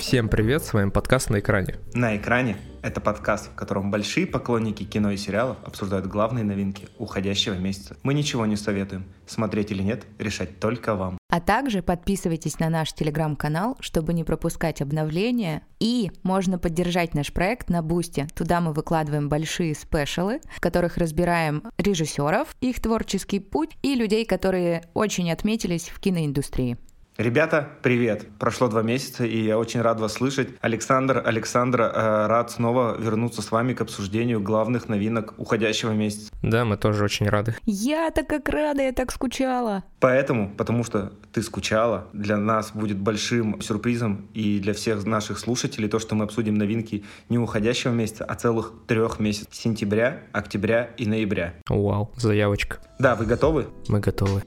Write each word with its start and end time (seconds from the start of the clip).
Всем 0.00 0.30
привет, 0.30 0.64
с 0.64 0.72
вами 0.72 0.88
подкаст 0.88 1.28
«На 1.28 1.40
экране». 1.40 1.78
«На 1.92 2.16
экране»— 2.16 2.56
это 2.82 3.02
подкаст, 3.02 3.50
в 3.52 3.54
котором 3.54 3.90
большие 3.90 4.26
поклонники 4.26 4.82
кино 4.82 5.10
и 5.10 5.18
сериалов 5.18 5.58
обсуждают 5.62 6.06
главные 6.06 6.42
новинки 6.42 6.88
уходящего 6.96 7.52
месяца. 7.52 7.98
Мы 8.02 8.14
ничего 8.14 8.46
не 8.46 8.56
советуем. 8.56 9.04
Смотреть 9.26 9.72
или 9.72 9.82
нет, 9.82 10.06
решать 10.18 10.58
только 10.58 10.94
вам. 10.94 11.18
А 11.28 11.40
также 11.40 11.82
подписывайтесь 11.82 12.58
на 12.58 12.70
наш 12.70 12.94
телеграм-канал, 12.94 13.76
чтобы 13.80 14.14
не 14.14 14.24
пропускать 14.24 14.80
обновления. 14.80 15.62
И 15.80 16.10
можно 16.22 16.58
поддержать 16.58 17.12
наш 17.12 17.30
проект 17.30 17.68
на 17.68 17.82
Бусте. 17.82 18.26
Туда 18.34 18.62
мы 18.62 18.72
выкладываем 18.72 19.28
большие 19.28 19.74
спешалы, 19.74 20.40
в 20.56 20.60
которых 20.60 20.96
разбираем 20.96 21.62
режиссеров, 21.76 22.56
их 22.62 22.80
творческий 22.80 23.38
путь 23.38 23.76
и 23.82 23.94
людей, 23.94 24.24
которые 24.24 24.82
очень 24.94 25.30
отметились 25.30 25.90
в 25.90 26.00
киноиндустрии. 26.00 26.78
Ребята, 27.20 27.68
привет! 27.82 28.26
Прошло 28.38 28.68
два 28.68 28.80
месяца, 28.80 29.26
и 29.26 29.44
я 29.44 29.58
очень 29.58 29.82
рад 29.82 30.00
вас 30.00 30.14
слышать. 30.14 30.48
Александр, 30.62 31.22
Александра, 31.22 31.92
э, 31.94 32.26
рад 32.28 32.50
снова 32.50 32.96
вернуться 32.98 33.42
с 33.42 33.50
вами 33.50 33.74
к 33.74 33.82
обсуждению 33.82 34.40
главных 34.40 34.88
новинок 34.88 35.34
уходящего 35.36 35.90
месяца. 35.90 36.32
Да, 36.42 36.64
мы 36.64 36.78
тоже 36.78 37.04
очень 37.04 37.28
рады. 37.28 37.56
Я-то 37.66 38.24
как 38.24 38.48
рада, 38.48 38.84
я 38.84 38.92
так 38.92 39.12
скучала. 39.12 39.84
Поэтому, 39.98 40.48
потому 40.56 40.82
что 40.82 41.12
ты 41.30 41.42
скучала, 41.42 42.06
для 42.14 42.38
нас 42.38 42.72
будет 42.72 42.96
большим 42.96 43.60
сюрпризом 43.60 44.30
и 44.32 44.58
для 44.58 44.72
всех 44.72 45.04
наших 45.04 45.38
слушателей 45.38 45.90
то, 45.90 45.98
что 45.98 46.14
мы 46.14 46.24
обсудим 46.24 46.54
новинки 46.54 47.04
не 47.28 47.36
уходящего 47.36 47.92
месяца, 47.92 48.24
а 48.24 48.34
целых 48.34 48.72
трех 48.86 49.20
месяцев. 49.20 49.48
Сентября, 49.50 50.22
октября 50.32 50.84
и 50.96 51.04
ноября. 51.04 51.52
Вау, 51.68 52.12
заявочка. 52.16 52.78
Да, 52.98 53.14
вы 53.14 53.26
готовы? 53.26 53.66
Мы 53.88 54.00
готовы. 54.00 54.42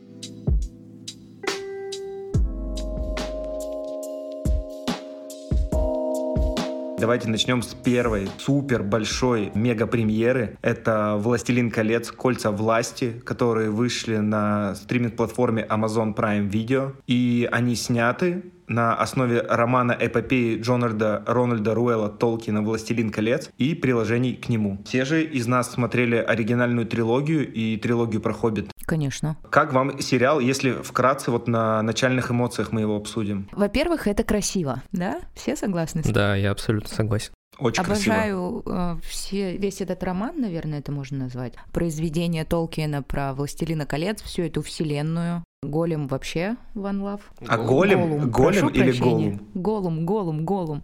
Давайте 7.04 7.28
начнем 7.28 7.62
с 7.62 7.74
первой 7.74 8.30
супер 8.38 8.82
большой 8.82 9.52
мега 9.56 9.88
премьеры. 9.88 10.58
Это 10.62 11.18
«Властелин 11.18 11.70
колец. 11.70 12.10
Кольца 12.12 12.50
власти», 12.50 13.22
которые 13.26 13.72
вышли 13.72 14.16
на 14.20 14.74
стриминг-платформе 14.76 15.68
Amazon 15.70 16.16
Prime 16.16 16.50
Video. 16.50 16.96
И 17.06 17.46
они 17.52 17.76
сняты 17.76 18.53
на 18.68 18.96
основе 18.96 19.42
романа 19.42 19.96
эпопеи 20.00 20.60
Джонарда 20.60 21.24
Рональда 21.26 21.74
Руэлла 21.74 22.10
Толкина 22.10 22.62
«Властелин 22.62 23.10
колец» 23.12 23.50
и 23.58 23.76
приложений 23.76 24.36
к 24.36 24.50
нему. 24.50 24.82
Все 24.86 25.06
же 25.06 25.24
из 25.24 25.48
нас 25.48 25.72
смотрели 25.72 26.16
оригинальную 26.16 26.86
трилогию 26.86 27.52
и 27.52 27.78
трилогию 27.78 28.22
про 28.22 28.34
«Хоббит». 28.34 28.72
Конечно. 28.86 29.38
Как 29.50 29.74
вам 29.74 30.00
сериал, 30.02 30.40
если 30.40 30.72
вкратце 30.72 31.32
вот 31.32 31.48
на 31.48 31.82
начальных 31.82 32.32
эмоциях 32.32 32.72
мы 32.72 32.82
его 32.82 32.96
обсудим? 32.96 33.48
Во-первых, 33.52 34.08
это 34.08 34.24
красиво, 34.24 34.84
да? 34.92 35.22
Все 35.36 35.56
согласны? 35.56 36.02
Да, 36.06 36.36
я 36.36 36.52
абсолютно 36.52 36.90
согласен. 36.90 37.32
Очень 37.60 37.84
Обожаю 37.84 38.62
красиво. 38.64 39.00
э, 39.00 39.08
все, 39.08 39.58
весь 39.58 39.82
этот 39.82 40.04
роман, 40.04 40.42
наверное, 40.42 40.80
это 40.80 40.92
можно 40.92 41.20
назвать. 41.20 41.54
Произведение 41.72 42.46
Толкиена 42.46 43.04
про 43.04 43.34
«Властелина 43.34 43.86
колец», 43.86 44.22
всю 44.22 44.44
эту 44.44 44.62
вселенную. 44.62 45.44
Голем 45.64 46.08
вообще 46.08 46.56
One 46.76 47.02
Love. 47.02 47.22
А 47.48 47.58
голем? 47.58 48.02
Голум, 48.02 48.30
Голем 48.32 48.60
прошу 48.62 48.70
или 48.76 48.84
прощения. 48.84 49.32
голум? 49.32 49.48
Голум, 49.54 50.06
голум, 50.06 50.46
голум. 50.46 50.84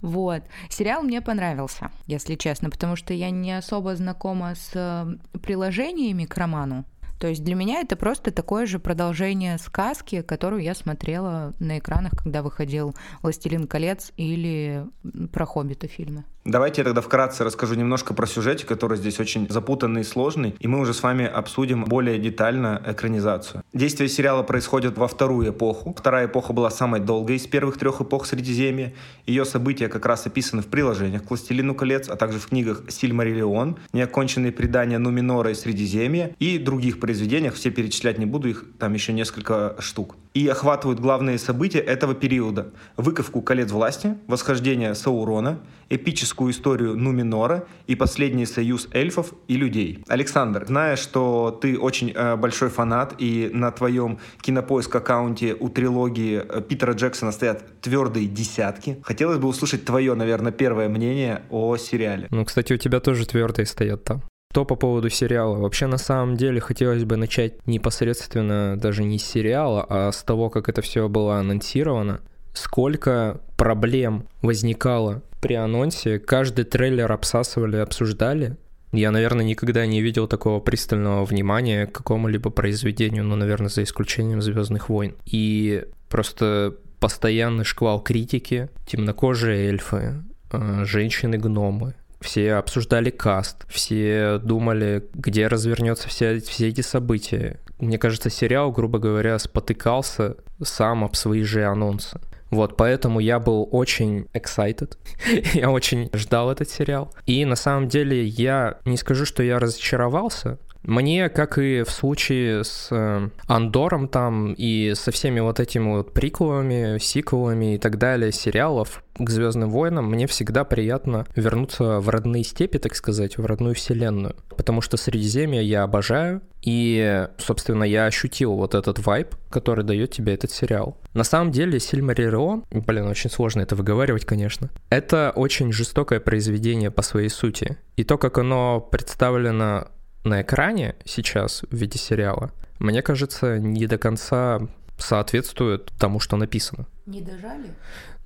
Вот. 0.00 0.42
Сериал 0.68 1.02
мне 1.02 1.20
понравился, 1.20 1.90
если 2.06 2.34
честно, 2.34 2.70
потому 2.70 2.96
что 2.96 3.14
я 3.14 3.30
не 3.30 3.52
особо 3.52 3.96
знакома 3.96 4.54
с 4.54 4.70
э, 4.74 5.38
приложениями 5.38 6.24
к 6.24 6.36
роману. 6.36 6.84
То 7.18 7.28
есть 7.28 7.42
для 7.42 7.54
меня 7.54 7.80
это 7.80 7.96
просто 7.96 8.32
такое 8.32 8.66
же 8.66 8.78
продолжение 8.78 9.56
сказки, 9.58 10.20
которую 10.20 10.62
я 10.62 10.74
смотрела 10.74 11.54
на 11.58 11.78
экранах, 11.78 12.12
когда 12.16 12.42
выходил 12.42 12.94
«Властелин 13.22 13.66
колец» 13.66 14.12
или 14.16 14.84
про 15.32 15.46
«Хоббита» 15.46 15.86
фильмы. 15.86 16.24
Давайте 16.44 16.82
я 16.82 16.84
тогда 16.84 17.00
вкратце 17.00 17.42
расскажу 17.42 17.74
немножко 17.74 18.12
про 18.12 18.26
сюжет, 18.26 18.64
который 18.64 18.98
здесь 18.98 19.18
очень 19.18 19.46
запутанный 19.48 20.02
и 20.02 20.04
сложный, 20.04 20.54
и 20.58 20.68
мы 20.68 20.78
уже 20.78 20.92
с 20.92 21.02
вами 21.02 21.24
обсудим 21.24 21.84
более 21.84 22.18
детально 22.18 22.82
экранизацию. 22.86 23.62
Действие 23.72 24.10
сериала 24.10 24.42
происходит 24.42 24.98
во 24.98 25.08
вторую 25.08 25.50
эпоху. 25.50 25.94
Вторая 25.98 26.26
эпоха 26.26 26.52
была 26.52 26.70
самой 26.70 27.00
долгой 27.00 27.36
из 27.36 27.46
первых 27.46 27.78
трех 27.78 28.02
эпох 28.02 28.26
Средиземья. 28.26 28.92
Ее 29.26 29.46
события 29.46 29.88
как 29.88 30.04
раз 30.04 30.26
описаны 30.26 30.60
в 30.60 30.66
приложениях 30.66 31.24
к 31.24 31.30
«Властелину 31.30 31.74
колец», 31.74 32.10
а 32.10 32.16
также 32.16 32.38
в 32.38 32.48
книгах 32.48 32.82
«Сильмариллион», 32.88 33.78
«Неоконченные 33.94 34.52
предания 34.52 34.98
Нуминора 34.98 35.50
и 35.50 35.54
Средиземья» 35.54 36.36
и 36.38 36.58
других 36.58 37.00
произведениях, 37.00 37.54
все 37.54 37.70
перечислять 37.70 38.18
не 38.18 38.26
буду, 38.26 38.50
их 38.50 38.66
там 38.78 38.92
еще 38.92 39.14
несколько 39.14 39.76
штук. 39.78 40.16
И 40.34 40.48
охватывают 40.48 40.98
главные 40.98 41.38
события 41.38 41.78
этого 41.78 42.14
периода. 42.14 42.72
Выковку 42.96 43.40
колец 43.40 43.70
власти, 43.70 44.16
восхождение 44.26 44.94
Саурона, 44.96 45.60
эпическую 45.88 46.50
историю 46.50 46.96
Нуминора 46.96 47.66
и 47.86 47.94
последний 47.94 48.44
союз 48.44 48.88
эльфов 48.92 49.32
и 49.46 49.56
людей. 49.56 50.02
Александр, 50.08 50.64
зная, 50.66 50.96
что 50.96 51.56
ты 51.62 51.78
очень 51.78 52.10
э, 52.12 52.36
большой 52.36 52.68
фанат 52.68 53.14
и 53.18 53.48
на 53.52 53.70
твоем 53.70 54.18
кинопоиск 54.40 54.94
аккаунте 54.96 55.54
у 55.54 55.68
трилогии 55.68 56.42
э, 56.46 56.60
Питера 56.62 56.94
Джексона 56.94 57.30
стоят 57.30 57.80
твердые 57.80 58.26
десятки, 58.26 58.98
хотелось 59.02 59.38
бы 59.38 59.46
услышать 59.46 59.84
твое, 59.84 60.14
наверное, 60.14 60.52
первое 60.52 60.88
мнение 60.88 61.42
о 61.50 61.76
сериале. 61.76 62.26
Ну, 62.30 62.44
кстати, 62.44 62.72
у 62.72 62.76
тебя 62.76 63.00
тоже 63.00 63.24
твердые 63.26 63.66
стоят 63.66 64.04
там. 64.04 64.22
Что 64.54 64.64
по 64.64 64.76
поводу 64.76 65.10
сериала? 65.10 65.56
Вообще, 65.56 65.88
на 65.88 65.98
самом 65.98 66.36
деле, 66.36 66.60
хотелось 66.60 67.02
бы 67.02 67.16
начать 67.16 67.66
непосредственно 67.66 68.78
даже 68.78 69.02
не 69.02 69.18
с 69.18 69.24
сериала, 69.24 69.84
а 69.88 70.12
с 70.12 70.22
того, 70.22 70.48
как 70.48 70.68
это 70.68 70.80
все 70.80 71.08
было 71.08 71.38
анонсировано. 71.38 72.20
Сколько 72.52 73.40
проблем 73.56 74.28
возникало 74.42 75.24
при 75.40 75.54
анонсе, 75.54 76.20
каждый 76.20 76.66
трейлер 76.66 77.10
обсасывали, 77.10 77.78
обсуждали. 77.78 78.56
Я, 78.92 79.10
наверное, 79.10 79.44
никогда 79.44 79.86
не 79.86 80.00
видел 80.00 80.28
такого 80.28 80.60
пристального 80.60 81.24
внимания 81.24 81.88
к 81.88 81.92
какому-либо 81.92 82.50
произведению, 82.50 83.24
ну, 83.24 83.34
наверное, 83.34 83.70
за 83.70 83.82
исключением 83.82 84.40
Звездных 84.40 84.88
войн. 84.88 85.16
И 85.26 85.82
просто 86.08 86.76
постоянный 87.00 87.64
шквал 87.64 88.00
критики, 88.00 88.68
темнокожие 88.86 89.66
эльфы, 89.66 90.22
э, 90.52 90.84
женщины-гномы, 90.84 91.94
все 92.24 92.54
обсуждали 92.54 93.10
каст, 93.10 93.66
все 93.68 94.40
думали, 94.42 95.04
где 95.12 95.46
развернется 95.46 96.08
все, 96.08 96.40
все 96.40 96.68
эти 96.68 96.80
события. 96.80 97.60
Мне 97.78 97.98
кажется, 97.98 98.30
сериал, 98.30 98.72
грубо 98.72 98.98
говоря, 98.98 99.38
спотыкался 99.38 100.36
сам 100.62 101.04
об 101.04 101.16
свои 101.16 101.42
же 101.42 101.64
анонсы. 101.64 102.18
Вот, 102.50 102.76
поэтому 102.76 103.20
я 103.20 103.40
был 103.40 103.68
очень 103.70 104.26
excited, 104.32 104.96
я 105.54 105.70
очень 105.70 106.08
ждал 106.14 106.50
этот 106.50 106.70
сериал. 106.70 107.12
И 107.26 107.44
на 107.44 107.56
самом 107.56 107.88
деле 107.88 108.24
я 108.24 108.78
не 108.84 108.96
скажу, 108.96 109.26
что 109.26 109.42
я 109.42 109.58
разочаровался, 109.58 110.58
мне, 110.84 111.28
как 111.30 111.58
и 111.58 111.82
в 111.82 111.90
случае 111.90 112.62
с 112.62 112.88
э, 112.90 113.28
Андором 113.46 114.06
там 114.08 114.52
и 114.52 114.92
со 114.94 115.10
всеми 115.10 115.40
вот 115.40 115.58
этими 115.58 115.88
вот 115.88 116.12
приквелами, 116.12 116.98
сиквелами 116.98 117.74
и 117.74 117.78
так 117.78 117.98
далее 117.98 118.32
сериалов 118.32 119.02
к 119.16 119.30
Звездным 119.30 119.70
войнам, 119.70 120.10
мне 120.10 120.26
всегда 120.26 120.64
приятно 120.64 121.26
вернуться 121.36 122.00
в 122.00 122.08
родные 122.08 122.44
степи, 122.44 122.78
так 122.78 122.94
сказать, 122.96 123.38
в 123.38 123.46
родную 123.46 123.74
вселенную. 123.74 124.36
Потому 124.56 124.80
что 124.80 124.96
Средиземье 124.96 125.64
я 125.64 125.84
обожаю, 125.84 126.42
и, 126.62 127.28
собственно, 127.38 127.84
я 127.84 128.06
ощутил 128.06 128.54
вот 128.54 128.74
этот 128.74 128.98
вайб, 129.04 129.34
который 129.50 129.84
дает 129.84 130.10
тебе 130.10 130.34
этот 130.34 130.50
сериал. 130.50 130.98
На 131.12 131.24
самом 131.24 131.52
деле, 131.52 131.78
Сильмариллион, 131.78 132.64
блин, 132.70 133.06
очень 133.06 133.30
сложно 133.30 133.60
это 133.60 133.76
выговаривать, 133.76 134.24
конечно, 134.24 134.70
это 134.90 135.32
очень 135.34 135.72
жестокое 135.72 136.20
произведение 136.20 136.90
по 136.90 137.02
своей 137.02 137.28
сути. 137.28 137.78
И 137.96 138.04
то, 138.04 138.18
как 138.18 138.38
оно 138.38 138.80
представлено 138.80 139.88
на 140.24 140.42
экране 140.42 140.96
сейчас 141.04 141.62
в 141.70 141.76
виде 141.76 141.98
сериала, 141.98 142.50
мне 142.78 143.02
кажется, 143.02 143.58
не 143.58 143.86
до 143.86 143.98
конца 143.98 144.60
соответствует 144.98 145.92
тому, 145.98 146.20
что 146.20 146.36
написано. 146.36 146.86
Не 147.06 147.20
дожали? 147.20 147.74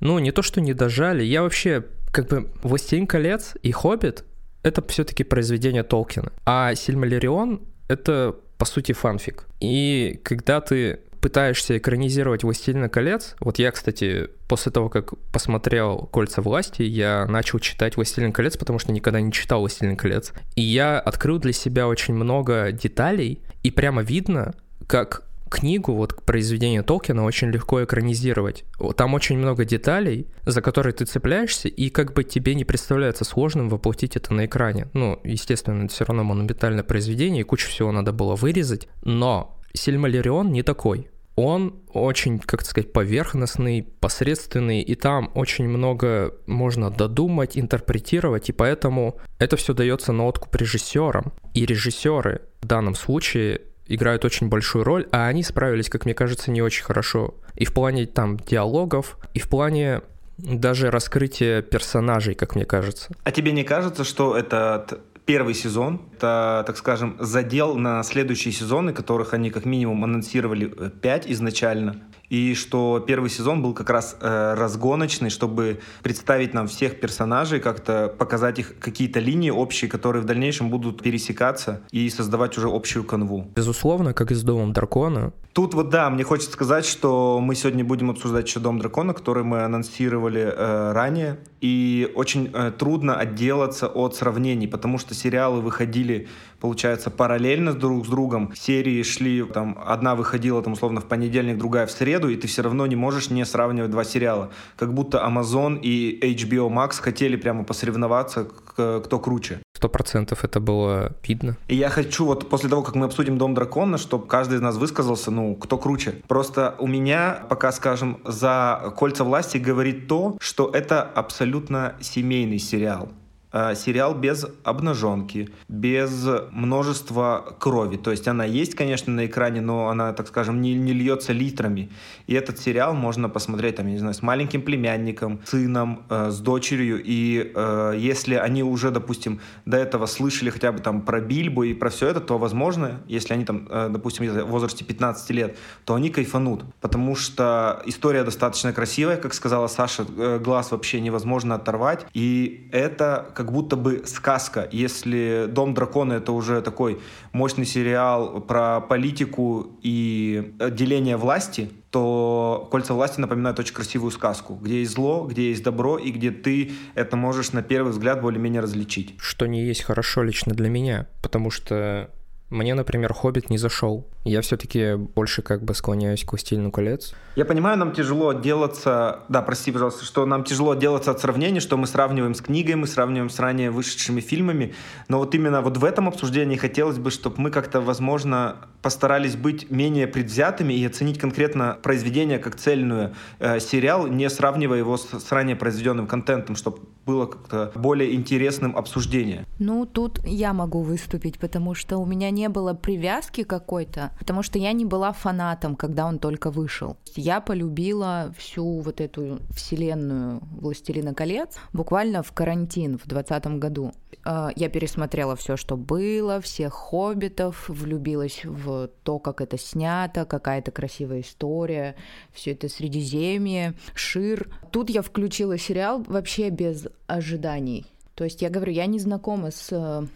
Ну, 0.01 0.19
не 0.19 0.33
то, 0.33 0.43
что 0.43 0.61
не 0.61 0.75
дожали. 0.75 1.25
Я 1.25 1.43
вообще, 1.43 1.85
как 2.13 2.29
бы, 2.29 2.51
«Властелин 2.63 3.07
колец» 3.07 3.55
и 3.63 3.73
«Хоббит»— 3.73 4.25
это 4.63 4.87
все-таки 4.87 5.25
произведение 5.25 5.83
Толкина. 5.83 6.33
А 6.45 6.75
«Сильмалерион»— 6.75 7.63
это, 7.89 8.37
по 8.59 8.65
сути, 8.65 8.93
фанфик. 8.93 9.47
И 9.61 10.21
когда 10.23 10.61
ты 10.61 11.01
пытаешься 11.21 11.79
экранизировать 11.79 12.45
«Властелина 12.45 12.89
колец», 12.89 13.35
вот 13.41 13.59
я, 13.59 13.71
кстати, 13.71 14.29
после 14.49 14.73
того, 14.73 14.89
как 14.89 15.19
посмотрел 15.31 16.09
«Кольца 16.13 16.43
власти», 16.43 16.83
я 16.83 17.27
начал 17.27 17.59
читать 17.59 17.97
«Властелин 17.97 18.33
колец», 18.33 18.57
потому 18.57 18.79
что 18.79 18.93
никогда 18.93 19.21
не 19.21 19.33
читал 19.33 19.61
«Властелин 19.61 19.97
колец». 19.97 20.33
И 20.57 20.63
я 20.63 20.99
открыл 20.99 21.39
для 21.39 21.53
себя 21.53 21.89
очень 21.89 22.15
много 22.15 22.73
деталей, 22.73 23.43
и 23.63 23.71
прямо 23.71 24.03
видно, 24.03 24.55
как 24.87 25.25
книгу, 25.49 25.95
вот 25.95 26.23
произведение 26.25 26.83
Толкина 26.83 27.25
очень 27.25 27.49
легко 27.51 27.83
экранизировать. 27.83 28.65
Там 28.97 29.15
очень 29.15 29.39
много 29.39 29.65
деталей, 29.65 30.27
за 30.45 30.63
которые 30.63 30.93
ты 30.93 31.05
цепляешься, 31.05 31.69
и 31.69 31.89
как 31.91 32.13
бы 32.13 32.25
тебе 32.25 32.55
не 32.55 32.65
представляется 32.65 33.25
сложным 33.25 33.69
воплотить 33.69 34.17
это 34.17 34.35
на 34.35 34.47
экране. 34.47 34.89
Ну, 34.93 35.19
естественно, 35.25 35.85
это 35.85 35.95
все 35.95 36.05
равно 36.05 36.25
монументальное 36.25 36.85
произведение, 36.85 37.41
и 37.41 37.45
кучу 37.45 37.69
всего 37.69 37.93
надо 37.93 38.13
было 38.13 38.37
вырезать, 38.37 38.89
но 39.03 39.58
Сильмалерион 39.75 40.53
не 40.53 40.63
такой. 40.63 41.09
он 41.39 41.75
очень, 41.93 42.41
как 42.41 42.63
сказать, 42.63 42.93
поверхностный, 42.93 43.87
посредственный, 44.01 44.81
и 44.81 44.95
там 44.97 45.31
очень 45.35 45.69
много 45.69 46.35
можно 46.47 46.91
додумать, 46.91 47.57
интерпретировать, 47.57 48.49
и 48.49 48.53
поэтому 48.53 49.19
это 49.39 49.57
все 49.57 49.73
дается 49.73 50.13
на 50.13 50.27
откуп 50.27 50.57
режиссерам. 50.57 51.33
И 51.55 51.65
режиссеры 51.65 52.43
в 52.61 52.67
данном 52.67 52.97
случае 52.97 53.61
играют 53.87 54.25
очень 54.25 54.49
большую 54.49 54.85
роль, 54.85 55.07
а 55.13 55.29
они 55.29 55.45
справились, 55.45 55.89
как 55.89 56.07
мне 56.07 56.15
кажется, 56.15 56.51
не 56.51 56.61
очень 56.61 56.85
хорошо. 56.85 57.35
И 57.55 57.65
в 57.65 57.73
плане 57.73 58.07
там 58.07 58.37
диалогов, 58.37 59.17
и 59.33 59.39
в 59.39 59.49
плане 59.49 60.03
даже 60.39 60.91
раскрытия 60.91 61.63
персонажей, 61.63 62.35
как 62.35 62.55
мне 62.55 62.65
кажется. 62.65 63.11
А 63.25 63.33
тебе 63.33 63.53
не 63.53 63.65
кажется, 63.65 64.05
что 64.05 64.37
этот 64.37 65.01
первый 65.29 65.53
сезон. 65.53 66.01
Это, 66.15 66.65
так 66.67 66.79
скажем, 66.79 67.17
задел 67.21 67.75
на 67.75 68.03
следующие 68.03 68.51
сезоны, 68.51 68.95
которых 68.95 69.35
они 69.35 69.51
как 69.51 69.67
минимум 69.67 70.03
анонсировали 70.03 70.65
5 70.89 71.27
э, 71.27 71.33
изначально 71.33 72.03
и 72.31 72.55
что 72.55 73.03
первый 73.07 73.31
сезон 73.31 73.63
был 73.63 73.75
как 73.75 73.91
раз 73.91 74.17
э, 74.21 74.55
разгоночный, 74.55 75.31
чтобы 75.31 75.81
представить 76.03 76.55
нам 76.55 76.67
всех 76.67 77.01
персонажей, 77.01 77.61
как-то 77.61 78.15
показать 78.17 78.59
их 78.59 78.79
какие-то 78.79 79.21
линии 79.21 79.51
общие, 79.51 79.91
которые 79.91 80.23
в 80.23 80.27
дальнейшем 80.27 80.71
будут 80.71 81.03
пересекаться 81.03 81.83
и 81.91 82.09
создавать 82.11 82.57
уже 82.59 82.69
общую 82.69 83.05
канву. 83.05 83.47
Безусловно, 83.55 84.13
как 84.15 84.31
и 84.31 84.35
с 84.35 84.43
Домом 84.43 84.73
Дракона. 84.73 85.33
Тут 85.53 85.75
вот 85.75 85.89
да, 85.91 86.09
мне 86.11 86.23
хочется 86.23 86.53
сказать, 86.53 86.85
что 86.85 87.41
мы 87.41 87.55
сегодня 87.57 87.85
будем 87.85 88.11
обсуждать 88.11 88.47
еще 88.47 88.61
Дом 88.61 88.79
Дракона, 88.79 89.13
который 89.13 89.43
мы 89.43 89.63
анонсировали 89.65 90.43
э, 90.43 90.93
ранее, 90.93 91.41
и 91.61 92.13
очень 92.15 92.51
э, 92.53 92.71
трудно 92.71 93.17
отделаться 93.17 93.89
от 93.89 94.15
сравнений, 94.15 94.69
потому 94.69 94.99
что 94.99 95.15
сериалы 95.15 95.61
выходили 95.61 96.29
получается, 96.61 97.11
параллельно 97.11 97.73
друг 97.73 98.07
с 98.07 98.09
другом. 98.09 98.53
Серии 98.55 99.03
шли, 99.03 99.45
там, 99.45 99.79
одна 99.85 100.15
выходила, 100.15 100.63
там, 100.63 100.73
условно, 100.75 101.01
в 101.01 101.07
понедельник, 101.07 101.59
другая 101.59 101.87
в 101.87 101.91
среду, 101.91 102.29
и 102.29 102.37
ты 102.37 102.47
все 102.47 102.63
равно 102.63 102.87
не 102.87 102.97
можешь 102.97 103.31
не 103.31 103.45
сравнивать 103.45 103.91
два 103.91 104.05
сериала. 104.05 104.51
Как 104.77 104.95
будто 104.95 105.19
Amazon 105.19 105.81
и 105.81 106.19
HBO 106.35 106.69
Max 106.69 107.01
хотели 107.01 107.37
прямо 107.37 107.65
посоревноваться, 107.65 108.45
кто 108.45 109.19
круче. 109.19 109.61
Сто 109.79 109.89
процентов 109.89 110.45
это 110.45 110.59
было 110.59 111.13
видно. 111.25 111.57
И 111.69 111.77
я 111.77 111.89
хочу 111.89 112.25
вот 112.25 112.49
после 112.49 112.69
того, 112.69 112.83
как 112.83 112.97
мы 112.97 113.07
обсудим 113.07 113.39
Дом 113.39 113.55
Дракона, 113.55 113.97
чтобы 113.97 114.27
каждый 114.27 114.59
из 114.59 114.61
нас 114.61 114.77
высказался, 114.77 115.31
ну, 115.31 115.55
кто 115.55 115.79
круче. 115.79 116.21
Просто 116.27 116.75
у 116.81 116.89
меня, 116.89 117.45
пока, 117.49 117.71
скажем, 117.71 118.19
за 118.25 118.93
«Кольца 118.97 119.23
власти» 119.23 119.59
говорит 119.59 120.09
то, 120.09 120.37
что 120.41 120.69
это 120.69 121.03
абсолютно 121.03 121.95
семейный 122.01 122.59
сериал. 122.59 123.11
Э, 123.51 123.75
сериал 123.75 124.15
без 124.15 124.47
обнаженки, 124.63 125.49
без 125.69 126.27
множества 126.51 127.57
крови. 127.59 127.97
То 127.97 128.11
есть 128.11 128.29
она 128.29 128.45
есть, 128.45 128.75
конечно, 128.75 129.11
на 129.11 129.25
экране, 129.25 129.63
но 129.63 129.89
она, 129.89 130.13
так 130.13 130.29
скажем, 130.29 130.61
не, 130.61 130.75
не 130.75 130.93
льется 130.93 131.33
литрами. 131.33 131.91
И 132.27 132.35
этот 132.35 132.59
сериал 132.59 132.93
можно 132.93 133.31
посмотреть, 133.31 133.77
там, 133.77 133.87
я 133.87 133.93
не 133.93 133.99
знаю, 133.99 134.13
с 134.13 134.21
маленьким 134.21 134.61
племянником, 134.61 135.41
сыном, 135.47 136.03
э, 136.11 136.31
с 136.31 136.41
дочерью. 136.41 137.01
И 137.03 137.53
э, 137.55 137.95
если 137.97 138.35
они 138.35 138.63
уже, 138.63 138.91
допустим, 138.91 139.41
до 139.65 139.79
этого 139.79 140.05
слышали 140.05 140.51
хотя 140.51 140.71
бы 140.71 140.81
там 140.81 141.01
про 141.01 141.21
Бильбу 141.21 141.63
и 141.63 141.73
про 141.73 141.89
все 141.89 142.09
это, 142.09 142.21
то, 142.21 142.37
возможно, 142.37 143.01
если 143.07 143.33
они 143.33 143.47
там, 143.47 143.67
э, 143.71 143.89
допустим, 143.91 144.29
в 144.29 144.45
возрасте 144.51 144.85
15 144.85 145.31
лет, 145.31 145.57
то 145.87 145.95
они 145.95 146.11
кайфанут. 146.11 146.65
Потому 146.83 147.17
что 147.17 147.83
история 147.87 148.25
достаточно 148.25 148.75
красивая, 148.75 149.17
как 149.17 149.33
сказала 149.33 149.69
Саша, 149.69 150.05
э, 150.19 150.39
глаз 150.39 150.71
вообще 150.71 151.01
невозможно 151.01 151.55
оторвать. 151.55 152.05
И 152.13 152.69
это 152.73 153.31
как 153.39 153.53
будто 153.53 153.77
бы 153.77 154.03
сказка. 154.05 154.69
Если 154.73 155.47
«Дом 155.49 155.73
дракона»— 155.73 156.13
это 156.15 156.33
уже 156.33 156.61
такой 156.61 156.99
мощный 157.31 157.65
сериал 157.65 158.41
про 158.41 158.81
политику 158.81 159.79
и 159.81 160.55
деление 160.73 161.17
власти, 161.17 161.71
то 161.93 162.67
«Кольца 162.73 162.95
власти» 162.95 163.21
напоминают 163.21 163.61
очень 163.61 163.75
красивую 163.75 164.11
сказку, 164.11 164.55
где 164.61 164.81
есть 164.81 164.91
зло, 164.91 165.25
где 165.25 165.51
есть 165.51 165.63
добро, 165.63 165.99
и 165.99 166.11
где 166.11 166.33
ты 166.33 166.73
это 166.97 167.17
можешь 167.17 167.53
на 167.53 167.63
первый 167.63 167.93
взгляд 167.93 168.21
более-менее 168.21 168.61
различить. 168.61 169.15
Что 169.19 169.47
не 169.47 169.65
есть 169.65 169.85
хорошо 169.85 170.25
лично 170.25 170.53
для 170.53 170.69
меня, 170.69 171.07
потому 171.23 171.53
что 171.53 172.11
мне, 172.51 172.75
например, 172.75 173.13
«Хоббит» 173.13 173.51
не 173.51 173.59
зашел. 173.59 174.09
Я 174.25 174.41
все-таки 174.41 174.97
больше 174.97 175.43
как 175.43 175.63
бы 175.63 175.75
склоняюсь 175.75 176.25
к 176.25 176.33
«Властелину 176.33 176.73
колец». 176.73 177.15
Я 177.39 177.45
понимаю, 177.45 177.79
нам 177.79 177.93
тяжело 177.93 178.31
отделаться... 178.31 179.21
Да, 179.29 179.43
прости, 179.43 179.71
пожалуйста, 179.71 180.05
что 180.05 180.27
нам 180.27 180.43
тяжело 180.43 180.73
отделаться 180.73 181.13
от 181.13 181.21
сравнений, 181.21 181.61
что 181.61 181.77
мы 181.77 181.87
сравниваем 181.87 182.35
с 182.35 182.41
книгой, 182.41 182.75
мы 182.75 182.89
сравниваем 182.89 183.31
с 183.31 183.39
ранее 183.39 183.71
вышедшими 183.71 184.21
фильмами. 184.21 184.75
Но 185.07 185.21
вот 185.21 185.37
именно 185.37 185.63
вот 185.63 185.77
в 185.77 185.85
этом 185.85 186.09
обсуждении 186.09 186.57
хотелось 186.57 186.99
бы, 186.99 187.13
чтобы 187.13 187.37
мы 187.39 187.53
как-то, 187.53 187.81
возможно, 187.81 188.57
постарались 188.83 189.37
быть 189.37 189.71
менее 189.71 190.09
предвзятыми 190.09 190.73
и 190.73 190.85
оценить 190.85 191.21
конкретно 191.21 191.79
произведение 191.81 192.41
как 192.41 192.57
цельную 192.57 193.15
э, 193.39 193.61
сериал, 193.61 194.09
не 194.09 194.29
сравнивая 194.31 194.79
его 194.79 194.97
с, 194.97 195.07
с 195.09 195.31
ранее 195.31 195.55
произведенным 195.55 196.09
контентом, 196.09 196.57
чтобы 196.57 196.79
было 197.07 197.27
как-то 197.27 197.73
более 197.75 198.15
интересным 198.15 198.77
обсуждение. 198.77 199.47
Ну, 199.59 199.87
тут 199.87 200.21
я 200.27 200.53
могу 200.53 200.83
выступить, 200.83 201.39
потому 201.39 201.75
что 201.75 201.99
у 201.99 202.05
меня 202.05 202.31
не 202.31 202.49
было 202.49 202.75
привязки 202.75 203.45
какой-то, 203.45 204.11
потому 204.19 204.43
что 204.43 204.59
я 204.59 204.73
не 204.73 204.85
была 204.85 205.13
фанатом, 205.13 205.75
когда 205.75 206.07
он 206.07 206.19
только 206.19 206.51
вышел. 206.51 206.99
Полюбила 207.41 208.35
всю 208.37 208.81
вот 208.81 209.01
эту 209.01 209.41
вселенную 209.51 210.41
«Властелина 210.61 211.15
колец» 211.15 211.57
буквально 211.73 212.23
в 212.23 212.33
карантин 212.33 212.99
в 212.99 213.07
2020 213.07 213.59
году. 213.59 213.93
А, 214.25 214.51
я 214.57 214.69
пересмотрела 214.69 215.37
все, 215.37 215.57
что 215.57 215.77
было, 215.77 216.41
всех 216.41 216.73
хоббитов, 216.73 217.69
влюбилась 217.69 218.45
в 218.45 218.89
то, 219.03 219.19
как 219.19 219.41
это 219.41 219.59
снято, 219.59 220.25
какая-то 220.25 220.71
красивая 220.71 221.21
история, 221.21 221.97
все 222.33 222.53
это 222.53 222.69
Средиземье, 222.69 223.75
Шир. 223.95 224.51
Тут 224.71 224.91
я 224.91 225.03
включила 225.03 225.59
сериал 225.59 226.03
вообще 226.07 226.51
без 226.51 226.89
ожиданий. 227.07 227.87
То 228.15 228.25
есть 228.25 228.43
я 228.43 228.51
говорю, 228.51 228.73
я 228.73 228.87
не 228.87 228.99
знакома 228.99 229.51
с 229.51 229.69
э, 229.71 230.07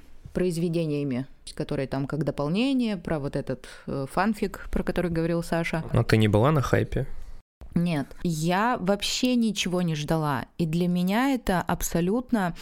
произведениями, 1.52 1.62
которые 1.62 1.86
там 1.86 2.06
как 2.06 2.24
дополнение, 2.24 2.96
про 2.96 3.18
вот 3.18 3.36
этот 3.36 3.66
э, 3.86 4.06
фанфик, 4.10 4.68
про 4.70 4.82
который 4.82 5.10
говорил 5.10 5.42
Саша. 5.42 5.82
Но 5.92 6.02
ты 6.02 6.16
не 6.16 6.28
была 6.28 6.52
на 6.52 6.60
хайпе? 6.60 7.06
Нет, 7.74 8.06
я 8.22 8.76
вообще 8.80 9.36
ничего 9.36 9.82
не 9.82 9.94
ждала. 9.94 10.44
И 10.58 10.66
для 10.66 10.88
меня 10.88 11.34
это 11.34 11.62
абсолютно 11.68 12.54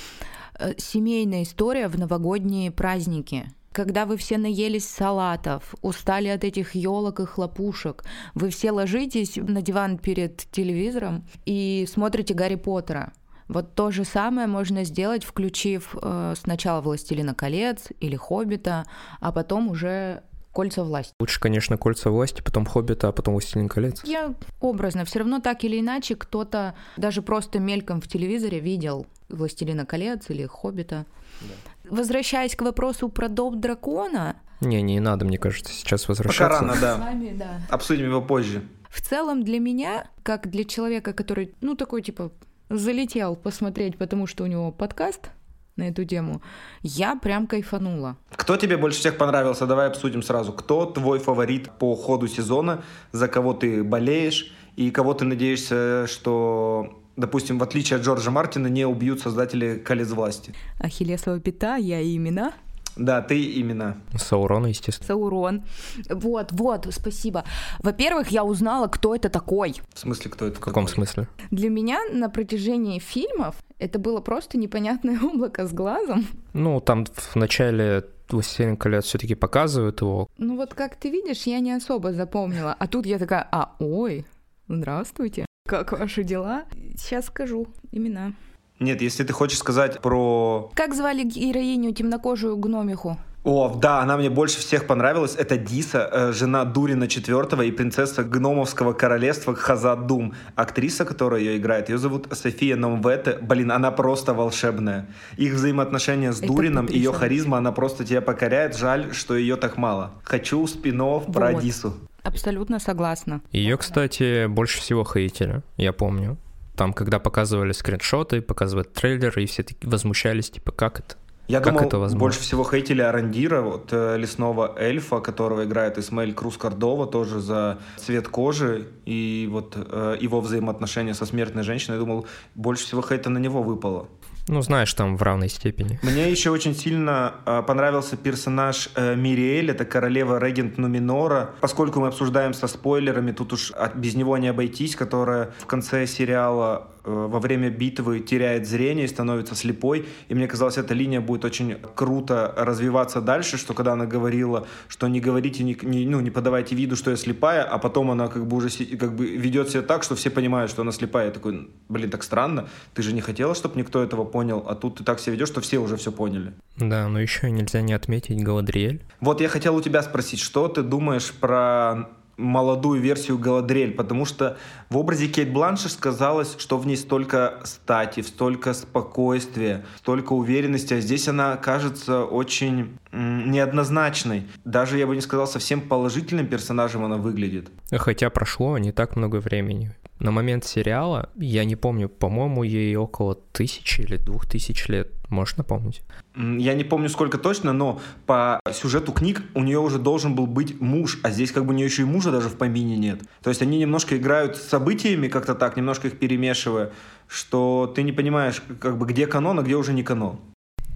э, 0.58 0.74
семейная 0.78 1.42
история 1.42 1.88
в 1.88 1.98
новогодние 1.98 2.70
праздники. 2.70 3.44
Когда 3.72 4.04
вы 4.04 4.16
все 4.16 4.38
наелись 4.38 4.88
салатов, 4.88 5.74
устали 5.82 6.28
от 6.28 6.44
этих 6.44 6.74
елок 6.74 7.20
и 7.20 7.24
хлопушек, 7.24 8.04
вы 8.34 8.48
все 8.50 8.72
ложитесь 8.72 9.36
на 9.36 9.62
диван 9.62 9.98
перед 9.98 10.36
телевизором 10.50 11.24
и 11.46 11.86
смотрите 11.88 12.34
Гарри 12.34 12.56
Поттера. 12.56 13.12
Вот 13.50 13.74
то 13.74 13.90
же 13.90 14.04
самое 14.04 14.46
можно 14.46 14.84
сделать, 14.84 15.24
включив 15.24 15.96
э, 16.00 16.34
сначала 16.36 16.80
«Властелина 16.80 17.34
колец» 17.34 17.88
или 17.98 18.14
«Хоббита», 18.14 18.86
а 19.18 19.32
потом 19.32 19.68
уже 19.68 20.22
кольца 20.52 20.84
власти. 20.84 21.14
Лучше, 21.18 21.40
конечно, 21.40 21.76
кольца 21.76 22.10
власти, 22.10 22.42
потом 22.42 22.64
Хоббита, 22.64 23.08
а 23.08 23.12
потом 23.12 23.34
Властелин 23.34 23.68
колец. 23.68 24.04
Я 24.04 24.34
образно, 24.60 25.04
все 25.04 25.18
равно 25.18 25.40
так 25.40 25.64
или 25.64 25.80
иначе 25.80 26.14
кто-то 26.14 26.76
даже 26.96 27.22
просто 27.22 27.58
мельком 27.58 28.00
в 28.00 28.06
телевизоре 28.06 28.60
видел 28.60 29.06
Властелина 29.28 29.84
колец 29.84 30.30
или 30.30 30.46
Хоббита. 30.46 31.06
Да. 31.40 31.96
Возвращаясь 31.96 32.54
к 32.54 32.62
вопросу 32.62 33.08
про 33.08 33.28
дом 33.28 33.60
дракона. 33.60 34.36
Не, 34.60 34.80
не 34.80 35.00
надо, 35.00 35.24
мне 35.24 35.38
кажется, 35.38 35.72
сейчас 35.72 36.06
возвращаться. 36.06 36.60
Пока 36.60 36.60
рано, 36.60 36.80
да. 36.80 36.96
С 36.96 37.00
вами, 37.00 37.34
да. 37.36 37.60
Обсудим 37.68 38.06
его 38.06 38.22
позже. 38.22 38.62
В 38.88 39.00
целом 39.00 39.42
для 39.42 39.58
меня, 39.58 40.08
как 40.22 40.48
для 40.48 40.62
человека, 40.64 41.12
который, 41.12 41.54
ну, 41.60 41.74
такой, 41.74 42.02
типа, 42.02 42.30
залетел 42.70 43.36
посмотреть, 43.36 43.98
потому 43.98 44.26
что 44.26 44.44
у 44.44 44.46
него 44.46 44.70
подкаст 44.72 45.30
на 45.76 45.88
эту 45.88 46.04
тему, 46.04 46.40
я 46.82 47.16
прям 47.16 47.46
кайфанула. 47.46 48.16
Кто 48.30 48.56
тебе 48.56 48.76
больше 48.76 49.00
всех 49.00 49.18
понравился? 49.18 49.66
Давай 49.66 49.88
обсудим 49.88 50.22
сразу. 50.22 50.52
Кто 50.52 50.86
твой 50.86 51.18
фаворит 51.18 51.70
по 51.78 51.94
ходу 51.96 52.28
сезона, 52.28 52.82
за 53.12 53.28
кого 53.28 53.54
ты 53.54 53.82
болеешь 53.82 54.52
и 54.76 54.90
кого 54.90 55.14
ты 55.14 55.24
надеешься, 55.24 56.06
что 56.06 56.96
допустим, 57.16 57.58
в 57.58 57.62
отличие 57.62 57.98
от 57.98 58.04
Джорджа 58.04 58.30
Мартина, 58.30 58.68
не 58.68 58.86
убьют 58.86 59.20
создатели 59.20 59.76
«Колец 59.76 60.10
власти». 60.10 60.54
Ахиллесова 60.78 61.38
пята, 61.38 61.76
я 61.76 62.02
имена. 62.02 62.52
Да, 63.00 63.22
ты 63.22 63.42
именно. 63.42 63.96
Саурон, 64.14 64.66
естественно. 64.66 65.06
Саурон. 65.06 65.62
Вот, 66.10 66.52
вот, 66.52 66.86
спасибо. 66.90 67.44
Во-первых, 67.78 68.28
я 68.28 68.44
узнала, 68.44 68.88
кто 68.88 69.14
это 69.14 69.30
такой. 69.30 69.80
В 69.94 69.98
смысле, 69.98 70.30
кто 70.30 70.46
это? 70.46 70.56
В 70.56 70.60
каком 70.60 70.86
смысле? 70.86 71.26
Для 71.50 71.70
меня 71.70 71.98
на 72.12 72.28
протяжении 72.28 72.98
фильмов 72.98 73.56
это 73.78 73.98
было 73.98 74.20
просто 74.20 74.58
непонятное 74.58 75.18
облако 75.22 75.66
с 75.66 75.72
глазом. 75.72 76.26
Ну, 76.52 76.78
там 76.80 77.06
в 77.06 77.36
начале 77.36 78.04
«Властелин 78.28 78.76
колец» 78.76 79.06
все-таки 79.06 79.34
показывают 79.34 80.02
его. 80.02 80.28
Ну 80.36 80.56
вот 80.56 80.74
как 80.74 80.96
ты 80.96 81.08
видишь, 81.08 81.44
я 81.44 81.60
не 81.60 81.72
особо 81.72 82.12
запомнила. 82.12 82.76
А 82.78 82.86
тут 82.86 83.06
я 83.06 83.18
такая, 83.18 83.48
а, 83.50 83.76
ой, 83.78 84.26
здравствуйте, 84.68 85.46
как 85.66 85.92
ваши 85.92 86.22
дела? 86.22 86.64
Сейчас 86.98 87.26
скажу 87.26 87.66
имена. 87.92 88.34
Нет, 88.80 89.02
если 89.02 89.24
ты 89.24 89.32
хочешь 89.34 89.58
сказать 89.58 90.00
про... 90.00 90.70
Как 90.74 90.94
звали 90.94 91.22
героиню 91.22 91.92
темнокожую 91.92 92.56
гномиху? 92.56 93.18
О, 93.44 93.74
да, 93.74 94.00
она 94.00 94.16
мне 94.16 94.28
больше 94.28 94.58
всех 94.58 94.86
понравилась. 94.86 95.34
Это 95.34 95.56
Диса, 95.56 96.08
э, 96.12 96.32
жена 96.32 96.64
Дурина 96.64 97.04
IV 97.04 97.66
и 97.66 97.70
принцесса 97.72 98.22
гномовского 98.22 98.92
королевства 98.92 99.54
Хазадум. 99.54 100.34
Актриса, 100.56 101.04
которая 101.04 101.40
ее 101.40 101.56
играет, 101.56 101.88
ее 101.88 101.98
зовут 101.98 102.28
София 102.32 102.76
Номвете. 102.76 103.38
Блин, 103.40 103.70
она 103.72 103.90
просто 103.90 104.34
волшебная. 104.34 105.08
Их 105.38 105.54
взаимоотношения 105.54 106.32
с 106.32 106.38
Это 106.38 106.48
Дурином, 106.48 106.86
потрясающе. 106.86 107.04
ее 107.04 107.12
харизма, 107.18 107.58
она 107.58 107.72
просто 107.72 108.04
тебя 108.04 108.20
покоряет. 108.20 108.76
Жаль, 108.76 109.14
что 109.14 109.34
ее 109.36 109.56
так 109.56 109.78
мало. 109.78 110.12
Хочу 110.22 110.66
спин 110.66 111.02
вот. 111.02 111.32
про 111.32 111.54
Дису. 111.54 111.94
Абсолютно 112.22 112.78
согласна. 112.78 113.40
Ее, 113.52 113.78
кстати, 113.78 114.46
больше 114.46 114.80
всего 114.80 115.02
хейтили, 115.04 115.62
я 115.78 115.94
помню. 115.94 116.36
Там, 116.80 116.94
когда 116.94 117.18
показывали 117.18 117.72
скриншоты, 117.72 118.40
показывали 118.40 118.86
трейлеры, 118.86 119.42
и 119.42 119.46
все 119.46 119.62
таки 119.62 119.86
возмущались, 119.86 120.50
типа, 120.50 120.72
как 120.72 121.00
это? 121.00 121.16
Я 121.46 121.60
как 121.60 121.74
думал, 121.74 121.86
это 121.86 121.98
возможно? 121.98 122.18
больше 122.18 122.40
всего 122.40 122.64
хейтили 122.64 123.02
Арандира, 123.02 123.60
вот 123.60 123.88
э, 123.92 124.16
лесного 124.16 124.74
эльфа, 124.78 125.20
которого 125.20 125.64
играет 125.64 125.98
Исмаэль 125.98 126.32
Круз 126.32 126.56
Кордова, 126.56 127.06
тоже 127.06 127.40
за 127.40 127.80
цвет 127.98 128.28
кожи 128.28 128.88
и 129.04 129.46
вот 129.52 129.76
э, 129.76 130.16
его 130.22 130.40
взаимоотношения 130.40 131.12
со 131.12 131.26
смертной 131.26 131.64
женщиной. 131.64 131.96
Я 131.96 131.98
думал, 131.98 132.26
больше 132.54 132.84
всего 132.84 133.02
хейта 133.02 133.28
на 133.28 133.36
него 133.36 133.62
выпало. 133.62 134.08
Ну, 134.48 134.62
знаешь, 134.62 134.92
там 134.94 135.16
в 135.16 135.22
равной 135.22 135.48
степени. 135.48 135.98
Мне 136.02 136.30
еще 136.30 136.50
очень 136.50 136.74
сильно 136.74 137.34
э, 137.46 137.62
понравился 137.66 138.16
персонаж 138.16 138.90
э, 138.94 139.14
Мириэль, 139.14 139.70
это 139.70 139.84
королева 139.84 140.38
регент 140.38 140.78
Нуминора. 140.78 141.50
Поскольку 141.60 142.00
мы 142.00 142.08
обсуждаем 142.08 142.54
со 142.54 142.66
спойлерами, 142.66 143.32
тут 143.32 143.52
уж 143.52 143.70
от, 143.72 143.94
без 143.96 144.14
него 144.14 144.36
не 144.38 144.48
обойтись, 144.48 144.96
которая 144.96 145.50
в 145.58 145.66
конце 145.66 146.06
сериала 146.06 146.88
во 147.04 147.40
время 147.40 147.70
битвы 147.70 148.20
теряет 148.20 148.66
зрение 148.66 149.04
и 149.04 149.08
становится 149.08 149.54
слепой. 149.54 150.06
И 150.28 150.34
мне 150.34 150.46
казалось, 150.46 150.78
эта 150.78 150.94
линия 150.94 151.20
будет 151.20 151.44
очень 151.44 151.76
круто 151.94 152.54
развиваться 152.56 153.20
дальше, 153.20 153.56
что 153.56 153.74
когда 153.74 153.92
она 153.92 154.06
говорила, 154.06 154.66
что 154.88 155.08
не 155.08 155.20
говорите, 155.20 155.64
не, 155.64 155.76
не, 155.82 156.06
ну, 156.06 156.20
не 156.20 156.30
подавайте 156.30 156.74
виду, 156.74 156.96
что 156.96 157.10
я 157.10 157.16
слепая, 157.16 157.62
а 157.62 157.78
потом 157.78 158.10
она 158.10 158.28
как 158.28 158.46
бы 158.46 158.56
уже 158.56 158.68
как 158.96 159.14
бы 159.14 159.26
ведет 159.26 159.70
себя 159.70 159.82
так, 159.82 160.02
что 160.02 160.14
все 160.14 160.30
понимают, 160.30 160.70
что 160.70 160.82
она 160.82 160.92
слепая. 160.92 161.26
Я 161.26 161.32
такой, 161.32 161.70
блин, 161.88 162.10
так 162.10 162.22
странно. 162.22 162.68
Ты 162.94 163.02
же 163.02 163.12
не 163.12 163.20
хотела, 163.20 163.54
чтобы 163.54 163.78
никто 163.78 164.02
этого 164.02 164.24
понял, 164.24 164.64
а 164.68 164.74
тут 164.74 164.98
ты 164.98 165.04
так 165.04 165.20
себя 165.20 165.34
ведешь, 165.34 165.48
что 165.48 165.60
все 165.60 165.78
уже 165.78 165.96
все 165.96 166.12
поняли. 166.12 166.52
Да, 166.76 167.08
но 167.08 167.20
еще 167.20 167.50
нельзя 167.50 167.80
не 167.82 167.92
отметить 167.92 168.42
Галадриэль. 168.42 169.02
Вот 169.20 169.40
я 169.40 169.48
хотел 169.48 169.76
у 169.76 169.82
тебя 169.82 170.02
спросить, 170.02 170.40
что 170.40 170.68
ты 170.68 170.82
думаешь 170.82 171.32
про 171.32 172.08
молодую 172.40 173.00
версию 173.00 173.38
Галадриэль, 173.38 173.92
потому 173.92 174.24
что 174.24 174.56
в 174.88 174.96
образе 174.96 175.28
Кейт 175.28 175.52
Бланшер 175.52 175.90
сказалось, 175.90 176.56
что 176.58 176.78
в 176.78 176.86
ней 176.86 176.96
столько 176.96 177.60
стати, 177.64 178.20
столько 178.20 178.74
спокойствия, 178.74 179.84
столько 179.98 180.32
уверенности, 180.32 180.94
а 180.94 181.00
здесь 181.00 181.28
она 181.28 181.56
кажется 181.56 182.24
очень 182.24 182.98
неоднозначной. 183.12 184.44
Даже, 184.64 184.98
я 184.98 185.06
бы 185.06 185.14
не 185.14 185.20
сказал, 185.22 185.46
совсем 185.46 185.80
положительным 185.80 186.46
персонажем 186.46 187.04
она 187.04 187.16
выглядит. 187.16 187.68
Хотя 187.92 188.30
прошло 188.30 188.78
не 188.78 188.92
так 188.92 189.16
много 189.16 189.36
времени. 189.36 189.94
На 190.18 190.30
момент 190.30 190.64
сериала, 190.64 191.30
я 191.36 191.64
не 191.64 191.76
помню, 191.76 192.08
по-моему, 192.08 192.62
ей 192.62 192.94
около 192.96 193.36
тысячи 193.52 194.02
или 194.02 194.16
двух 194.16 194.46
тысяч 194.46 194.86
лет. 194.88 195.10
Можешь 195.30 195.56
напомнить? 195.56 196.02
Я 196.36 196.74
не 196.74 196.84
помню 196.84 197.08
сколько 197.08 197.38
точно, 197.38 197.72
но 197.72 198.00
по 198.26 198.60
сюжету 198.72 199.12
книг 199.12 199.42
у 199.54 199.62
нее 199.62 199.80
уже 199.80 199.98
должен 199.98 200.34
был 200.36 200.46
быть 200.46 200.80
муж, 200.80 201.18
а 201.24 201.30
здесь 201.30 201.50
как 201.50 201.64
бы 201.64 201.72
у 201.72 201.76
нее 201.76 201.86
еще 201.86 202.02
и 202.02 202.04
мужа 202.04 202.30
даже 202.30 202.48
в 202.48 202.56
помине 202.56 202.96
нет. 202.96 203.20
То 203.42 203.50
есть 203.50 203.62
они 203.62 203.78
немножко 203.78 204.16
играют 204.16 204.56
с 204.56 204.62
событиями 204.62 205.26
как-то 205.26 205.54
так, 205.54 205.76
немножко 205.76 206.06
их 206.06 206.18
перемешивая, 206.18 206.92
что 207.26 207.92
ты 207.94 208.04
не 208.04 208.12
понимаешь, 208.12 208.62
как 208.80 208.96
бы 208.96 209.06
где 209.06 209.26
канон, 209.26 209.58
а 209.58 209.62
где 209.62 209.74
уже 209.74 209.92
не 209.92 210.04
канон. 210.04 210.38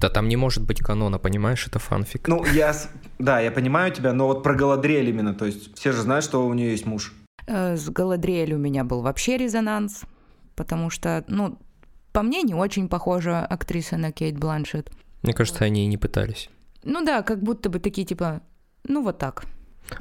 Да 0.00 0.08
там 0.08 0.28
не 0.28 0.36
может 0.36 0.64
быть 0.64 0.80
канона, 0.80 1.18
понимаешь, 1.18 1.66
это 1.66 1.78
фанфик. 1.78 2.28
Ну, 2.28 2.44
я, 2.52 2.74
да, 3.18 3.40
я 3.40 3.50
понимаю 3.50 3.92
тебя, 3.92 4.12
но 4.12 4.26
вот 4.26 4.42
про 4.42 4.54
Галадриэль 4.54 5.08
именно, 5.08 5.34
то 5.34 5.46
есть 5.46 5.76
все 5.76 5.92
же 5.92 6.02
знают, 6.02 6.24
что 6.24 6.46
у 6.46 6.54
нее 6.54 6.70
есть 6.72 6.86
муж. 6.86 7.12
Э, 7.46 7.76
с 7.76 7.88
Галадриэль 7.88 8.54
у 8.54 8.58
меня 8.58 8.84
был 8.84 9.02
вообще 9.02 9.36
резонанс, 9.36 10.02
потому 10.54 10.90
что, 10.90 11.24
ну, 11.26 11.58
по 12.12 12.22
мне, 12.22 12.42
не 12.42 12.54
очень 12.54 12.88
похожа 12.88 13.44
актриса 13.44 13.96
на 13.96 14.12
Кейт 14.12 14.38
Бланшет. 14.38 14.90
Мне 15.24 15.34
кажется, 15.34 15.64
они 15.64 15.84
и 15.84 15.88
не 15.88 15.96
пытались. 15.96 16.48
Ну 16.84 17.04
да, 17.04 17.22
как 17.22 17.42
будто 17.42 17.68
бы 17.68 17.80
такие 17.80 18.06
типа, 18.06 18.42
ну 18.86 19.02
вот 19.02 19.18
так. 19.18 19.44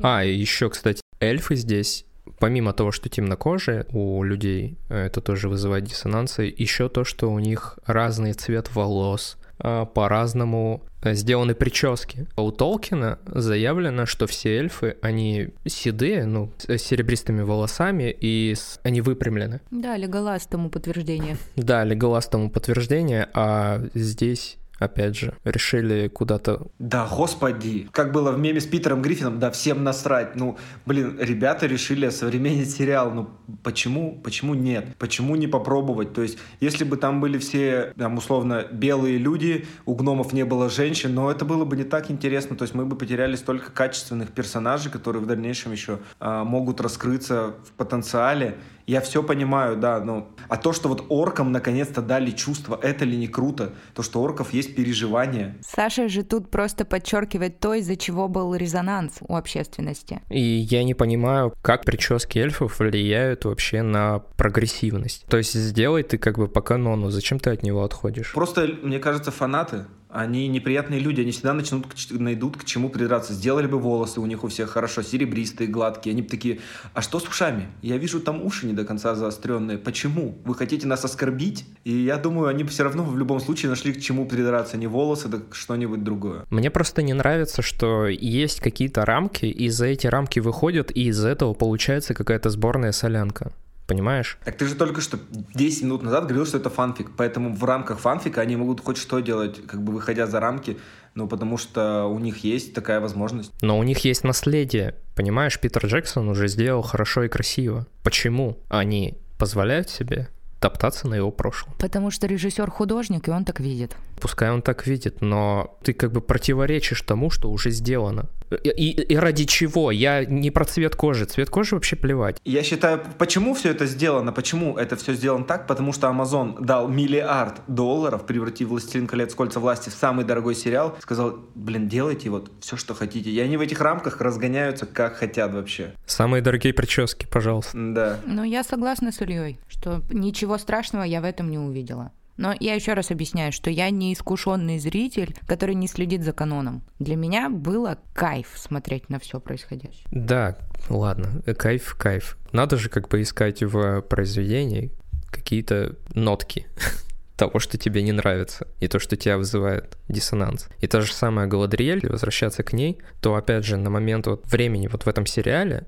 А, 0.01 0.23
и 0.23 0.33
еще, 0.33 0.69
кстати, 0.69 1.01
эльфы 1.19 1.55
здесь 1.55 2.05
помимо 2.39 2.73
того, 2.73 2.91
что 2.91 3.09
темнокожие 3.09 3.85
у 3.91 4.23
людей, 4.23 4.77
э, 4.89 5.05
это 5.05 5.21
тоже 5.21 5.49
вызывает 5.49 5.85
диссонансы, 5.85 6.53
еще 6.57 6.89
то, 6.89 7.03
что 7.03 7.31
у 7.31 7.39
них 7.39 7.79
разный 7.85 8.33
цвет 8.33 8.73
волос, 8.75 9.37
а, 9.59 9.85
по-разному 9.85 10.83
э, 11.03 11.13
сделаны 11.13 11.53
прически. 11.55 12.27
У 12.35 12.51
Толкина 12.51 13.19
заявлено, 13.25 14.05
что 14.05 14.27
все 14.27 14.57
эльфы, 14.57 14.97
они 15.01 15.49
седые, 15.65 16.25
ну, 16.25 16.51
с 16.67 16.79
серебристыми 16.79 17.41
волосами, 17.41 18.09
и 18.11 18.55
с... 18.55 18.79
они 18.83 19.01
выпрямлены. 19.01 19.61
Да, 19.71 19.95
Леголас 19.95 20.45
тому 20.47 20.69
подтверждение. 20.69 21.37
Да, 21.55 21.83
Леголас 21.83 22.27
тому 22.27 22.49
подтверждение, 22.49 23.29
а 23.33 23.81
здесь 23.93 24.57
опять 24.83 25.17
же, 25.17 25.33
решили 25.43 26.07
куда-то... 26.07 26.67
Да, 26.79 27.07
господи, 27.07 27.87
как 27.91 28.11
было 28.11 28.31
в 28.31 28.39
меме 28.39 28.59
с 28.59 28.65
Питером 28.65 29.01
Гриффином, 29.01 29.39
да, 29.39 29.51
всем 29.51 29.83
насрать. 29.83 30.35
Ну, 30.35 30.57
блин, 30.85 31.17
ребята 31.19 31.65
решили 31.65 32.09
современный 32.09 32.65
сериал, 32.65 33.11
ну, 33.11 33.29
почему, 33.63 34.19
почему 34.23 34.53
нет? 34.53 34.95
Почему 34.97 35.35
не 35.35 35.47
попробовать? 35.47 36.13
То 36.13 36.21
есть, 36.21 36.37
если 36.59 36.83
бы 36.83 36.97
там 36.97 37.21
были 37.21 37.37
все, 37.37 37.93
там, 37.97 38.17
условно, 38.17 38.65
белые 38.71 39.17
люди, 39.17 39.65
у 39.85 39.95
гномов 39.95 40.33
не 40.33 40.45
было 40.45 40.69
женщин, 40.69 41.13
но 41.13 41.31
это 41.31 41.45
было 41.45 41.65
бы 41.65 41.75
не 41.75 41.83
так 41.83 42.11
интересно, 42.11 42.55
то 42.55 42.63
есть 42.63 42.75
мы 42.75 42.85
бы 42.85 42.95
потеряли 42.95 43.35
столько 43.35 43.71
качественных 43.71 44.31
персонажей, 44.31 44.91
которые 44.91 45.21
в 45.21 45.25
дальнейшем 45.25 45.71
еще 45.71 45.99
а, 46.19 46.43
могут 46.43 46.81
раскрыться 46.81 47.55
в 47.65 47.71
потенциале, 47.71 48.57
я 48.87 49.01
все 49.01 49.23
понимаю, 49.23 49.77
да, 49.77 49.99
но... 49.99 50.29
А 50.49 50.57
то, 50.57 50.73
что 50.73 50.89
вот 50.89 51.05
оркам 51.09 51.51
наконец-то 51.51 52.01
дали 52.01 52.31
чувство, 52.31 52.79
это 52.81 53.05
ли 53.05 53.17
не 53.17 53.27
круто? 53.27 53.73
То, 53.93 54.03
что 54.03 54.21
у 54.21 54.23
орков 54.23 54.53
есть 54.53 54.75
переживания. 54.75 55.57
Саша 55.61 56.09
же 56.09 56.23
тут 56.23 56.49
просто 56.49 56.85
подчеркивает 56.85 57.59
то, 57.59 57.73
из-за 57.73 57.95
чего 57.95 58.27
был 58.27 58.55
резонанс 58.55 59.17
у 59.21 59.35
общественности. 59.35 60.21
И 60.29 60.41
я 60.41 60.83
не 60.83 60.93
понимаю, 60.93 61.53
как 61.61 61.85
прически 61.85 62.39
эльфов 62.39 62.79
влияют 62.79 63.45
вообще 63.45 63.81
на 63.81 64.19
прогрессивность. 64.19 65.25
То 65.27 65.37
есть 65.37 65.53
сделай 65.53 66.03
ты 66.03 66.17
как 66.17 66.37
бы 66.37 66.47
по 66.47 66.61
канону, 66.61 67.09
зачем 67.09 67.39
ты 67.39 67.51
от 67.51 67.63
него 67.63 67.83
отходишь? 67.83 68.33
Просто, 68.33 68.67
мне 68.81 68.99
кажется, 68.99 69.31
фанаты 69.31 69.85
они 70.13 70.47
неприятные 70.47 70.99
люди, 70.99 71.21
они 71.21 71.31
всегда 71.31 71.53
начнут, 71.53 71.87
найдут 72.11 72.57
к 72.57 72.65
чему 72.65 72.89
придраться. 72.89 73.33
Сделали 73.33 73.65
бы 73.65 73.79
волосы 73.79 74.21
у 74.21 74.25
них 74.27 74.43
у 74.43 74.47
всех 74.47 74.69
хорошо, 74.69 75.01
серебристые, 75.01 75.67
гладкие. 75.67 76.13
Они 76.13 76.21
такие, 76.21 76.59
а 76.93 77.01
что 77.01 77.19
с 77.19 77.27
ушами? 77.27 77.67
Я 77.81 77.97
вижу 77.97 78.19
там 78.19 78.43
уши 78.43 78.67
не 78.67 78.73
до 78.73 78.85
конца 78.85 79.15
заостренные. 79.15 79.79
Почему? 79.79 80.37
Вы 80.45 80.53
хотите 80.53 80.85
нас 80.85 81.03
оскорбить? 81.03 81.65
И 81.83 81.91
я 81.91 82.17
думаю, 82.17 82.47
они 82.47 82.63
все 82.65 82.83
равно 82.83 83.03
в 83.03 83.17
любом 83.17 83.39
случае 83.39 83.69
нашли 83.69 83.91
к 83.91 83.99
чему 83.99 84.27
придраться. 84.27 84.77
Не 84.77 84.87
волосы, 84.87 85.29
так 85.29 85.55
что-нибудь 85.55 86.03
другое. 86.03 86.45
Мне 86.51 86.69
просто 86.69 87.01
не 87.01 87.13
нравится, 87.13 87.63
что 87.63 88.05
есть 88.07 88.59
какие-то 88.59 89.05
рамки, 89.05 89.45
и 89.45 89.69
за 89.69 89.87
эти 89.87 90.05
рамки 90.05 90.39
выходят, 90.39 90.91
и 90.91 91.07
из 91.07 91.25
этого 91.25 91.53
получается 91.55 92.13
какая-то 92.13 92.51
сборная 92.51 92.91
солянка 92.91 93.51
понимаешь? 93.87 94.37
Так 94.43 94.57
ты 94.57 94.65
же 94.65 94.75
только 94.75 95.01
что 95.01 95.19
10 95.55 95.83
минут 95.83 96.03
назад 96.03 96.25
говорил, 96.25 96.45
что 96.45 96.57
это 96.57 96.69
фанфик, 96.69 97.11
поэтому 97.15 97.53
в 97.53 97.63
рамках 97.63 97.99
фанфика 97.99 98.41
они 98.41 98.55
могут 98.55 98.81
хоть 98.81 98.97
что 98.97 99.19
делать, 99.19 99.65
как 99.67 99.81
бы 99.81 99.93
выходя 99.93 100.27
за 100.27 100.39
рамки, 100.39 100.77
ну, 101.15 101.27
потому 101.27 101.57
что 101.57 102.05
у 102.05 102.19
них 102.19 102.43
есть 102.43 102.73
такая 102.73 102.99
возможность. 102.99 103.51
Но 103.61 103.77
у 103.77 103.83
них 103.83 103.99
есть 103.99 104.23
наследие, 104.23 104.95
понимаешь? 105.15 105.59
Питер 105.59 105.85
Джексон 105.85 106.27
уже 106.29 106.47
сделал 106.47 106.81
хорошо 106.81 107.23
и 107.23 107.27
красиво. 107.27 107.85
Почему 108.03 108.57
они 108.69 109.17
позволяют 109.37 109.89
себе 109.89 110.29
топтаться 110.63 111.09
на 111.09 111.15
его 111.15 111.29
прошлом. 111.29 111.73
Потому 111.77 112.09
что 112.09 112.25
режиссер 112.25 112.69
художник, 112.71 113.27
и 113.27 113.31
он 113.31 113.43
так 113.43 113.59
видит. 113.59 113.97
Пускай 114.23 114.51
он 114.51 114.61
так 114.61 114.87
видит, 114.87 115.19
но 115.19 115.77
ты 115.83 115.91
как 115.91 116.13
бы 116.13 116.21
противоречишь 116.21 117.01
тому, 117.01 117.29
что 117.29 117.51
уже 117.51 117.71
сделано. 117.71 118.29
И, 118.63 118.69
и, 118.69 119.01
и 119.01 119.15
ради 119.17 119.43
чего? 119.43 119.91
Я 119.91 120.23
не 120.23 120.49
про 120.49 120.63
цвет 120.63 120.95
кожи. 120.95 121.25
Цвет 121.25 121.49
кожи 121.49 121.75
вообще 121.75 121.97
плевать. 121.97 122.37
Я 122.45 122.63
считаю, 122.63 123.01
почему 123.17 123.53
все 123.53 123.71
это 123.71 123.85
сделано? 123.85 124.31
Почему 124.31 124.77
это 124.77 124.95
все 124.95 125.13
сделано 125.13 125.43
так? 125.43 125.67
Потому 125.67 125.91
что 125.91 126.07
Amazon 126.07 126.63
дал 126.63 126.87
миллиард 126.87 127.63
долларов, 127.67 128.25
превратив 128.25 128.69
«Властелин 128.69 129.07
колец. 129.07 129.35
Кольца 129.35 129.59
власти» 129.59 129.89
в 129.89 129.93
самый 129.93 130.23
дорогой 130.23 130.55
сериал. 130.55 130.95
Сказал, 131.01 131.39
блин, 131.53 131.89
делайте 131.89 132.29
вот 132.29 132.49
все, 132.61 132.77
что 132.77 132.93
хотите. 132.93 133.29
И 133.29 133.37
они 133.41 133.57
в 133.57 133.61
этих 133.61 133.81
рамках 133.81 134.21
разгоняются, 134.21 134.85
как 134.85 135.17
хотят 135.17 135.53
вообще. 135.53 135.95
Самые 136.05 136.41
дорогие 136.41 136.73
прически, 136.73 137.27
пожалуйста. 137.29 137.71
Да. 137.75 138.19
Ну, 138.25 138.43
я 138.43 138.63
согласна 138.63 139.11
с 139.11 139.19
Ильей, 139.19 139.59
что 139.67 140.01
ничего 140.09 140.57
страшного 140.57 141.03
я 141.03 141.19
в 141.19 141.25
этом 141.25 141.51
не 141.51 141.57
увидела. 141.57 142.13
Но 142.37 142.55
я 142.59 142.73
еще 142.73 142.93
раз 142.93 143.11
объясняю, 143.11 143.51
что 143.51 143.69
я 143.69 143.89
не 143.89 144.13
искушенный 144.13 144.79
зритель, 144.79 145.35
который 145.47 145.75
не 145.75 145.87
следит 145.87 146.23
за 146.23 146.33
каноном. 146.33 146.83
Для 146.99 147.15
меня 147.15 147.49
было 147.49 147.99
кайф 148.13 148.53
смотреть 148.55 149.09
на 149.09 149.19
все 149.19 149.39
происходящее. 149.39 150.05
Да, 150.11 150.57
ладно, 150.89 151.41
кайф, 151.57 151.95
кайф. 151.97 152.37
Надо 152.51 152.77
же 152.77 152.89
как 152.89 153.09
бы 153.09 153.21
искать 153.21 153.61
в 153.61 154.01
произведении 154.01 154.91
какие-то 155.29 155.95
нотки 156.13 156.67
того, 157.35 157.59
что 157.59 157.77
тебе 157.77 158.01
не 158.01 158.11
нравится, 158.11 158.67
и 158.79 158.87
то, 158.87 158.99
что 158.99 159.15
тебя 159.15 159.37
вызывает 159.37 159.97
диссонанс. 160.07 160.69
И 160.79 160.87
та 160.87 161.01
же 161.01 161.13
самая 161.13 161.47
Галадриэль, 161.47 162.07
возвращаться 162.07 162.63
к 162.63 162.73
ней, 162.73 162.99
то 163.21 163.35
опять 163.35 163.65
же 163.65 163.77
на 163.77 163.89
момент 163.89 164.27
вот 164.27 164.45
времени 164.45 164.87
вот 164.87 165.03
в 165.03 165.07
этом 165.07 165.25
сериале 165.25 165.85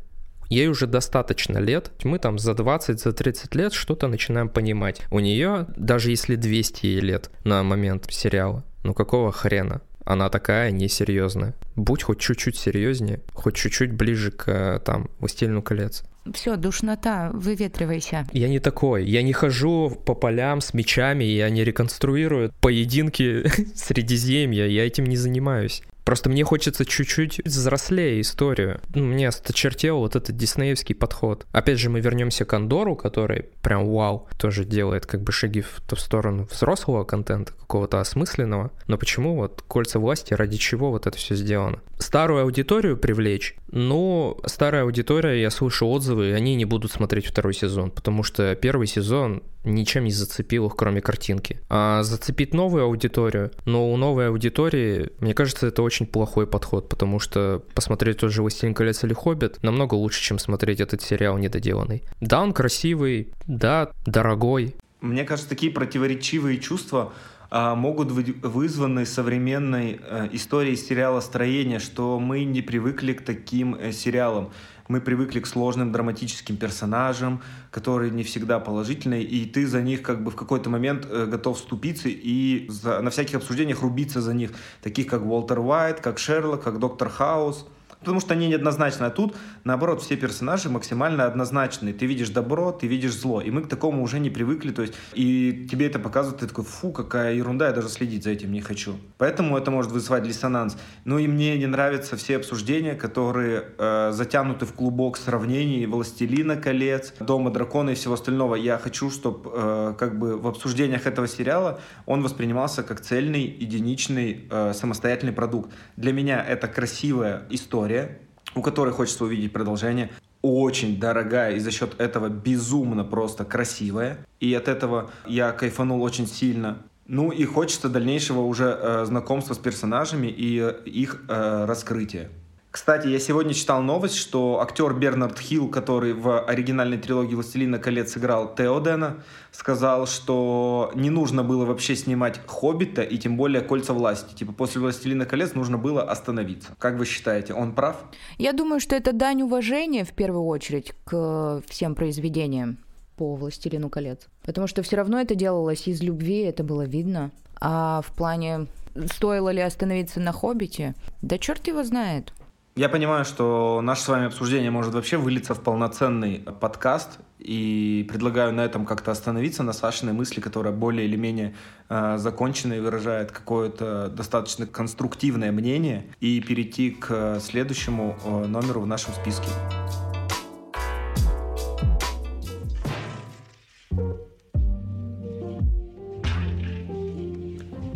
Ей 0.50 0.68
уже 0.68 0.88
достаточно 0.88 1.58
лет, 1.58 1.92
мы 2.04 2.20
там 2.20 2.38
за 2.38 2.54
20, 2.54 3.00
за 3.00 3.14
30 3.14 3.56
лет 3.56 3.74
что-то 3.74 4.08
начинаем 4.08 4.50
понимать. 4.50 5.02
У 5.12 5.20
нее, 5.20 5.68
даже 5.76 6.12
если 6.12 6.36
200 6.36 6.86
лет 7.00 7.32
на 7.44 7.64
момент 7.64 8.08
сериала, 8.10 8.64
ну 8.84 8.94
какого 8.94 9.32
хрена? 9.32 9.82
Она 10.06 10.30
такая 10.30 10.70
несерьезная. 10.70 11.56
Будь 11.76 12.04
хоть 12.04 12.20
чуть-чуть 12.20 12.58
серьезнее, 12.58 13.22
хоть 13.34 13.56
чуть-чуть 13.56 13.92
ближе 13.92 14.32
к 14.32 14.80
там 14.86 15.10
«Властелину 15.20 15.64
колец». 15.64 16.04
Все, 16.34 16.56
душнота, 16.56 17.32
выветривайся. 17.34 18.28
Я 18.32 18.48
не 18.48 18.60
такой. 18.60 19.06
Я 19.06 19.22
не 19.22 19.34
хожу 19.34 19.92
по 20.06 20.16
полям 20.16 20.62
с 20.62 20.74
мечами, 20.74 21.24
я 21.24 21.50
не 21.50 21.64
реконструирую 21.64 22.52
поединки 22.62 23.48
Средиземья, 23.76 24.66
я 24.66 24.88
этим 24.88 25.06
не 25.06 25.18
занимаюсь. 25.18 25.84
Просто 26.06 26.30
мне 26.30 26.44
хочется 26.44 26.86
чуть-чуть 26.86 27.42
взрослее 27.44 28.22
историю. 28.22 28.80
Ну, 28.94 29.04
мне 29.04 29.28
осточертел 29.28 29.98
вот 29.98 30.16
этот 30.16 30.38
диснеевский 30.38 30.94
подход. 30.94 31.48
Опять 31.52 31.80
же, 31.80 31.90
мы 31.90 32.00
вернемся 32.00 32.46
к 32.46 32.54
Андору, 32.54 32.96
который 32.96 33.48
прям 33.64 33.90
вау, 33.90 34.28
тоже 34.38 34.66
делает 34.66 35.08
как 35.08 35.24
бы 35.24 35.32
шаги 35.32 35.62
в 35.62 35.82
ту 35.88 35.96
сторону 35.96 36.48
взрослого 36.52 37.04
контента, 37.06 37.54
какого-то 37.54 38.00
осмысленного. 38.00 38.72
Но 38.88 38.98
почему 39.00 39.36
вот 39.36 39.64
кольца 39.68 39.98
власти, 39.98 40.36
ради 40.36 40.58
чего 40.58 40.92
вот 40.92 41.08
это 41.08 41.18
все 41.18 41.36
сделано? 41.36 41.80
Старую 41.98 42.44
аудиторию 42.44 42.98
привлечь? 42.98 43.56
Ну, 43.76 44.40
старая 44.46 44.84
аудитория, 44.84 45.42
я 45.42 45.50
слышу 45.50 45.86
отзывы, 45.88 46.30
и 46.30 46.32
они 46.32 46.56
не 46.56 46.64
будут 46.64 46.94
смотреть 46.94 47.26
второй 47.26 47.54
сезон, 47.54 47.92
потому 47.92 48.24
что 48.24 48.56
первый 48.56 48.88
сезон 48.88 49.44
ничем 49.66 50.06
не 50.06 50.12
зацепил 50.12 50.68
их, 50.68 50.78
кроме 50.78 51.02
картинки. 51.02 51.60
А 51.68 52.02
зацепить 52.04 52.54
новую 52.54 52.86
аудиторию, 52.86 53.52
но 53.66 53.92
у 53.92 53.98
новой 53.98 54.30
аудитории, 54.30 55.10
мне 55.20 55.34
кажется, 55.34 55.68
это 55.68 55.82
очень 55.82 56.06
плохой 56.06 56.48
подход, 56.48 56.88
потому 56.88 57.20
что 57.20 57.64
посмотреть 57.74 58.20
тот 58.20 58.32
же 58.32 58.44
«Властелин 58.44 58.74
колец» 58.74 59.04
или 59.04 59.14
«Хоббит» 59.14 59.62
намного 59.62 59.96
лучше, 59.96 60.22
чем 60.22 60.40
смотреть 60.40 60.80
этот 60.80 61.02
сериал 61.02 61.38
недоделанный. 61.38 62.04
Да, 62.22 62.42
он 62.42 62.54
красивый, 62.54 63.34
да, 63.46 63.92
дорогой. 64.06 64.74
Мне 65.02 65.26
кажется, 65.26 65.50
такие 65.50 65.74
противоречивые 65.74 66.60
чувства 66.60 67.14
могут 67.56 68.12
быть 68.12 68.44
вызваны 68.44 69.06
современной 69.06 70.00
э, 70.02 70.30
историей 70.34 70.76
сериала 70.76 71.22
строения, 71.22 71.80
что 71.80 72.20
мы 72.20 72.44
не 72.44 72.62
привыкли 72.62 73.14
к 73.14 73.24
таким 73.24 73.76
э, 73.76 73.92
сериалам. 73.94 74.52
Мы 74.88 75.00
привыкли 75.00 75.40
к 75.40 75.48
сложным 75.48 75.92
драматическим 75.92 76.58
персонажам, 76.58 77.42
которые 77.72 78.12
не 78.12 78.24
всегда 78.24 78.60
положительные, 78.60 79.24
и 79.24 79.46
ты 79.46 79.66
за 79.68 79.82
них 79.82 80.02
как 80.04 80.24
бы 80.24 80.32
в 80.32 80.36
какой-то 80.36 80.70
момент 80.70 81.08
э, 81.10 81.26
готов 81.28 81.58
вступиться 81.58 82.10
и 82.10 82.66
за, 82.70 83.02
на 83.02 83.10
всяких 83.10 83.36
обсуждениях 83.36 83.82
рубиться 83.82 84.22
за 84.22 84.34
них, 84.34 84.52
таких 84.82 85.08
как 85.08 85.26
Уолтер 85.26 85.60
Уайт, 85.60 86.02
как 86.02 86.20
Шерлок, 86.20 86.64
как 86.64 86.80
Доктор 86.80 87.10
Хаус 87.10 87.66
потому 88.06 88.22
что 88.22 88.34
они 88.34 88.48
неоднозначны. 88.48 89.06
А 89.06 89.10
тут, 89.10 89.36
наоборот, 89.64 90.02
все 90.02 90.16
персонажи 90.16 90.70
максимально 90.70 91.26
однозначные. 91.26 91.94
Ты 91.94 92.06
видишь 92.06 92.30
добро, 92.30 92.72
ты 92.72 92.86
видишь 92.88 93.14
зло. 93.14 93.42
И 93.42 93.50
мы 93.50 93.64
к 93.64 93.68
такому 93.68 94.04
уже 94.04 94.20
не 94.20 94.30
привыкли. 94.30 94.72
То 94.72 94.84
есть, 94.84 94.94
и 95.14 95.68
тебе 95.70 95.88
это 95.88 95.98
показывают, 95.98 96.42
ты 96.42 96.48
такой, 96.48 96.64
фу, 96.64 96.92
какая 96.92 97.34
ерунда, 97.34 97.68
я 97.68 97.74
даже 97.74 97.90
следить 97.90 98.24
за 98.24 98.30
этим 98.30 98.54
не 98.54 98.62
хочу. 98.62 98.96
Поэтому 99.18 99.58
это 99.58 99.72
может 99.72 99.92
вызывать 99.92 100.24
диссонанс. 100.24 100.78
Ну 101.04 101.18
и 101.18 101.28
мне 101.28 101.58
не 101.58 101.66
нравятся 101.66 102.16
все 102.16 102.38
обсуждения, 102.38 102.94
которые 102.94 103.66
э, 103.78 104.12
затянуты 104.14 104.66
в 104.66 104.74
клубок 104.74 105.18
сравнений 105.18 105.86
«Властелина 105.88 106.56
колец», 106.56 107.14
«Дома 107.20 107.52
дракона» 107.52 107.92
и 107.92 107.96
всего 107.96 108.14
остального. 108.14 108.56
Я 108.56 108.78
хочу, 108.78 109.10
чтобы 109.10 109.50
э, 109.54 109.94
как 109.98 110.20
бы 110.20 110.38
в 110.38 110.48
обсуждениях 110.48 111.08
этого 111.08 111.28
сериала 111.28 111.80
он 112.06 112.22
воспринимался 112.22 112.84
как 112.84 113.02
цельный, 113.02 113.44
единичный, 113.44 114.48
э, 114.50 114.74
самостоятельный 114.74 115.34
продукт. 115.34 115.72
Для 115.98 116.14
меня 116.14 116.44
это 116.44 116.68
красивая 116.68 117.44
история, 117.50 117.95
история, 117.96 118.20
у 118.56 118.62
которой 118.62 118.94
хочется 118.94 119.24
увидеть 119.26 119.52
продолжение, 119.52 120.10
очень 120.42 121.00
дорогая 121.00 121.56
и 121.56 121.60
за 121.60 121.72
счет 121.72 122.00
этого 122.00 122.30
безумно 122.30 123.04
просто 123.04 123.46
красивая. 123.46 124.18
И 124.40 124.54
от 124.54 124.68
этого 124.68 125.10
я 125.26 125.52
кайфанул 125.52 126.04
очень 126.04 126.28
сильно. 126.28 126.78
Ну 127.08 127.32
и 127.32 127.46
хочется 127.46 127.90
дальнейшего 127.90 128.42
уже 128.42 128.78
э, 128.80 129.06
знакомства 129.06 129.54
с 129.54 129.58
персонажами 129.58 130.28
и 130.28 130.60
э, 130.60 130.84
их 130.86 131.24
э, 131.28 131.66
раскрытия. 131.66 132.30
Кстати, 132.76 133.08
я 133.08 133.20
сегодня 133.20 133.54
читал 133.54 133.82
новость, 133.82 134.18
что 134.18 134.60
актер 134.60 134.94
Бернард 134.94 135.40
Хилл, 135.40 135.70
который 135.70 136.12
в 136.12 136.42
оригинальной 136.42 136.98
трилогии 136.98 137.34
«Властелина 137.34 137.80
колец» 137.80 138.12
сыграл 138.12 138.54
Теодена, 138.54 139.24
сказал, 139.54 140.06
что 140.08 140.92
не 140.94 141.10
нужно 141.10 141.42
было 141.42 141.64
вообще 141.64 141.96
снимать 141.96 142.42
«Хоббита» 142.46 143.02
и 143.02 143.18
тем 143.18 143.38
более 143.38 143.62
«Кольца 143.62 143.94
власти». 143.94 144.36
Типа 144.36 144.52
после 144.52 144.82
«Властелина 144.82 145.26
колец» 145.26 145.54
нужно 145.54 145.78
было 145.78 146.04
остановиться. 146.04 146.76
Как 146.78 146.98
вы 146.98 147.06
считаете, 147.06 147.54
он 147.54 147.72
прав? 147.72 147.96
Я 148.38 148.52
думаю, 148.52 148.82
что 148.82 148.98
это 148.98 149.14
дань 149.14 149.44
уважения 149.44 150.04
в 150.04 150.12
первую 150.12 150.44
очередь 150.44 150.94
к 151.06 151.62
всем 151.70 151.96
произведениям 151.96 152.80
по 153.16 153.36
«Властелину 153.36 153.90
колец». 153.90 154.28
Потому 154.46 154.68
что 154.68 154.84
все 154.84 154.98
равно 154.98 155.22
это 155.22 155.34
делалось 155.34 155.88
из 155.88 156.04
любви, 156.04 156.40
это 156.40 156.66
было 156.66 156.82
видно. 156.82 157.32
А 157.62 158.02
в 158.06 158.14
плане 158.14 158.68
стоило 159.14 159.48
ли 159.48 159.62
остановиться 159.62 160.20
на 160.20 160.34
«Хоббите», 160.34 160.94
да 161.22 161.38
черт 161.38 161.66
его 161.68 161.82
знает. 161.86 162.34
Я 162.78 162.90
понимаю, 162.90 163.24
что 163.24 163.80
наше 163.82 164.02
с 164.02 164.08
вами 164.10 164.26
обсуждение 164.26 164.70
может 164.70 164.94
вообще 164.94 165.16
вылиться 165.16 165.56
в 165.56 165.62
полноценный 165.62 166.40
подкаст, 166.60 167.20
и 167.40 168.06
предлагаю 168.10 168.52
на 168.52 168.66
этом 168.66 168.86
как-то 168.86 169.12
остановиться, 169.12 169.64
на 169.64 169.72
Сашиной 169.72 170.12
мысли, 170.12 170.42
которая 170.42 170.74
более 170.74 171.08
или 171.08 171.16
менее 171.16 171.56
э, 171.88 172.18
закончена 172.18 172.74
и 172.74 172.82
выражает 172.82 173.32
какое-то 173.32 174.10
достаточно 174.10 174.68
конструктивное 174.68 175.54
мнение, 175.54 176.08
и 176.20 176.42
перейти 176.42 176.92
к 176.92 177.40
следующему 177.40 178.18
э, 178.26 178.46
номеру 178.46 178.82
в 178.82 178.88
нашем 178.88 179.14
списке. 179.14 179.48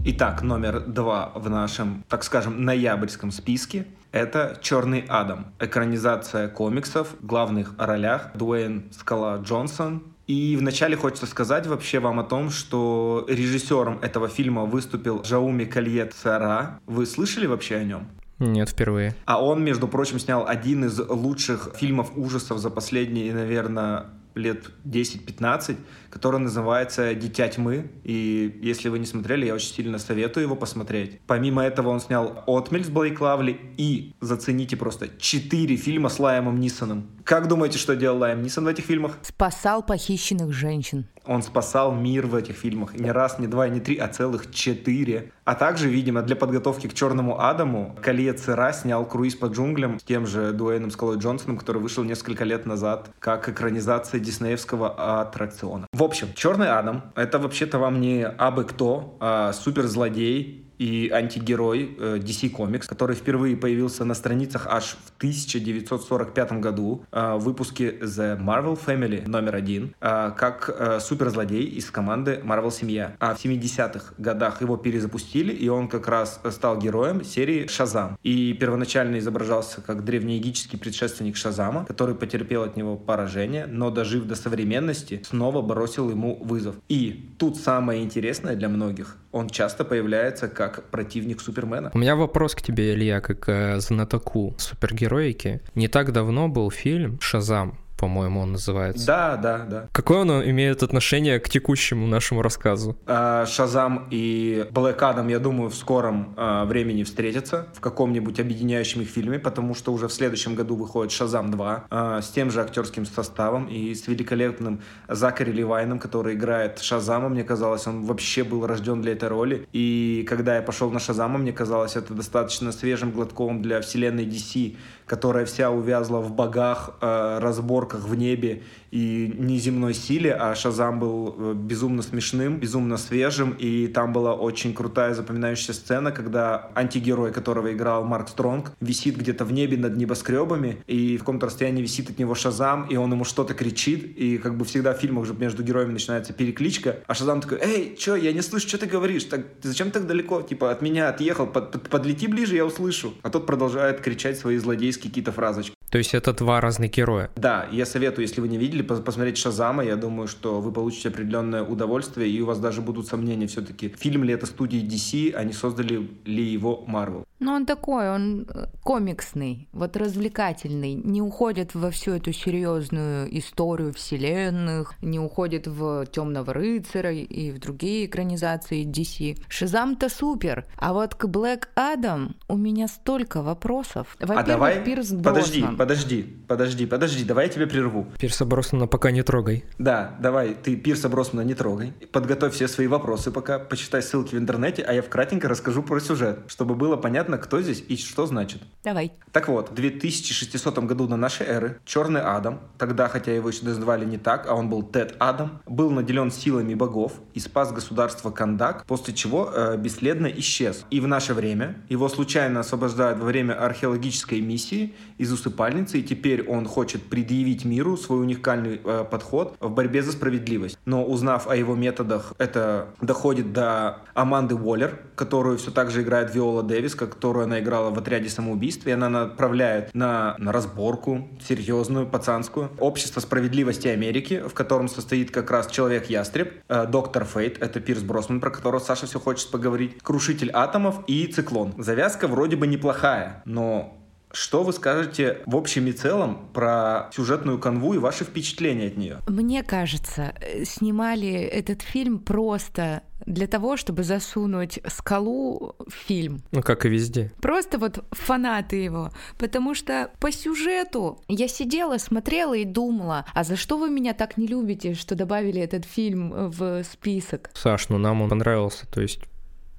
Итак, 0.05 0.41
номер 0.41 0.79
два 0.79 1.33
в 1.35 1.49
нашем, 1.49 2.05
так 2.07 2.23
скажем, 2.23 2.63
ноябрьском 2.63 3.31
списке– 3.31 3.85
это 4.11 4.57
«Черный 4.61 5.05
Адам». 5.07 5.53
Экранизация 5.59 6.47
комиксов, 6.47 7.15
в 7.19 7.25
главных 7.25 7.73
ролях 7.77 8.31
Дуэйн 8.35 8.85
Скала 8.91 9.37
Джонсон, 9.37 10.03
и 10.27 10.55
вначале 10.55 10.95
хочется 10.95 11.25
сказать 11.25 11.65
вообще 11.65 11.99
вам 11.99 12.19
о 12.19 12.23
том, 12.23 12.51
что 12.51 13.25
режиссером 13.27 13.99
этого 14.01 14.27
фильма 14.27 14.65
выступил 14.65 15.23
Жауми 15.23 15.65
Кальет 15.65 16.13
Сара. 16.13 16.79
Вы 16.85 17.07
слышали 17.07 17.47
вообще 17.47 17.77
о 17.77 17.83
нем? 17.83 18.07
Нет, 18.37 18.69
впервые. 18.69 19.15
А 19.25 19.43
он, 19.43 19.63
между 19.63 19.87
прочим, 19.87 20.19
снял 20.19 20.47
один 20.47 20.85
из 20.85 20.99
лучших 20.99 21.71
фильмов 21.75 22.11
ужасов 22.15 22.59
за 22.59 22.69
последние, 22.69 23.33
наверное, 23.33 24.05
лет 24.35 24.69
10-15, 24.85 25.77
который 26.09 26.39
называется 26.39 27.13
«Дитя 27.13 27.47
тьмы». 27.47 27.91
И 28.03 28.59
если 28.61 28.89
вы 28.89 28.99
не 28.99 29.05
смотрели, 29.05 29.45
я 29.45 29.53
очень 29.53 29.73
сильно 29.73 29.97
советую 29.99 30.45
его 30.45 30.55
посмотреть. 30.55 31.19
Помимо 31.27 31.63
этого 31.63 31.89
он 31.89 31.99
снял 31.99 32.43
«Отмель» 32.47 32.83
с 32.83 32.89
Блейк 32.89 33.21
Лавли 33.21 33.59
и, 33.77 34.13
зацените 34.21 34.77
просто, 34.77 35.07
четыре 35.19 35.75
фильма 35.75 36.09
с 36.09 36.19
Лаймом 36.19 36.59
Нисоном. 36.59 37.09
Как 37.23 37.47
думаете, 37.47 37.77
что 37.77 37.95
делал 37.95 38.17
Лайм 38.17 38.41
Нисон 38.41 38.65
в 38.65 38.67
этих 38.67 38.85
фильмах? 38.85 39.19
Спасал 39.21 39.83
похищенных 39.83 40.51
женщин. 40.51 41.05
Он 41.25 41.43
спасал 41.43 41.93
мир 41.93 42.25
в 42.25 42.33
этих 42.33 42.55
фильмах. 42.55 42.95
Не 42.95 43.11
раз, 43.11 43.37
не 43.37 43.45
два, 43.45 43.67
не 43.69 43.79
три, 43.79 43.97
а 43.97 44.07
целых 44.07 44.51
четыре. 44.51 45.31
А 45.45 45.53
также, 45.53 45.89
видимо, 45.89 46.23
для 46.23 46.35
подготовки 46.35 46.87
к 46.87 46.93
«Черному 46.95 47.39
Адаму» 47.39 47.95
Колье 48.01 48.33
Цера 48.33 48.73
снял 48.73 49.05
«Круиз 49.05 49.35
по 49.35 49.45
джунглям» 49.45 49.99
с 49.99 50.03
тем 50.03 50.25
же 50.25 50.53
Дуэйном 50.53 50.89
Скалой 50.89 51.17
Джонсоном, 51.17 51.59
который 51.59 51.79
вышел 51.79 52.03
несколько 52.03 52.45
лет 52.45 52.65
назад 52.65 53.11
как 53.19 53.47
экранизация 53.47 54.19
диснеевского 54.19 55.21
аттракциона. 55.21 55.85
В 55.99 56.03
общем, 56.03 56.29
«Черный 56.33 56.69
Адам»— 56.69 57.11
это 57.17 57.39
вообще-то 57.39 57.77
вам 57.77 57.99
не 57.99 58.23
абы 58.25 58.63
кто, 58.63 59.17
а 59.19 59.51
суперзлодей, 59.51 60.58
и 60.79 61.09
антигерой 61.13 61.95
э, 61.99 62.17
DC 62.17 62.51
Comics, 62.51 62.87
который 62.87 63.15
впервые 63.15 63.55
появился 63.55 64.05
на 64.05 64.15
страницах 64.15 64.65
аж 64.67 64.97
в 65.05 65.17
1945 65.17 66.53
году 66.53 67.03
э, 67.11 67.35
в 67.35 67.39
выпуске 67.39 67.91
The 67.99 68.39
Marvel 68.39 68.79
Family 68.83 69.27
номер 69.27 69.55
один, 69.55 69.93
э, 69.99 70.31
как 70.35 70.99
суперзлодей 71.01 71.65
из 71.65 71.91
команды 71.91 72.41
Marvel 72.43 72.71
Семья. 72.71 73.15
А 73.19 73.35
в 73.35 73.43
70-х 73.43 74.13
годах 74.17 74.61
его 74.61 74.77
перезапустили, 74.77 75.51
и 75.51 75.67
он 75.67 75.89
как 75.89 76.07
раз 76.07 76.39
стал 76.49 76.79
героем 76.79 77.23
серии 77.23 77.67
Шазам. 77.67 78.17
И 78.23 78.53
первоначально 78.53 79.19
изображался 79.19 79.81
как 79.81 80.05
древнеегический 80.05 80.79
предшественник 80.79 81.35
Шазама, 81.35 81.85
который 81.85 82.15
потерпел 82.15 82.63
от 82.63 82.77
него 82.77 82.95
поражение, 82.95 83.65
но 83.67 83.91
дожив 83.91 84.25
до 84.25 84.35
современности, 84.35 85.21
снова 85.25 85.61
бросил 85.61 86.09
ему 86.09 86.41
вызов. 86.41 86.75
И 86.87 87.33
тут 87.37 87.57
самое 87.57 88.01
интересное 88.01 88.55
для 88.55 88.69
многих, 88.69 89.17
он 89.31 89.49
часто 89.49 89.85
появляется 89.85 90.47
как 90.47 90.83
противник 90.89 91.41
Супермена. 91.41 91.91
У 91.93 91.97
меня 91.97 92.15
вопрос 92.15 92.55
к 92.55 92.61
тебе, 92.61 92.93
Илья, 92.93 93.21
как 93.21 93.39
к 93.39 93.79
знатоку 93.79 94.55
супергероики. 94.57 95.61
Не 95.75 95.87
так 95.87 96.11
давно 96.11 96.47
был 96.47 96.71
фильм 96.71 97.19
«Шазам», 97.21 97.77
по-моему, 97.99 98.39
он 98.41 98.53
называется. 98.53 99.05
Да, 99.05 99.35
да, 99.35 99.57
да. 99.69 99.89
Какое 99.91 100.21
оно 100.21 100.41
имеет 100.43 100.83
отношение 100.83 101.39
к 101.39 101.49
текущему 101.49 102.07
нашему 102.07 102.41
рассказу? 102.41 102.97
А, 103.05 103.45
Шазам 103.45 104.07
и 104.09 104.65
Блэк 104.71 105.03
Адам, 105.03 105.27
я 105.27 105.39
думаю, 105.39 105.69
в 105.69 105.75
скором 105.75 106.33
а, 106.37 106.63
времени 106.63 107.03
встретятся 107.03 107.67
в 107.73 107.81
каком-нибудь 107.81 108.39
объединяющем 108.39 109.01
их 109.01 109.09
фильме, 109.09 109.37
потому 109.37 109.75
что 109.75 109.91
уже 109.91 110.07
в 110.07 110.13
следующем 110.13 110.55
году 110.55 110.75
выходит 110.77 111.11
Шазам 111.11 111.51
2 111.51 111.85
а, 111.89 112.21
с 112.21 112.29
тем 112.29 112.51
же 112.51 112.61
актерским 112.61 113.05
составом 113.05 113.65
и 113.65 113.93
с 113.93 114.07
великолепным 114.07 114.81
Закари 115.09 115.51
Ливайном, 115.51 115.99
который 115.99 116.35
играет 116.35 116.79
Шазама. 116.79 117.27
Мне 117.27 117.43
казалось, 117.43 117.85
он 117.85 118.05
вообще 118.05 118.45
был 118.45 118.65
рожден 118.65 119.01
для 119.01 119.11
этой 119.11 119.27
роли. 119.27 119.67
И 119.73 120.25
когда 120.29 120.55
я 120.55 120.61
пошел 120.61 120.89
на 120.89 120.99
Шазама, 120.99 121.37
мне 121.37 121.51
казалось, 121.51 121.97
это 121.97 122.13
достаточно 122.13 122.71
свежим 122.71 123.11
глотком 123.11 123.61
для 123.61 123.81
вселенной 123.81 124.25
DC, 124.25 124.77
которая 125.09 125.45
вся 125.45 125.71
увязла 125.71 126.19
в 126.19 126.31
богах, 126.31 126.91
э, 127.01 127.39
разборках 127.41 128.01
в 128.01 128.15
небе 128.15 128.61
и 128.91 129.33
неземной 129.37 129.93
силе, 129.93 130.33
а 130.33 130.55
Шазам 130.55 130.99
был 130.99 131.35
э, 131.37 131.53
безумно 131.53 132.01
смешным, 132.01 132.57
безумно 132.57 132.97
свежим, 132.97 133.51
и 133.51 133.87
там 133.87 134.13
была 134.13 134.33
очень 134.33 134.73
крутая 134.73 135.13
запоминающаяся 135.13 135.73
сцена, 135.73 136.11
когда 136.11 136.71
антигерой, 136.75 137.31
которого 137.31 137.73
играл 137.73 138.03
Марк 138.03 138.29
Стронг, 138.29 138.71
висит 138.79 139.17
где-то 139.17 139.45
в 139.45 139.51
небе 139.51 139.77
над 139.77 139.97
небоскребами, 139.97 140.81
и 140.87 141.17
в 141.17 141.19
каком-то 141.19 141.47
расстоянии 141.47 141.81
висит 141.81 142.09
от 142.09 142.19
него 142.19 142.35
Шазам, 142.35 142.87
и 142.87 142.95
он 142.95 143.11
ему 143.11 143.23
что-то 143.23 143.53
кричит, 143.53 144.17
и 144.17 144.37
как 144.37 144.55
бы 144.55 144.65
всегда 144.65 144.93
в 144.93 144.97
фильмах 144.97 145.25
же 145.25 145.33
между 145.33 145.63
героями 145.63 145.93
начинается 145.93 146.33
перекличка, 146.33 146.97
а 147.07 147.13
Шазам 147.13 147.41
такой, 147.41 147.59
эй, 147.61 147.95
чё, 147.97 148.15
я 148.15 148.33
не 148.33 148.41
слышу, 148.41 148.67
что 148.67 148.77
ты 148.77 148.85
говоришь, 148.85 149.25
так, 149.25 149.45
ты 149.61 149.67
зачем 149.67 149.91
так 149.91 150.07
далеко, 150.07 150.41
типа, 150.41 150.71
от 150.71 150.81
меня 150.81 151.09
отъехал, 151.09 151.47
под, 151.47 151.71
под, 151.71 151.89
подлети 151.89 152.27
ближе, 152.27 152.55
я 152.55 152.65
услышу. 152.65 153.13
А 153.21 153.29
тот 153.29 153.45
продолжает 153.45 154.01
кричать 154.01 154.37
свои 154.37 154.57
злодейские 154.57 155.09
какие-то 155.09 155.31
фразочки. 155.31 155.75
То 155.89 155.97
есть 155.97 156.13
это 156.13 156.33
два 156.33 156.61
разных 156.61 156.91
героя. 156.91 157.31
Да, 157.35 157.67
я 157.71 157.85
советую, 157.85 158.27
если 158.27 158.41
вы 158.41 158.47
не 158.47 158.57
видели, 158.57 158.78
посмотреть 158.83 159.37
Шазама. 159.37 159.83
Я 159.83 159.95
думаю, 159.95 160.27
что 160.27 160.61
вы 160.61 160.71
получите 160.71 161.09
определенное 161.09 161.63
удовольствие, 161.63 162.29
и 162.29 162.41
у 162.41 162.45
вас 162.45 162.59
даже 162.59 162.81
будут 162.81 163.07
сомнения 163.07 163.47
все-таки, 163.47 163.89
фильм 163.89 164.23
ли 164.23 164.33
это 164.33 164.45
студии 164.45 164.79
DC, 164.79 165.33
а 165.33 165.43
не 165.43 165.53
создали 165.53 166.09
ли 166.25 166.43
его 166.43 166.85
Marvel. 166.87 167.23
Ну, 167.39 167.53
он 167.53 167.65
такой, 167.65 168.09
он 168.09 168.47
э, 168.49 168.65
комиксный, 168.83 169.69
вот 169.71 169.95
развлекательный, 169.95 170.95
не 170.95 171.21
уходит 171.21 171.73
во 171.73 171.89
всю 171.89 172.11
эту 172.11 172.33
серьезную 172.33 173.37
историю 173.37 173.93
вселенных, 173.93 174.93
не 175.01 175.19
уходит 175.19 175.67
в 175.67 176.05
Темного 176.11 176.53
рыцаря 176.53 177.11
и 177.11 177.51
в 177.51 177.59
другие 177.59 178.07
экранизации 178.07 178.85
DC. 178.85 179.41
Шизам-то 179.47 180.09
супер, 180.09 180.65
а 180.75 180.91
вот 180.91 181.15
к 181.15 181.25
Блэк 181.25 181.69
Адам 181.75 182.35
у 182.49 182.57
меня 182.57 182.87
столько 182.87 183.41
вопросов. 183.41 184.17
А 184.19 184.43
давай, 184.43 184.83
Пирс 184.83 185.09
подожди, 185.23 185.63
подожди, 185.77 186.23
подожди, 186.47 186.85
подожди, 186.85 187.23
давай 187.23 187.45
я 187.45 187.53
тебя 187.53 187.67
прерву. 187.67 188.07
Пирса 188.19 188.45
Броснана 188.69 188.87
пока 188.87 189.09
не 189.09 189.23
трогай. 189.23 189.63
Да, 189.79 190.15
давай, 190.19 190.53
ты 190.53 190.75
Пирса 190.75 191.09
Броснана 191.09 191.43
не 191.43 191.55
трогай. 191.55 191.91
Подготовь 192.11 192.53
все 192.53 192.67
свои 192.67 192.85
вопросы 192.85 193.31
пока, 193.31 193.57
почитай 193.57 194.03
ссылки 194.03 194.35
в 194.35 194.37
интернете, 194.37 194.83
а 194.83 194.93
я 194.93 195.01
вкратенько 195.01 195.47
расскажу 195.47 195.81
про 195.81 195.99
сюжет, 195.99 196.39
чтобы 196.47 196.75
было 196.75 196.95
понятно, 196.95 197.39
кто 197.39 197.61
здесь 197.61 197.83
и 197.89 197.97
что 197.97 198.27
значит. 198.27 198.61
Давай. 198.83 199.11
Так 199.31 199.47
вот, 199.47 199.71
в 199.71 199.73
2600 199.73 200.79
году 200.85 201.07
до 201.07 201.15
нашей 201.15 201.47
эры 201.47 201.79
Черный 201.83 202.21
Адам, 202.21 202.59
тогда, 202.77 203.07
хотя 203.07 203.33
его 203.33 203.49
еще 203.49 203.65
называли 203.65 204.05
не 204.05 204.17
так, 204.17 204.47
а 204.47 204.53
он 204.53 204.69
был 204.69 204.83
Тед 204.83 205.15
Адам, 205.19 205.61
был 205.65 205.89
наделен 205.89 206.29
силами 206.29 206.75
богов 206.75 207.13
и 207.33 207.39
спас 207.39 207.71
государство 207.71 208.29
Кандак, 208.29 208.85
после 208.85 209.15
чего 209.15 209.51
э, 209.51 209.77
бесследно 209.77 210.27
исчез. 210.27 210.85
И 210.91 210.99
в 210.99 211.07
наше 211.07 211.33
время 211.33 211.75
его 211.89 212.07
случайно 212.07 212.59
освобождают 212.59 213.17
во 213.17 213.25
время 213.25 213.53
археологической 213.53 214.41
миссии 214.41 214.93
из 215.17 215.31
усыпальницы, 215.31 215.99
и 215.99 216.03
теперь 216.03 216.47
он 216.47 216.65
хочет 216.65 217.01
предъявить 217.09 217.65
миру 217.65 217.97
свой 217.97 218.21
уникальный 218.21 218.58
э, 218.67 219.05
подход 219.09 219.55
в 219.59 219.69
борьбе 219.69 220.01
за 220.01 220.11
справедливость. 220.11 220.77
Но 220.85 221.05
узнав 221.05 221.47
о 221.47 221.55
его 221.55 221.75
методах, 221.75 222.33
это 222.37 222.89
доходит 223.01 223.53
до 223.53 223.99
Аманды 224.13 224.55
Уоллер, 224.55 224.99
которую 225.15 225.57
все 225.57 225.71
так 225.71 225.91
же 225.91 226.01
играет 226.01 226.33
Виола 226.33 226.63
Дэвис, 226.63 226.95
которую 226.95 227.45
она 227.45 227.59
играла 227.59 227.89
в 227.89 227.97
«Отряде 227.97 228.29
самоубийств», 228.29 228.85
и 228.87 228.91
она 228.91 229.09
направляет 229.09 229.93
на, 229.93 230.35
на 230.37 230.51
разборку 230.51 231.27
серьезную, 231.45 232.07
пацанскую. 232.07 232.69
Общество 232.79 233.19
справедливости 233.19 233.87
Америки, 233.87 234.43
в 234.47 234.53
котором 234.53 234.87
состоит 234.87 235.31
как 235.31 235.51
раз 235.51 235.67
Человек-ястреб, 235.67 236.53
э, 236.67 236.85
Доктор 236.87 237.25
Фейт, 237.25 237.61
это 237.61 237.79
Пирс 237.79 238.01
Бросман, 238.01 238.39
про 238.39 238.49
которого 238.49 238.79
Саша 238.79 239.05
все 239.05 239.19
хочет 239.19 239.51
поговорить, 239.51 239.97
Крушитель 240.01 240.51
атомов 240.53 241.01
и 241.07 241.27
Циклон. 241.27 241.73
Завязка 241.77 242.27
вроде 242.27 242.55
бы 242.55 242.67
неплохая, 242.67 243.41
но 243.45 243.98
что 244.31 244.63
вы 244.63 244.73
скажете 244.73 245.39
в 245.45 245.55
общем 245.55 245.87
и 245.87 245.91
целом 245.91 246.49
про 246.53 247.09
сюжетную 247.13 247.59
канву 247.59 247.93
и 247.93 247.97
ваши 247.97 248.23
впечатления 248.23 248.87
от 248.87 248.97
нее? 248.97 249.17
Мне 249.27 249.63
кажется, 249.63 250.33
э, 250.39 250.65
снимали 250.65 251.29
этот 251.29 251.81
фильм 251.81 252.19
просто 252.19 253.01
для 253.25 253.47
того, 253.47 253.77
чтобы 253.77 254.03
засунуть 254.03 254.79
скалу 254.87 255.75
в 255.79 255.93
фильм. 255.93 256.41
Ну, 256.51 256.61
как 256.61 256.85
и 256.85 256.89
везде. 256.89 257.31
Просто 257.41 257.77
вот 257.77 258.03
фанаты 258.11 258.77
его. 258.77 259.11
Потому 259.37 259.73
что 259.73 260.11
по 260.19 260.31
сюжету 260.31 261.21
я 261.27 261.47
сидела, 261.47 261.97
смотрела 261.97 262.55
и 262.55 262.65
думала, 262.65 263.25
а 263.33 263.43
за 263.43 263.55
что 263.55 263.77
вы 263.77 263.89
меня 263.89 264.13
так 264.13 264.37
не 264.37 264.47
любите, 264.47 264.93
что 264.93 265.15
добавили 265.15 265.61
этот 265.61 265.85
фильм 265.85 266.49
в 266.49 266.83
список? 266.83 267.49
Саш, 267.53 267.89
ну 267.89 267.97
нам 267.97 268.21
он 268.21 268.29
понравился, 268.29 268.87
то 268.87 269.01
есть, 269.01 269.21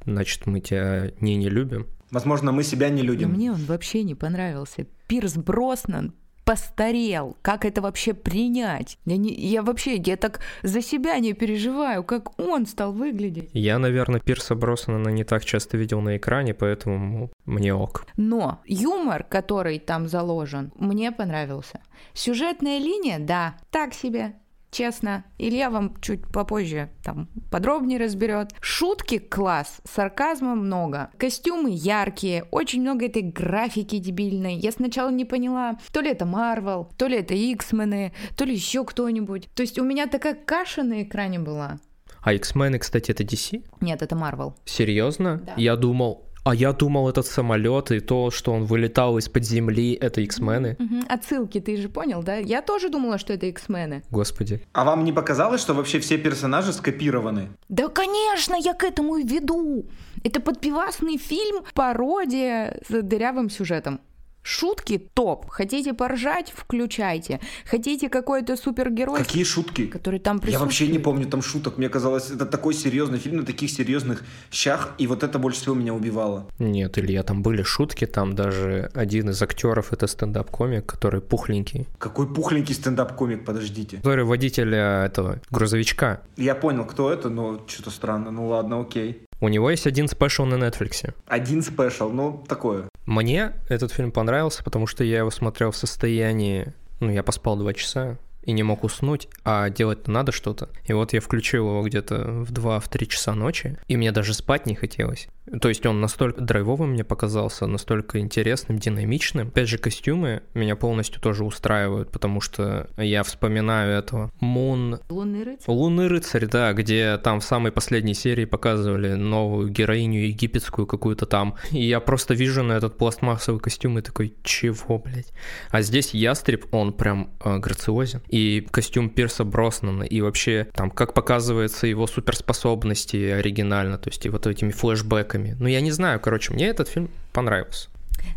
значит, 0.05 0.47
мы 0.47 0.61
тебя 0.61 1.11
не 1.21 1.37
не 1.37 1.49
любим. 1.49 1.87
Возможно, 2.11 2.53
мы 2.53 2.63
себя 2.63 2.89
не 2.89 3.03
любим. 3.03 3.31
Но 3.31 3.35
мне 3.37 3.53
он 3.53 3.65
вообще 3.65 4.03
не 4.03 4.15
понравился. 4.15 4.87
Пирс 5.07 5.37
Броснан 5.37 6.13
постарел. 6.51 7.37
Как 7.43 7.65
это 7.65 7.81
вообще 7.81 8.13
принять? 8.13 8.99
Я, 9.05 9.17
не, 9.17 9.33
я 9.33 9.63
вообще, 9.63 9.95
я 9.95 10.17
так 10.17 10.41
за 10.65 10.83
себя 10.83 11.17
не 11.21 11.33
переживаю, 11.33 12.03
как 12.03 12.41
он 12.41 12.67
стал 12.67 12.93
выглядеть. 12.93 13.51
Я, 13.53 13.79
наверное, 13.79 14.19
Пирса 14.19 14.57
Броснана 14.57 15.11
не 15.11 15.23
так 15.23 15.45
часто 15.45 15.77
видел 15.77 16.01
на 16.01 16.17
экране, 16.17 16.53
поэтому 16.53 17.31
мне 17.45 17.73
ок. 17.73 18.05
Но 18.17 18.61
юмор, 18.67 19.23
который 19.23 19.79
там 19.79 20.09
заложен, 20.09 20.73
мне 20.75 21.13
понравился. 21.13 21.81
Сюжетная 22.15 22.79
линия, 22.79 23.21
да, 23.21 23.55
так 23.71 23.95
себе 23.95 24.35
честно. 24.71 25.25
Илья 25.39 25.71
вам 25.71 25.97
чуть 26.01 26.27
попозже 26.27 26.91
там 27.03 27.29
подробнее 27.51 27.99
разберет. 27.99 28.53
Шутки 28.61 29.19
класс, 29.19 29.81
сарказма 29.85 30.55
много. 30.55 31.11
Костюмы 31.19 31.71
яркие, 31.73 32.45
очень 32.51 32.83
много 32.83 33.07
этой 33.07 33.23
графики 33.23 33.99
дебильной. 33.99 34.55
Я 34.57 34.73
сначала 34.73 35.11
не 35.11 35.25
поняла, 35.25 35.79
то 35.93 36.01
ли 36.01 36.11
это 36.11 36.27
Марвел, 36.27 36.91
то 36.97 37.07
ли 37.07 37.19
это 37.19 37.35
X-мены, 37.35 38.13
то 38.37 38.45
ли 38.45 38.55
еще 38.55 38.85
кто-нибудь. 38.85 39.49
То 39.55 39.63
есть 39.63 39.79
у 39.79 39.85
меня 39.85 40.07
такая 40.07 40.35
каша 40.35 40.83
на 40.83 41.03
экране 41.03 41.39
была. 41.39 41.79
А 42.23 42.35
X-мены, 42.35 42.79
кстати, 42.79 43.11
это 43.11 43.25
DC? 43.25 43.65
Нет, 43.81 44.03
это 44.03 44.15
Marvel. 44.15 44.55
Серьезно? 44.67 45.39
Да. 45.39 45.55
Я 45.57 45.77
думал, 45.77 46.30
а 46.45 46.55
я 46.55 46.73
думал, 46.73 47.09
этот 47.09 47.27
самолет 47.27 47.91
и 47.91 48.01
то, 48.01 48.31
что 48.31 48.53
он 48.53 48.65
вылетал 48.65 49.19
из-под 49.19 49.45
земли, 49.45 49.93
это 49.93 50.21
X-мены. 50.21 50.77
Угу. 50.79 51.05
Отсылки, 51.09 51.61
ты 51.61 51.77
же 51.77 51.89
понял, 51.89 52.23
да? 52.23 52.37
Я 52.37 52.63
тоже 52.63 52.89
думала, 52.89 53.19
что 53.19 53.33
это 53.33 53.47
X-мены. 53.47 54.03
Господи. 54.11 54.63
А 54.73 54.85
вам 54.85 55.05
не 55.05 55.13
показалось, 55.13 55.61
что 55.61 55.75
вообще 55.75 56.01
все 56.01 56.19
персонажи 56.19 56.73
скопированы? 56.73 57.51
Да, 57.69 57.89
конечно, 57.89 58.55
я 58.55 58.75
к 58.75 58.85
этому 58.85 59.17
и 59.17 59.27
веду. 59.27 59.87
Это 60.25 60.41
подпивасный 60.41 61.19
фильм, 61.19 61.65
пародия 61.75 62.81
с 62.89 63.03
дырявым 63.03 63.51
сюжетом. 63.51 64.01
Шутки 64.43 64.99
топ. 65.15 65.49
Хотите 65.51 65.93
поржать, 65.93 66.53
включайте. 66.57 67.41
Хотите 67.67 68.09
какой-то 68.09 68.57
супергерой, 68.57 69.19
Какие 69.19 69.45
шутки? 69.45 69.87
который 69.87 70.19
там 70.19 70.37
Я 70.37 70.41
присутствует. 70.43 70.61
вообще 70.67 70.89
не 70.89 70.99
помню 70.99 71.27
там 71.27 71.43
шуток. 71.43 71.79
Мне 71.79 71.89
казалось, 71.89 72.31
это 72.31 72.47
такой 72.47 72.75
серьезный 72.75 73.19
фильм 73.19 73.37
на 73.39 73.45
таких 73.45 73.71
серьезных 73.71 74.25
щах, 74.51 74.95
и 74.99 75.07
вот 75.07 75.23
это 75.23 75.39
больше 75.39 75.61
всего 75.61 75.75
меня 75.75 75.95
убивало. 75.95 76.47
Нет, 76.59 76.99
Илья, 76.99 77.23
там 77.23 77.43
были 77.43 77.63
шутки, 77.63 78.07
там 78.07 78.35
даже 78.35 78.91
один 78.95 79.31
из 79.31 79.43
актеров 79.43 79.93
это 79.93 80.07
стендап-комик, 80.07 80.87
который 80.87 81.21
пухленький. 81.21 81.87
Какой 81.99 82.33
пухленький 82.33 82.75
стендап-комик, 82.75 83.45
подождите. 83.45 83.99
Который 83.99 84.25
водителя 84.25 85.05
этого 85.05 85.41
грузовичка. 85.51 86.23
Я 86.37 86.55
понял, 86.55 86.85
кто 86.87 87.13
это, 87.13 87.29
но 87.29 87.63
что-то 87.67 87.91
странно. 87.91 88.31
Ну 88.31 88.47
ладно, 88.49 88.81
окей. 88.81 89.23
У 89.41 89.49
него 89.49 89.71
есть 89.71 89.87
один 89.87 90.07
special 90.07 90.45
на 90.45 90.55
Netflix. 90.55 91.15
Один 91.27 91.63
special, 91.63 92.11
ну 92.11 92.45
такое. 92.47 92.89
Мне 93.07 93.53
этот 93.69 93.93
фильм 93.93 94.13
понравился, 94.13 94.63
потому 94.63 94.87
что 94.87 95.03
я 95.03 95.19
его 95.19 95.31
смотрел 95.31 95.71
в 95.71 95.77
состоянии... 95.77 96.75
Ну, 97.01 97.11
я 97.11 97.23
поспал 97.23 97.57
два 97.57 97.73
часа, 97.73 98.19
и 98.43 98.53
не 98.53 98.63
мог 98.63 98.85
уснуть, 98.85 99.29
а 99.45 99.71
делать 99.71 100.09
надо 100.09 100.33
что-то. 100.33 100.71
И 100.85 100.93
вот 100.93 101.13
я 101.13 101.21
включил 101.21 101.69
его 101.69 101.83
где-то 101.83 102.45
в 102.45 102.53
2-3 102.53 103.07
часа 103.07 103.35
ночи, 103.35 103.79
и 103.89 103.97
мне 103.97 104.13
даже 104.13 104.35
спать 104.35 104.67
не 104.67 104.75
хотелось. 104.75 105.29
То 105.61 105.69
есть 105.69 105.85
он 105.85 106.01
настолько 106.01 106.41
драйвовым 106.41 106.91
мне 106.91 107.03
показался, 107.03 107.67
настолько 107.67 108.21
интересным, 108.21 108.79
динамичным. 108.79 109.49
Опять 109.49 109.69
же, 109.69 109.79
костюмы 109.79 110.43
меня 110.55 110.77
полностью 110.77 111.21
тоже 111.21 111.45
устраивают, 111.45 112.11
потому 112.13 112.41
что 112.41 112.89
я 112.97 113.23
вспоминаю 113.25 113.99
этого. 113.99 114.31
Мун... 114.41 115.01
Лунный 115.09 115.43
рыцарь? 115.43 115.75
Лунный 115.75 116.07
рыцарь, 116.07 116.47
да, 116.47 116.73
где 116.73 117.19
там 117.19 117.41
в 117.41 117.45
самой 117.45 117.73
последней 117.73 118.15
серии 118.15 118.45
показывали 118.45 119.15
новую 119.15 119.71
героиню 119.71 120.27
египетскую 120.27 120.87
какую-то 120.87 121.27
там. 121.27 121.57
И 121.73 121.85
я 121.85 122.01
просто 122.01 122.35
вижу 122.35 122.63
на 122.63 122.75
этот 122.75 122.97
пластмассовый 122.97 123.61
костюм 123.61 123.99
и 123.99 124.03
такой, 124.03 124.35
чего, 124.45 124.99
блядь? 124.99 125.33
А 125.71 125.83
здесь 125.83 126.15
ястреб, 126.15 126.73
он 126.73 126.93
прям 126.93 127.31
э, 127.45 127.59
грациозен. 127.59 128.23
И 128.31 128.67
костюм 128.71 129.11
Пирса 129.11 129.45
Броснана, 129.45 130.05
и 130.05 130.21
вообще 130.21 130.69
там, 130.75 130.91
как 130.91 131.15
показывается 131.15 131.89
его 131.89 132.07
суперспособности 132.07 133.17
оригинально, 133.17 133.99
то 133.99 134.11
есть 134.11 134.25
и 134.27 134.29
вот 134.29 134.47
этими 134.47 134.71
флешбэками 134.71 135.41
оценками. 135.41 135.57
Ну, 135.59 135.69
я 135.69 135.81
не 135.81 135.91
знаю, 135.91 136.21
короче, 136.21 136.53
мне 136.53 136.67
этот 136.67 136.89
фильм 136.89 137.11
понравился. 137.33 137.89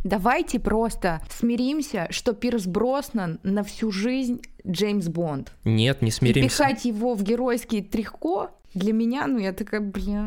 Давайте 0.03 0.59
просто 0.59 1.21
смиримся, 1.29 2.07
что 2.09 2.33
Пирс 2.33 2.65
Броснан 2.65 3.39
на 3.43 3.63
всю 3.63 3.91
жизнь 3.91 4.41
Джеймс 4.67 5.07
Бонд. 5.07 5.51
Нет, 5.63 6.01
не 6.01 6.11
смиримся. 6.11 6.39
И 6.39 6.49
пихать 6.49 6.85
его 6.85 7.15
в 7.15 7.23
геройский 7.23 7.81
трихко 7.81 8.51
для 8.73 8.91
меня, 8.91 9.27
ну 9.27 9.37
я 9.37 9.53
такая, 9.53 9.81
бля... 9.81 10.21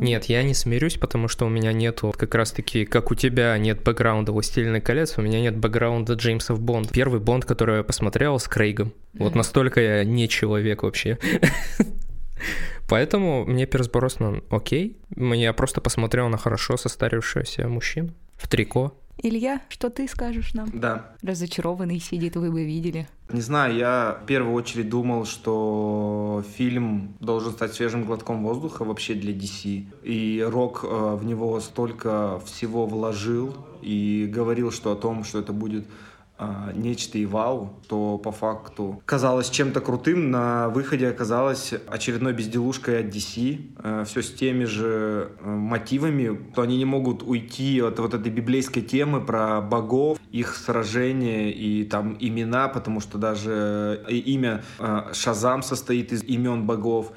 Нет, 0.00 0.24
я 0.24 0.42
не 0.42 0.54
смирюсь, 0.54 0.96
потому 0.96 1.28
что 1.28 1.46
у 1.46 1.48
меня 1.48 1.72
нету 1.72 2.12
как 2.16 2.34
раз-таки, 2.34 2.84
как 2.86 3.10
у 3.10 3.14
тебя 3.14 3.56
нет 3.56 3.82
бэкграунда 3.84 4.32
«Властелина 4.32 4.80
колец», 4.80 5.16
у 5.16 5.22
меня 5.22 5.40
нет 5.40 5.56
бэкграунда 5.56 6.14
Джеймсов 6.14 6.60
Бонд. 6.60 6.90
Первый 6.90 7.20
Бонд, 7.20 7.44
который 7.44 7.78
я 7.78 7.82
посмотрел 7.84 8.38
с 8.38 8.48
Крейгом. 8.48 8.92
Вот 9.12 9.34
настолько 9.34 9.80
я 9.80 10.04
не 10.04 10.28
человек 10.28 10.82
вообще. 10.82 11.18
Поэтому 12.88 13.44
мне 13.44 13.66
Пирс 13.66 13.88
Броснан 13.88 14.42
окей. 14.50 14.98
Я 15.16 15.52
просто 15.52 15.80
посмотрел 15.80 16.28
на 16.28 16.36
хорошо 16.36 16.76
состарившегося 16.76 17.68
мужчину 17.68 18.12
в 18.36 18.48
трико. 18.48 18.92
Илья, 19.18 19.62
что 19.68 19.90
ты 19.90 20.08
скажешь 20.08 20.54
нам? 20.54 20.68
Да. 20.72 21.14
Разочарованный 21.22 22.00
сидит, 22.00 22.36
вы 22.36 22.50
бы 22.50 22.64
видели. 22.64 23.08
Не 23.30 23.40
знаю, 23.40 23.74
я 23.76 24.18
в 24.22 24.26
первую 24.26 24.54
очередь 24.54 24.88
думал, 24.88 25.24
что 25.24 26.44
фильм 26.56 27.14
должен 27.20 27.52
стать 27.52 27.72
свежим 27.74 28.04
глотком 28.04 28.42
воздуха 28.42 28.84
вообще 28.84 29.14
для 29.14 29.32
DC. 29.32 29.86
И 30.02 30.44
Рок 30.46 30.84
э, 30.84 31.14
в 31.14 31.24
него 31.24 31.58
столько 31.60 32.40
всего 32.44 32.86
вложил 32.86 33.54
и 33.82 34.28
говорил, 34.30 34.70
что 34.70 34.92
о 34.92 34.96
том, 34.96 35.24
что 35.24 35.38
это 35.38 35.52
будет 35.52 35.86
а, 36.36 36.72
нечто 36.74 37.16
и 37.16 37.26
вау, 37.26 37.80
то 37.86 38.18
по 38.18 38.32
факту 38.32 39.00
казалось 39.06 39.50
чем-то 39.50 39.80
крутым, 39.80 40.32
на 40.32 40.68
выходе 40.68 41.06
оказалось 41.06 41.74
очередной 41.86 42.32
безделушкой 42.32 43.00
от 43.00 43.06
DC, 43.06 43.70
э, 43.78 44.04
все 44.04 44.20
с 44.20 44.32
теми 44.32 44.64
же 44.64 45.30
э, 45.38 45.48
мотивами, 45.48 46.36
то 46.52 46.62
они 46.62 46.76
не 46.76 46.84
могут 46.84 47.22
уйти 47.22 47.80
от 47.80 48.00
вот 48.00 48.14
этой 48.14 48.32
библейской 48.32 48.80
темы 48.80 49.20
про 49.20 49.60
богов, 49.60 50.18
их 50.32 50.56
сражения 50.56 51.52
и 51.52 51.84
там 51.84 52.16
имена, 52.18 52.66
потому 52.66 52.98
что 52.98 53.16
даже 53.16 54.04
э, 54.08 54.12
имя 54.14 54.64
Шазам 55.12 55.62
состоит 55.62 56.12
из 56.12 56.24
имен 56.24 56.66
богов, 56.66 57.12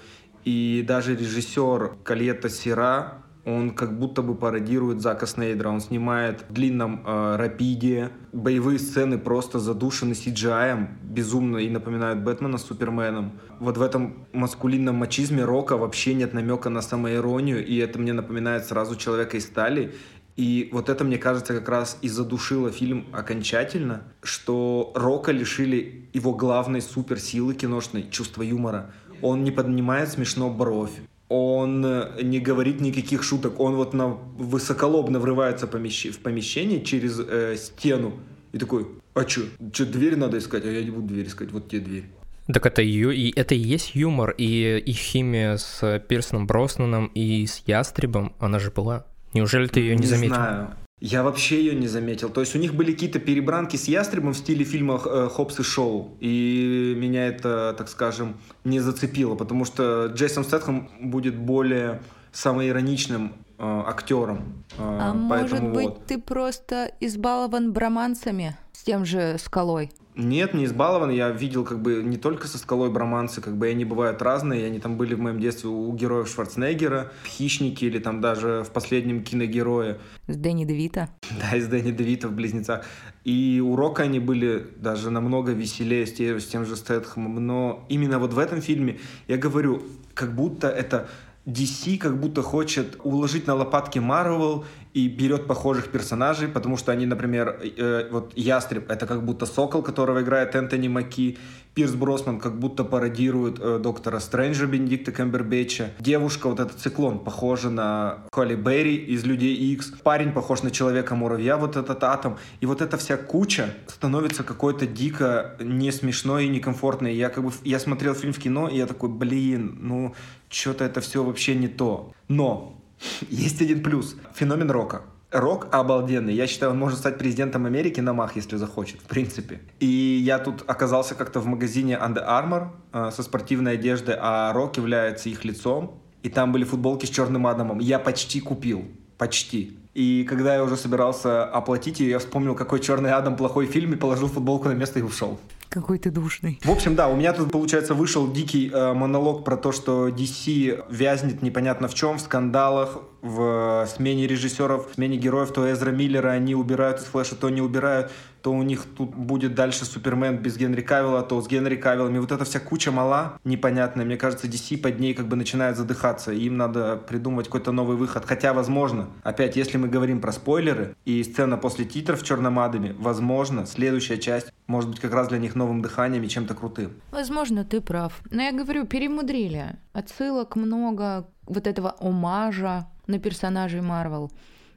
и 0.45 0.85
даже 0.87 1.15
режиссер 1.15 1.97
Калета 2.03 2.49
Сира 2.49 3.23
он 3.47 3.69
как 3.69 3.97
будто 3.97 4.21
бы 4.21 4.35
пародирует 4.35 5.01
Зака 5.01 5.25
Снейдера. 5.25 5.69
Он 5.69 5.79
снимает 5.79 6.43
в 6.49 6.53
длинном 6.53 7.01
э, 7.05 7.35
рапиде. 7.37 8.09
Боевые 8.33 8.77
сцены 8.77 9.17
просто 9.17 9.59
задушены 9.59 10.11
CGI, 10.11 10.87
безумно 11.03 11.57
и 11.57 11.69
напоминают 11.69 12.19
Бэтмена 12.19 12.57
с 12.57 12.65
Суперменом. 12.65 13.39
Вот 13.61 13.77
в 13.77 13.81
этом 13.81 14.27
маскулинном 14.33 14.97
мачизме 14.97 15.45
Рока 15.45 15.77
вообще 15.77 16.13
нет 16.13 16.33
намека 16.33 16.69
на 16.69 16.81
самоиронию, 16.81 17.65
и 17.65 17.77
это 17.77 17.97
мне 17.99 18.11
напоминает 18.11 18.65
сразу 18.65 18.97
Человека 18.97 19.37
из 19.37 19.45
стали. 19.45 19.95
И 20.35 20.67
вот 20.73 20.89
это, 20.89 21.05
мне 21.05 21.17
кажется, 21.17 21.53
как 21.53 21.69
раз 21.69 21.97
и 22.01 22.09
задушило 22.09 22.69
фильм 22.69 23.07
окончательно, 23.13 24.01
что 24.21 24.91
Рока 24.93 25.31
лишили 25.31 26.09
его 26.11 26.33
главной 26.33 26.81
суперсилы 26.81 27.55
киношной, 27.55 28.09
чувства 28.11 28.41
юмора. 28.41 28.91
Он 29.21 29.45
не 29.45 29.51
поднимает 29.51 30.09
смешно 30.09 30.49
бровь 30.49 30.91
он 31.29 31.85
э, 31.85 32.21
не 32.23 32.39
говорит 32.39 32.81
никаких 32.81 33.23
шуток, 33.23 33.59
он 33.59 33.75
вот 33.75 33.93
на 33.93 34.07
высоколобно 34.07 35.19
врывается 35.19 35.67
помещ... 35.67 36.07
в 36.07 36.19
помещение 36.19 36.81
через 36.83 37.19
э, 37.19 37.55
стену 37.57 38.13
и 38.53 38.57
такой, 38.57 38.87
а 39.13 39.27
что, 39.27 39.41
что 39.73 39.85
дверь 39.85 40.15
надо 40.15 40.37
искать, 40.37 40.65
а 40.65 40.71
я 40.71 40.83
не 40.83 40.91
буду 40.91 41.07
дверь 41.07 41.27
искать, 41.27 41.51
вот 41.51 41.69
тебе 41.69 41.81
дверь. 41.81 42.05
Так 42.47 42.65
это, 42.65 42.81
и 42.81 43.33
это 43.35 43.55
и 43.55 43.57
есть 43.57 43.95
юмор, 43.95 44.33
и 44.37 44.77
их 44.77 44.95
химия 44.95 45.57
с 45.57 45.99
Пирсоном 46.07 46.47
Броснаном 46.47 47.07
и 47.07 47.45
с 47.45 47.61
Ястребом, 47.65 48.33
она 48.39 48.59
же 48.59 48.71
была. 48.71 49.05
Неужели 49.33 49.67
ты 49.67 49.81
ее 49.81 49.95
не, 49.95 50.01
не 50.01 50.07
заметил? 50.07 50.35
Знаю. 50.35 50.69
Я 50.99 51.21
вообще 51.21 51.59
ее 51.59 51.75
не 51.75 51.87
заметил. 51.87 52.29
То 52.29 52.41
есть 52.41 52.55
у 52.55 52.59
них 52.59 52.73
были 52.73 52.91
какие-то 52.91 53.19
перебранки 53.19 53.75
с 53.75 53.87
ястребом 53.87 54.33
в 54.33 54.37
стиле 54.37 54.65
фильма 54.65 54.99
э, 55.03 55.29
Хопс 55.31 55.59
и 55.59 55.63
Шоу. 55.63 56.17
И 56.19 56.95
меня 56.97 57.27
это, 57.27 57.75
так 57.77 57.87
скажем, 57.87 58.37
не 58.63 58.79
зацепило, 58.79 59.35
потому 59.35 59.63
что 59.63 60.07
Джейсон 60.07 60.43
Стэтхэм 60.43 60.89
будет 61.01 61.37
более 61.37 62.01
самоироничным 62.31 63.33
э, 63.59 63.83
актером. 63.85 64.63
Э, 64.79 64.97
а 64.99 65.13
может 65.13 65.63
быть, 65.63 65.89
вот. 65.89 66.05
ты 66.07 66.17
просто 66.17 66.91
избалован 66.99 67.73
бромансами 67.73 68.57
с 68.73 68.81
тем 68.81 69.05
же 69.05 69.37
скалой? 69.37 69.91
Нет, 70.17 70.55
не 70.55 70.65
избалован. 70.65 71.11
Я 71.11 71.29
видел 71.29 71.63
как 71.63 71.79
бы 71.79 72.01
не 72.03 72.17
только 72.17 72.47
со 72.47 72.57
скалой 72.57 72.89
бромансы, 72.89 73.39
как 73.39 73.55
бы 73.55 73.67
они 73.67 73.85
бывают 73.85 74.21
разные. 74.21 74.65
Они 74.65 74.79
там 74.79 74.97
были 74.97 75.13
в 75.13 75.19
моем 75.19 75.39
детстве 75.39 75.69
у 75.69 75.93
героев 75.93 76.27
Шварценеггера, 76.27 77.11
Хищники 77.25 77.85
или 77.85 77.99
там 77.99 78.19
даже 78.19 78.63
в 78.67 78.71
последнем 78.71 79.23
киногерое. 79.23 79.99
С 80.27 80.35
Дэнни 80.35 80.65
Девита. 80.65 81.09
Да, 81.39 81.55
из 81.55 81.67
Дэнни 81.67 81.91
Девита 81.91 82.27
в 82.27 82.33
Близнецах. 82.33 82.83
И 83.23 83.61
у 83.63 83.75
Рока 83.75 84.03
они 84.03 84.19
были 84.19 84.65
даже 84.77 85.11
намного 85.11 85.51
веселее 85.51 86.07
с 86.07 86.13
тем, 86.13 86.39
с 86.39 86.45
тем 86.45 86.65
же 86.65 86.75
Стэтхэмом. 86.75 87.45
Но 87.45 87.85
именно 87.87 88.17
вот 88.17 88.33
в 88.33 88.39
этом 88.39 88.61
фильме, 88.61 88.99
я 89.27 89.37
говорю, 89.37 89.83
как 90.15 90.33
будто 90.33 90.67
это 90.67 91.07
DC 91.47 91.97
как 91.97 92.19
будто 92.19 92.41
хочет 92.41 92.97
уложить 93.03 93.47
на 93.47 93.55
лопатки 93.55 93.99
Marvel 93.99 94.65
и 94.93 95.07
берет 95.07 95.47
похожих 95.47 95.91
персонажей, 95.91 96.47
потому 96.49 96.77
что 96.77 96.91
они, 96.91 97.05
например, 97.05 97.59
э, 97.77 98.09
вот 98.11 98.33
Ястреб— 98.35 98.83
это 98.91 99.07
как 99.07 99.23
будто 99.23 99.45
Сокол, 99.45 99.81
которого 99.81 100.19
играет 100.21 100.55
Энтони 100.55 100.89
Маки, 100.89 101.37
Пирс 101.77 101.93
Бросман 101.93 102.39
как 102.39 102.57
будто 102.57 102.83
пародирует 102.83 103.59
э, 103.59 103.77
доктора 103.77 104.19
Стрэнджа 104.19 104.65
Бенедикта 104.65 105.11
Кэмбербэтча. 105.11 105.91
Девушка, 105.99 106.49
вот 106.49 106.59
этот 106.59 106.79
циклон, 106.79 107.19
похожа 107.19 107.69
на 107.69 108.23
Холли 108.31 108.55
Берри 108.55 108.95
из 108.95 109.23
«Людей 109.25 109.53
Икс». 109.53 109.91
Парень 110.01 110.31
похож 110.31 110.63
на 110.63 110.71
Человека-муравья, 110.71 111.55
вот 111.55 111.75
этот 111.75 112.03
атом. 112.03 112.39
И 112.61 112.65
вот 112.65 112.81
эта 112.81 112.97
вся 112.97 113.15
куча 113.15 113.75
становится 113.85 114.43
какой-то 114.43 114.87
дико 114.87 115.55
не 115.59 115.91
смешной 115.91 116.45
и 116.45 116.49
некомфортной. 116.49 117.13
Я 117.13 117.29
как 117.29 117.43
бы, 117.43 117.51
я 117.63 117.77
смотрел 117.77 118.15
фильм 118.15 118.33
в 118.33 118.39
кино, 118.39 118.67
и 118.67 118.77
я 118.77 118.87
такой, 118.87 119.09
блин, 119.09 119.77
ну, 119.79 120.15
что-то 120.49 120.83
это 120.83 120.99
все 120.99 121.23
вообще 121.23 121.53
не 121.53 121.67
то. 121.67 122.11
Но 122.27 122.81
есть 123.29 123.61
один 123.61 123.83
плюс. 123.83 124.15
Феномен 124.33 124.71
рока. 124.71 125.03
Рок 125.37 125.67
обалденный. 125.71 126.33
Я 126.33 126.47
считаю, 126.47 126.71
он 126.71 126.79
может 126.79 126.99
стать 126.99 127.17
президентом 127.17 127.65
Америки 127.65 127.99
на 127.99 128.13
мах, 128.13 128.35
если 128.35 128.57
захочет, 128.57 128.99
в 129.01 129.05
принципе. 129.05 129.59
И 129.79 129.85
я 129.85 130.39
тут 130.39 130.63
оказался 130.67 131.15
как-то 131.15 131.39
в 131.39 131.45
магазине 131.45 131.93
Under 131.93 132.27
Armour 132.27 132.69
э, 132.93 133.11
со 133.11 133.23
спортивной 133.23 133.73
одеждой, 133.73 134.15
а 134.19 134.51
Рок 134.53 134.77
является 134.77 135.29
их 135.29 135.45
лицом. 135.45 136.01
И 136.23 136.29
там 136.29 136.51
были 136.51 136.63
футболки 136.63 137.05
с 137.05 137.09
черным 137.09 137.45
адамом. 137.45 137.79
Я 137.79 137.99
почти 137.99 138.41
купил. 138.41 138.85
Почти. 139.17 139.77
И 139.93 140.25
когда 140.25 140.53
я 140.53 140.63
уже 140.63 140.77
собирался 140.77 141.43
оплатить 141.45 141.99
ее, 141.99 142.11
я 142.11 142.19
вспомнил, 142.19 142.53
какой 142.53 142.79
черный 142.79 143.11
Адам 143.11 143.35
плохой 143.35 143.65
фильм, 143.65 143.93
и 143.93 143.95
положил 143.95 144.27
футболку 144.27 144.69
на 144.69 144.73
место 144.73 144.99
и 144.99 145.01
ушел. 145.01 145.39
Какой 145.69 145.97
ты 145.97 146.11
душный. 146.11 146.59
В 146.63 146.69
общем, 146.69 146.95
да, 146.95 147.07
у 147.07 147.15
меня 147.15 147.33
тут, 147.33 147.51
получается, 147.51 147.93
вышел 147.93 148.31
дикий 148.31 148.69
э, 148.71 148.93
монолог 148.93 149.43
про 149.43 149.57
то, 149.57 149.71
что 149.71 150.07
DC 150.07 150.85
вязнет 150.89 151.41
непонятно 151.41 151.87
в 151.87 151.93
чем, 151.93 152.17
в 152.17 152.21
скандалах, 152.21 152.99
в 153.27 153.87
смене 153.87 154.27
режиссеров, 154.27 154.91
в 154.91 154.93
смене 154.95 155.17
героев, 155.17 155.51
то 155.51 155.69
Эзра 155.71 155.91
Миллера 155.91 156.29
они 156.29 156.55
убирают 156.55 156.99
из 156.99 157.05
Флэша, 157.05 157.35
то 157.35 157.49
не 157.49 157.61
убирают, 157.61 158.11
то 158.41 158.51
у 158.53 158.63
них 158.63 158.85
тут 158.97 159.13
будет 159.13 159.55
дальше 159.55 159.83
Супермен 159.83 160.37
без 160.37 160.57
Генри 160.57 160.81
Кавилла, 160.81 161.21
то 161.21 161.41
с 161.41 161.47
Генри 161.47 161.75
Кавиллом. 161.75 162.15
И 162.15 162.19
вот 162.19 162.31
эта 162.31 162.45
вся 162.45 162.59
куча 162.59 162.91
мала 162.91 163.39
непонятная. 163.43 164.05
Мне 164.05 164.15
кажется, 164.15 164.47
DC 164.47 164.77
под 164.77 164.99
ней 164.99 165.13
как 165.13 165.27
бы 165.27 165.35
начинает 165.35 165.75
задыхаться. 165.75 166.31
Им 166.31 166.57
надо 166.57 166.95
придумать 166.95 167.47
какой-то 167.47 167.71
новый 167.71 167.97
выход. 167.97 168.23
Хотя, 168.25 168.53
возможно, 168.53 169.09
опять, 169.23 169.57
если 169.57 169.77
мы 169.77 169.89
говорим 169.89 170.21
про 170.21 170.31
спойлеры 170.31 170.95
и 171.03 171.23
сцена 171.23 171.57
после 171.57 171.85
титров 171.85 172.21
в 172.21 172.25
черном 172.25 172.59
адаме, 172.59 172.95
возможно, 172.97 173.65
следующая 173.65 174.17
часть 174.17 174.53
может 174.67 174.89
быть 174.89 174.99
как 174.99 175.13
раз 175.13 175.27
для 175.27 175.39
них 175.39 175.55
новым 175.55 175.81
дыханием 175.81 176.23
и 176.23 176.29
чем-то 176.29 176.53
крутым. 176.55 176.93
Возможно, 177.11 177.65
ты 177.65 177.81
прав. 177.81 178.21
Но 178.31 178.41
я 178.41 178.51
говорю, 178.51 178.85
перемудрили. 178.85 179.75
Отсылок 179.93 180.55
много, 180.55 181.27
вот 181.45 181.67
этого 181.67 181.95
омажа 181.99 182.87
на 183.07 183.19
персонажей 183.19 183.81
Марвел. 183.81 184.31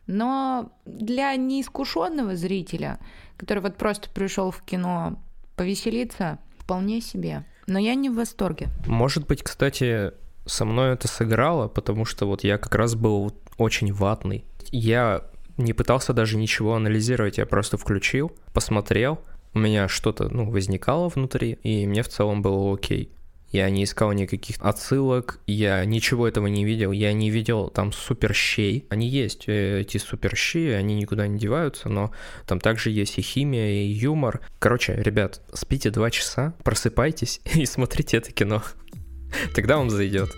Но 0.06 0.72
для 0.86 1.36
неискушенного 1.36 2.34
зрителя, 2.34 2.98
который 3.36 3.60
вот 3.60 3.76
просто 3.76 4.08
пришел 4.10 4.50
в 4.50 4.62
кино 4.62 5.20
повеселиться, 5.56 6.38
вполне 6.58 7.00
себе. 7.00 7.44
Но 7.66 7.78
я 7.78 7.94
не 7.94 8.10
в 8.10 8.14
восторге. 8.14 8.68
Может 8.86 9.26
быть, 9.26 9.42
кстати, 9.42 10.12
со 10.46 10.64
мной 10.64 10.94
это 10.94 11.06
сыграло, 11.06 11.68
потому 11.68 12.04
что 12.04 12.26
вот 12.26 12.42
я 12.44 12.58
как 12.58 12.74
раз 12.74 12.94
был 12.94 13.32
очень 13.58 13.92
ватный. 13.92 14.44
Я 14.72 15.22
не 15.56 15.72
пытался 15.72 16.12
даже 16.12 16.36
ничего 16.36 16.74
анализировать, 16.74 17.38
я 17.38 17.46
просто 17.46 17.76
включил, 17.76 18.32
посмотрел, 18.52 19.20
у 19.52 19.58
меня 19.58 19.88
что-то, 19.88 20.28
ну, 20.28 20.50
возникало 20.50 21.08
внутри, 21.08 21.58
и 21.62 21.86
мне 21.86 22.02
в 22.02 22.08
целом 22.08 22.42
было 22.42 22.74
окей. 22.74 23.12
Я 23.50 23.68
не 23.68 23.82
искал 23.82 24.12
никаких 24.12 24.56
отсылок, 24.60 25.40
я 25.48 25.84
ничего 25.84 26.28
этого 26.28 26.46
не 26.46 26.64
видел, 26.64 26.92
я 26.92 27.12
не 27.12 27.30
видел 27.30 27.68
там 27.68 27.90
суперщей. 27.90 28.86
Они 28.90 29.08
есть, 29.08 29.48
э, 29.48 29.80
эти 29.80 29.98
суперщи, 29.98 30.68
они 30.68 30.94
никуда 30.94 31.26
не 31.26 31.36
деваются, 31.36 31.88
но 31.88 32.12
там 32.46 32.60
также 32.60 32.90
есть 32.90 33.18
и 33.18 33.22
химия, 33.22 33.82
и 33.82 33.88
юмор. 33.88 34.40
Короче, 34.60 34.94
ребят, 34.94 35.42
спите 35.52 35.90
два 35.90 36.10
часа, 36.10 36.54
просыпайтесь 36.62 37.40
и 37.54 37.66
смотрите 37.66 38.18
это 38.18 38.30
кино. 38.30 38.62
Тогда 39.54 39.78
вам 39.78 39.90
зайдет. 39.90 40.30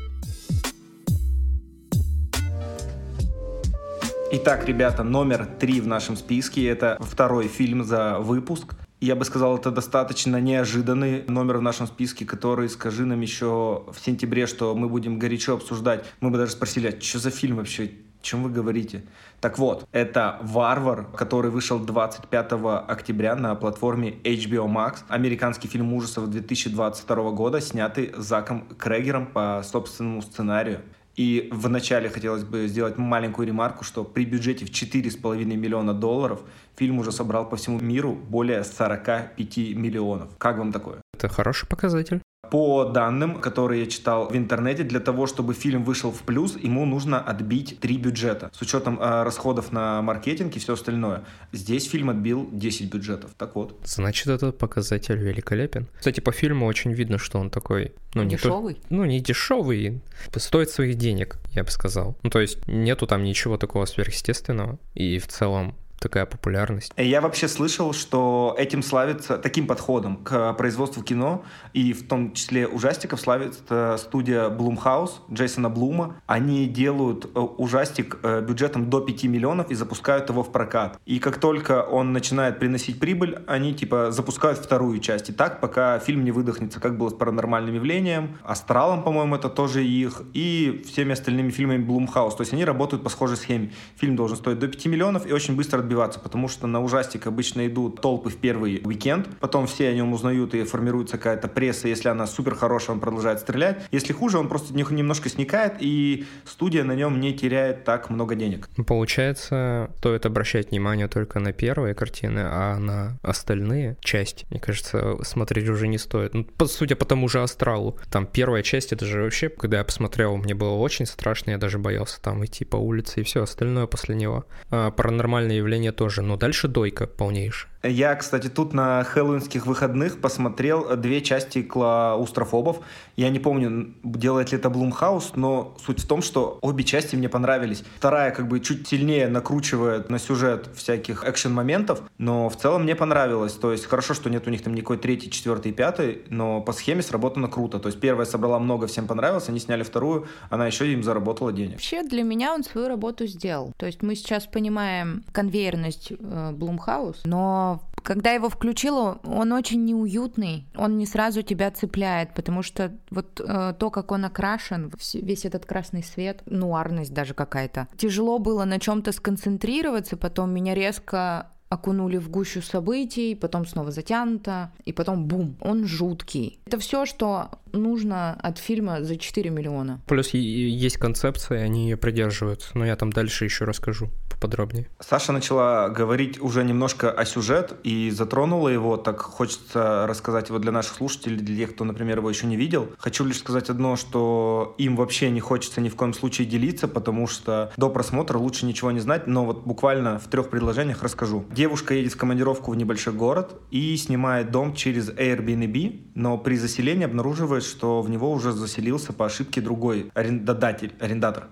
Итак, 4.34 4.66
ребята, 4.66 5.02
номер 5.02 5.46
три 5.60 5.82
в 5.82 5.86
нашем 5.86 6.16
списке. 6.16 6.66
Это 6.66 6.96
второй 7.02 7.48
фильм 7.48 7.84
за 7.84 8.18
выпуск. 8.18 8.74
Я 9.02 9.16
бы 9.16 9.24
сказал, 9.24 9.56
это 9.58 9.72
достаточно 9.72 10.36
неожиданный 10.36 11.24
номер 11.26 11.56
в 11.56 11.62
нашем 11.62 11.88
списке, 11.88 12.24
который, 12.24 12.68
скажи 12.68 13.04
нам 13.04 13.20
еще 13.20 13.82
в 13.90 13.98
сентябре, 13.98 14.46
что 14.46 14.76
мы 14.76 14.88
будем 14.88 15.18
горячо 15.18 15.54
обсуждать. 15.54 16.04
Мы 16.20 16.30
бы 16.30 16.38
даже 16.38 16.52
спросили, 16.52 16.86
а 16.86 17.00
что 17.00 17.18
за 17.18 17.30
фильм 17.30 17.56
вообще? 17.56 17.90
Чем 18.20 18.44
вы 18.44 18.50
говорите? 18.50 19.02
Так 19.40 19.58
вот, 19.58 19.88
это 19.90 20.38
«Варвар», 20.42 21.08
который 21.16 21.50
вышел 21.50 21.80
25 21.80 22.52
октября 22.86 23.34
на 23.34 23.56
платформе 23.56 24.18
HBO 24.22 24.72
Max. 24.72 24.98
Американский 25.08 25.66
фильм 25.66 25.92
ужасов 25.94 26.30
2022 26.30 27.30
года, 27.32 27.60
снятый 27.60 28.14
Заком 28.16 28.68
Крегером 28.78 29.26
по 29.26 29.64
собственному 29.64 30.22
сценарию. 30.22 30.82
И 31.16 31.48
вначале 31.52 32.08
хотелось 32.08 32.44
бы 32.44 32.66
сделать 32.68 32.96
маленькую 32.96 33.46
ремарку, 33.46 33.84
что 33.84 34.02
при 34.02 34.24
бюджете 34.24 34.64
в 34.64 34.70
4,5 34.70 35.44
миллиона 35.44 35.92
долларов 35.92 36.40
фильм 36.76 36.98
уже 36.98 37.12
собрал 37.12 37.48
по 37.48 37.56
всему 37.56 37.80
миру 37.80 38.14
более 38.14 38.64
45 38.64 39.56
миллионов. 39.76 40.30
Как 40.38 40.56
вам 40.56 40.72
такое? 40.72 41.01
Это 41.22 41.32
хороший 41.32 41.68
показатель. 41.68 42.20
По 42.50 42.84
данным, 42.84 43.40
которые 43.40 43.84
я 43.84 43.86
читал 43.86 44.28
в 44.28 44.36
интернете, 44.36 44.82
для 44.82 44.98
того, 44.98 45.28
чтобы 45.28 45.54
фильм 45.54 45.84
вышел 45.84 46.10
в 46.10 46.22
плюс, 46.22 46.56
ему 46.56 46.84
нужно 46.84 47.20
отбить 47.20 47.78
три 47.78 47.96
бюджета. 47.96 48.50
С 48.52 48.60
учетом 48.60 48.98
э, 49.00 49.22
расходов 49.22 49.70
на 49.70 50.02
маркетинг 50.02 50.56
и 50.56 50.58
все 50.58 50.72
остальное. 50.72 51.22
Здесь 51.52 51.88
фильм 51.88 52.10
отбил 52.10 52.48
10 52.50 52.92
бюджетов. 52.92 53.30
Так 53.38 53.54
вот. 53.54 53.80
Значит, 53.84 54.26
этот 54.26 54.58
показатель 54.58 55.16
великолепен. 55.16 55.86
Кстати, 55.96 56.18
по 56.18 56.32
фильму 56.32 56.66
очень 56.66 56.92
видно, 56.92 57.18
что 57.18 57.38
он 57.38 57.48
такой... 57.48 57.92
Ну, 58.14 58.24
не 58.24 58.34
дешевый? 58.34 58.74
То, 58.74 58.80
ну, 58.90 59.04
не 59.04 59.20
дешевый. 59.20 60.02
Стоит 60.34 60.70
своих 60.70 60.96
денег, 60.96 61.38
я 61.52 61.62
бы 61.62 61.70
сказал. 61.70 62.16
Ну, 62.24 62.30
то 62.30 62.40
есть 62.40 62.66
нету 62.66 63.06
там 63.06 63.22
ничего 63.22 63.56
такого 63.56 63.86
сверхъестественного. 63.86 64.80
И 64.94 65.20
в 65.20 65.28
целом 65.28 65.76
такая 66.02 66.26
популярность. 66.26 66.92
Я 66.96 67.20
вообще 67.20 67.48
слышал, 67.48 67.92
что 67.92 68.54
этим 68.58 68.82
славится, 68.82 69.38
таким 69.38 69.66
подходом 69.66 70.16
к 70.16 70.52
производству 70.54 71.02
кино, 71.02 71.44
и 71.72 71.92
в 71.92 72.06
том 72.08 72.32
числе 72.32 72.66
ужастиков 72.66 73.20
славится 73.20 73.96
студия 73.98 74.50
Blumhouse, 74.50 75.12
Джейсона 75.32 75.70
Блума. 75.70 76.16
Они 76.26 76.66
делают 76.66 77.26
э, 77.26 77.38
ужастик 77.38 78.18
э, 78.22 78.42
бюджетом 78.42 78.90
до 78.90 79.00
5 79.00 79.24
миллионов 79.24 79.70
и 79.70 79.74
запускают 79.74 80.28
его 80.28 80.42
в 80.42 80.50
прокат. 80.50 80.98
И 81.06 81.20
как 81.20 81.38
только 81.38 81.82
он 81.82 82.12
начинает 82.12 82.58
приносить 82.58 82.98
прибыль, 82.98 83.38
они 83.46 83.72
типа 83.72 84.10
запускают 84.10 84.58
вторую 84.58 84.98
часть. 84.98 85.30
И 85.30 85.32
так, 85.32 85.60
пока 85.60 85.98
фильм 86.00 86.24
не 86.24 86.32
выдохнется, 86.32 86.80
как 86.80 86.98
было 86.98 87.10
с 87.10 87.14
паранормальным 87.14 87.74
явлением, 87.74 88.38
Астралом, 88.42 89.02
по-моему, 89.02 89.36
это 89.36 89.48
тоже 89.48 89.84
их, 89.84 90.22
и 90.34 90.82
всеми 90.86 91.12
остальными 91.12 91.50
фильмами 91.50 91.84
Blumhouse. 91.84 92.36
То 92.36 92.40
есть 92.40 92.52
они 92.52 92.64
работают 92.64 93.04
по 93.04 93.08
схожей 93.08 93.36
схеме. 93.36 93.72
Фильм 93.96 94.16
должен 94.16 94.36
стоить 94.36 94.58
до 94.58 94.66
5 94.66 94.86
миллионов 94.86 95.26
и 95.26 95.32
очень 95.32 95.54
быстро 95.54 95.80
отбиваться, 95.92 96.18
потому 96.18 96.48
что 96.48 96.66
на 96.66 96.82
ужастик 96.82 97.26
обычно 97.26 97.66
идут 97.66 98.00
толпы 98.00 98.30
в 98.30 98.36
первый 98.36 98.80
уикенд, 98.84 99.28
потом 99.40 99.66
все 99.66 99.88
о 99.88 99.92
нем 99.92 100.12
узнают 100.12 100.54
и 100.54 100.64
формируется 100.64 101.18
какая-то 101.18 101.48
пресса, 101.48 101.88
если 101.88 102.08
она 102.08 102.26
супер 102.26 102.54
хорошая, 102.54 102.94
он 102.96 103.00
продолжает 103.00 103.40
стрелять, 103.40 103.84
если 103.92 104.12
хуже, 104.12 104.38
он 104.38 104.48
просто 104.48 104.74
немножко 104.74 105.28
сникает, 105.28 105.74
и 105.80 106.24
студия 106.44 106.84
на 106.84 106.92
нем 106.92 107.20
не 107.20 107.34
теряет 107.34 107.84
так 107.84 108.10
много 108.10 108.34
денег. 108.34 108.68
Получается, 108.86 109.90
стоит 109.98 110.26
обращать 110.26 110.70
внимание 110.70 111.08
только 111.08 111.38
на 111.38 111.52
первые 111.52 111.94
картины, 111.94 112.40
а 112.44 112.78
на 112.78 113.18
остальные 113.22 113.96
части, 114.00 114.46
мне 114.50 114.60
кажется, 114.60 115.16
смотреть 115.22 115.68
уже 115.68 115.88
не 115.88 115.98
стоит. 115.98 116.34
Ну, 116.34 116.44
по, 116.44 116.66
судя 116.66 116.96
по 116.96 117.04
тому 117.04 117.28
же 117.28 117.42
Астралу, 117.42 117.98
там 118.10 118.26
первая 118.26 118.62
часть, 118.62 118.92
это 118.92 119.04
же 119.04 119.22
вообще, 119.22 119.48
когда 119.48 119.78
я 119.78 119.84
посмотрел, 119.84 120.36
мне 120.36 120.54
было 120.54 120.74
очень 120.74 121.06
страшно, 121.06 121.50
я 121.50 121.58
даже 121.58 121.78
боялся 121.78 122.20
там 122.20 122.44
идти 122.44 122.64
по 122.64 122.76
улице 122.76 123.20
и 123.20 123.24
все 123.24 123.42
остальное 123.42 123.86
после 123.86 124.14
него. 124.14 124.44
А, 124.70 124.90
паранормальное 124.90 125.56
явление 125.56 125.81
мне 125.82 125.90
тоже, 125.90 126.22
но 126.22 126.36
дальше 126.36 126.68
дойка 126.68 127.08
полнейшая. 127.08 127.71
Я, 127.82 128.14
кстати, 128.14 128.48
тут 128.48 128.72
на 128.72 129.02
хэллоуинских 129.02 129.66
выходных 129.66 130.20
посмотрел 130.20 130.96
две 130.96 131.20
части 131.20 131.62
клаустрофобов. 131.62 132.78
Я 133.16 133.28
не 133.28 133.40
помню, 133.40 133.94
делает 134.04 134.52
ли 134.52 134.58
это 134.58 134.70
Блумхаус, 134.70 135.32
но 135.34 135.76
суть 135.84 136.00
в 136.00 136.06
том, 136.06 136.22
что 136.22 136.58
обе 136.62 136.84
части 136.84 137.16
мне 137.16 137.28
понравились. 137.28 137.82
Вторая 137.96 138.30
как 138.30 138.46
бы 138.46 138.60
чуть 138.60 138.86
сильнее 138.86 139.26
накручивает 139.26 140.10
на 140.10 140.18
сюжет 140.18 140.68
всяких 140.74 141.24
экшен-моментов, 141.24 142.02
но 142.18 142.48
в 142.48 142.56
целом 142.56 142.84
мне 142.84 142.94
понравилось. 142.94 143.54
То 143.54 143.72
есть 143.72 143.86
хорошо, 143.86 144.14
что 144.14 144.30
нет 144.30 144.46
у 144.46 144.50
них 144.50 144.62
там 144.62 144.74
никакой 144.74 144.98
третий, 144.98 145.30
четвертый, 145.30 145.72
пятый, 145.72 146.22
но 146.28 146.60
по 146.60 146.72
схеме 146.72 147.02
сработано 147.02 147.48
круто. 147.48 147.80
То 147.80 147.88
есть 147.88 147.98
первая 147.98 148.26
собрала 148.26 148.60
много, 148.60 148.86
всем 148.86 149.06
понравилось, 149.08 149.48
они 149.48 149.58
сняли 149.58 149.82
вторую, 149.82 150.28
она 150.50 150.66
еще 150.66 150.90
им 150.92 151.02
заработала 151.02 151.52
денег. 151.52 151.72
Вообще 151.72 152.02
для 152.02 152.22
меня 152.22 152.54
он 152.54 152.62
свою 152.62 152.86
работу 152.86 153.26
сделал. 153.26 153.72
То 153.76 153.86
есть 153.86 154.02
мы 154.02 154.14
сейчас 154.14 154.46
понимаем 154.46 155.24
конвейерность 155.32 156.12
Блумхаус, 156.20 157.22
э, 157.24 157.28
но 157.28 157.71
когда 158.02 158.32
его 158.32 158.48
включила, 158.48 159.20
он 159.24 159.52
очень 159.52 159.84
неуютный, 159.84 160.66
он 160.76 160.98
не 160.98 161.06
сразу 161.06 161.42
тебя 161.42 161.70
цепляет, 161.70 162.34
потому 162.34 162.62
что 162.62 162.92
вот 163.10 163.40
э, 163.40 163.74
то, 163.78 163.90
как 163.90 164.12
он 164.12 164.24
окрашен, 164.24 164.92
весь 165.14 165.44
этот 165.44 165.66
красный 165.66 166.02
свет, 166.02 166.42
нуарность 166.46 167.12
даже 167.12 167.34
какая-то. 167.34 167.88
Тяжело 167.96 168.38
было 168.38 168.64
на 168.64 168.78
чем-то 168.78 169.12
сконцентрироваться, 169.12 170.16
потом 170.16 170.50
меня 170.50 170.74
резко 170.74 171.48
окунули 171.72 172.18
в 172.18 172.28
гущу 172.28 172.60
событий, 172.60 173.34
потом 173.34 173.66
снова 173.66 173.90
затянуто, 173.90 174.72
и 174.84 174.92
потом 174.92 175.26
бум, 175.26 175.56
он 175.60 175.86
жуткий. 175.86 176.58
Это 176.66 176.78
все, 176.78 177.06
что 177.06 177.50
нужно 177.72 178.34
от 178.34 178.58
фильма 178.58 179.02
за 179.02 179.16
4 179.16 179.50
миллиона. 179.50 180.00
Плюс 180.06 180.34
есть 180.34 180.98
концепция, 180.98 181.62
они 181.62 181.84
ее 181.88 181.96
придерживаются, 181.96 182.76
но 182.76 182.84
я 182.84 182.94
там 182.96 183.10
дальше 183.10 183.46
еще 183.46 183.64
расскажу 183.64 184.10
поподробнее. 184.42 184.88
Саша 184.98 185.32
начала 185.32 185.88
говорить 185.88 186.40
уже 186.40 186.64
немножко 186.64 187.10
о 187.10 187.24
сюжет 187.24 187.74
и 187.84 188.10
затронула 188.10 188.68
его, 188.68 188.96
так 188.96 189.20
хочется 189.20 190.06
рассказать 190.08 190.48
его 190.48 190.58
для 190.58 190.72
наших 190.72 190.94
слушателей, 190.94 191.36
для 191.36 191.56
тех, 191.56 191.74
кто, 191.74 191.84
например, 191.84 192.18
его 192.18 192.28
еще 192.28 192.46
не 192.46 192.56
видел. 192.56 192.88
Хочу 192.98 193.24
лишь 193.24 193.38
сказать 193.38 193.70
одно, 193.70 193.96
что 193.96 194.74
им 194.78 194.96
вообще 194.96 195.30
не 195.30 195.40
хочется 195.40 195.80
ни 195.80 195.88
в 195.88 195.94
коем 195.94 196.12
случае 196.12 196.48
делиться, 196.48 196.88
потому 196.88 197.28
что 197.28 197.72
до 197.76 197.88
просмотра 197.88 198.38
лучше 198.38 198.66
ничего 198.66 198.90
не 198.90 199.00
знать, 199.00 199.28
но 199.28 199.44
вот 199.44 199.64
буквально 199.64 200.18
в 200.18 200.26
трех 200.26 200.50
предложениях 200.50 201.02
расскажу. 201.02 201.44
Девушка 201.52 201.94
едет 201.94 202.12
в 202.12 202.16
командировку 202.16 202.72
в 202.72 202.76
небольшой 202.76 203.12
город 203.12 203.54
и 203.70 203.96
снимает 203.96 204.50
дом 204.50 204.74
через 204.74 205.08
Airbnb, 205.10 206.10
но 206.14 206.36
при 206.36 206.56
заселении 206.56 207.04
обнаруживает, 207.04 207.62
что 207.62 208.02
в 208.02 208.10
него 208.10 208.32
уже 208.32 208.52
заселился 208.52 209.12
по 209.12 209.26
ошибке 209.26 209.60
другой 209.60 210.10
арендодатель, 210.14 210.92
арендатор. 210.98 211.46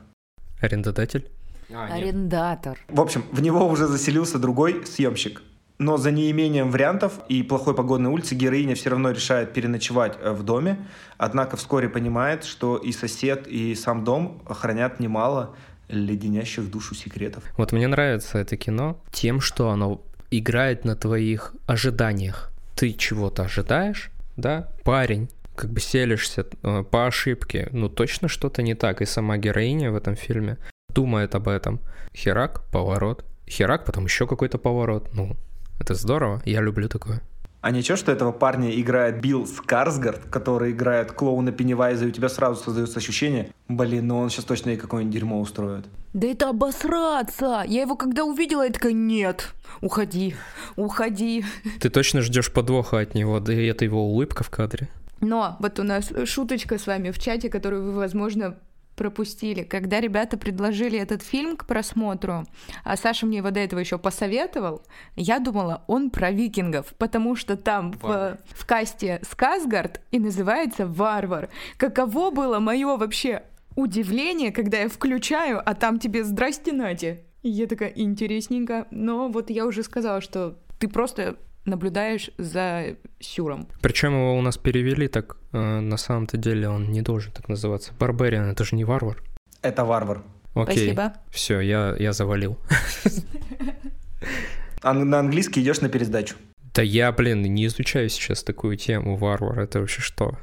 Арендодатель? 0.60 1.30
А, 1.74 1.94
Арендатор. 1.94 2.78
В 2.88 3.00
общем, 3.00 3.24
в 3.32 3.40
него 3.40 3.66
уже 3.66 3.86
заселился 3.86 4.38
другой 4.38 4.86
съемщик. 4.86 5.42
Но 5.78 5.96
за 5.96 6.10
неимением 6.10 6.70
вариантов 6.70 7.20
и 7.28 7.42
плохой 7.42 7.74
погодной 7.74 8.10
улицы 8.10 8.34
героиня 8.34 8.74
все 8.74 8.90
равно 8.90 9.12
решает 9.12 9.54
переночевать 9.54 10.18
э, 10.20 10.32
в 10.32 10.42
доме, 10.42 10.76
однако 11.16 11.56
вскоре 11.56 11.88
понимает, 11.88 12.44
что 12.44 12.76
и 12.76 12.92
сосед, 12.92 13.46
и 13.46 13.74
сам 13.74 14.04
дом 14.04 14.42
хранят 14.46 15.00
немало 15.00 15.56
леденящих 15.88 16.70
душу 16.70 16.94
секретов. 16.94 17.44
Вот 17.56 17.72
мне 17.72 17.88
нравится 17.88 18.38
это 18.38 18.58
кино 18.58 19.00
тем, 19.10 19.40
что 19.40 19.70
оно 19.70 20.02
играет 20.30 20.84
на 20.84 20.96
твоих 20.96 21.54
ожиданиях. 21.66 22.52
Ты 22.76 22.92
чего-то 22.92 23.44
ожидаешь, 23.44 24.10
да? 24.36 24.68
Парень 24.84 25.30
как 25.56 25.70
бы 25.70 25.80
селишься 25.80 26.46
э, 26.62 26.84
по 26.84 27.06
ошибке, 27.06 27.68
ну 27.72 27.88
точно 27.88 28.28
что-то 28.28 28.62
не 28.62 28.74
так. 28.74 29.02
И 29.02 29.06
сама 29.06 29.36
героиня 29.36 29.90
в 29.90 29.96
этом 29.96 30.14
фильме 30.14 30.58
думает 30.92 31.34
об 31.34 31.48
этом. 31.48 31.80
Херак, 32.14 32.64
поворот. 32.70 33.24
Херак, 33.48 33.84
потом 33.84 34.04
еще 34.04 34.26
какой-то 34.26 34.58
поворот. 34.58 35.08
Ну, 35.12 35.36
это 35.80 35.94
здорово, 35.94 36.42
я 36.44 36.60
люблю 36.60 36.88
такое. 36.88 37.22
А 37.62 37.72
ничего, 37.72 37.96
что 37.96 38.10
этого 38.10 38.32
парня 38.32 38.70
играет 38.80 39.20
Билл 39.20 39.46
Скарсгард, 39.46 40.24
который 40.30 40.70
играет 40.70 41.12
клоуна 41.12 41.52
Пеннивайза, 41.52 42.06
и 42.06 42.08
у 42.08 42.10
тебя 42.10 42.30
сразу 42.30 42.62
создается 42.62 42.98
ощущение, 42.98 43.52
блин, 43.68 44.06
ну 44.06 44.18
он 44.18 44.30
сейчас 44.30 44.46
точно 44.46 44.70
и 44.70 44.76
какое-нибудь 44.76 45.14
дерьмо 45.14 45.40
устроит. 45.40 45.84
Да 46.14 46.26
это 46.26 46.48
обосраться! 46.48 47.62
Я 47.66 47.82
его 47.82 47.96
когда 47.96 48.24
увидела, 48.24 48.64
я 48.64 48.72
такая, 48.72 48.94
нет, 48.94 49.52
уходи, 49.82 50.36
уходи. 50.76 51.44
Ты 51.80 51.90
точно 51.90 52.22
ждешь 52.22 52.50
подвоха 52.50 52.98
от 52.98 53.14
него, 53.14 53.40
да 53.40 53.52
и 53.52 53.66
это 53.66 53.84
его 53.84 54.06
улыбка 54.06 54.42
в 54.42 54.48
кадре. 54.48 54.88
Но 55.20 55.56
вот 55.60 55.78
у 55.78 55.82
нас 55.82 56.10
шуточка 56.24 56.78
с 56.78 56.86
вами 56.86 57.10
в 57.10 57.18
чате, 57.18 57.50
которую 57.50 57.84
вы, 57.84 57.92
возможно, 57.92 58.56
пропустили. 59.00 59.62
Когда 59.62 59.98
ребята 59.98 60.36
предложили 60.36 60.98
этот 60.98 61.22
фильм 61.22 61.56
к 61.56 61.64
просмотру, 61.64 62.44
а 62.84 62.98
Саша 62.98 63.24
мне 63.24 63.38
его 63.38 63.50
до 63.50 63.58
этого 63.58 63.80
еще 63.80 63.96
посоветовал, 63.96 64.82
я 65.16 65.38
думала, 65.38 65.84
он 65.86 66.10
про 66.10 66.30
викингов, 66.30 66.92
потому 66.98 67.34
что 67.34 67.56
там 67.56 67.92
в, 67.92 68.38
в 68.44 68.66
касте 68.66 69.22
Сказгард 69.22 70.02
и 70.10 70.18
называется 70.18 70.86
Варвар. 70.86 71.48
Каково 71.78 72.30
было 72.30 72.58
мое 72.58 72.98
вообще 72.98 73.42
удивление, 73.74 74.52
когда 74.52 74.80
я 74.80 74.90
включаю, 74.90 75.62
а 75.64 75.74
там 75.74 75.98
тебе 75.98 76.22
«Здрасте, 76.22 76.74
Надя». 76.74 77.20
И 77.40 77.48
я 77.48 77.66
такая, 77.66 77.94
интересненько. 77.96 78.86
Но 78.90 79.28
вот 79.28 79.48
я 79.48 79.64
уже 79.64 79.82
сказала, 79.82 80.20
что 80.20 80.58
ты 80.78 80.88
просто 80.88 81.38
наблюдаешь 81.64 82.30
за 82.38 82.96
Сюром. 83.18 83.68
Причем 83.80 84.12
его 84.12 84.38
у 84.38 84.42
нас 84.42 84.56
перевели 84.58 85.08
так, 85.08 85.36
э, 85.52 85.80
на 85.80 85.96
самом-то 85.96 86.36
деле 86.36 86.68
он 86.68 86.90
не 86.90 87.02
должен 87.02 87.32
так 87.32 87.48
называться. 87.48 87.92
Барбариан, 87.98 88.50
это 88.50 88.64
же 88.64 88.76
не 88.76 88.84
варвар. 88.84 89.22
Это 89.62 89.84
варвар. 89.84 90.22
Окей. 90.54 90.76
Спасибо. 90.76 91.14
Все, 91.30 91.60
я, 91.60 91.96
я 91.98 92.12
завалил. 92.12 92.58
А 94.82 94.94
на 94.94 95.18
английский 95.18 95.60
идешь 95.60 95.82
на 95.82 95.90
пересдачу? 95.90 96.36
Да 96.74 96.80
я, 96.80 97.12
блин, 97.12 97.42
не 97.42 97.66
изучаю 97.66 98.08
сейчас 98.08 98.42
такую 98.42 98.76
тему, 98.76 99.16
варвар. 99.16 99.60
Это 99.60 99.80
вообще 99.80 100.00
что? 100.00 100.38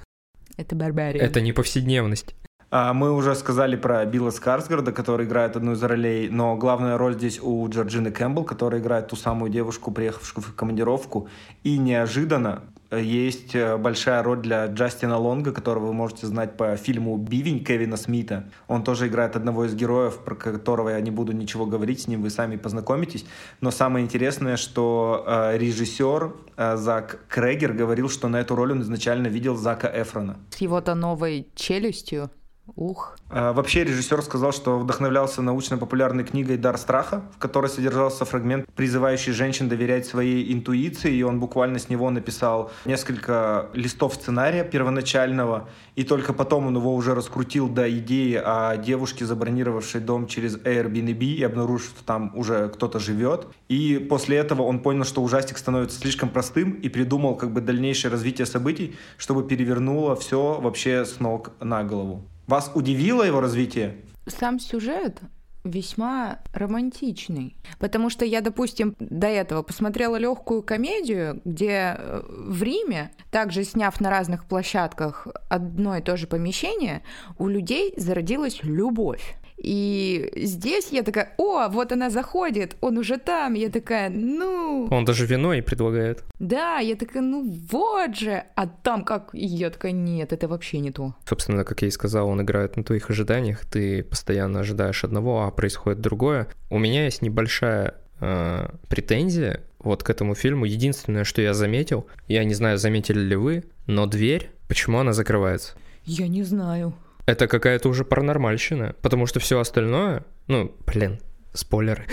Это 0.57 0.75
барбариан. 0.75 1.25
Это 1.25 1.41
не 1.41 1.53
повседневность. 1.53 2.35
А, 2.69 2.93
мы 2.93 3.13
уже 3.13 3.33
сказали 3.35 3.77
про 3.77 4.03
Билла 4.05 4.29
Скарсгарда, 4.29 4.91
который 4.91 5.25
играет 5.25 5.55
одну 5.55 5.71
из 5.71 5.81
ролей, 5.81 6.27
но 6.29 6.57
главная 6.57 6.97
роль 6.97 7.13
здесь 7.13 7.39
у 7.41 7.67
Джорджины 7.69 8.11
Кэмпбелл, 8.11 8.43
которая 8.43 8.81
играет 8.81 9.07
ту 9.07 9.15
самую 9.15 9.49
девушку, 9.49 9.91
приехавшую 9.91 10.43
в 10.43 10.53
командировку. 10.53 11.29
И 11.63 11.77
неожиданно 11.77 12.63
э, 12.89 13.01
есть 13.01 13.55
э, 13.55 13.77
большая 13.77 14.21
роль 14.21 14.41
для 14.41 14.65
Джастина 14.65 15.17
Лонга, 15.17 15.53
которого 15.53 15.87
вы 15.87 15.93
можете 15.93 16.27
знать 16.27 16.57
по 16.57 16.75
фильму 16.75 17.15
«Бивень» 17.15 17.63
Кевина 17.63 17.95
Смита. 17.95 18.49
Он 18.67 18.83
тоже 18.83 19.07
играет 19.07 19.37
одного 19.37 19.63
из 19.63 19.73
героев, 19.73 20.17
про 20.17 20.35
которого 20.35 20.89
я 20.89 20.99
не 20.99 21.11
буду 21.11 21.31
ничего 21.31 21.65
говорить, 21.65 22.01
с 22.01 22.07
ним 22.07 22.21
вы 22.21 22.29
сами 22.29 22.57
познакомитесь. 22.57 23.25
Но 23.61 23.71
самое 23.71 24.03
интересное, 24.03 24.57
что 24.57 25.23
э, 25.25 25.57
режиссер 25.57 26.33
Зак 26.75 27.19
Крегер 27.29 27.71
говорил, 27.71 28.09
что 28.09 28.27
на 28.27 28.41
эту 28.41 28.55
роль 28.55 28.73
он 28.73 28.81
изначально 28.81 29.27
видел 29.27 29.55
Зака 29.55 29.89
Эфрона. 30.01 30.35
С 30.49 30.57
его-то 30.57 30.95
новой 30.95 31.47
челюстью 31.55 32.29
Ух. 32.75 33.17
А, 33.29 33.53
вообще 33.53 33.83
режиссер 33.83 34.21
сказал, 34.21 34.51
что 34.51 34.77
вдохновлялся 34.77 35.41
научно-популярной 35.41 36.23
книгой 36.23 36.57
«Дар 36.57 36.77
страха», 36.77 37.23
в 37.35 37.37
которой 37.37 37.67
содержался 37.67 38.25
фрагмент, 38.25 38.67
призывающий 38.75 39.33
женщин 39.33 39.69
доверять 39.69 40.05
своей 40.05 40.53
интуиции, 40.53 41.13
и 41.13 41.23
он 41.23 41.39
буквально 41.39 41.79
с 41.79 41.89
него 41.89 42.09
написал 42.09 42.71
несколько 42.85 43.69
листов 43.73 44.15
сценария 44.15 44.63
первоначального, 44.63 45.69
и 45.95 46.03
только 46.03 46.33
потом 46.33 46.67
он 46.67 46.75
его 46.75 46.93
уже 46.93 47.15
раскрутил 47.15 47.67
до 47.67 47.89
идеи 47.97 48.35
о 48.35 48.77
девушке, 48.77 49.25
забронировавшей 49.25 50.01
дом 50.01 50.27
через 50.27 50.57
Airbnb 50.57 51.23
и 51.23 51.43
обнаружив, 51.43 51.89
что 51.89 52.03
там 52.03 52.31
уже 52.35 52.69
кто-то 52.69 52.99
живет. 52.99 53.47
И 53.69 53.97
после 53.97 54.37
этого 54.37 54.63
он 54.63 54.79
понял, 54.79 55.03
что 55.03 55.21
ужастик 55.21 55.57
становится 55.57 55.99
слишком 55.99 56.29
простым 56.29 56.71
и 56.71 56.89
придумал 56.89 57.35
как 57.35 57.51
бы 57.51 57.61
дальнейшее 57.61 58.11
развитие 58.11 58.45
событий, 58.45 58.95
чтобы 59.17 59.43
перевернуло 59.47 60.15
все 60.15 60.59
вообще 60.61 61.05
с 61.05 61.19
ног 61.19 61.51
на 61.59 61.83
голову. 61.83 62.23
Вас 62.47 62.71
удивило 62.73 63.23
его 63.23 63.41
развитие? 63.41 63.97
Сам 64.25 64.59
сюжет 64.59 65.21
весьма 65.65 66.39
романтичный. 66.53 67.57
Потому 67.77 68.09
что 68.09 68.23
я, 68.23 68.39
допустим, 68.39 68.95
до 68.99 69.27
этого 69.27 69.63
посмотрела 69.63 70.15
легкую 70.15 70.63
комедию, 70.63 71.41
где 71.43 71.95
э, 71.97 72.21
в 72.25 72.63
Риме, 72.63 73.11
также 73.31 73.65
сняв 73.65 73.99
на 73.99 74.09
разных 74.09 74.45
площадках 74.45 75.27
одно 75.49 75.97
и 75.97 76.01
то 76.01 76.15
же 76.15 76.25
помещение, 76.25 77.03
у 77.37 77.47
людей 77.47 77.93
зародилась 77.97 78.63
любовь. 78.63 79.35
И 79.57 80.31
здесь 80.35 80.89
я 80.91 81.01
такая, 81.03 81.33
о, 81.37 81.67
вот 81.69 81.91
она 81.91 82.09
заходит, 82.09 82.75
он 82.79 82.97
уже 82.97 83.17
там. 83.17 83.55
Я 83.55 83.69
такая, 83.69 84.09
ну... 84.09 84.87
Он 84.91 85.03
даже 85.03 85.25
вино 85.25 85.53
и 85.53 85.61
предлагает. 85.61 86.23
Да, 86.39 86.77
я 86.77 86.95
такая, 86.95 87.23
ну 87.23 87.43
вот 87.71 88.15
же. 88.15 88.43
А 88.55 88.67
там 88.67 89.03
как? 89.03 89.29
И 89.33 89.45
я 89.45 89.69
такая, 89.69 89.91
нет, 89.91 90.31
это 90.31 90.47
вообще 90.47 90.79
не 90.79 90.91
то. 90.91 91.15
Собственно, 91.25 91.63
как 91.63 91.81
я 91.81 91.87
и 91.87 91.91
сказал, 91.91 92.29
он 92.29 92.41
играет 92.41 92.77
на 92.77 92.83
твоих 92.83 93.09
ожиданиях. 93.09 93.65
Ты 93.65 94.03
постоянно 94.03 94.59
ожидаешь 94.59 95.03
одного, 95.03 95.43
а 95.43 95.51
происходит 95.51 96.01
другое. 96.01 96.47
У 96.69 96.77
меня 96.77 97.05
есть 97.05 97.23
небольшая 97.23 97.95
э, 98.19 98.69
претензия 98.89 99.63
вот 99.79 100.03
к 100.03 100.09
этому 100.09 100.35
фильму. 100.35 100.65
Единственное, 100.65 101.23
что 101.23 101.41
я 101.41 101.53
заметил, 101.53 102.05
я 102.27 102.43
не 102.43 102.53
знаю, 102.53 102.77
заметили 102.77 103.19
ли 103.19 103.35
вы, 103.35 103.63
но 103.87 104.05
дверь, 104.05 104.51
почему 104.67 104.99
она 104.99 105.13
закрывается? 105.13 105.73
Я 106.05 106.27
не 106.27 106.43
знаю 106.43 106.93
это 107.27 107.47
какая-то 107.47 107.89
уже 107.89 108.03
паранормальщина, 108.05 108.95
потому 109.01 109.27
что 109.27 109.39
все 109.39 109.59
остальное, 109.59 110.25
ну, 110.47 110.75
блин, 110.87 111.19
спойлеры, 111.53 112.05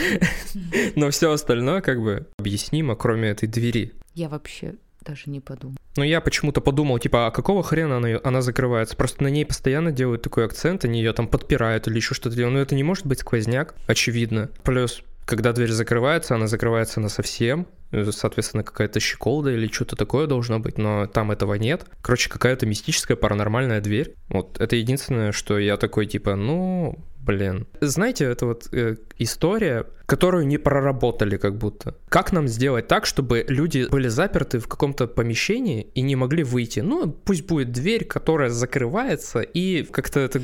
но 0.97 1.11
все 1.11 1.33
остальное 1.33 1.81
как 1.81 2.03
бы 2.03 2.27
объяснимо, 2.39 2.97
кроме 2.97 3.31
этой 3.31 3.49
двери. 3.49 3.95
Я 4.15 4.29
вообще 4.29 4.75
даже 5.01 5.31
не 5.31 5.41
подумал. 5.41 5.77
Ну, 5.97 6.03
я 6.03 6.21
почему-то 6.21 6.61
подумал, 6.61 6.99
типа, 6.99 7.29
а 7.29 7.31
какого 7.31 7.63
хрена 7.63 7.99
она, 7.99 8.19
она 8.25 8.43
закрывается? 8.43 8.97
Просто 8.97 9.23
на 9.23 9.29
ней 9.29 9.47
постоянно 9.47 9.93
делают 9.93 10.23
такой 10.23 10.45
акцент, 10.45 10.85
они 10.85 10.99
ее 10.99 11.13
там 11.13 11.29
подпирают 11.29 11.87
или 11.87 11.97
еще 11.97 12.15
что-то 12.15 12.35
делают. 12.35 12.55
Но 12.55 12.61
это 12.61 12.75
не 12.75 12.83
может 12.83 13.07
быть 13.07 13.21
сквозняк, 13.21 13.77
очевидно. 13.87 14.51
Плюс 14.65 15.03
когда 15.27 15.53
дверь 15.53 15.71
закрывается, 15.71 16.35
она 16.35 16.47
закрывается 16.47 17.01
на 17.01 17.09
совсем, 17.09 17.67
соответственно, 18.11 18.65
какая-то 18.65 19.01
щеколда 19.01 19.53
или 19.53 19.71
что-то 19.71 19.97
такое 19.97 20.27
должно 20.27 20.59
быть, 20.59 20.79
но 20.79 21.07
там 21.07 21.31
этого 21.31 21.55
нет. 21.55 21.87
Короче, 22.03 22.29
какая-то 22.29 22.67
мистическая 22.67 23.17
паранормальная 23.17 23.81
дверь. 23.81 24.15
Вот 24.29 24.61
это 24.61 24.77
единственное, 24.77 25.33
что 25.33 25.59
я 25.59 25.77
такой 25.77 26.07
типа, 26.07 26.35
ну, 26.35 26.99
блин. 27.21 27.67
Знаете, 27.81 28.25
это 28.25 28.47
вот 28.47 28.69
э, 28.73 28.97
история, 29.19 29.87
которую 30.07 30.47
не 30.47 30.59
проработали 30.59 31.37
как 31.37 31.57
будто. 31.57 31.97
Как 32.09 32.33
нам 32.33 32.49
сделать 32.49 32.89
так, 32.89 33.07
чтобы 33.07 33.45
люди 33.49 33.87
были 33.91 34.09
заперты 34.09 34.59
в 34.59 34.69
каком-то 34.69 35.07
помещении 35.07 35.83
и 35.95 36.03
не 36.03 36.17
могли 36.17 36.45
выйти? 36.45 36.81
Ну, 36.81 37.11
пусть 37.11 37.47
будет 37.47 37.73
дверь, 37.73 38.05
которая 38.05 38.51
закрывается, 38.51 39.41
и 39.41 39.85
как-то 39.85 40.21
это 40.21 40.43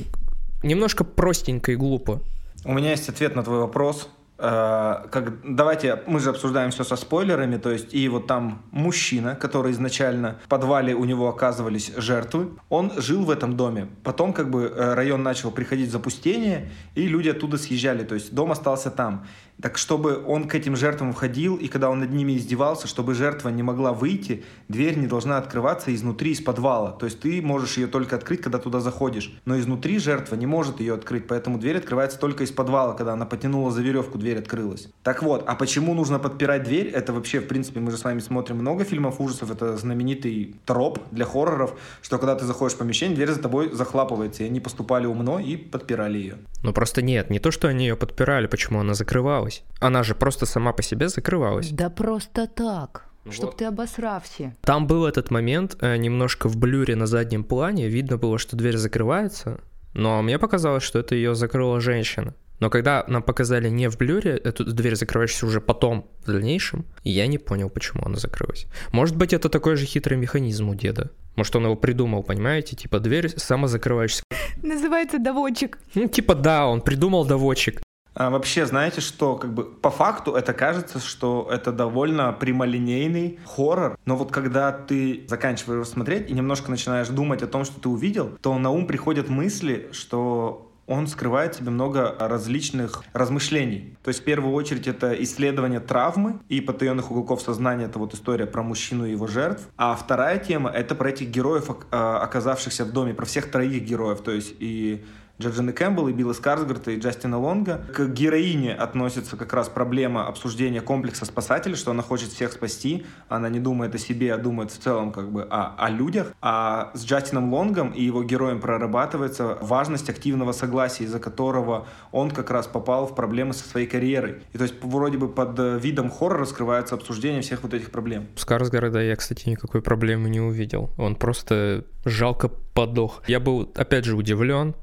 немножко 0.63 1.05
простенько 1.05 1.73
и 1.73 1.77
глупо. 1.77 2.23
У 2.65 2.73
меня 2.73 2.91
есть 2.91 3.09
ответ 3.09 3.35
на 3.37 3.43
твой 3.43 3.59
вопрос. 3.59 4.09
Э, 4.43 5.07
как, 5.11 5.35
давайте, 5.45 6.03
мы 6.07 6.19
же 6.19 6.31
обсуждаем 6.31 6.71
все 6.71 6.83
со 6.83 6.97
спойлерами, 6.97 7.59
то 7.59 7.71
есть 7.71 7.93
и 7.93 8.09
вот 8.09 8.27
там 8.27 8.63
мужчина, 8.71 9.35
который 9.35 9.73
изначально 9.73 10.39
в 10.45 10.49
подвале 10.49 10.95
у 10.95 11.05
него 11.05 11.29
оказывались 11.29 11.93
жертвы, 11.97 12.49
он 12.71 12.91
жил 12.97 13.25
в 13.25 13.31
этом 13.31 13.57
доме. 13.57 13.89
Потом 14.03 14.33
как 14.33 14.51
бы 14.51 14.63
э, 14.63 14.95
район 14.95 15.23
начал 15.23 15.51
приходить 15.51 15.91
в 15.91 15.93
запустение, 15.93 16.71
и 16.95 17.07
люди 17.07 17.29
оттуда 17.29 17.59
съезжали, 17.59 18.03
то 18.03 18.15
есть 18.15 18.35
дом 18.35 18.51
остался 18.51 18.91
там. 18.91 19.27
Так 19.63 19.77
чтобы 19.77 20.23
он 20.27 20.49
к 20.49 20.55
этим 20.55 20.77
жертвам 20.77 21.13
входил, 21.13 21.57
и 21.57 21.69
когда 21.69 21.91
он 21.91 22.01
над 22.01 22.13
ними 22.13 22.37
издевался, 22.37 22.87
чтобы 22.87 23.15
жертва 23.15 23.51
не 23.51 23.63
могла 23.63 23.93
выйти, 23.93 24.45
дверь 24.69 24.97
не 24.97 25.07
должна 25.07 25.39
открываться 25.39 25.95
изнутри, 25.95 26.33
из 26.33 26.41
подвала. 26.41 26.93
То 26.93 27.07
есть 27.07 27.21
ты 27.21 27.43
можешь 27.43 27.77
ее 27.77 27.87
только 27.87 28.17
открыть, 28.17 28.41
когда 28.41 28.59
туда 28.59 28.81
заходишь. 28.81 29.35
Но 29.45 29.59
изнутри 29.59 29.99
жертва 29.99 30.37
не 30.37 30.47
может 30.47 30.81
ее 30.81 30.95
открыть, 30.95 31.27
поэтому 31.27 31.59
дверь 31.59 31.79
открывается 31.79 32.19
только 32.19 32.45
из 32.45 32.51
подвала, 32.51 32.95
когда 32.95 33.13
она 33.13 33.27
потянула 33.27 33.71
за 33.71 33.83
веревку, 33.83 34.19
дверь 34.19 34.39
открылась. 34.39 34.89
Так 35.03 35.23
вот, 35.23 35.45
а 35.47 35.55
почему 35.55 35.95
нужно 35.95 36.19
подпирать 36.19 36.63
дверь? 36.63 36.89
Это 36.89 37.13
вообще, 37.13 37.41
в 37.41 37.49
принципе, 37.49 37.81
мы 37.81 37.91
же 37.91 37.99
с 37.99 38.05
вами 38.05 38.21
смотрим 38.21 38.57
много 38.57 38.85
фильмов 38.85 39.21
ужасов, 39.21 39.51
это 39.51 39.77
знаменитый 39.77 40.57
троп 40.65 41.01
для 41.11 41.25
хорроров, 41.25 41.75
что 42.03 42.19
когда 42.19 42.35
ты 42.35 42.45
заходишь 42.47 42.77
в 42.77 42.79
помещение, 42.79 43.17
дверь 43.17 43.31
за 43.31 43.41
тобой 43.41 43.73
захлапывается, 43.73 44.45
и 44.45 44.47
они 44.47 44.61
поступали 44.61 45.07
умно 45.07 45.39
и 45.39 45.57
подпирали 45.57 46.19
ее. 46.19 46.39
Ну 46.63 46.73
просто 46.73 47.03
нет, 47.03 47.31
не 47.31 47.39
то, 47.39 47.51
что 47.51 47.69
они 47.69 47.87
ее 47.87 47.97
подпирали, 47.97 48.47
почему 48.47 48.81
она 48.81 48.95
закрывалась 48.95 49.50
закрывалась. 49.51 49.65
Она 49.81 50.03
же 50.03 50.15
просто 50.15 50.47
сама 50.47 50.73
по 50.73 50.83
себе 50.83 51.09
закрывалась. 51.09 51.71
Да 51.71 51.91
просто 51.91 52.47
так. 52.47 53.07
Ну 53.25 53.33
Чтоб 53.33 53.47
вот. 53.47 53.57
ты 53.59 53.67
обосрався. 53.67 54.55
Там 54.63 54.87
был 54.87 55.05
этот 55.05 55.31
момент, 55.31 55.77
э, 55.81 55.97
немножко 55.97 56.49
в 56.49 56.57
блюре 56.57 56.97
на 56.97 57.07
заднем 57.07 57.45
плане, 57.45 57.89
видно 57.89 58.17
было, 58.17 58.39
что 58.39 58.57
дверь 58.57 58.77
закрывается, 58.79 59.61
но 59.93 60.23
мне 60.23 60.39
показалось, 60.39 60.83
что 60.83 60.99
это 60.99 61.15
ее 61.15 61.35
закрыла 61.35 61.81
женщина. 61.81 62.35
Но 62.61 62.69
когда 62.71 63.05
нам 63.09 63.23
показали 63.23 63.71
не 63.71 63.89
в 63.89 63.97
блюре, 63.97 64.33
эту 64.33 64.65
дверь 64.65 64.95
закрывающуюся 64.95 65.47
уже 65.47 65.61
потом, 65.61 66.07
в 66.25 66.31
дальнейшем, 66.31 66.85
я 67.05 67.27
не 67.27 67.39
понял, 67.39 67.71
почему 67.71 68.05
она 68.05 68.17
закрылась. 68.17 68.67
Может 68.93 69.17
быть, 69.17 69.33
это 69.33 69.49
такой 69.49 69.77
же 69.77 69.87
хитрый 69.87 70.19
механизм 70.19 70.69
у 70.69 70.75
деда. 70.75 71.11
Может, 71.37 71.57
он 71.57 71.65
его 71.65 71.77
придумал, 71.77 72.23
понимаете? 72.23 72.77
Типа 72.77 73.01
дверь 73.01 73.31
самозакрывающаяся. 73.35 74.25
Называется 74.63 75.19
доводчик. 75.19 75.79
Ну, 75.95 76.07
типа 76.09 76.35
да, 76.35 76.67
он 76.67 76.83
придумал 76.83 77.25
доводчик. 77.25 77.81
А 78.15 78.31
вообще, 78.31 78.67
знаете, 78.67 79.01
что 79.01 79.37
как 79.37 79.53
бы 79.55 79.65
по 79.65 79.91
факту 79.91 80.33
это 80.35 80.53
кажется, 80.53 80.99
что 80.99 81.49
это 81.51 81.73
довольно 81.73 82.33
прямолинейный 82.33 83.39
хоррор, 83.45 83.99
но 84.05 84.17
вот 84.17 84.33
когда 84.33 84.73
ты 84.73 85.25
заканчиваешь 85.29 85.89
смотреть 85.89 86.29
и 86.29 86.33
немножко 86.33 86.71
начинаешь 86.71 87.09
думать 87.09 87.43
о 87.43 87.47
том, 87.47 87.65
что 87.65 87.81
ты 87.81 87.89
увидел, 87.89 88.37
то 88.43 88.59
на 88.59 88.71
ум 88.71 88.87
приходят 88.87 89.29
мысли, 89.29 89.89
что 89.93 90.71
он 90.91 91.07
скрывает 91.07 91.55
в 91.55 91.59
себе 91.59 91.71
много 91.71 92.17
различных 92.19 93.05
размышлений. 93.13 93.97
То 94.03 94.09
есть 94.09 94.23
в 94.23 94.25
первую 94.25 94.53
очередь 94.53 94.89
это 94.89 95.13
исследование 95.23 95.79
травмы 95.79 96.41
и 96.49 96.61
потаенных 96.61 97.13
уголков 97.13 97.43
сознания, 97.43 97.85
это 97.85 98.01
вот 98.01 98.13
история 98.13 98.47
про 98.47 98.65
мужчину 98.65 99.07
и 99.07 99.13
его 99.13 99.29
жертв. 99.29 99.69
А 99.77 99.95
вторая 99.95 100.39
тема— 100.39 100.69
это 100.75 100.97
про 100.97 101.11
этих 101.11 101.29
героев, 101.29 101.71
а, 101.93 102.19
оказавшихся 102.21 102.85
в 102.85 102.91
доме, 102.91 103.15
про 103.15 103.25
всех 103.25 103.53
троих 103.53 103.85
героев, 103.85 104.21
то 104.23 104.33
есть 104.33 104.57
и 104.59 105.05
Джорджины 105.41 105.73
Кэмпбелл 105.73 106.09
и 106.09 106.13
Билла 106.13 106.35
Скарсгарта 106.35 106.91
и 106.91 106.99
Джастина 106.99 107.39
Лонга. 107.39 107.81
К 107.95 108.07
героине 108.07 108.75
относится 108.75 109.39
как 109.39 109.55
раз 109.55 109.71
проблема 109.71 110.27
обсуждения 110.27 110.83
комплекса 110.83 111.25
спасателя, 111.25 111.77
что 111.77 111.93
она 111.93 112.03
хочет 112.03 112.29
всех 112.29 112.53
спасти, 112.53 113.07
она 113.29 113.49
не 113.49 113.59
думает 113.59 113.95
о 113.95 113.99
себе, 113.99 114.35
а 114.35 114.37
думает 114.37 114.71
в 114.71 114.79
целом 114.79 115.13
как 115.13 115.33
бы 115.33 115.43
о, 115.43 115.75
о 115.79 115.89
людях. 115.89 116.35
А 116.43 116.91
с 116.95 117.05
Джастином 117.05 117.53
Лонгом 117.55 117.91
и 117.91 118.03
его 118.03 118.23
героем 118.23 118.61
прорабатывается 118.61 119.57
важность 119.63 120.11
активного 120.11 120.53
согласия, 120.53 121.05
из-за 121.05 121.19
которого 121.19 121.87
он 122.13 122.31
как 122.31 122.51
раз 122.51 122.67
попал 122.67 123.07
в 123.07 123.15
проблемы 123.15 123.55
со 123.55 123.67
своей 123.67 123.87
карьерой. 123.87 124.43
И 124.53 124.59
то 124.59 124.65
есть 124.65 124.75
вроде 124.83 125.17
бы 125.17 125.29
под 125.29 125.59
видом 125.83 126.11
хоррора 126.11 126.41
раскрывается 126.41 126.95
обсуждение 126.95 127.41
всех 127.41 127.63
вот 127.63 127.73
этих 127.73 127.91
проблем. 127.91 128.27
Скарсгарда 128.37 129.01
я, 129.01 129.17
кстати, 129.17 129.49
никакой 129.49 129.81
проблемы 129.81 130.29
не 130.29 130.41
увидел. 130.41 130.91
Он 130.99 131.17
просто 131.17 131.85
жалко 132.05 132.49
подох. 132.49 133.23
Я 133.27 133.41
был, 133.41 133.71
опять 133.75 134.05
же, 134.05 134.17
удивлен, 134.17 134.75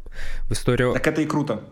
в 0.47 0.51
историю... 0.51 0.93
Так 0.93 1.07
это 1.07 1.21
и 1.21 1.25
круто. 1.25 1.63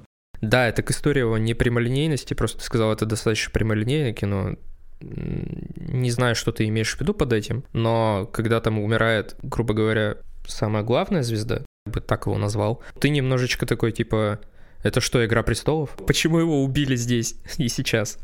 Да, 0.42 0.68
это 0.68 0.84
к 0.84 0.92
истории 0.92 1.24
о 1.24 1.38
непрямолинейности, 1.38 2.34
просто 2.34 2.60
ты 2.60 2.64
сказал, 2.64 2.92
это 2.92 3.06
достаточно 3.06 3.52
прямолинейное 3.52 4.14
кино. 4.14 4.56
Не 5.02 6.12
знаю, 6.12 6.36
что 6.36 6.52
ты 6.52 6.68
имеешь 6.68 6.96
в 6.96 7.02
виду 7.02 7.14
под 7.14 7.34
этим, 7.34 7.64
но 7.74 8.30
когда 8.32 8.62
там 8.62 8.80
умирает, 8.80 9.36
грубо 9.44 9.74
говоря, 9.74 10.18
самая 10.48 10.84
главная 10.84 11.24
звезда, 11.24 11.64
я 11.86 11.92
бы 11.92 12.02
так 12.02 12.26
его 12.26 12.38
назвал, 12.38 12.82
ты 13.00 13.10
немножечко 13.10 13.66
такой, 13.66 13.92
типа, 13.92 14.40
это 14.84 15.02
что, 15.02 15.26
Игра 15.26 15.44
престолов? 15.44 15.98
Почему 16.06 16.40
его 16.40 16.64
убили 16.64 16.96
здесь 16.96 17.36
и 17.58 17.68
сейчас? 17.70 18.20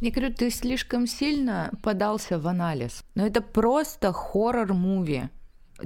Я 0.00 0.10
говорю, 0.10 0.34
ты 0.34 0.50
слишком 0.50 1.06
сильно 1.06 1.70
подался 1.82 2.38
в 2.38 2.46
анализ. 2.46 3.02
Но 3.14 3.26
это 3.26 3.40
просто 3.40 4.12
хоррор-муви. 4.12 5.28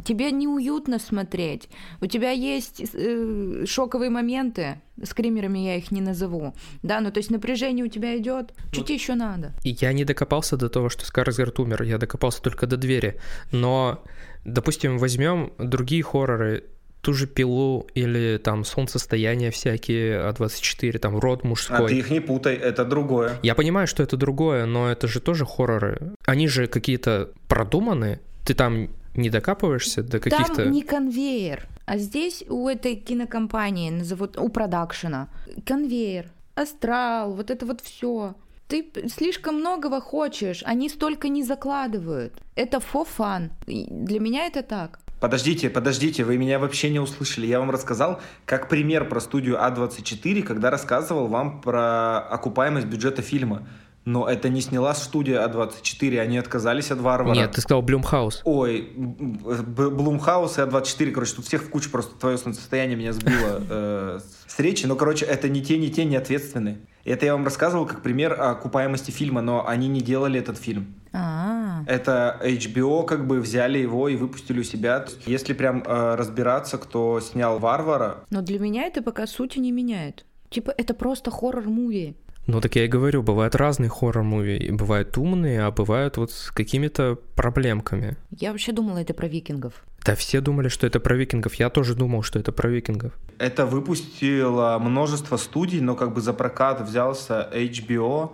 Тебе 0.05 0.31
неуютно 0.33 0.99
смотреть. 0.99 1.69
У 2.01 2.07
тебя 2.07 2.31
есть 2.31 2.83
э, 2.93 3.65
шоковые 3.67 4.11
моменты. 4.11 4.81
Скримерами 5.03 5.61
я 5.61 5.77
их 5.77 5.91
не 5.91 6.01
назову. 6.01 6.55
Да, 6.83 7.01
ну 7.01 7.11
то 7.11 7.19
есть 7.19 7.31
напряжение 7.31 7.85
у 7.85 7.89
тебя 7.89 8.19
идет. 8.19 8.53
Что 8.71 8.83
тебе 8.83 8.95
еще 8.97 9.15
надо? 9.15 9.53
И 9.65 9.71
я 9.71 9.93
не 9.93 10.05
докопался 10.05 10.57
до 10.57 10.69
того, 10.69 10.91
что 10.91 11.07
Скарсгард 11.07 11.59
умер. 11.59 11.83
Я 11.83 11.99
докопался 11.99 12.43
только 12.43 12.67
до 12.67 12.77
двери. 12.77 13.19
Но, 13.51 14.03
допустим, 14.45 14.99
возьмем 14.99 15.53
другие 15.59 16.03
хорроры, 16.03 16.65
ту 17.01 17.15
же 17.15 17.27
пилу 17.27 17.87
или 17.95 18.39
там 18.39 18.65
солнцестояние 18.65 19.51
всякие 19.51 20.21
А24, 20.31 20.99
там 20.99 21.19
род 21.19 21.45
мужской. 21.45 21.87
А 21.87 21.89
ты 21.89 21.99
их 21.99 22.11
не 22.11 22.21
путай, 22.21 22.55
это 22.57 22.85
другое. 22.85 23.39
Я 23.43 23.55
понимаю, 23.55 23.87
что 23.87 24.03
это 24.03 24.19
другое, 24.19 24.67
но 24.67 24.91
это 24.91 25.09
же 25.09 25.21
тоже 25.21 25.47
хорроры. 25.47 26.13
Они 26.27 26.49
же 26.49 26.67
какие-то 26.67 27.31
продуманные. 27.47 28.21
Ты 28.45 28.55
там 28.55 28.89
не 29.19 29.31
докапываешься 29.31 30.03
до 30.03 30.19
каких-то... 30.19 30.65
Там 30.65 30.73
не 30.73 30.83
конвейер, 30.83 31.67
а 31.87 31.99
здесь 31.99 32.45
у 32.49 32.69
этой 32.69 32.97
кинокомпании, 32.97 33.91
назовут, 33.91 34.39
у 34.39 34.49
продакшена, 34.49 35.29
конвейер, 35.67 36.31
астрал, 36.55 37.35
вот 37.35 37.51
это 37.51 37.67
вот 37.67 37.81
все. 37.81 38.35
Ты 38.69 38.87
слишком 39.09 39.57
многого 39.57 40.01
хочешь, 40.01 40.63
они 40.65 40.89
столько 40.89 41.29
не 41.29 41.43
закладывают. 41.43 42.35
Это 42.55 42.79
fun. 42.79 43.51
Для 43.67 44.21
меня 44.21 44.47
это 44.47 44.63
так. 44.63 45.01
Подождите, 45.21 45.69
подождите, 45.69 46.23
вы 46.23 46.37
меня 46.37 46.59
вообще 46.59 46.91
не 46.91 47.01
услышали. 47.01 47.47
Я 47.47 47.59
вам 47.59 47.71
рассказал 47.71 48.21
как 48.45 48.69
пример 48.69 49.09
про 49.09 49.21
студию 49.21 49.57
А24, 49.57 50.43
когда 50.43 50.71
рассказывал 50.71 51.27
вам 51.27 51.61
про 51.61 52.21
окупаемость 52.21 52.87
бюджета 52.87 53.23
фильма 53.23 53.67
но 54.09 54.27
это 54.27 54.49
не 54.49 54.63
сняла 54.63 54.95
студия 54.95 55.47
А24, 55.47 56.19
они 56.19 56.39
отказались 56.39 56.91
от 56.91 56.99
Варвара. 56.99 57.35
Нет, 57.35 57.53
ты 57.53 57.61
сказал 57.61 57.83
Blumhouse. 57.83 58.41
Ой, 58.45 58.91
Blumhouse 58.97 60.57
и 60.59 60.63
A24, 60.63 61.11
короче, 61.11 61.35
тут 61.35 61.45
всех 61.45 61.63
в 61.63 61.69
кучу, 61.69 61.91
просто 61.91 62.19
твое 62.19 62.39
состояние 62.39 62.97
меня 62.97 63.13
сбило 63.13 63.63
э, 63.69 64.21
с 64.47 64.59
речи, 64.59 64.87
но, 64.87 64.97
короче, 64.97 65.27
это 65.27 65.51
не 65.51 65.63
те, 65.63 65.77
не 65.77 65.91
те, 65.91 66.07
не 66.07 66.17
ответственные. 66.17 66.79
Это 67.05 67.27
я 67.27 67.35
вам 67.35 67.45
рассказывал 67.45 67.87
как 67.87 68.03
пример 68.03 68.33
о 68.33 68.51
окупаемости 68.51 69.11
фильма, 69.11 69.43
но 69.43 69.67
они 69.67 69.89
не 69.89 70.01
делали 70.01 70.41
этот 70.41 70.57
фильм. 70.57 70.95
А-а-а. 71.13 71.85
Это 71.87 72.39
HBO 72.43 73.05
как 73.05 73.27
бы 73.27 73.41
взяли 73.41 73.79
его 73.79 74.09
и 74.09 74.17
выпустили 74.17 74.61
у 74.61 74.65
себя. 74.65 75.05
Если 75.27 75.53
прям 75.53 75.83
э, 75.85 76.15
разбираться, 76.15 76.79
кто 76.79 77.21
снял 77.21 77.59
Варвара. 77.59 78.25
Но 78.31 78.41
для 78.41 78.59
меня 78.59 78.85
это 78.85 79.03
пока 79.03 79.27
сути 79.27 79.59
не 79.59 79.71
меняет. 79.71 80.25
Типа 80.51 80.73
это 80.77 80.95
просто 80.95 81.31
horror 81.31 81.73
movie. 81.73 82.15
Ну 82.49 82.63
так 82.63 82.77
я 82.77 82.87
и 82.87 82.89
говорю, 82.89 83.23
бывают 83.23 83.55
разные 83.55 83.91
horror 83.91 84.32
movie, 84.32 84.73
бывают 84.73 85.19
умные, 85.19 85.65
а 85.65 85.71
бывают 85.71 86.17
вот 86.17 86.33
с 86.33 86.51
какими-то 86.51 87.19
проблемками. 87.35 88.17
Я 88.31 88.53
вообще 88.53 88.73
думала, 88.73 88.99
это 88.99 89.13
про 89.13 89.29
викингов. 89.29 89.85
Да 90.07 90.15
все 90.15 90.41
думали, 90.41 90.69
что 90.69 90.87
это 90.87 90.99
про 90.99 91.15
викингов. 91.15 91.55
Я 91.57 91.69
тоже 91.69 91.95
думал, 91.95 92.23
что 92.23 92.39
это 92.39 92.51
про 92.51 92.71
викингов. 92.71 93.13
Это 93.39 93.67
выпустило 93.67 94.79
множество 94.81 95.37
студий, 95.37 95.81
но 95.83 95.95
как 95.95 96.15
бы 96.15 96.23
за 96.23 96.33
прокат 96.33 96.81
взялся 96.81 97.51
HBO, 97.53 98.31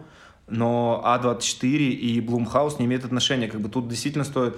но 0.47 1.03
А24 1.05 1.65
и 1.65 2.21
Blumhouse 2.21 2.77
не 2.79 2.85
имеют 2.85 3.05
отношения. 3.05 3.49
Как 3.49 3.61
бы 3.61 3.69
тут 3.69 3.89
действительно 3.89 4.25
стоит 4.25 4.57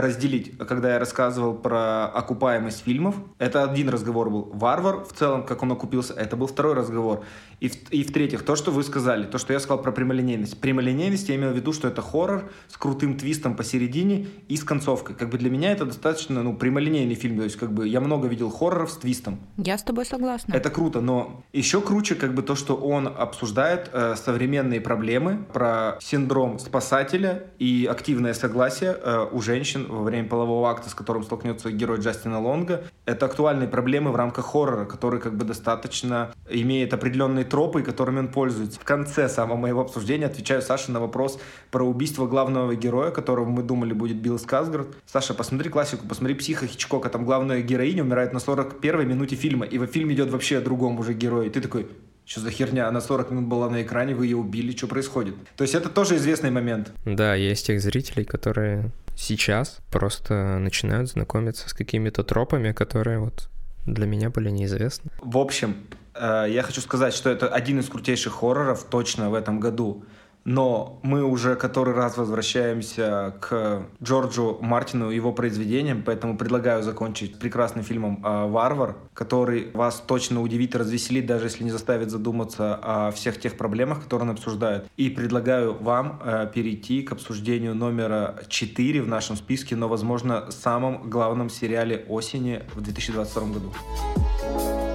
разделить. 0.00 0.56
Когда 0.58 0.94
я 0.94 0.98
рассказывал 0.98 1.54
про 1.54 2.06
окупаемость 2.06 2.84
фильмов, 2.84 3.16
это 3.38 3.62
один 3.62 3.88
разговор 3.88 4.30
был. 4.30 4.50
Варвар 4.52 5.04
в 5.04 5.12
целом, 5.12 5.44
как 5.44 5.62
он 5.62 5.72
окупился, 5.72 6.14
это 6.14 6.36
был 6.36 6.46
второй 6.46 6.74
разговор. 6.74 7.24
И, 7.60 7.68
в, 7.68 7.90
и 7.90 8.04
в-третьих, 8.04 8.44
то, 8.44 8.56
что 8.56 8.70
вы 8.70 8.82
сказали, 8.82 9.24
то, 9.24 9.38
что 9.38 9.52
я 9.52 9.60
сказал 9.60 9.82
про 9.82 9.92
прямолинейность. 9.92 10.60
Прямолинейность 10.60 11.28
я 11.28 11.36
имел 11.36 11.50
в 11.50 11.56
виду, 11.56 11.72
что 11.72 11.88
это 11.88 12.02
хоррор 12.02 12.50
с 12.68 12.76
крутым 12.76 13.16
твистом 13.16 13.56
посередине 13.56 14.28
и 14.48 14.56
с 14.56 14.64
концовкой. 14.64 15.16
Как 15.16 15.30
бы 15.30 15.38
для 15.38 15.50
меня 15.50 15.72
это 15.72 15.84
достаточно 15.84 16.42
ну, 16.42 16.54
прямолинейный 16.56 17.14
фильм. 17.14 17.38
То 17.38 17.44
есть 17.44 17.56
как 17.56 17.72
бы 17.72 17.86
я 17.88 18.00
много 18.00 18.28
видел 18.28 18.50
хорроров 18.50 18.90
с 18.90 18.96
твистом. 18.96 19.38
Я 19.56 19.76
с 19.76 19.82
тобой 19.82 20.06
согласна. 20.06 20.54
Это 20.54 20.70
круто, 20.70 21.00
но 21.00 21.42
еще 21.52 21.80
круче 21.80 22.14
как 22.14 22.34
бы 22.34 22.42
то, 22.42 22.54
что 22.54 22.74
он 22.74 23.08
обсуждает 23.08 23.90
э, 23.92 24.14
современные 24.16 24.80
проблемы 24.80 25.44
про 25.52 25.98
синдром 26.00 26.58
спасателя 26.58 27.44
и 27.58 27.88
активное 27.90 28.34
согласие 28.34 28.96
э, 29.00 29.26
у 29.30 29.40
женщин 29.40 29.67
во 29.76 30.02
время 30.02 30.28
полового 30.28 30.70
акта, 30.70 30.90
с 30.90 30.94
которым 30.94 31.22
столкнется 31.22 31.70
герой 31.70 31.98
Джастина 31.98 32.40
Лонга. 32.40 32.84
Это 33.04 33.26
актуальные 33.26 33.68
проблемы 33.68 34.10
в 34.10 34.16
рамках 34.16 34.46
хоррора, 34.46 34.84
который 34.84 35.20
как 35.20 35.36
бы 35.36 35.44
достаточно 35.44 36.30
имеет 36.48 36.94
определенные 36.94 37.44
тропы, 37.44 37.82
которыми 37.82 38.20
он 38.20 38.28
пользуется. 38.28 38.80
В 38.80 38.84
конце 38.84 39.28
самого 39.28 39.56
моего 39.56 39.80
обсуждения 39.80 40.26
отвечаю 40.26 40.62
Саше 40.62 40.92
на 40.92 41.00
вопрос 41.00 41.38
про 41.70 41.84
убийство 41.84 42.26
главного 42.26 42.74
героя, 42.74 43.10
которого 43.10 43.44
мы 43.46 43.62
думали 43.62 43.92
будет 43.92 44.16
Билл 44.16 44.38
Сказгард. 44.38 44.88
Саша, 45.06 45.34
посмотри 45.34 45.70
классику, 45.70 46.06
посмотри 46.06 46.34
«Психа» 46.34 46.66
Хичкока, 46.66 47.08
там 47.08 47.24
главная 47.24 47.62
героиня 47.62 48.02
умирает 48.02 48.32
на 48.32 48.38
41-й 48.38 49.04
минуте 49.04 49.36
фильма, 49.36 49.66
и 49.66 49.78
во 49.78 49.86
фильме 49.86 50.14
идет 50.14 50.30
вообще 50.30 50.58
о 50.58 50.60
другом 50.60 50.98
уже 50.98 51.14
герое. 51.14 51.46
И 51.46 51.50
ты 51.50 51.60
такой, 51.60 51.88
что 52.24 52.40
за 52.40 52.50
херня? 52.50 52.88
Она 52.88 53.00
40 53.00 53.30
минут 53.30 53.46
была 53.46 53.70
на 53.70 53.82
экране, 53.82 54.14
вы 54.14 54.26
ее 54.26 54.36
убили, 54.36 54.76
что 54.76 54.86
происходит? 54.86 55.34
То 55.56 55.62
есть 55.62 55.74
это 55.74 55.88
тоже 55.88 56.16
известный 56.16 56.50
момент. 56.50 56.92
Да, 57.06 57.34
есть 57.34 57.66
тех 57.66 57.80
зрителей, 57.80 58.24
которые 58.24 58.90
сейчас 59.18 59.78
просто 59.90 60.58
начинают 60.58 61.10
знакомиться 61.10 61.68
с 61.68 61.72
какими-то 61.72 62.22
тропами, 62.22 62.72
которые 62.72 63.18
вот 63.18 63.50
для 63.86 64.06
меня 64.06 64.30
были 64.30 64.50
неизвестны. 64.50 65.10
В 65.20 65.38
общем, 65.38 65.76
Э, 66.18 66.46
я 66.48 66.62
хочу 66.62 66.80
сказать, 66.80 67.14
что 67.14 67.30
это 67.30 67.48
один 67.48 67.78
из 67.78 67.88
крутейших 67.88 68.32
хорроров 68.32 68.84
точно 68.84 69.30
в 69.30 69.34
этом 69.34 69.60
году. 69.60 70.04
Но 70.48 70.98
мы 71.02 71.24
уже 71.24 71.56
который 71.56 71.92
раз 71.92 72.16
возвращаемся 72.16 73.34
к 73.38 73.86
Джорджу 74.02 74.56
Мартину 74.62 75.10
и 75.10 75.14
его 75.14 75.30
произведениям, 75.34 76.02
поэтому 76.02 76.38
предлагаю 76.38 76.82
закончить 76.82 77.38
прекрасным 77.38 77.84
фильмом 77.84 78.24
э, 78.24 78.46
«Варвар», 78.46 78.96
который 79.12 79.70
вас 79.74 80.02
точно 80.06 80.40
удивит 80.40 80.74
и 80.74 80.78
развеселит, 80.78 81.26
даже 81.26 81.46
если 81.46 81.64
не 81.64 81.70
заставит 81.70 82.10
задуматься 82.10 82.78
о 82.82 83.10
всех 83.10 83.38
тех 83.38 83.58
проблемах, 83.58 84.04
которые 84.04 84.30
он 84.30 84.36
обсуждает. 84.36 84.86
И 84.96 85.10
предлагаю 85.10 85.74
вам 85.74 86.18
э, 86.24 86.50
перейти 86.54 87.02
к 87.02 87.12
обсуждению 87.12 87.74
номера 87.74 88.36
4 88.48 89.02
в 89.02 89.06
нашем 89.06 89.36
списке, 89.36 89.76
но, 89.76 89.86
возможно, 89.86 90.50
самом 90.50 91.10
главном 91.10 91.50
сериале 91.50 92.06
осени 92.08 92.62
в 92.74 92.80
2022 92.80 93.42
году. 93.48 94.87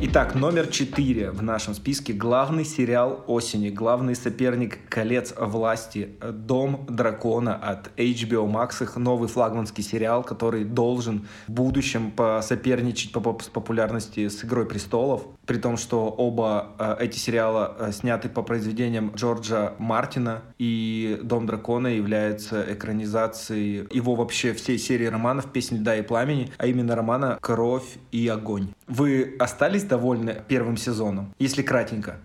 Итак, 0.00 0.36
номер 0.36 0.68
четыре 0.68 1.32
в 1.32 1.42
нашем 1.42 1.74
списке. 1.74 2.12
Главный 2.12 2.64
сериал 2.64 3.24
осени, 3.26 3.68
главный 3.68 4.14
соперник 4.14 4.78
«Колец 4.88 5.34
власти», 5.36 6.10
«Дом 6.22 6.86
дракона» 6.88 7.56
от 7.56 7.90
HBO 7.96 8.46
Max, 8.48 8.80
их 8.80 8.94
новый 8.94 9.28
флагманский 9.28 9.82
сериал, 9.82 10.22
который 10.22 10.62
должен 10.62 11.26
в 11.48 11.52
будущем 11.52 12.12
посоперничать 12.12 13.10
по 13.10 13.20
популярности 13.20 14.28
с 14.28 14.44
«Игрой 14.44 14.66
престолов». 14.66 15.22
При 15.48 15.56
том, 15.56 15.78
что 15.78 16.10
оба 16.10 16.72
э, 16.78 16.96
эти 17.00 17.16
сериала 17.16 17.74
э, 17.78 17.92
сняты 17.92 18.28
по 18.28 18.42
произведениям 18.42 19.12
Джорджа 19.16 19.72
Мартина, 19.78 20.42
и 20.58 21.18
«Дом 21.24 21.46
дракона» 21.46 21.88
является 21.88 22.62
экранизацией 22.74 23.88
его 23.90 24.14
вообще 24.14 24.52
всей 24.52 24.78
серии 24.78 25.06
романов 25.06 25.50
«Песнь 25.50 25.78
льда 25.78 25.96
и 25.96 26.02
пламени», 26.02 26.52
а 26.58 26.66
именно 26.66 26.94
романа 26.94 27.38
«Кровь 27.40 27.96
и 28.12 28.28
огонь». 28.28 28.68
Вы 28.86 29.36
остались 29.38 29.84
довольны 29.84 30.42
первым 30.46 30.76
сезоном, 30.76 31.34
если 31.38 31.62
кратенько? 31.62 32.18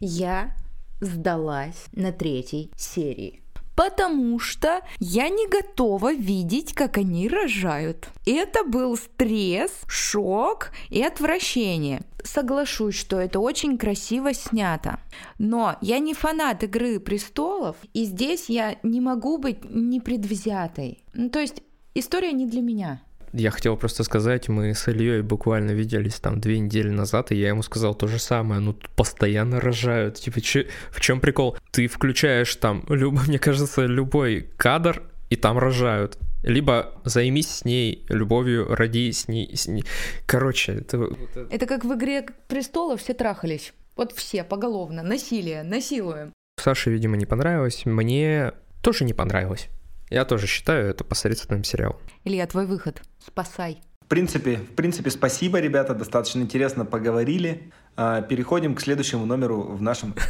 Я 0.00 0.56
сдалась 1.00 1.86
на 1.92 2.10
третьей 2.10 2.72
серии 2.76 3.40
потому 3.78 4.40
что 4.40 4.80
я 4.98 5.28
не 5.28 5.46
готова 5.46 6.12
видеть, 6.12 6.74
как 6.74 6.98
они 6.98 7.28
рожают. 7.28 8.08
Это 8.26 8.64
был 8.64 8.96
стресс, 8.96 9.70
шок 9.86 10.72
и 10.90 11.00
отвращение. 11.00 12.02
Соглашусь, 12.24 12.96
что 12.96 13.20
это 13.20 13.38
очень 13.38 13.78
красиво 13.78 14.34
снято. 14.34 14.98
Но 15.38 15.76
я 15.80 16.00
не 16.00 16.12
фанат 16.12 16.64
«Игры 16.64 16.98
престолов», 16.98 17.76
и 17.94 18.04
здесь 18.04 18.48
я 18.48 18.78
не 18.82 19.00
могу 19.00 19.38
быть 19.38 19.58
непредвзятой. 19.70 21.04
Ну, 21.14 21.30
то 21.30 21.38
есть 21.38 21.62
история 21.94 22.32
не 22.32 22.46
для 22.46 22.62
меня. 22.62 23.00
Я 23.32 23.50
хотел 23.50 23.76
просто 23.76 24.04
сказать, 24.04 24.48
мы 24.48 24.74
с 24.74 24.88
Ильей 24.88 25.22
буквально 25.22 25.72
виделись 25.72 26.20
там 26.20 26.40
две 26.40 26.58
недели 26.58 26.88
назад, 26.88 27.32
и 27.32 27.36
я 27.36 27.48
ему 27.48 27.62
сказал 27.62 27.94
то 27.94 28.06
же 28.06 28.18
самое. 28.18 28.60
Ну, 28.60 28.76
постоянно 28.96 29.60
рожают. 29.60 30.16
Типа, 30.16 30.40
че, 30.40 30.68
в 30.90 31.00
чем 31.00 31.20
прикол? 31.20 31.56
Ты 31.70 31.86
включаешь 31.86 32.54
там, 32.56 32.84
люб, 32.88 33.18
мне 33.28 33.38
кажется, 33.38 33.86
любой 33.86 34.48
кадр, 34.56 35.02
и 35.30 35.36
там 35.36 35.58
рожают. 35.58 36.18
Либо 36.42 36.94
займись 37.04 37.48
с 37.48 37.64
ней 37.64 38.06
любовью, 38.08 38.74
роди 38.74 39.12
с 39.12 39.28
ней. 39.28 39.56
С 39.56 39.66
ней. 39.66 39.84
Короче, 40.26 40.72
это... 40.72 41.08
Это 41.50 41.66
как 41.66 41.84
в 41.84 41.94
«Игре 41.94 42.26
престолов» 42.46 43.02
все 43.02 43.12
трахались. 43.12 43.72
Вот 43.96 44.12
все, 44.12 44.44
поголовно. 44.44 45.02
Насилие, 45.02 45.64
насилуем. 45.64 46.32
Саше, 46.56 46.90
видимо, 46.90 47.16
не 47.16 47.26
понравилось. 47.26 47.84
Мне 47.84 48.52
тоже 48.82 49.04
не 49.04 49.12
понравилось. 49.12 49.68
Я 50.10 50.24
тоже 50.24 50.46
считаю 50.46 50.88
это 50.88 51.04
посредственным 51.04 51.64
сериалом. 51.64 51.98
Илья, 52.24 52.46
твой 52.46 52.66
выход. 52.66 53.02
Спасай. 53.24 53.80
В 54.00 54.08
принципе, 54.08 54.56
в 54.56 54.74
принципе, 54.74 55.10
спасибо, 55.10 55.60
ребята, 55.60 55.94
достаточно 55.94 56.40
интересно 56.40 56.84
поговорили. 56.84 57.70
А, 57.96 58.22
переходим 58.22 58.74
к 58.74 58.80
следующему 58.80 59.26
номеру 59.26 59.62
в 59.62 59.82
нашем... 59.82 60.14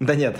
Да 0.00 0.16
нет, 0.16 0.36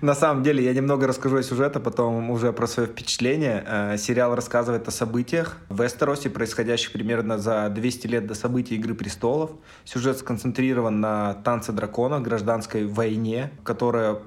на 0.00 0.14
самом 0.14 0.42
деле, 0.42 0.64
я 0.64 0.72
немного 0.72 1.06
расскажу 1.06 1.38
о 1.38 1.42
сюжете, 1.42 1.80
потом 1.80 2.30
уже 2.30 2.52
про 2.52 2.66
свое 2.66 2.88
впечатление. 2.88 3.64
А, 3.66 3.96
сериал 3.96 4.34
рассказывает 4.34 4.86
о 4.88 4.90
событиях 4.90 5.56
в 5.68 5.82
Вестеросе, 5.82 6.30
происходящих 6.30 6.92
примерно 6.92 7.38
за 7.38 7.68
200 7.68 8.06
лет 8.06 8.26
до 8.26 8.34
событий 8.34 8.76
«Игры 8.76 8.94
престолов». 8.94 9.50
Сюжет 9.84 10.18
сконцентрирован 10.18 11.00
на 11.00 11.34
танце 11.34 11.72
дракона, 11.72 12.20
гражданской 12.20 12.86
войне, 12.86 13.50
которая 13.64 14.18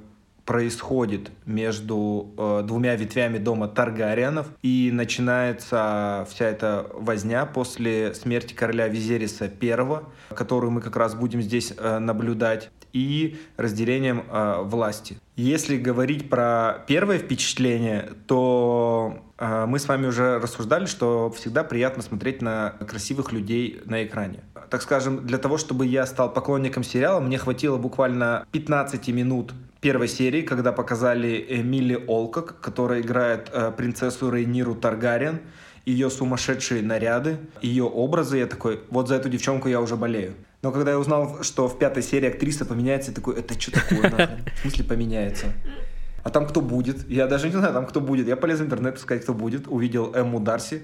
происходит 0.51 1.31
между 1.45 2.33
э, 2.37 2.63
двумя 2.67 2.97
ветвями 2.97 3.37
дома 3.37 3.69
Таргариенов, 3.69 4.47
и 4.61 4.89
начинается 4.91 6.27
вся 6.29 6.45
эта 6.45 6.87
возня 6.93 7.45
после 7.45 8.13
смерти 8.13 8.53
короля 8.53 8.89
Визериса 8.89 9.45
I, 9.45 10.01
которую 10.35 10.71
мы 10.71 10.81
как 10.81 10.97
раз 10.97 11.15
будем 11.15 11.41
здесь 11.41 11.73
э, 11.77 11.99
наблюдать, 11.99 12.69
и 12.93 13.39
разделением 13.57 14.23
э, 14.29 14.61
власти. 14.63 15.17
Если 15.35 15.77
говорить 15.77 16.29
про 16.29 16.83
первое 16.87 17.17
впечатление, 17.17 18.09
то 18.27 19.23
э, 19.37 19.65
мы 19.65 19.79
с 19.79 19.87
вами 19.87 20.07
уже 20.07 20.39
рассуждали, 20.39 20.85
что 20.85 21.31
всегда 21.31 21.63
приятно 21.63 22.03
смотреть 22.03 22.41
на 22.41 22.71
красивых 22.87 23.31
людей 23.31 23.81
на 23.85 24.03
экране. 24.03 24.41
Так 24.71 24.81
скажем, 24.81 25.27
для 25.27 25.37
того, 25.37 25.57
чтобы 25.57 25.85
я 25.85 26.05
стал 26.05 26.31
поклонником 26.31 26.85
сериала, 26.85 27.19
мне 27.19 27.37
хватило 27.37 27.75
буквально 27.77 28.45
15 28.53 29.05
минут 29.09 29.53
первой 29.81 30.07
серии, 30.07 30.43
когда 30.43 30.71
показали 30.71 31.45
Эмили 31.49 32.01
Олкок, 32.07 32.55
которая 32.61 33.01
играет 33.01 33.49
э, 33.51 33.73
принцессу 33.75 34.31
Рейниру 34.31 34.73
Таргариен, 34.75 35.41
ее 35.85 36.09
сумасшедшие 36.09 36.81
наряды, 36.83 37.37
ее 37.61 37.83
образы, 37.83 38.37
я 38.37 38.45
такой, 38.45 38.79
вот 38.89 39.09
за 39.09 39.15
эту 39.15 39.27
девчонку 39.27 39.67
я 39.67 39.81
уже 39.81 39.97
болею. 39.97 40.35
Но 40.61 40.71
когда 40.71 40.91
я 40.91 40.99
узнал, 40.99 41.43
что 41.43 41.67
в 41.67 41.77
пятой 41.77 42.01
серии 42.01 42.29
актриса 42.29 42.63
поменяется, 42.63 43.11
я 43.11 43.15
такой, 43.15 43.35
это 43.39 43.59
что 43.59 43.71
такое? 43.71 44.39
В 44.55 44.61
смысле 44.61 44.85
поменяется? 44.85 45.47
А 46.23 46.29
там 46.29 46.47
кто 46.47 46.61
будет? 46.61 47.09
Я 47.09 47.27
даже 47.27 47.47
не 47.47 47.53
знаю, 47.53 47.73
там 47.73 47.85
кто 47.85 47.99
будет. 47.99 48.25
Я 48.25 48.37
полез 48.37 48.59
в 48.59 48.63
интернет 48.63 48.97
искать, 48.97 49.23
кто 49.23 49.33
будет. 49.33 49.67
Увидел 49.67 50.13
Эмму 50.15 50.39
Дарси. 50.39 50.83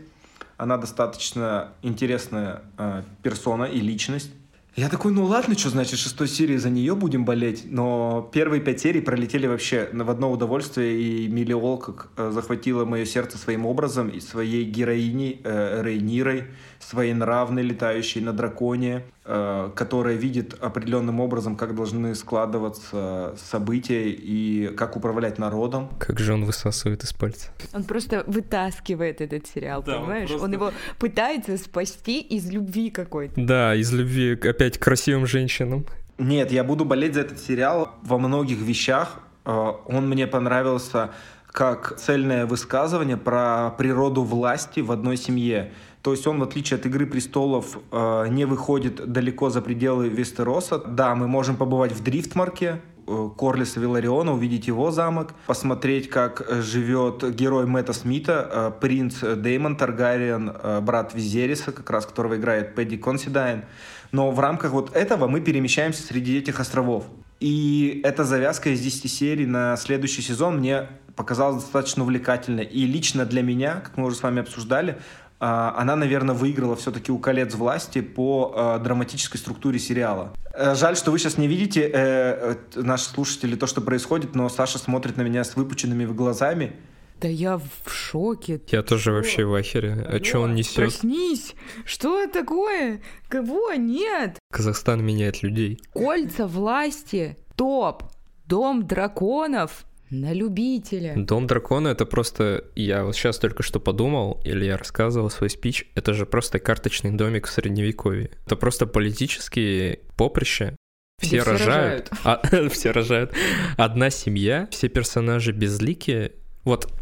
Она 0.58 0.78
достаточно 0.78 1.74
интересная 1.82 2.64
э, 2.78 3.04
персона 3.22 3.66
и 3.66 3.80
личность. 3.80 4.32
Я 4.78 4.90
такой, 4.90 5.12
ну 5.12 5.26
ладно, 5.26 5.58
что 5.58 5.70
значит 5.70 5.98
шестой 5.98 6.28
серии 6.28 6.58
за 6.58 6.70
нее 6.70 6.94
будем 6.94 7.26
болеть, 7.26 7.64
но 7.66 8.30
первые 8.32 8.62
пять 8.62 8.80
серий 8.80 9.02
пролетели 9.02 9.48
вообще 9.48 9.90
в 9.92 10.10
одно 10.10 10.32
удовольствие, 10.32 11.02
и 11.02 11.28
Милли 11.28 11.54
Олкок 11.54 12.12
э, 12.16 12.30
захватила 12.32 12.86
мое 12.86 13.06
сердце 13.06 13.40
своим 13.40 13.66
образом 13.66 14.10
и 14.10 14.20
своей 14.20 14.66
героиней 14.66 15.42
э, 15.44 15.82
Рейнирой, 15.82 16.46
своей 16.80 17.14
нравной, 17.14 17.64
летающей 17.64 18.22
на 18.22 18.34
драконе, 18.34 19.04
э, 19.26 19.72
которая 19.76 20.16
видит 20.16 20.56
определенным 20.62 21.20
образом, 21.20 21.56
как 21.56 21.76
должны 21.76 22.16
складываться 22.16 23.36
события 23.38 24.10
и 24.10 24.68
как 24.76 24.96
управлять 24.96 25.38
народом. 25.38 25.90
Как 26.00 26.20
же 26.20 26.34
он 26.34 26.46
высасывает 26.46 27.04
из 27.04 27.14
пальца. 27.14 27.50
Он 27.74 27.84
просто 27.84 28.24
вытаскивает 28.28 29.22
этот 29.22 29.48
сериал, 29.48 29.84
да, 29.84 30.00
понимаешь? 30.00 30.30
Он, 30.32 30.38
просто... 30.38 30.46
он 30.46 30.54
его 30.54 30.72
пытается 31.00 31.58
спасти 31.58 32.20
из 32.20 32.50
любви 32.50 32.90
какой-то. 32.90 33.34
Да, 33.38 33.76
из 33.76 33.92
любви 33.92 34.34
опять 34.34 34.78
к 34.78 34.84
красивым 34.84 35.26
женщинам. 35.26 35.86
Нет, 36.18 36.52
я 36.52 36.64
буду 36.64 36.86
болеть 36.86 37.14
за 37.14 37.22
этот 37.22 37.40
сериал 37.40 37.90
во 38.02 38.18
многих 38.18 38.60
вещах. 38.60 39.20
Э, 39.46 39.74
он 39.86 40.10
мне 40.10 40.28
понравился 40.28 41.12
как 41.58 41.98
цельное 41.98 42.46
высказывание 42.46 43.18
про 43.18 43.72
природу 43.80 44.22
власти 44.22 44.80
в 44.80 44.92
одной 44.92 45.18
семье. 45.18 45.72
То 46.04 46.12
есть 46.12 46.28
он, 46.28 46.40
в 46.40 46.44
отличие 46.44 46.78
от 46.78 46.86
«Игры 46.86 47.08
престолов», 47.08 47.80
э, 47.92 48.28
не 48.30 48.46
выходит 48.46 49.12
далеко 49.12 49.50
за 49.50 49.64
пределы 49.64 50.08
Вестероса. 50.08 50.78
Да, 50.78 51.16
мы 51.16 51.28
можем 51.28 51.58
побывать 51.58 51.94
в 51.94 52.04
Дрифтмарке, 52.04 52.80
э, 53.08 53.30
Корлиса 53.36 53.80
Вилариона, 53.80 54.34
увидеть 54.34 54.68
его 54.68 54.92
замок, 54.92 55.34
посмотреть, 55.48 56.12
как 56.12 56.46
живет 56.62 57.28
герой 57.34 57.66
Мэтта 57.66 57.94
Смита, 57.94 58.48
э, 58.52 58.72
принц 58.80 59.22
Деймон 59.22 59.78
Таргариен, 59.78 60.54
брат 60.84 61.16
Визериса, 61.16 61.72
как 61.72 61.90
раз 61.90 62.06
которого 62.06 62.36
играет 62.36 62.76
Пэдди 62.76 62.98
Консидайн. 62.98 63.64
Но 64.12 64.30
в 64.30 64.40
рамках 64.40 64.74
вот 64.74 64.96
этого 64.96 65.28
мы 65.28 65.42
перемещаемся 65.42 66.04
среди 66.04 66.38
этих 66.38 66.60
островов. 66.60 67.06
И 67.40 68.00
эта 68.04 68.24
завязка 68.26 68.70
из 68.70 68.80
10 68.80 69.12
серий 69.12 69.48
на 69.48 69.76
следующий 69.76 70.22
сезон 70.22 70.58
мне 70.58 70.88
показалась 71.18 71.64
достаточно 71.64 72.04
увлекательной. 72.04 72.64
И 72.64 72.86
лично 72.86 73.26
для 73.26 73.42
меня, 73.42 73.82
как 73.82 73.98
мы 73.98 74.06
уже 74.06 74.16
с 74.16 74.24
вами 74.24 74.40
обсуждали, 74.40 74.98
а, 75.40 75.76
она, 75.78 75.96
наверное, 75.96 76.34
выиграла 76.34 76.76
все-таки 76.76 77.12
у 77.12 77.20
колец 77.20 77.54
власти 77.54 78.02
по 78.02 78.54
э, 78.56 78.84
драматической 78.84 79.40
структуре 79.40 79.78
сериала. 79.78 80.34
Э, 80.54 80.74
жаль, 80.74 80.98
что 80.98 81.12
вы 81.12 81.20
сейчас 81.20 81.38
не 81.38 81.48
видите, 81.48 81.82
э, 81.82 82.56
э, 82.74 82.82
наши 82.82 83.06
слушатели, 83.06 83.56
то, 83.56 83.68
что 83.68 83.82
происходит, 83.82 84.34
но 84.34 84.50
Саша 84.50 84.80
смотрит 84.80 85.18
на 85.18 85.22
меня 85.22 85.44
с 85.44 85.56
выпученными 85.56 86.06
глазами. 86.06 86.76
Да 87.22 87.28
я 87.28 87.58
в 87.58 87.92
шоке. 87.92 88.62
Я 88.68 88.80
что? 88.80 88.90
тоже 88.90 89.12
вообще 89.12 89.44
в 89.44 89.54
ахере. 89.54 90.06
А 90.08 90.24
что 90.24 90.40
он 90.40 90.56
несет? 90.56 90.76
Проснись! 90.76 91.56
Что 91.86 92.28
такое? 92.28 93.02
Кого? 93.28 93.74
Нет! 93.74 94.38
Казахстан 94.52 95.04
меняет 95.04 95.42
людей. 95.42 95.80
Кольца 95.94 96.48
власти. 96.48 97.38
Топ. 97.56 98.04
Дом 98.46 98.86
драконов. 98.86 99.87
На 100.10 100.32
любителя. 100.32 101.14
Дом 101.18 101.48
дракона 101.48 101.90
это 101.90 102.06
просто, 102.06 102.64
я 102.76 103.04
вот 103.04 103.16
сейчас 103.16 103.40
только 103.40 103.62
что 103.62 103.80
подумал, 103.80 104.40
или 104.46 104.66
я 104.66 104.78
рассказывал 104.78 105.30
свой 105.30 105.50
спич, 105.50 105.90
это 105.96 106.14
же 106.14 106.26
просто 106.26 106.60
карточный 106.60 107.12
домик 107.12 107.48
в 107.48 107.52
средневековье. 107.52 108.32
Это 108.46 108.56
просто 108.56 108.88
политические 108.88 110.00
поприща, 110.16 110.76
все, 111.20 111.42
все 111.42 111.52
рожают, 111.52 112.10
а, 112.24 112.42
все 112.70 112.92
рожают. 112.92 113.34
Одна 113.76 114.10
семья, 114.10 114.68
все 114.72 114.88
персонажи 114.88 115.52
безликие. 115.52 116.32
Вот 116.64 116.94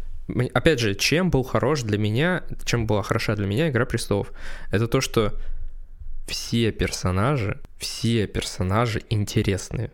опять 0.54 0.80
же, 0.80 0.94
чем 0.94 1.30
был 1.30 1.44
хорош 1.44 1.82
для 1.82 1.98
меня, 1.98 2.42
чем 2.64 2.86
была 2.86 3.02
хороша 3.02 3.36
для 3.36 3.46
меня 3.46 3.68
Игра 3.68 3.86
престолов, 3.86 4.32
это 4.72 4.88
то, 4.88 5.00
что 5.00 5.34
все 6.26 6.72
персонажи, 6.72 7.60
все 7.78 8.26
персонажи 8.26 9.02
интересные. 9.10 9.92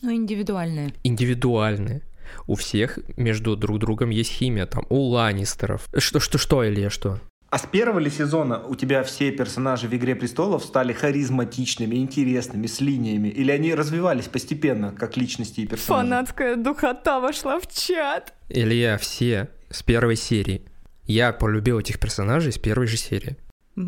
Ну, 0.00 0.12
индивидуальные. 0.12 0.94
Индивидуальные. 1.04 2.02
У 2.46 2.54
всех 2.54 2.98
между 3.16 3.56
друг 3.56 3.78
другом 3.78 4.10
есть 4.10 4.30
химия, 4.30 4.66
там, 4.66 4.84
у 4.88 5.00
Ланнистеров. 5.08 5.88
Что, 5.96 6.20
что, 6.20 6.38
что, 6.38 6.66
Илья, 6.66 6.90
что? 6.90 7.18
А 7.50 7.58
с 7.58 7.66
первого 7.66 7.98
ли 7.98 8.10
сезона 8.10 8.62
у 8.62 8.74
тебя 8.74 9.02
все 9.02 9.30
персонажи 9.30 9.88
в 9.88 9.94
«Игре 9.94 10.14
престолов» 10.14 10.62
стали 10.64 10.92
харизматичными, 10.92 11.96
интересными, 11.96 12.66
с 12.66 12.80
линиями? 12.82 13.28
Или 13.28 13.50
они 13.52 13.74
развивались 13.74 14.26
постепенно, 14.26 14.92
как 14.92 15.16
личности 15.16 15.60
и 15.60 15.66
персонажи? 15.66 16.08
Фанатская 16.08 16.56
духота 16.56 17.20
вошла 17.20 17.58
в 17.58 17.66
чат. 17.66 18.34
Илья, 18.50 18.98
все 18.98 19.48
с 19.70 19.82
первой 19.82 20.16
серии. 20.16 20.62
Я 21.04 21.32
полюбил 21.32 21.78
этих 21.78 21.98
персонажей 21.98 22.52
с 22.52 22.58
первой 22.58 22.86
же 22.86 22.98
серии. 22.98 23.38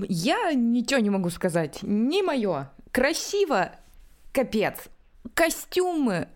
Я 0.09 0.53
ничего 0.55 1.01
не 1.01 1.11
могу 1.11 1.29
сказать. 1.29 1.81
Не 1.83 2.23
мое. 2.23 2.71
красиво, 2.93 3.73
капец. 4.33 4.77
Костюмы, 5.35 6.29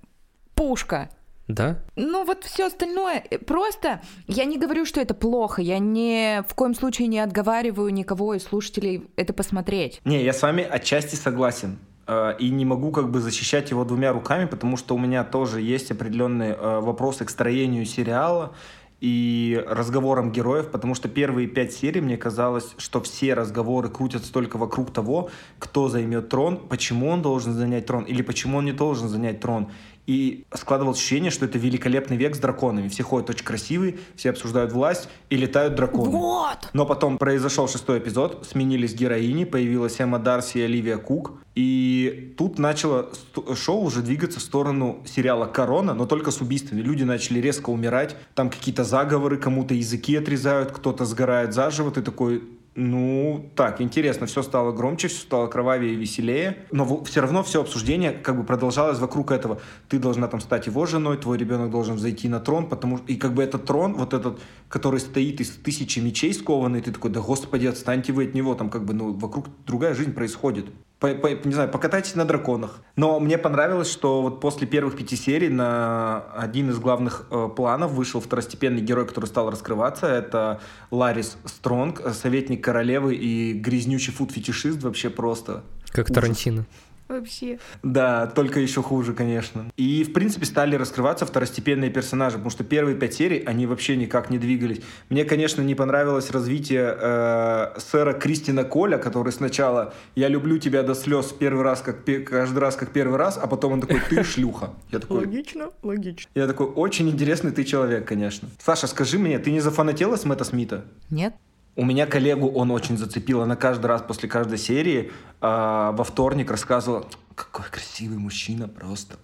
пушка. 0.54 1.08
Да? 1.48 1.78
Ну 1.96 2.24
вот 2.24 2.44
все 2.44 2.66
остальное 2.66 3.22
э, 3.30 3.38
просто. 3.38 4.00
Я 4.26 4.44
не 4.44 4.58
говорю, 4.58 4.86
что 4.86 5.00
это 5.00 5.14
плохо. 5.14 5.60
Я 5.60 5.78
ни 5.78 6.42
в 6.48 6.54
коем 6.54 6.74
случае 6.74 7.08
не 7.08 7.20
отговариваю 7.20 7.92
никого 7.92 8.34
из 8.34 8.44
слушателей 8.44 9.08
это 9.16 9.32
посмотреть. 9.32 10.00
Не, 10.04 10.24
я 10.24 10.32
с 10.32 10.40
вами 10.40 10.64
отчасти 10.64 11.16
согласен. 11.16 11.78
Э, 12.06 12.34
и 12.38 12.50
не 12.50 12.64
могу 12.64 12.90
как 12.92 13.10
бы 13.10 13.20
защищать 13.20 13.70
его 13.70 13.84
двумя 13.84 14.12
руками, 14.12 14.46
потому 14.46 14.76
что 14.76 14.94
у 14.94 14.98
меня 14.98 15.24
тоже 15.24 15.60
есть 15.60 15.90
определенные 15.90 16.54
э, 16.54 16.80
вопросы 16.80 17.24
к 17.24 17.30
строению 17.30 17.84
сериала 17.84 18.54
и 19.00 19.62
разговорам 19.68 20.32
героев, 20.32 20.70
потому 20.70 20.94
что 20.94 21.08
первые 21.08 21.46
пять 21.46 21.74
серий 21.74 22.00
мне 22.00 22.16
казалось, 22.16 22.74
что 22.78 23.02
все 23.02 23.34
разговоры 23.34 23.90
крутятся 23.90 24.32
только 24.32 24.56
вокруг 24.56 24.92
того, 24.92 25.28
кто 25.58 25.88
займет 25.88 26.30
трон, 26.30 26.56
почему 26.56 27.10
он 27.10 27.20
должен 27.20 27.52
занять 27.52 27.84
трон 27.84 28.04
или 28.04 28.22
почему 28.22 28.58
он 28.58 28.64
не 28.64 28.72
должен 28.72 29.08
занять 29.08 29.40
трон. 29.40 29.70
И 30.06 30.44
складывалось 30.52 30.98
ощущение, 30.98 31.30
что 31.30 31.46
это 31.46 31.58
великолепный 31.58 32.16
век 32.16 32.34
с 32.36 32.38
драконами. 32.38 32.88
Все 32.88 33.02
ходят 33.02 33.30
очень 33.30 33.44
красивые, 33.44 33.98
все 34.16 34.30
обсуждают 34.30 34.72
власть 34.72 35.08
и 35.30 35.36
летают 35.36 35.74
драконы. 35.74 36.10
Вот! 36.10 36.68
Но 36.72 36.84
потом 36.84 37.16
произошел 37.18 37.68
шестой 37.68 37.98
эпизод, 37.98 38.46
сменились 38.50 38.94
героини, 38.94 39.44
появилась 39.44 39.98
Эмма 40.00 40.18
Дарси 40.18 40.58
и 40.58 40.62
Оливия 40.62 40.98
Кук. 40.98 41.32
И 41.54 42.34
тут 42.36 42.58
начало 42.58 43.10
шоу 43.54 43.84
уже 43.84 44.02
двигаться 44.02 44.40
в 44.40 44.42
сторону 44.42 45.02
сериала 45.06 45.46
«Корона», 45.46 45.94
но 45.94 46.04
только 46.04 46.32
с 46.32 46.40
убийствами. 46.40 46.80
Люди 46.80 47.04
начали 47.04 47.38
резко 47.38 47.70
умирать, 47.70 48.16
там 48.34 48.50
какие-то 48.50 48.82
заговоры, 48.84 49.36
кому-то 49.36 49.72
языки 49.72 50.16
отрезают, 50.16 50.72
кто-то 50.72 51.04
сгорает 51.04 51.54
заживо. 51.54 51.92
Ты 51.92 52.02
такой, 52.02 52.42
ну, 52.76 53.50
так, 53.54 53.80
интересно, 53.80 54.26
все 54.26 54.42
стало 54.42 54.72
громче, 54.72 55.06
все 55.06 55.20
стало 55.20 55.46
кровавее 55.46 55.92
и 55.92 55.96
веселее, 55.96 56.58
но 56.72 57.04
все 57.04 57.20
равно 57.20 57.44
все 57.44 57.60
обсуждение 57.60 58.10
как 58.10 58.36
бы 58.36 58.42
продолжалось 58.42 58.98
вокруг 58.98 59.30
этого. 59.30 59.60
Ты 59.88 60.00
должна 60.00 60.26
там 60.26 60.40
стать 60.40 60.66
его 60.66 60.84
женой, 60.84 61.16
твой 61.16 61.38
ребенок 61.38 61.70
должен 61.70 61.98
зайти 61.98 62.28
на 62.28 62.40
трон, 62.40 62.68
потому 62.68 62.98
что... 62.98 63.06
И 63.06 63.16
как 63.16 63.34
бы 63.34 63.44
этот 63.44 63.64
трон, 63.64 63.94
вот 63.94 64.12
этот, 64.12 64.40
который 64.68 64.98
стоит 64.98 65.40
из 65.40 65.50
тысячи 65.50 66.00
мечей 66.00 66.34
скованный, 66.34 66.80
ты 66.80 66.90
такой, 66.90 67.12
да 67.12 67.20
господи, 67.20 67.66
отстаньте 67.66 68.12
вы 68.12 68.24
от 68.24 68.34
него, 68.34 68.56
там 68.56 68.70
как 68.70 68.84
бы, 68.84 68.92
ну, 68.92 69.12
вокруг 69.12 69.46
другая 69.66 69.94
жизнь 69.94 70.12
происходит 70.12 70.66
по, 71.12 71.34
по, 71.36 71.46
не 71.48 71.54
знаю, 71.54 71.68
покатайтесь 71.68 72.14
на 72.14 72.24
драконах. 72.24 72.82
Но 72.96 73.20
мне 73.20 73.36
понравилось, 73.36 73.90
что 73.90 74.22
вот 74.22 74.40
после 74.40 74.66
первых 74.66 74.96
пяти 74.96 75.16
серий 75.16 75.48
на 75.48 76.24
один 76.34 76.70
из 76.70 76.78
главных 76.78 77.26
э, 77.30 77.48
планов 77.54 77.92
вышел 77.92 78.20
второстепенный 78.20 78.80
герой, 78.80 79.06
который 79.06 79.26
стал 79.26 79.50
раскрываться. 79.50 80.06
Это 80.06 80.60
Ларис 80.90 81.36
Стронг, 81.44 82.00
советник 82.14 82.64
королевы 82.64 83.14
и 83.14 83.52
грязнючий 83.52 84.12
фуд-фетишист 84.12 84.82
вообще 84.82 85.10
просто. 85.10 85.62
Как 85.90 86.08
Тарантино 86.12 86.64
вообще. 87.08 87.58
Да, 87.82 88.26
только 88.26 88.60
еще 88.60 88.82
хуже, 88.82 89.14
конечно. 89.14 89.70
И, 89.76 90.04
в 90.04 90.12
принципе, 90.12 90.46
стали 90.46 90.76
раскрываться 90.76 91.26
второстепенные 91.26 91.90
персонажи, 91.90 92.36
потому 92.36 92.50
что 92.50 92.64
первые 92.64 92.96
пять 92.96 93.14
серий, 93.14 93.42
они 93.44 93.66
вообще 93.66 93.96
никак 93.96 94.30
не 94.30 94.38
двигались. 94.38 94.80
Мне, 95.08 95.24
конечно, 95.24 95.62
не 95.62 95.74
понравилось 95.74 96.30
развитие 96.30 96.96
э, 96.98 97.78
сэра 97.78 98.12
Кристина 98.14 98.64
Коля, 98.64 98.98
который 98.98 99.32
сначала 99.32 99.94
«я 100.14 100.28
люблю 100.28 100.58
тебя 100.58 100.82
до 100.82 100.94
слез 100.94 101.26
первый 101.38 101.62
раз, 101.62 101.82
как 101.82 102.04
каждый 102.04 102.58
раз, 102.58 102.76
как 102.76 102.90
первый 102.90 103.18
раз», 103.18 103.38
а 103.40 103.46
потом 103.46 103.74
он 103.74 103.80
такой 103.80 104.00
«ты 104.08 104.24
шлюха». 104.24 104.70
Я 104.90 104.98
такой, 104.98 105.18
логично, 105.18 105.70
логично. 105.82 106.30
Я 106.34 106.46
такой, 106.46 106.66
очень 106.66 107.08
интересный 107.08 107.52
ты 107.52 107.64
человек, 107.64 108.06
конечно. 108.06 108.48
Саша, 108.58 108.86
скажи 108.86 109.18
мне, 109.18 109.38
ты 109.38 109.50
не 109.50 109.60
зафанатела 109.60 110.16
с 110.16 110.24
Мэтта 110.24 110.44
Смита? 110.44 110.84
Нет. 111.10 111.34
У 111.76 111.84
меня 111.84 112.06
коллегу 112.06 112.48
он 112.50 112.70
очень 112.70 112.96
зацепил. 112.96 113.42
Она 113.42 113.56
каждый 113.56 113.86
раз 113.86 114.02
после 114.02 114.28
каждой 114.28 114.58
серии 114.58 115.10
э, 115.40 115.90
во 115.92 116.04
вторник 116.04 116.50
рассказывала, 116.50 117.06
какой 117.34 117.64
красивый 117.70 118.18
мужчина, 118.18 118.68
просто, 118.68 119.16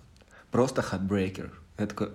просто 0.51 0.83
heartbreaker. 0.83 1.53
Я 1.79 1.87
такой, 1.87 2.09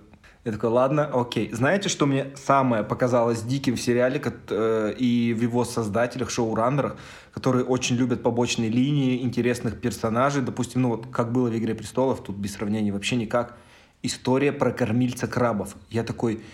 я 0.44 0.52
такой, 0.52 0.70
ладно, 0.70 1.10
окей. 1.12 1.50
Знаете, 1.52 1.88
что 1.88 2.04
мне 2.06 2.32
самое 2.36 2.84
показалось 2.84 3.42
диким 3.42 3.76
в 3.76 3.80
сериале 3.80 4.22
э, 4.50 4.94
и 4.98 5.32
в 5.32 5.40
его 5.40 5.64
создателях, 5.64 6.30
шоураннерах, 6.30 6.96
которые 7.32 7.64
очень 7.64 7.96
любят 7.96 8.22
побочные 8.22 8.68
линии, 8.68 9.22
интересных 9.22 9.80
персонажей. 9.80 10.42
Допустим, 10.42 10.82
ну 10.82 10.90
вот 10.90 11.06
как 11.10 11.32
было 11.32 11.48
в 11.48 11.56
«Игре 11.56 11.74
престолов», 11.74 12.22
тут 12.22 12.36
без 12.36 12.52
сравнения 12.52 12.92
вообще 12.92 13.16
никак. 13.16 13.56
История 14.02 14.52
про 14.52 14.70
кормильца 14.70 15.26
крабов. 15.26 15.74
Я 15.90 16.04
такой, 16.04 16.44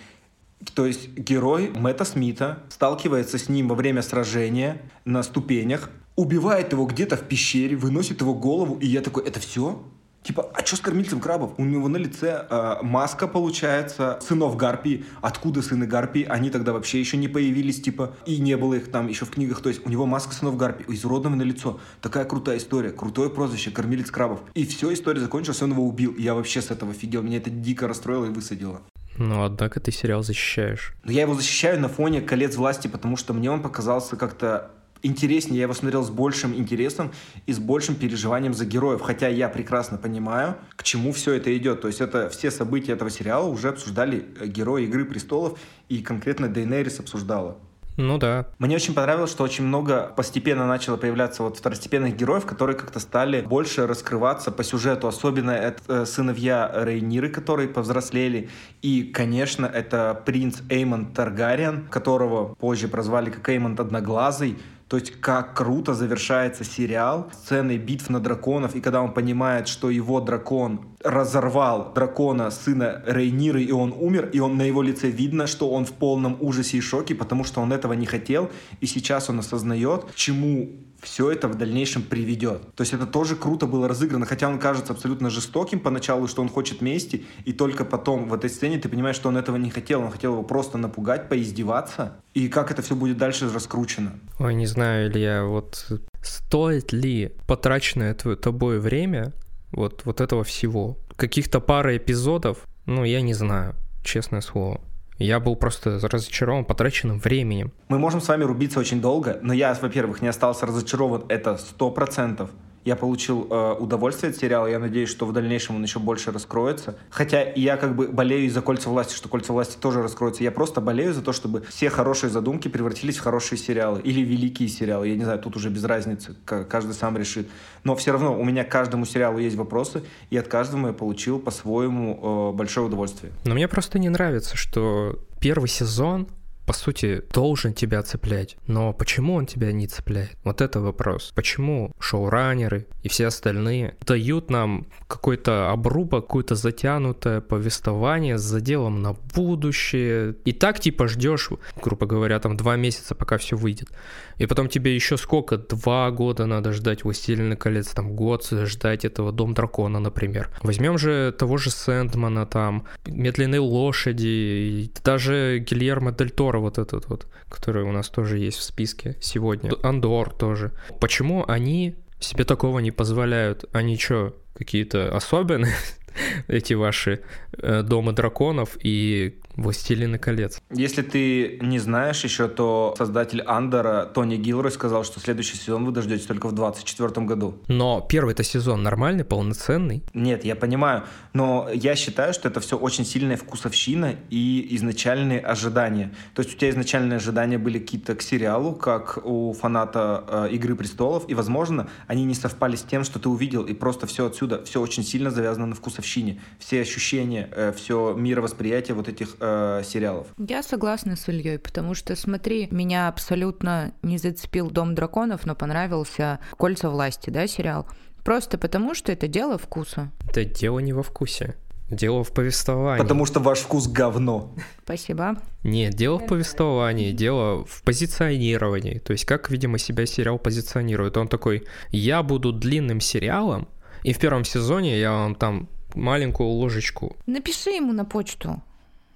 то 0.73 0.85
есть 0.85 1.09
герой 1.09 1.71
Мэтта 1.75 2.05
Смита 2.05 2.59
сталкивается 2.69 3.37
с 3.37 3.49
ним 3.49 3.67
во 3.67 3.75
время 3.75 4.01
сражения 4.01 4.81
на 5.05 5.23
ступенях, 5.23 5.89
убивает 6.15 6.71
его 6.71 6.85
где-то 6.85 7.17
в 7.17 7.23
пещере, 7.23 7.75
выносит 7.75 8.21
его 8.21 8.33
голову, 8.33 8.77
и 8.79 8.87
я 8.87 9.01
такой, 9.01 9.25
это 9.25 9.39
все? 9.39 9.83
Типа, 10.23 10.49
а 10.53 10.65
что 10.65 10.77
с 10.77 10.79
кормильцем 10.79 11.19
крабов? 11.19 11.51
У 11.57 11.65
него 11.65 11.89
на 11.89 11.97
лице 11.97 12.47
э, 12.49 12.75
маска, 12.81 13.27
получается, 13.27 14.19
сынов 14.21 14.55
Гарпии. 14.55 15.03
Откуда 15.21 15.61
сыны 15.61 15.85
Гарпии? 15.85 16.23
Они 16.23 16.49
тогда 16.49 16.71
вообще 16.71 17.01
еще 17.01 17.17
не 17.17 17.27
появились, 17.27 17.81
типа, 17.81 18.15
и 18.25 18.39
не 18.39 18.55
было 18.55 18.75
их 18.75 18.89
там 18.89 19.09
еще 19.09 19.25
в 19.25 19.31
книгах. 19.31 19.61
То 19.61 19.67
есть 19.67 19.85
у 19.85 19.89
него 19.89 20.05
маска 20.05 20.33
сынов 20.33 20.55
Гарпии, 20.55 20.85
изуродованное 20.87 21.45
на 21.45 21.49
лицо. 21.49 21.77
Такая 22.01 22.23
крутая 22.23 22.57
история, 22.57 22.91
крутое 22.91 23.29
прозвище, 23.29 23.71
кормилец 23.71 24.11
крабов. 24.11 24.39
И 24.53 24.65
все, 24.65 24.93
история 24.93 25.19
закончилась, 25.19 25.61
он 25.61 25.71
его 25.71 25.85
убил. 25.85 26.15
Я 26.17 26.35
вообще 26.35 26.61
с 26.61 26.71
этого 26.71 26.91
офигел. 26.91 27.21
Меня 27.21 27.37
это 27.37 27.49
дико 27.49 27.89
расстроило 27.89 28.25
и 28.25 28.29
высадило. 28.29 28.81
Ну, 29.17 29.43
однако 29.43 29.79
ты 29.79 29.91
сериал 29.91 30.23
защищаешь. 30.23 30.93
Но 31.03 31.11
я 31.11 31.21
его 31.21 31.33
защищаю 31.35 31.79
на 31.79 31.89
фоне 31.89 32.21
«Колец 32.21 32.55
власти», 32.55 32.87
потому 32.87 33.17
что 33.17 33.33
мне 33.33 33.51
он 33.51 33.61
показался 33.61 34.15
как-то 34.15 34.71
интереснее, 35.03 35.57
я 35.57 35.63
его 35.63 35.73
смотрел 35.73 36.03
с 36.03 36.09
большим 36.09 36.55
интересом 36.55 37.11
и 37.45 37.53
с 37.53 37.59
большим 37.59 37.95
переживанием 37.95 38.53
за 38.53 38.65
героев, 38.65 39.01
хотя 39.01 39.27
я 39.27 39.49
прекрасно 39.49 39.97
понимаю, 39.97 40.55
к 40.75 40.83
чему 40.83 41.11
все 41.11 41.33
это 41.33 41.55
идет. 41.55 41.81
То 41.81 41.89
есть 41.89 42.01
это 42.01 42.29
все 42.29 42.49
события 42.49 42.93
этого 42.93 43.09
сериала 43.09 43.47
уже 43.47 43.69
обсуждали 43.69 44.25
э, 44.39 44.47
герои 44.47 44.85
«Игры 44.85 45.05
престолов», 45.05 45.59
и 45.89 46.01
конкретно 46.01 46.47
Дейнерис 46.47 46.99
обсуждала. 46.99 47.57
Ну 47.97 48.17
да. 48.17 48.47
Мне 48.57 48.75
очень 48.75 48.93
понравилось, 48.93 49.31
что 49.31 49.43
очень 49.43 49.65
много 49.65 50.11
постепенно 50.15 50.65
начало 50.67 50.97
появляться 50.97 51.43
вот 51.43 51.57
второстепенных 51.57 52.15
героев, 52.15 52.45
которые 52.45 52.75
как-то 52.75 52.99
стали 52.99 53.41
больше 53.41 53.85
раскрываться 53.85 54.51
по 54.51 54.63
сюжету. 54.63 55.07
Особенно 55.07 55.51
это 55.51 55.81
э, 55.87 56.05
сыновья 56.05 56.71
Рейниры, 56.73 57.29
которые 57.29 57.69
повзрослели. 57.69 58.49
И, 58.81 59.03
конечно, 59.03 59.65
это 59.65 60.19
принц 60.25 60.61
Эймон 60.69 61.13
Таргариен, 61.13 61.87
которого 61.87 62.55
позже 62.55 62.87
прозвали 62.87 63.29
как 63.29 63.47
Эймон 63.49 63.79
Одноглазый. 63.79 64.57
То 64.93 64.97
есть 64.97 65.19
как 65.21 65.55
круто 65.55 65.95
завершается 65.95 66.63
сериал 66.63 67.31
сценой 67.33 67.79
битв 67.79 68.11
на 68.11 68.19
драконов, 68.19 68.75
и 68.75 68.79
когда 68.79 69.01
он 69.01 69.11
понимает, 69.11 69.67
что 69.67 69.89
его 69.89 70.21
дракон 70.21 70.81
разорвал 71.03 71.91
дракона 71.95 72.51
сына 72.51 73.01
Рейниры, 73.07 73.63
и 73.63 73.71
он 73.71 73.91
умер, 73.91 74.29
и 74.33 74.39
он 74.39 74.55
на 74.55 74.61
его 74.61 74.83
лице 74.83 75.09
видно, 75.09 75.47
что 75.47 75.71
он 75.71 75.85
в 75.85 75.93
полном 75.93 76.37
ужасе 76.39 76.77
и 76.77 76.81
шоке, 76.81 77.15
потому 77.15 77.43
что 77.43 77.59
он 77.61 77.73
этого 77.73 77.93
не 77.93 78.05
хотел, 78.05 78.51
и 78.81 78.85
сейчас 78.85 79.31
он 79.31 79.39
осознает, 79.39 80.13
чему 80.13 80.69
все 81.03 81.31
это 81.31 81.47
в 81.47 81.55
дальнейшем 81.55 82.03
приведет. 82.03 82.73
То 82.75 82.81
есть 82.81 82.93
это 82.93 83.05
тоже 83.05 83.35
круто 83.35 83.67
было 83.67 83.87
разыграно, 83.87 84.25
хотя 84.25 84.47
он 84.47 84.59
кажется 84.59 84.93
абсолютно 84.93 85.29
жестоким 85.29 85.79
поначалу, 85.79 86.27
что 86.27 86.41
он 86.41 86.49
хочет 86.49 86.81
мести, 86.81 87.25
и 87.45 87.53
только 87.53 87.85
потом 87.85 88.27
в 88.27 88.33
этой 88.33 88.49
сцене 88.49 88.79
ты 88.79 88.89
понимаешь, 88.89 89.15
что 89.15 89.29
он 89.29 89.37
этого 89.37 89.57
не 89.57 89.69
хотел, 89.69 90.01
он 90.01 90.11
хотел 90.11 90.33
его 90.33 90.43
просто 90.43 90.77
напугать, 90.77 91.29
поиздеваться, 91.29 92.17
и 92.33 92.47
как 92.47 92.71
это 92.71 92.81
все 92.81 92.95
будет 92.95 93.17
дальше 93.17 93.51
раскручено. 93.53 94.13
Ой, 94.39 94.55
не 94.55 94.65
знаю, 94.65 95.11
Илья, 95.11 95.43
вот 95.43 95.87
стоит 96.21 96.93
ли 96.93 97.33
потраченное 97.47 98.13
тобой 98.13 98.79
время 98.79 99.33
вот, 99.71 100.01
вот 100.05 100.21
этого 100.21 100.43
всего? 100.43 100.97
Каких-то 101.15 101.59
пара 101.59 101.95
эпизодов, 101.97 102.65
ну, 102.85 103.03
я 103.03 103.21
не 103.21 103.33
знаю, 103.33 103.75
честное 104.03 104.41
слово. 104.41 104.81
Я 105.17 105.39
был 105.39 105.55
просто 105.55 105.99
разочарован 106.01 106.65
потраченным 106.65 107.19
временем. 107.19 107.71
Мы 107.87 107.99
можем 107.99 108.21
с 108.21 108.27
вами 108.27 108.43
рубиться 108.43 108.79
очень 108.79 109.01
долго, 109.01 109.39
но 109.41 109.53
я, 109.53 109.77
во-первых, 109.79 110.21
не 110.21 110.27
остался 110.27 110.65
разочарован, 110.65 111.25
это 111.29 111.57
сто 111.57 111.91
процентов. 111.91 112.49
Я 112.85 112.95
получил 112.95 113.47
э, 113.49 113.75
удовольствие 113.79 114.31
от 114.31 114.37
сериала. 114.37 114.67
Я 114.67 114.79
надеюсь, 114.79 115.09
что 115.09 115.25
в 115.25 115.33
дальнейшем 115.33 115.77
он 115.77 115.83
еще 115.83 115.99
больше 115.99 116.31
раскроется. 116.31 116.95
Хотя 117.09 117.43
я 117.55 117.77
как 117.77 117.95
бы 117.95 118.07
болею 118.07 118.45
из-за 118.45 118.61
кольца 118.61 118.89
власти, 118.89 119.15
что 119.15 119.29
кольца 119.29 119.53
власти 119.53 119.77
тоже 119.79 120.01
раскроется. 120.01 120.43
Я 120.43 120.51
просто 120.51 120.81
болею 120.81 121.13
за 121.13 121.21
то, 121.21 121.31
чтобы 121.31 121.63
все 121.69 121.89
хорошие 121.89 122.29
задумки 122.29 122.67
превратились 122.67 123.17
в 123.17 123.21
хорошие 123.21 123.57
сериалы. 123.57 124.01
Или 124.01 124.21
великие 124.21 124.67
сериалы. 124.67 125.07
Я 125.07 125.15
не 125.15 125.23
знаю, 125.23 125.39
тут 125.39 125.55
уже 125.55 125.69
без 125.69 125.83
разницы. 125.83 126.35
Каждый 126.45 126.93
сам 126.93 127.17
решит. 127.17 127.47
Но 127.83 127.95
все 127.95 128.11
равно 128.11 128.39
у 128.39 128.43
меня 128.43 128.63
к 128.63 128.69
каждому 128.69 129.05
сериалу 129.05 129.39
есть 129.39 129.55
вопросы. 129.55 130.03
И 130.29 130.37
от 130.37 130.47
каждого 130.47 130.87
я 130.87 130.93
получил 130.93 131.39
по-своему 131.39 132.51
э, 132.51 132.57
большое 132.57 132.87
удовольствие. 132.87 133.31
Но 133.45 133.53
мне 133.53 133.67
просто 133.67 133.99
не 133.99 134.09
нравится, 134.09 134.57
что 134.57 135.19
первый 135.39 135.69
сезон 135.69 136.27
по 136.65 136.73
сути, 136.73 137.23
должен 137.33 137.73
тебя 137.73 138.01
цеплять. 138.03 138.57
Но 138.67 138.93
почему 138.93 139.35
он 139.35 139.45
тебя 139.45 139.71
не 139.71 139.87
цепляет? 139.87 140.37
Вот 140.43 140.61
это 140.61 140.79
вопрос. 140.79 141.31
Почему 141.35 141.91
шоураннеры 141.99 142.87
и 143.03 143.09
все 143.09 143.27
остальные 143.27 143.95
дают 144.05 144.49
нам 144.49 144.87
какой-то 145.07 145.71
обрубок, 145.71 146.27
какое-то 146.27 146.55
затянутое 146.55 147.41
повествование 147.41 148.37
с 148.37 148.41
заделом 148.41 149.01
на 149.01 149.13
будущее. 149.13 150.35
И 150.45 150.53
так 150.53 150.79
типа 150.79 151.07
ждешь, 151.07 151.49
грубо 151.81 152.05
говоря, 152.05 152.39
там 152.39 152.57
два 152.57 152.75
месяца, 152.75 153.15
пока 153.15 153.37
все 153.37 153.55
выйдет. 153.55 153.89
И 154.37 154.45
потом 154.45 154.69
тебе 154.69 154.95
еще 154.95 155.17
сколько? 155.17 155.57
Два 155.57 156.09
года 156.11 156.45
надо 156.45 156.71
ждать 156.71 157.03
«Властелина 157.03 157.55
колец», 157.55 157.89
там 157.89 158.15
год 158.15 158.47
ждать 158.49 159.05
этого 159.05 159.31
«Дом 159.31 159.53
дракона», 159.53 159.99
например. 159.99 160.49
Возьмем 160.63 160.97
же 160.97 161.33
того 161.37 161.57
же 161.57 161.69
Сэндмана, 161.69 162.45
там, 162.45 162.85
«Медленные 163.05 163.59
лошади», 163.59 164.91
даже 165.03 165.59
Гильермо 165.59 166.11
Дель 166.11 166.31
Торо 166.31 166.52
вот 166.59 166.77
этот 166.77 167.07
вот, 167.09 167.27
который 167.49 167.83
у 167.83 167.91
нас 167.91 168.09
тоже 168.09 168.37
есть 168.37 168.57
в 168.57 168.63
списке 168.63 169.17
сегодня. 169.19 169.71
Андор 169.83 170.33
тоже. 170.33 170.71
Почему 170.99 171.45
они 171.47 171.95
себе 172.19 172.43
такого 172.45 172.79
не 172.79 172.91
позволяют? 172.91 173.65
Они 173.73 173.97
что, 173.97 174.35
какие-то 174.55 175.15
особенные? 175.15 175.73
эти 176.47 176.73
ваши 176.73 177.21
э, 177.53 177.81
дома 177.83 178.13
драконов 178.13 178.77
и 178.81 179.39
«Властелины 179.55 180.17
колец». 180.17 180.61
Если 180.71 181.01
ты 181.01 181.59
не 181.61 181.79
знаешь 181.79 182.23
еще, 182.23 182.47
то 182.47 182.95
создатель 182.97 183.41
Андера 183.41 184.09
Тони 184.13 184.35
Гилрой 184.35 184.71
сказал, 184.71 185.03
что 185.03 185.19
следующий 185.19 185.57
сезон 185.57 185.85
вы 185.85 185.91
дождетесь 185.91 186.25
только 186.25 186.47
в 186.47 186.53
2024 186.53 187.25
году. 187.25 187.55
Но 187.67 188.01
первый-то 188.01 188.43
сезон 188.43 188.83
нормальный, 188.83 189.23
полноценный? 189.23 190.03
Нет, 190.13 190.45
я 190.45 190.55
понимаю, 190.55 191.03
но 191.33 191.69
я 191.73 191.95
считаю, 191.95 192.33
что 192.33 192.47
это 192.47 192.59
все 192.59 192.77
очень 192.77 193.05
сильная 193.05 193.37
вкусовщина 193.37 194.15
и 194.29 194.67
изначальные 194.71 195.39
ожидания. 195.39 196.13
То 196.33 196.41
есть 196.41 196.55
у 196.55 196.57
тебя 196.57 196.69
изначальные 196.69 197.17
ожидания 197.17 197.57
были 197.57 197.79
какие-то 197.79 198.15
к 198.15 198.21
сериалу, 198.21 198.73
как 198.73 199.19
у 199.23 199.53
фаната 199.53 200.23
э, 200.27 200.49
«Игры 200.51 200.75
престолов», 200.75 201.23
и, 201.27 201.33
возможно, 201.33 201.87
они 202.07 202.25
не 202.25 202.33
совпали 202.33 202.75
с 202.75 202.83
тем, 202.83 203.03
что 203.03 203.19
ты 203.19 203.29
увидел, 203.29 203.63
и 203.63 203.73
просто 203.73 204.07
все 204.07 204.25
отсюда, 204.25 204.63
все 204.65 204.81
очень 204.81 205.03
сильно 205.03 205.31
завязано 205.31 205.67
на 205.67 205.75
вкусовщине. 205.75 206.41
Все 206.59 206.81
ощущения, 206.81 207.49
э, 207.51 207.73
все 207.75 208.13
мировосприятие 208.13 208.95
вот 208.95 209.07
этих 209.07 209.35
э, 209.43 209.81
сериалов. 209.83 210.27
Я 210.37 210.63
согласна 210.63 211.15
с 211.15 211.27
Ильей, 211.27 211.59
потому 211.59 211.93
что, 211.93 212.15
смотри, 212.15 212.67
меня 212.71 213.07
абсолютно 213.07 213.93
не 214.01 214.17
зацепил 214.17 214.71
Дом 214.71 214.95
драконов, 214.95 215.45
но 215.45 215.55
понравился 215.55 216.39
Кольца 216.57 216.89
власти, 216.89 217.29
да, 217.29 217.45
сериал. 217.47 217.85
Просто 218.23 218.57
потому, 218.57 218.95
что 218.95 219.11
это 219.11 219.27
дело 219.27 219.57
вкуса. 219.57 220.11
Это 220.29 220.45
дело 220.45 220.79
не 220.79 220.93
во 220.93 221.03
вкусе. 221.03 221.55
Дело 221.89 222.23
в 222.23 222.31
повествовании. 222.31 223.01
Потому 223.01 223.25
что 223.25 223.41
ваш 223.41 223.59
вкус 223.59 223.87
говно. 223.87 224.55
Спасибо. 224.83 225.35
Нет, 225.63 225.93
дело 225.93 226.17
в 226.19 226.25
повествовании, 226.25 227.11
дело 227.11 227.65
в 227.65 227.83
позиционировании. 227.83 228.99
То 228.99 229.11
есть 229.11 229.25
как, 229.25 229.51
видимо, 229.51 229.77
себя 229.77 230.05
сериал 230.05 230.39
позиционирует. 230.39 231.17
Он 231.17 231.27
такой, 231.27 231.65
я 231.89 232.23
буду 232.23 232.53
длинным 232.53 233.01
сериалом, 233.01 233.67
и 234.03 234.13
в 234.13 234.19
первом 234.19 234.45
сезоне 234.45 234.99
я 234.99 235.11
вам 235.11 235.35
там 235.35 235.67
маленькую 235.93 236.49
ложечку. 236.49 237.17
Напиши 237.25 237.71
ему 237.71 237.91
на 237.91 238.05
почту 238.05 238.63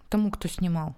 тому, 0.07 0.31
кто 0.31 0.47
снимал. 0.47 0.95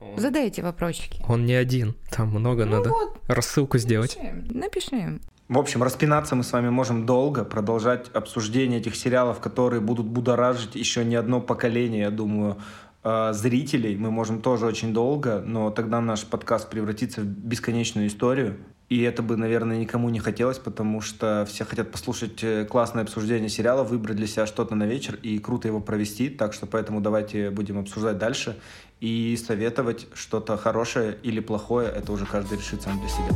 Он... 0.00 0.18
Задай 0.18 0.48
эти 0.48 0.60
вопросики. 0.60 1.24
Он 1.28 1.46
не 1.46 1.54
один, 1.54 1.94
там 2.10 2.28
много 2.30 2.64
ну 2.64 2.78
надо 2.78 2.90
вот, 2.90 3.20
рассылку 3.28 3.78
сделать. 3.78 4.18
Напиши 4.50 4.96
им. 4.96 5.20
В 5.48 5.58
общем, 5.58 5.82
распинаться 5.82 6.34
мы 6.34 6.44
с 6.44 6.52
вами 6.52 6.70
можем 6.70 7.04
долго, 7.04 7.44
продолжать 7.44 8.08
обсуждение 8.14 8.80
этих 8.80 8.96
сериалов, 8.96 9.40
которые 9.40 9.80
будут 9.80 10.06
будоражить 10.06 10.76
еще 10.76 11.04
не 11.04 11.14
одно 11.14 11.40
поколение, 11.40 12.02
я 12.02 12.10
думаю, 12.10 12.56
э, 13.04 13.32
зрителей. 13.34 13.96
Мы 13.96 14.10
можем 14.10 14.40
тоже 14.40 14.66
очень 14.66 14.94
долго, 14.94 15.42
но 15.44 15.70
тогда 15.70 16.00
наш 16.00 16.24
подкаст 16.24 16.70
превратится 16.70 17.20
в 17.20 17.24
бесконечную 17.24 18.06
историю. 18.06 18.56
И 18.92 19.00
это 19.04 19.22
бы, 19.22 19.38
наверное, 19.38 19.78
никому 19.78 20.10
не 20.10 20.18
хотелось, 20.18 20.58
потому 20.58 21.00
что 21.00 21.46
все 21.48 21.64
хотят 21.64 21.90
послушать 21.90 22.44
э, 22.44 22.66
классное 22.66 23.04
обсуждение 23.04 23.48
сериала, 23.48 23.84
выбрать 23.84 24.18
для 24.18 24.26
себя 24.26 24.44
что-то 24.44 24.74
на 24.74 24.84
вечер 24.84 25.18
и 25.22 25.38
круто 25.38 25.66
его 25.66 25.80
провести. 25.80 26.28
Так 26.28 26.52
что 26.52 26.66
поэтому 26.66 27.00
давайте 27.00 27.48
будем 27.48 27.78
обсуждать 27.78 28.18
дальше 28.18 28.58
и 29.00 29.34
советовать 29.42 30.08
что-то 30.12 30.58
хорошее 30.58 31.16
или 31.22 31.40
плохое. 31.40 31.88
Это 31.88 32.12
уже 32.12 32.26
каждый 32.26 32.58
решит 32.58 32.82
сам 32.82 33.00
для 33.00 33.08
себя. 33.08 33.30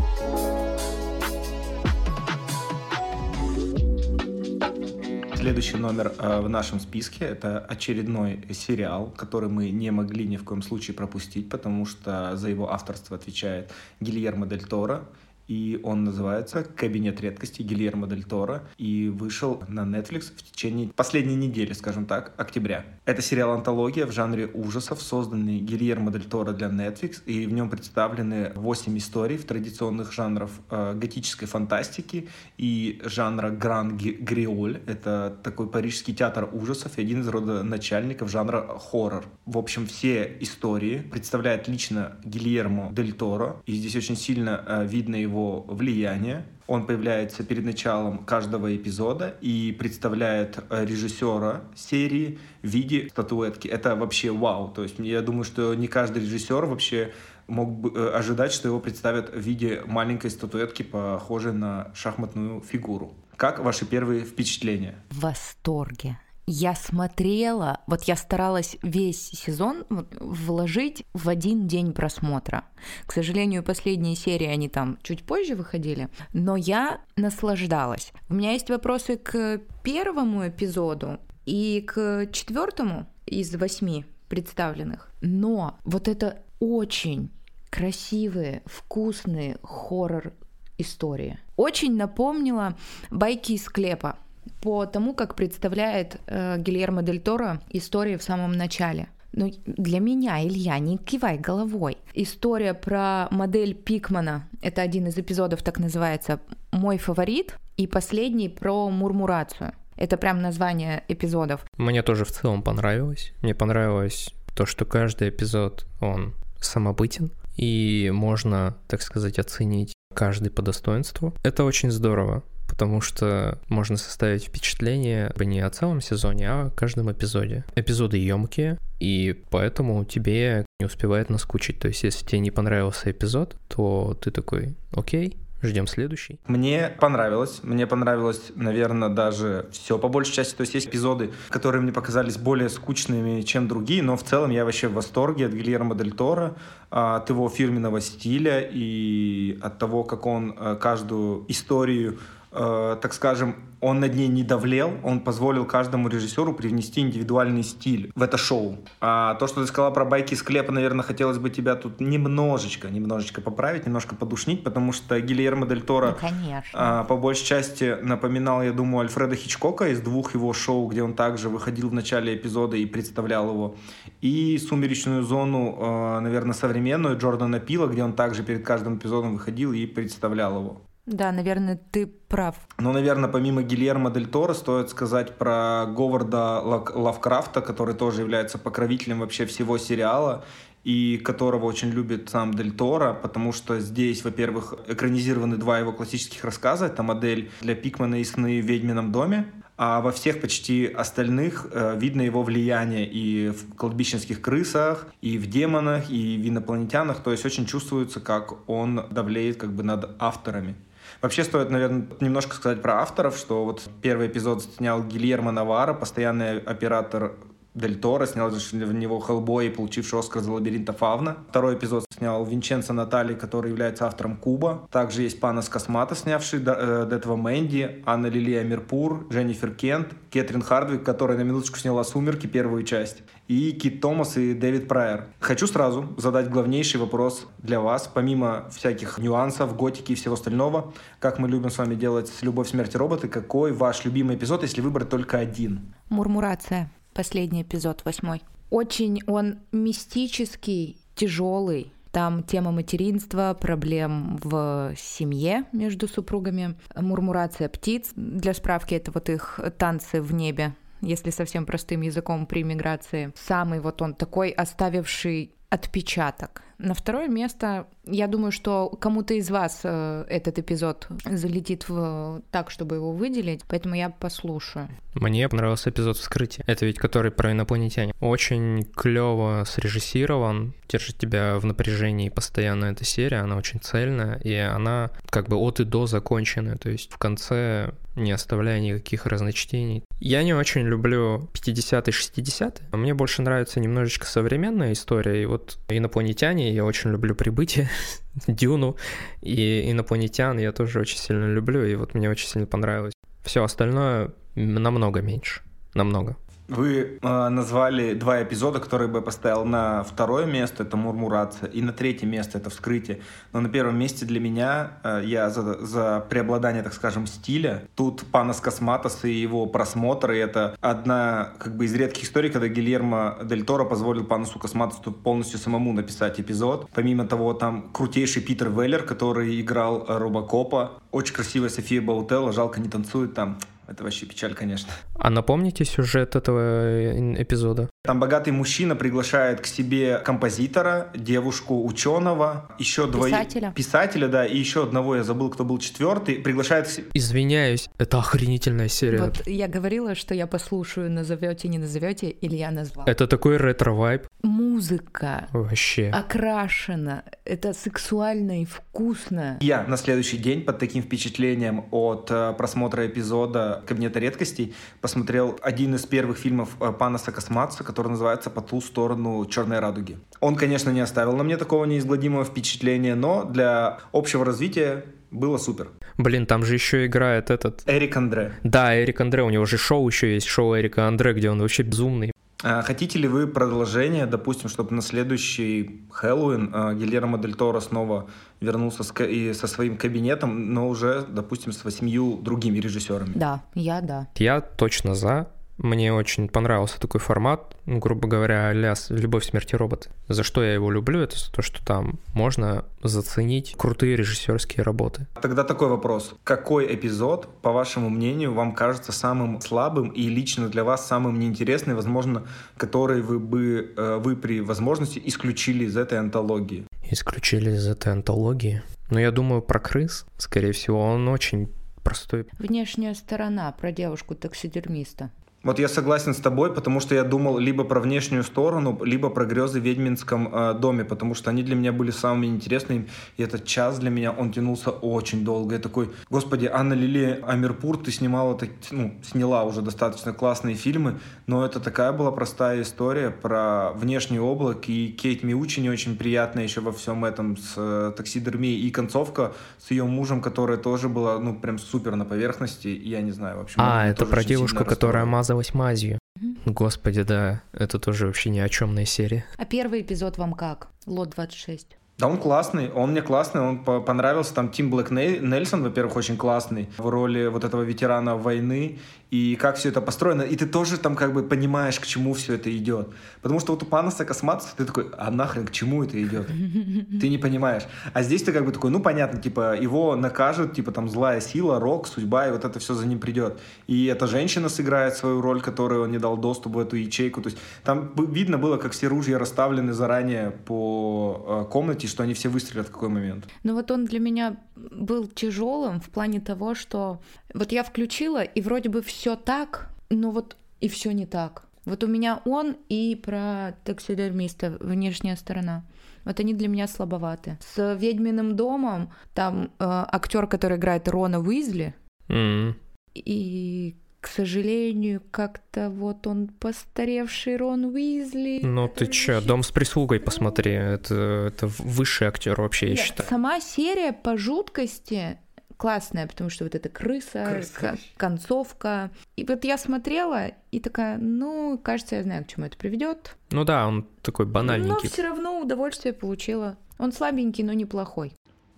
Следующий 5.37 5.79
номер 5.79 6.13
э, 6.19 6.41
в 6.43 6.51
нашем 6.51 6.81
списке— 6.81 7.25
это 7.27 7.61
очередной 7.61 8.41
сериал, 8.53 9.11
который 9.17 9.49
мы 9.49 9.71
не 9.71 9.91
могли 9.91 10.27
ни 10.27 10.37
в 10.37 10.45
коем 10.45 10.61
случае 10.61 10.95
пропустить, 10.95 11.49
потому 11.49 11.87
что 11.87 12.37
за 12.37 12.51
его 12.51 12.71
авторство 12.71 13.17
отвечает 13.17 13.71
Гильермо 14.01 14.47
Дель 14.47 14.67
Торо 14.67 15.09
и 15.49 15.81
он 15.83 16.05
называется 16.05 16.65
«Кабинет 16.65 17.21
редкости» 17.21 17.63
Гильермо 17.63 18.07
Дель 18.07 18.25
Торо, 18.25 18.67
и 18.77 19.09
вышел 19.09 19.63
на 19.69 19.81
Netflix 19.81 20.33
в 20.37 20.43
течение 20.43 20.89
последней 20.89 21.37
недели, 21.37 21.73
скажем 21.73 22.07
так, 22.07 22.35
октября. 22.37 22.85
Это 23.05 23.23
сериал-антология 23.23 24.07
в 24.07 24.13
жанре 24.13 24.47
ужасов, 24.47 25.01
созданный 25.03 25.59
Гильермо 25.59 26.11
Дель 26.11 26.25
Торо 26.25 26.53
для 26.53 26.69
Netflix, 26.69 27.23
и 27.27 27.47
в 27.47 27.53
нем 27.53 27.71
представлены 27.71 28.53
8 28.55 28.99
историй 28.99 29.37
в 29.37 29.45
традиционных 29.45 30.13
жанрах 30.13 30.51
э, 30.71 30.95
готической 30.95 31.47
фантастики 31.47 32.29
и 32.57 33.01
жанра 33.05 33.51
гран 33.51 33.97
гриоль. 33.97 34.81
Это 34.87 35.37
такой 35.43 35.69
парижский 35.69 36.15
театр 36.15 36.49
ужасов 36.53 36.99
и 36.99 37.03
один 37.03 37.21
из 37.21 37.29
рода 37.29 37.63
начальников 37.63 38.31
жанра 38.31 38.79
хоррор. 38.79 39.25
В 39.45 39.59
общем, 39.59 39.87
все 39.87 40.37
истории 40.41 40.99
представляет 40.99 41.69
лично 41.69 42.17
Гильермо 42.25 42.93
Дель 42.93 43.13
Торо, 43.13 43.63
и 43.67 43.75
здесь 43.75 43.97
очень 43.97 44.17
сильно 44.17 44.65
э, 44.67 44.87
видно 44.87 45.17
его 45.17 45.36
его 45.37 45.65
влияние. 45.69 46.45
Он 46.67 46.87
появляется 46.87 47.45
перед 47.45 47.65
началом 47.65 48.25
каждого 48.25 48.75
эпизода 48.75 49.37
и 49.41 49.77
представляет 49.79 50.59
э, 50.71 50.85
режиссера 50.85 51.63
серии 51.77 52.39
в 52.63 52.67
виде 52.67 53.09
статуэтки. 53.11 53.69
Это 53.69 53.95
вообще 53.95 54.33
вау. 54.33 54.69
То 54.69 54.83
есть 54.83 54.99
я 54.99 55.23
думаю, 55.23 55.45
что 55.45 55.75
не 55.75 55.87
каждый 55.87 56.23
режиссер 56.23 56.65
вообще 56.65 57.13
мог 57.47 57.71
бы 57.71 57.93
э, 57.95 58.11
ожидать, 58.11 58.53
что 58.53 58.67
его 58.67 58.81
представят 58.81 59.33
в 59.33 59.39
виде 59.39 59.83
маленькой 59.87 60.31
статуэтки, 60.31 60.83
похожей 60.83 61.53
на 61.53 61.93
шахматную 61.95 62.61
фигуру. 62.63 63.15
Как 63.37 63.61
ваши 63.61 63.87
первые 63.87 64.25
впечатления? 64.25 64.97
В 65.11 65.21
восторге 65.21 66.19
я 66.47 66.75
смотрела, 66.75 67.81
вот 67.87 68.05
я 68.05 68.17
старалась 68.17 68.77
весь 68.83 69.31
сезон 69.31 69.85
вложить 69.91 71.05
в 71.13 71.29
один 71.29 71.67
день 71.67 71.93
просмотра. 71.93 72.65
К 73.07 73.13
сожалению, 73.13 73.65
последние 73.65 74.15
серии, 74.15 74.47
они 74.47 74.69
там 74.69 74.99
чуть 75.03 75.25
позже 75.25 75.57
выходили, 75.57 76.09
но 76.33 76.57
я 76.57 77.01
наслаждалась. 77.17 78.13
У 78.29 78.35
меня 78.35 78.53
есть 78.53 78.71
вопросы 78.71 79.17
к 79.17 79.61
первому 79.83 80.47
эпизоду 80.47 81.19
и 81.47 81.85
к 81.87 82.29
четвертому 82.33 83.07
из 83.27 83.55
восьми 83.57 84.05
представленных. 84.29 85.11
Но 85.21 85.79
вот 85.85 86.07
это 86.07 86.43
очень 86.61 87.31
красивые, 87.71 88.63
вкусные 88.67 89.59
хоррор 89.63 90.33
истории. 90.79 91.39
Очень 91.57 91.97
напомнила 91.97 92.77
байки 93.11 93.53
из 93.53 93.65
склепа 93.65 94.19
по 94.61 94.87
тому, 94.87 95.15
как 95.15 95.35
представляет 95.35 96.21
э, 96.27 96.59
Гильермо 96.59 97.03
Дель 97.03 97.21
Торо 97.21 97.61
истории 97.71 98.17
в 98.17 98.23
самом 98.23 98.53
начале. 98.53 99.09
Ну, 99.33 99.53
для 99.67 100.01
меня, 100.01 100.43
Илья, 100.43 100.79
не 100.79 100.97
кивай 100.97 101.39
головой. 101.39 101.99
История 102.15 102.73
про 102.73 103.29
модель 103.31 103.75
Пикмана, 103.75 104.49
это 104.63 104.81
один 104.81 105.07
из 105.09 105.19
эпизодов, 105.19 105.63
так 105.63 105.79
называется, 105.79 106.41
«Мой 106.73 106.97
фаворит», 106.97 107.59
и 107.77 107.87
последний 107.87 108.49
про 108.49 108.89
мурмурацию. 108.89 109.73
Это 109.97 110.17
прям 110.17 110.41
название 110.41 111.05
эпизодов. 111.09 111.65
Мне 111.77 112.03
тоже 112.03 112.25
в 112.25 112.31
целом 112.31 112.63
понравилось. 112.63 113.33
Мне 113.43 113.55
понравилось 113.55 114.31
то, 114.55 114.67
что 114.67 114.85
каждый 114.85 115.29
эпизод, 115.29 115.87
он 116.01 116.35
самобытен, 116.61 117.31
и 117.57 118.11
можно, 118.13 118.77
так 118.89 119.03
сказать, 119.03 119.39
оценить 119.39 119.93
каждый 120.15 120.51
по 120.51 120.63
достоинству. 120.63 121.35
Это 121.43 121.65
очень 121.65 121.91
здорово 121.91 122.43
потому 122.77 123.01
что 123.01 123.59
можно 123.69 123.97
составить 123.97 124.45
впечатление 124.45 125.33
не 125.41 125.61
о 125.61 125.71
целом 125.71 126.03
сезоне, 126.03 126.51
а 126.51 126.67
о 126.67 126.71
каждом 126.71 127.11
эпизоде. 127.11 127.65
Эпизоды 127.75 128.19
емкие, 128.19 128.77
и 129.01 129.43
поэтому 129.51 130.05
тебе 130.05 130.67
не 130.79 130.85
успевает 130.85 131.31
наскучить. 131.31 131.79
То 131.79 131.89
есть, 131.89 132.03
если 132.03 132.27
тебе 132.27 132.41
не 132.41 132.51
понравился 132.51 133.11
эпизод, 133.11 133.57
то 133.69 134.15
ты 134.21 134.31
такой, 134.31 134.75
окей, 134.93 135.39
Ждем 135.63 135.87
следующий. 135.87 136.39
Мне 136.47 136.95
понравилось. 137.01 137.61
Мне 137.63 137.87
понравилось, 137.87 138.53
наверное, 138.55 139.09
даже 139.09 139.67
все 139.73 139.99
по 139.99 140.09
большей 140.09 140.35
части. 140.35 140.55
То 140.55 140.61
есть 140.61 140.75
есть 140.75 140.89
эпизоды, 140.89 141.33
которые 141.49 141.81
мне 141.81 141.93
показались 141.93 142.37
более 142.37 142.69
скучными, 142.69 143.41
чем 143.41 143.67
другие, 143.67 144.03
но 144.03 144.19
в 144.19 144.23
целом 144.23 144.51
я 144.51 144.67
вообще 144.67 144.89
в 144.89 144.93
восторге 144.93 145.47
от 145.47 145.53
Гильермо 145.53 145.95
Дель 145.95 146.13
Торо, 146.13 146.57
а, 146.91 147.17
от 147.17 147.31
его 147.31 147.49
фирменного 147.49 148.03
стиля 148.03 148.61
и 148.61 149.59
от 149.63 149.79
того, 149.79 150.05
как 150.05 150.27
он 150.27 150.55
а, 150.59 150.77
каждую 150.77 151.47
историю 151.49 152.19
э, 152.57 152.97
так 153.01 153.13
скажем, 153.13 153.55
он 153.81 154.01
над 154.01 154.15
ней 154.15 154.29
не 154.29 154.43
давлел, 154.43 154.95
он 155.05 155.21
позволил 155.21 155.67
каждому 155.67 156.09
режиссеру 156.09 156.55
привнести 156.55 157.03
индивидуальный 157.03 157.63
стиль 157.63 158.11
в 158.15 158.23
это 158.23 158.39
шоу. 158.39 158.79
А 159.01 159.35
то, 159.35 159.47
что 159.47 159.61
ты 159.61 159.67
сказала 159.67 159.91
про 159.91 160.05
байки 160.05 160.35
из 160.35 160.41
склепа, 160.41 160.73
наверное, 160.73 161.05
хотелось 161.05 161.39
бы 161.39 161.51
тебя 161.51 161.75
тут 161.77 162.01
немножечко, 162.01 162.89
немножечко 162.89 163.41
поправить, 163.41 163.87
немножко 163.87 164.15
подушнить, 164.15 164.65
потому 164.65 164.93
что 164.93 165.21
Гильермо 165.21 165.67
Дель 165.67 165.83
Торо 165.83 166.17
Ну, 166.21 166.29
конечно. 166.29 166.71
а, 166.73 167.05
по 167.05 167.17
большей 167.17 167.45
части 167.45 167.99
напоминал, 168.03 168.63
я 168.63 168.73
думаю, 168.73 169.03
Альфреда 169.03 169.37
Хичкока 169.37 169.89
из 169.89 170.01
двух 170.01 170.35
его 170.35 170.53
шоу, 170.53 170.89
где 170.89 171.03
он 171.03 171.15
также 171.15 171.49
выходил 171.49 171.91
в 171.91 171.93
начале 171.93 172.35
эпизода 172.35 172.77
и 172.77 172.87
представлял 172.87 173.51
его. 173.51 173.77
И 174.23 174.59
«Сумеречную 174.59 175.23
зону», 175.23 175.77
а, 175.79 176.21
наверное, 176.21 176.55
современную 176.55 177.19
Джордана 177.19 177.61
Пила, 177.61 177.87
где 177.87 178.03
он 178.03 178.15
также 178.15 178.43
перед 178.43 178.65
каждым 178.65 178.97
эпизодом 178.97 179.35
выходил 179.35 179.73
и 179.73 179.85
представлял 179.87 180.59
его. 180.59 180.81
Да, 181.07 181.31
наверное, 181.31 181.81
ты 181.93 182.07
прав. 182.07 182.57
Но, 182.79 182.93
наверное, 182.93 183.31
помимо 183.31 183.63
Гильермо 183.63 184.11
Дель 184.11 184.27
Торо 184.27 184.55
стоит 184.55 184.91
сказать 184.91 185.39
про 185.39 185.87
Говарда 185.87 186.61
Лавкрафта, 186.61 187.61
который 187.61 187.95
тоже 187.95 188.23
является 188.23 188.59
покровителем 188.59 189.21
вообще 189.21 189.47
всего 189.47 189.79
сериала 189.79 190.45
и 190.83 191.19
которого 191.19 191.67
очень 191.67 191.91
любит 191.91 192.29
сам 192.29 192.55
Дель 192.55 192.73
Торо, 192.73 193.13
потому 193.13 193.53
что 193.53 193.81
здесь, 193.81 194.25
во-первых, 194.25 194.75
экранизированы 194.89 195.57
два 195.57 195.79
его 195.79 195.93
классических 195.93 196.45
рассказа. 196.45 196.87
Это 196.87 197.03
модель 197.03 197.51
для 197.61 197.75
Пикмана 197.75 198.21
и 198.21 198.25
сны 198.25 198.61
в 198.61 198.67
«Ведьмином 198.67 199.13
доме», 199.13 199.47
а 199.77 200.01
во 200.01 200.11
всех 200.11 200.41
почти 200.41 200.87
остальных 200.87 201.67
э, 201.71 201.97
видно 201.99 202.23
его 202.23 202.43
влияние 202.43 203.07
и 203.07 203.51
в 203.51 203.75
кладбищенских 203.75 204.41
крысах, 204.41 205.07
и 205.21 205.39
в 205.39 205.47
демонах, 205.49 206.09
и 206.11 206.39
в 206.39 206.49
инопланетянах. 206.49 207.23
То 207.23 207.31
есть 207.33 207.45
очень 207.45 207.67
чувствуется, 207.67 208.21
как 208.21 208.69
он 208.69 209.07
давлеет 209.11 209.59
как 209.59 209.73
бы 209.73 209.83
над 209.83 210.11
авторами. 210.19 210.77
Вообще 211.23 211.45
стоит, 211.45 211.71
наверное, 211.71 212.07
немножко 212.21 212.55
сказать 212.55 212.83
про 212.83 213.01
авторов, 213.03 213.37
что 213.37 213.65
вот 213.65 213.83
первый 214.03 214.29
эпизод 214.29 214.63
снял 214.63 215.03
Гильермо 215.03 215.51
Навара, 215.51 215.95
постоянный 215.95 216.59
оператор 216.59 217.33
Дель 217.77 218.01
Торо, 218.01 218.25
снял 218.25 218.49
в 218.49 218.95
него 218.95 219.21
Хеллбой, 219.21 219.71
получивший 219.71 220.19
Оскар 220.19 220.41
за 220.41 220.51
лабиринта 220.51 220.95
Фавна. 220.95 221.37
Второй 221.51 221.75
эпизод 221.75 222.07
снял 222.09 222.43
Винченцо 222.43 222.95
Натали, 222.95 223.35
который 223.35 223.71
является 223.71 224.07
автором 224.07 224.39
Куба. 224.39 224.89
Также 224.91 225.21
есть 225.21 225.41
Панас 225.41 225.69
Космата, 225.69 226.15
снявший 226.15 226.61
Д- 226.61 226.75
э, 226.75 227.07
Детва 227.11 227.37
Мэнди, 227.37 228.03
Анна 228.07 228.29
Лилия 228.29 228.65
Мирпур, 228.65 229.27
Дженнифер 229.31 229.75
Кент, 229.75 230.09
Кэтрин 230.33 230.63
Хардвик, 230.63 231.05
которая 231.05 231.37
на 231.37 231.43
минуточку 231.43 231.79
сняла 231.79 232.03
«Сумерки» 232.03 232.47
первую 232.47 232.83
часть, 232.83 233.23
и 233.47 233.73
Кит 233.73 234.01
Томас 234.01 234.39
и 234.39 234.55
Дэвид 234.55 234.89
Прайер. 234.89 235.27
Хочу 235.41 235.67
сразу 235.67 236.15
задать 236.17 236.49
главнейший 236.49 236.99
вопрос 236.99 237.47
для 237.59 237.81
вас, 237.81 238.11
помимо 238.13 238.71
всяких 238.71 239.19
нюансов, 239.19 239.77
готики 239.77 240.13
и 240.13 240.15
всего 240.15 240.33
остального, 240.33 240.95
как 241.19 241.39
мы 241.39 241.47
любим 241.47 241.69
с 241.69 241.77
вами 241.77 241.95
делать 241.95 242.29
с 242.29 242.41
«Любовь, 242.41 242.71
смерть 242.71 242.95
и 242.95 242.99
роботы», 242.99 243.29
какой 243.29 243.73
ваш 243.73 244.07
любимый 244.07 244.37
эпизод, 244.37 244.63
если 244.63 244.81
выбрать 244.81 245.11
только 245.11 245.37
один? 245.37 245.95
Мурмурация. 246.09 246.91
Последний 247.17 247.63
эпизод, 247.63 248.03
восьмой. 248.05 248.43
Очень 248.69 249.23
он 249.27 249.61
мистический, 249.73 250.99
тяжелый. 251.15 251.91
Там 252.13 252.43
тема 252.43 252.73
материнства, 252.73 253.57
проблем 253.59 254.39
в 254.43 254.93
семье 254.99 255.65
между 255.73 256.09
супругами, 256.09 256.77
мурмурация 256.95 257.71
птиц. 257.71 258.11
Для 258.17 258.53
справки, 258.53 258.95
это 258.95 259.13
вот 259.13 259.31
их 259.31 259.59
танцы 259.79 260.21
в 260.21 260.35
небе, 260.35 260.75
если 261.01 261.31
совсем 261.31 261.65
простым 261.65 262.03
языком 262.03 262.45
при 262.45 262.63
миграции. 262.65 263.33
Самый 263.35 263.81
вот 263.81 264.03
он 264.03 264.15
такой, 264.15 264.51
оставивший 264.51 265.55
отпечаток. 265.71 266.63
На 266.77 266.93
второе 266.93 267.29
место, 267.29 267.87
я 268.05 268.27
думаю, 268.27 268.53
что 268.53 268.91
кому-то 268.91 269.33
из 269.33 269.51
вас 269.51 269.81
э, 269.85 270.27
этот 270.29 270.59
эпизод 270.59 271.09
залетит 271.25 271.89
в, 271.89 272.43
так, 272.51 272.71
чтобы 272.71 272.97
его 272.97 273.13
выделить, 273.13 273.63
поэтому 273.67 273.95
я 273.95 274.11
послушаю. 274.11 274.91
Мне 275.21 275.49
понравился 275.49 275.91
эпизод 275.91 276.19
вскрытия. 276.19 276.65
Это 276.67 276.85
ведь 276.85 276.99
который 276.99 277.31
про 277.31 277.53
инопланетяне. 277.53 278.15
Очень 278.21 278.85
клево 278.85 279.65
срежиссирован, 279.67 280.75
держит 280.89 281.19
тебя 281.19 281.59
в 281.59 281.65
напряжении 281.65 282.29
постоянно 282.29 282.87
эта 282.87 283.05
серия, 283.05 283.39
она 283.39 283.57
очень 283.57 283.81
цельная, 283.81 284.39
и 284.41 284.55
она 284.55 285.11
как 285.31 285.49
бы 285.49 285.57
от 285.57 285.81
и 285.81 285.85
до 285.85 286.07
законченная, 286.07 286.77
то 286.77 286.91
есть 286.91 287.13
в 287.13 287.19
конце 287.19 287.93
не 288.15 288.33
оставляя 288.33 288.81
никаких 288.81 289.27
разночтений. 289.27 290.05
Я 290.21 290.43
не 290.43 290.55
очень 290.55 290.83
люблю 290.83 291.51
50-е, 291.53 292.13
60-е. 292.13 292.97
Мне 292.97 293.15
больше 293.15 293.43
нравится 293.43 293.81
немножечко 293.81 294.27
современная 294.27 294.93
история, 294.93 295.43
и 295.43 295.47
вот 295.47 295.79
инопланетяне 295.89 296.73
я 296.73 296.85
очень 296.85 297.11
люблю 297.11 297.35
«Прибытие», 297.35 297.89
«Дюну», 298.47 298.97
и 299.43 299.91
инопланетян 299.91 300.59
я 300.59 300.73
тоже 300.73 301.01
очень 301.01 301.19
сильно 301.19 301.47
люблю, 301.47 301.85
и 301.85 301.95
вот 301.95 302.15
мне 302.15 302.31
очень 302.31 302.49
сильно 302.49 302.67
понравилось. 302.67 303.13
Все 303.45 303.63
остальное 303.63 304.33
намного 304.57 305.23
меньше, 305.23 305.63
намного. 305.95 306.37
Вы 306.69 307.19
э, 307.23 307.49
назвали 307.49 308.15
два 308.15 308.43
эпизода, 308.43 308.81
которые 308.81 309.09
бы 309.09 309.19
я 309.19 309.23
поставил 309.23 309.65
на 309.65 310.03
второе 310.03 310.47
место, 310.47 310.83
это 310.83 310.97
«Мурмурация», 310.97 311.69
и 311.69 311.81
на 311.81 311.93
третье 311.93 312.27
место, 312.27 312.59
это 312.59 312.71
«Вскрытие». 312.71 313.21
Но 313.53 313.61
на 313.61 313.69
первом 313.69 313.99
месте 313.99 314.27
для 314.27 314.41
меня 314.41 314.99
э, 315.05 315.23
я 315.25 315.49
за, 315.51 315.87
за 315.87 316.27
преобладание, 316.29 316.83
так 316.83 316.93
скажем, 316.93 317.27
стиля. 317.29 317.85
Тут 317.95 318.25
Панас 318.33 318.61
Косматос 318.61 319.25
и 319.25 319.33
его 319.33 319.67
просмотры, 319.67 320.39
это 320.39 320.77
одна 320.81 321.53
как 321.59 321.77
бы 321.77 321.85
из 321.85 321.95
редких 321.95 322.25
историй, 322.25 322.51
когда 322.51 322.67
Гильермо 322.67 323.39
Дель 323.45 323.65
Торо 323.65 323.85
позволил 323.85 324.25
Панасу 324.25 324.59
Косматосу 324.59 325.13
полностью 325.13 325.61
самому 325.61 325.93
написать 325.93 326.41
эпизод. 326.41 326.89
Помимо 326.93 327.27
того, 327.27 327.55
там 327.55 327.91
крутейший 327.93 328.43
Питер 328.43 328.71
Веллер, 328.71 329.05
который 329.05 329.61
играл 329.61 330.05
э, 330.09 330.19
Робокопа, 330.19 330.95
очень 331.13 331.35
красивая 331.35 331.69
София 331.69 332.03
Баутелла, 332.03 332.51
жалко 332.51 332.81
не 332.81 332.89
танцует 332.89 333.35
там. 333.35 333.59
Это 333.89 334.03
вообще 334.03 334.27
печаль, 334.27 334.55
конечно. 334.55 334.89
А 335.15 335.31
напомните 335.31 335.85
сюжет 335.85 336.35
этого 336.35 336.61
э, 336.61 337.43
эпизода? 337.43 337.89
Там 338.05 338.21
богатый 338.21 338.51
мужчина 338.51 338.97
приглашает 338.97 339.61
к 339.61 339.67
себе 339.67 340.19
композитора, 340.19 341.09
девушку 341.15 341.87
ученого, 341.87 342.69
еще 342.79 343.07
двоих... 343.07 343.35
Писателя. 343.35 343.73
Писателя, 343.75 344.29
да, 344.29 344.47
и 344.47 344.57
еще 344.57 344.83
одного, 344.83 345.17
я 345.17 345.23
забыл, 345.23 345.51
кто 345.51 345.65
был 345.65 345.79
четвертый, 345.79 346.37
приглашает 346.37 346.87
к 346.87 346.91
себе... 346.91 347.07
Извиняюсь, 347.15 347.89
это 347.99 348.19
охренительная 348.19 348.89
серия. 348.89 349.21
Вот 349.23 349.47
я 349.47 349.69
говорила, 349.69 350.15
что 350.15 350.35
я 350.35 350.47
послушаю, 350.47 351.11
назовете, 351.11 351.69
не 351.69 351.79
назовете, 351.79 352.29
или 352.29 352.57
я 352.57 352.71
назвала. 352.71 353.09
Это 353.09 353.27
такой 353.27 353.57
ретро-вайб 353.57 354.27
Музыка 354.43 355.49
вообще. 355.53 356.11
окрашена, 356.11 357.25
это 357.45 357.73
сексуально 357.73 358.63
и 358.63 358.65
вкусно. 358.65 359.59
Я 359.61 359.85
на 359.85 359.97
следующий 359.97 360.39
день 360.39 360.63
под 360.63 360.79
таким 360.79 361.03
впечатлением 361.03 361.87
от 361.91 362.31
э, 362.31 362.55
просмотра 362.57 363.07
эпизода 363.07 363.76
«Кабинета 363.87 364.19
редкостей» 364.19 364.75
посмотрел 365.01 365.59
один 365.63 365.95
из 365.95 366.07
первых 366.07 366.39
фильмов 366.39 366.77
э, 366.81 366.93
Панаса 366.93 367.33
Косматса, 367.33 367.85
который 367.85 368.09
называется 368.09 368.51
«По 368.51 368.61
ту 368.61 368.81
сторону 368.81 369.45
черной 369.47 369.81
радуги». 369.81 370.19
Он, 370.41 370.57
конечно, 370.57 370.91
не 370.91 371.01
оставил 371.01 371.37
на 371.37 371.45
мне 371.45 371.57
такого 371.57 371.85
неизгладимого 371.85 372.45
впечатления, 372.45 373.15
но 373.15 373.45
для 373.45 373.99
общего 374.13 374.45
развития 374.45 375.05
было 375.31 375.59
супер. 375.59 375.89
Блин, 376.17 376.47
там 376.47 376.65
же 376.65 376.75
еще 376.75 377.07
играет 377.07 377.51
этот... 377.51 377.83
Эрик 377.87 378.17
Андре. 378.17 378.53
Да, 378.63 378.99
Эрик 378.99 379.21
Андре, 379.21 379.43
у 379.43 379.51
него 379.51 379.67
же 379.67 379.77
шоу 379.77 380.07
еще 380.09 380.35
есть, 380.35 380.47
шоу 380.47 380.79
Эрика 380.79 381.07
Андре, 381.07 381.35
где 381.35 381.51
он 381.51 381.61
вообще 381.61 381.83
безумный. 381.83 382.33
А 382.63 382.83
Хотите 382.83 383.19
ли 383.19 383.29
вы 383.29 383.47
продолжение, 383.47 384.27
допустим, 384.27 384.69
чтобы 384.69 384.95
на 384.95 385.03
следующий 385.03 386.07
Хэллоуин 386.11 386.71
а, 386.73 386.95
Гильермо 386.95 387.39
Дель 387.39 387.55
Торо 387.55 387.81
снова 387.81 388.29
вернулся 388.61 389.03
с 389.03 389.13
и 389.25 389.53
со 389.53 389.67
своим 389.67 389.97
кабинетом, 389.97 390.73
но 390.73 390.89
уже, 390.89 391.25
допустим, 391.29 391.73
с 391.73 391.85
восемью 391.85 392.39
другими 392.41 392.79
режиссерами? 392.79 393.33
Да, 393.35 393.63
я 393.75 394.01
да. 394.01 394.29
Я 394.37 394.61
точно 394.61 395.15
за. 395.15 395.49
Мне 395.79 396.13
очень 396.13 396.49
понравился 396.49 396.99
такой 396.99 397.21
формат, 397.21 397.77
ну, 397.85 397.99
грубо 397.99 398.27
говоря, 398.29 398.69
а-ля 398.69 398.95
с- 398.95 399.11
«Любовь, 399.11 399.45
смерть 399.45 399.73
и 399.75 399.77
роботы». 399.77 400.11
За 400.29 400.43
что 400.43 400.65
я 400.65 400.73
его 400.73 400.91
люблю, 400.91 401.21
это 401.21 401.39
за 401.39 401.53
то, 401.53 401.61
что 401.61 401.85
там 401.85 402.19
можно 402.33 402.87
заценить 403.03 403.75
крутые 403.77 404.17
режиссерские 404.17 404.83
работы. 404.83 405.27
Тогда 405.43 405.65
такой 405.65 405.89
вопрос. 405.89 406.35
Какой 406.45 406.95
эпизод, 406.95 407.61
по 407.61 407.73
вашему 407.73 408.09
мнению, 408.09 408.55
вам 408.55 408.73
кажется 408.75 409.13
самым 409.13 409.61
слабым 409.61 410.09
и 410.09 410.29
лично 410.29 410.69
для 410.69 410.83
вас 410.83 411.07
самым 411.07 411.39
неинтересным, 411.39 411.97
возможно, 411.97 412.45
который 412.79 413.21
вы 413.21 413.39
бы 413.39 413.93
э, 413.97 414.17
вы 414.23 414.35
при 414.37 414.61
возможности 414.63 415.21
исключили 415.25 415.85
из 415.85 415.97
этой 415.97 416.19
антологии? 416.19 416.87
Исключили 417.11 417.71
из 417.73 417.87
этой 417.87 418.13
антологии. 418.13 418.83
Но 419.11 419.21
я 419.21 419.31
думаю, 419.31 419.63
про 419.63 419.79
крыс, 419.79 420.25
скорее 420.39 420.73
всего, 420.73 421.01
он 421.01 421.29
очень 421.29 421.71
простой. 422.03 422.47
Внешняя 422.59 423.15
сторона 423.15 423.71
про 423.73 423.93
девушку-таксидермиста. 423.93 425.31
Вот 425.63 425.81
я 425.81 425.89
согласен 425.89 426.33
с 426.33 426.37
тобой, 426.37 426.73
потому 426.73 427.01
что 427.01 427.17
я 427.17 427.25
думал 427.25 427.59
либо 427.59 427.83
про 427.83 427.99
внешнюю 427.99 428.45
сторону, 428.45 428.97
либо 429.05 429.31
про 429.31 429.45
грезы 429.45 429.81
в 429.81 429.83
ведьминском 429.83 430.49
э, 430.55 430.75
доме, 430.75 431.05
потому 431.05 431.35
что 431.35 431.51
они 431.51 431.65
для 431.65 431.75
меня 431.75 431.93
были 431.93 432.13
самыми 432.13 432.47
интересными. 432.47 433.09
И 433.37 433.43
этот 433.43 433.65
час 433.65 433.99
для 433.99 434.11
меня, 434.11 434.31
он 434.31 434.53
тянулся 434.53 434.91
очень 434.91 435.45
долго. 435.45 435.75
Я 435.75 435.81
такой, 435.81 436.13
господи, 436.31 436.71
Анна 436.73 436.93
Лили 436.93 437.43
Амирпур, 437.45 437.97
ты 437.97 438.13
снимала, 438.13 438.57
ну, 438.93 439.15
сняла 439.25 439.65
уже 439.65 439.83
достаточно 439.83 440.33
классные 440.33 440.77
фильмы, 440.77 441.19
но 441.49 441.67
это 441.67 441.81
такая 441.81 442.13
была 442.13 442.31
простая 442.31 442.83
история 442.83 443.31
про 443.31 443.91
внешний 443.93 444.39
облак, 444.39 444.89
и 444.89 445.09
Кейт 445.09 445.43
Миучи 445.43 445.81
не 445.81 445.91
очень 445.91 446.17
приятная 446.17 446.63
еще 446.63 446.81
во 446.81 446.93
всем 446.93 447.25
этом 447.25 447.57
с 447.57 447.75
э, 447.77 448.13
таксидермией, 448.17 448.87
и 448.87 448.91
концовка 448.93 449.53
с 449.79 449.91
ее 449.91 450.05
мужем, 450.05 450.41
которая 450.41 450.77
тоже 450.79 451.09
была, 451.09 451.41
ну, 451.41 451.55
прям 451.55 451.81
супер 451.81 452.15
на 452.15 452.25
поверхности, 452.25 452.89
я 452.89 453.21
не 453.21 453.33
знаю, 453.33 453.59
в 453.59 453.61
общем. 453.63 453.81
А, 453.83 454.07
это 454.07 454.27
про 454.27 454.45
девушку, 454.45 454.85
которая 454.85 455.25
мазала 455.25 455.56
мазалась 455.57 455.75
мазью. 455.75 456.19
Господи, 456.67 457.23
да, 457.23 457.63
это 457.73 457.99
тоже 457.99 458.27
вообще 458.27 458.51
ни 458.51 458.59
о 458.59 458.69
чемная 458.69 459.07
серия. 459.07 459.45
А 459.57 459.65
первый 459.65 460.03
эпизод 460.03 460.39
вам 460.39 460.53
как? 460.53 460.89
Лот 461.07 461.31
26. 461.31 461.97
Да, 462.19 462.29
он 462.29 462.39
классный, 462.39 462.91
он 462.91 463.11
мне 463.11 463.23
классный, 463.23 463.61
он 463.61 463.85
понравился. 463.85 464.55
Там 464.55 464.71
Тим 464.71 464.91
Блэк 464.91 465.11
Нельсон, 465.11 465.83
во-первых, 465.83 466.17
очень 466.17 466.37
классный 466.37 466.89
в 466.99 467.09
роли 467.09 467.47
вот 467.47 467.65
этого 467.65 467.83
ветерана 467.83 468.37
войны 468.37 468.99
и 469.31 469.57
как 469.57 469.77
все 469.77 469.89
это 469.89 470.01
построено, 470.01 470.43
и 470.43 470.55
ты 470.57 470.67
тоже 470.67 470.99
там 470.99 471.17
как 471.17 471.33
бы 471.33 471.43
понимаешь, 471.43 471.99
к 471.99 472.07
чему 472.07 472.33
все 472.35 472.55
это 472.55 472.75
идет. 472.77 473.09
Потому 473.43 473.61
что 473.61 473.73
вот 473.73 473.83
у 473.83 473.87
Панаса 473.87 474.25
Косматоса 474.25 474.69
ты 474.77 474.85
такой, 474.85 475.11
а 475.19 475.31
нахрен 475.31 475.67
к 475.67 475.73
чему 475.73 476.05
это 476.05 476.23
идет? 476.23 476.47
Ты 477.21 477.29
не 477.29 477.39
понимаешь. 477.39 477.83
А 478.13 478.23
здесь 478.23 478.43
ты 478.43 478.53
как 478.53 478.65
бы 478.65 478.73
такой, 478.73 478.91
ну 478.91 479.01
понятно, 479.01 479.41
типа 479.41 479.77
его 479.77 480.17
накажут, 480.17 480.75
типа 480.75 480.93
там 480.93 481.09
злая 481.09 481.41
сила, 481.41 481.81
рок, 481.81 482.07
судьба, 482.07 482.49
и 482.49 482.53
вот 482.53 482.65
это 482.65 482.79
все 482.79 482.95
за 482.95 483.07
ним 483.07 483.19
придет. 483.19 483.59
И 483.87 484.07
эта 484.07 484.27
женщина 484.27 484.69
сыграет 484.69 485.17
свою 485.17 485.41
роль, 485.41 485.61
которую 485.61 486.05
он 486.05 486.11
не 486.11 486.19
дал 486.19 486.37
доступ 486.37 486.75
в 486.75 486.79
эту 486.79 486.97
ячейку. 486.97 487.43
То 487.43 487.49
есть 487.49 487.59
там 487.85 488.13
видно 488.17 488.59
было, 488.59 488.77
как 488.77 488.93
все 488.93 489.09
ружья 489.09 489.39
расставлены 489.39 489.93
заранее 489.93 490.51
по 490.51 491.65
э, 491.67 491.71
комнате, 491.71 492.07
что 492.07 492.23
они 492.23 492.35
все 492.35 492.49
выстрелят 492.49 492.89
в 492.89 492.93
какой 492.93 493.09
момент. 493.09 493.47
Ну 493.65 493.75
вот 493.75 493.91
он 493.91 494.05
для 494.05 494.21
меня 494.21 494.57
был 494.77 495.27
тяжелым 495.27 496.01
в 496.01 496.09
плане 496.11 496.41
того, 496.41 496.75
что 496.75 497.21
вот 497.57 497.73
я 497.73 497.83
включила, 497.83 498.43
и 498.43 498.61
вроде 498.61 498.89
бы 498.89 499.03
все 499.03 499.35
так, 499.35 499.91
но 500.11 500.31
вот 500.31 500.57
и 500.81 500.89
все 500.89 501.13
не 501.13 501.27
так. 501.27 501.65
Вот 501.85 502.05
у 502.05 502.07
меня 502.07 502.43
он 502.45 502.77
и 502.89 503.15
про 503.15 503.77
таксидермиста, 503.85 504.77
внешняя 504.81 505.37
сторона. 505.37 505.85
Вот 506.25 506.41
они 506.41 506.55
для 506.55 506.69
меня 506.69 506.89
слабоваты. 506.89 507.59
С 507.75 507.95
ведьминым 507.95 508.57
домом 508.57 509.13
там 509.33 509.67
э, 509.67 509.69
актер, 509.79 510.49
который 510.49 510.77
играет 510.77 511.09
Рона 511.09 511.41
Уизли, 511.41 511.95
mm. 512.29 512.75
и 513.15 513.97
к 514.21 514.29
сожалению, 514.29 515.23
как-то 515.31 515.89
вот 515.89 516.27
он 516.27 516.49
постаревший 516.49 517.57
Рон 517.57 517.85
Уизли. 517.85 518.59
Ну 518.65 518.89
ты 518.89 519.07
чё, 519.07 519.41
«Дом 519.41 519.63
с 519.63 519.71
прислугой» 519.71 520.19
посмотри, 520.19 520.73
это, 520.73 521.15
это 521.55 521.69
высший 521.79 522.27
актер 522.27 522.61
вообще, 522.61 522.89
Нет, 522.89 522.99
я 522.99 523.05
считаю. 523.05 523.29
Сама 523.29 523.61
серия 523.61 524.13
по 524.13 524.37
жуткости 524.37 525.39
классная, 525.77 526.27
потому 526.27 526.51
что 526.51 526.65
вот 526.65 526.75
эта 526.75 526.89
крыса, 526.89 527.45
крыса. 527.45 527.97
концовка. 528.17 529.11
И 529.37 529.45
вот 529.45 529.65
я 529.65 529.79
смотрела 529.79 530.53
и 530.71 530.81
такая, 530.81 531.19
ну, 531.19 531.79
кажется, 531.83 532.17
я 532.17 532.23
знаю, 532.23 532.45
к 532.45 532.49
чему 532.49 532.67
это 532.67 532.77
приведет. 532.77 533.37
Ну 533.51 533.65
да, 533.65 533.87
он 533.87 534.07
такой 534.23 534.47
банальненький. 534.47 535.05
Но 535.05 535.11
все 535.11 535.23
равно 535.23 535.61
удовольствие 535.61 536.15
получила. 536.15 536.77
Он 536.99 537.13
слабенький, 537.13 537.63
но 537.63 537.73
неплохой. 537.73 538.33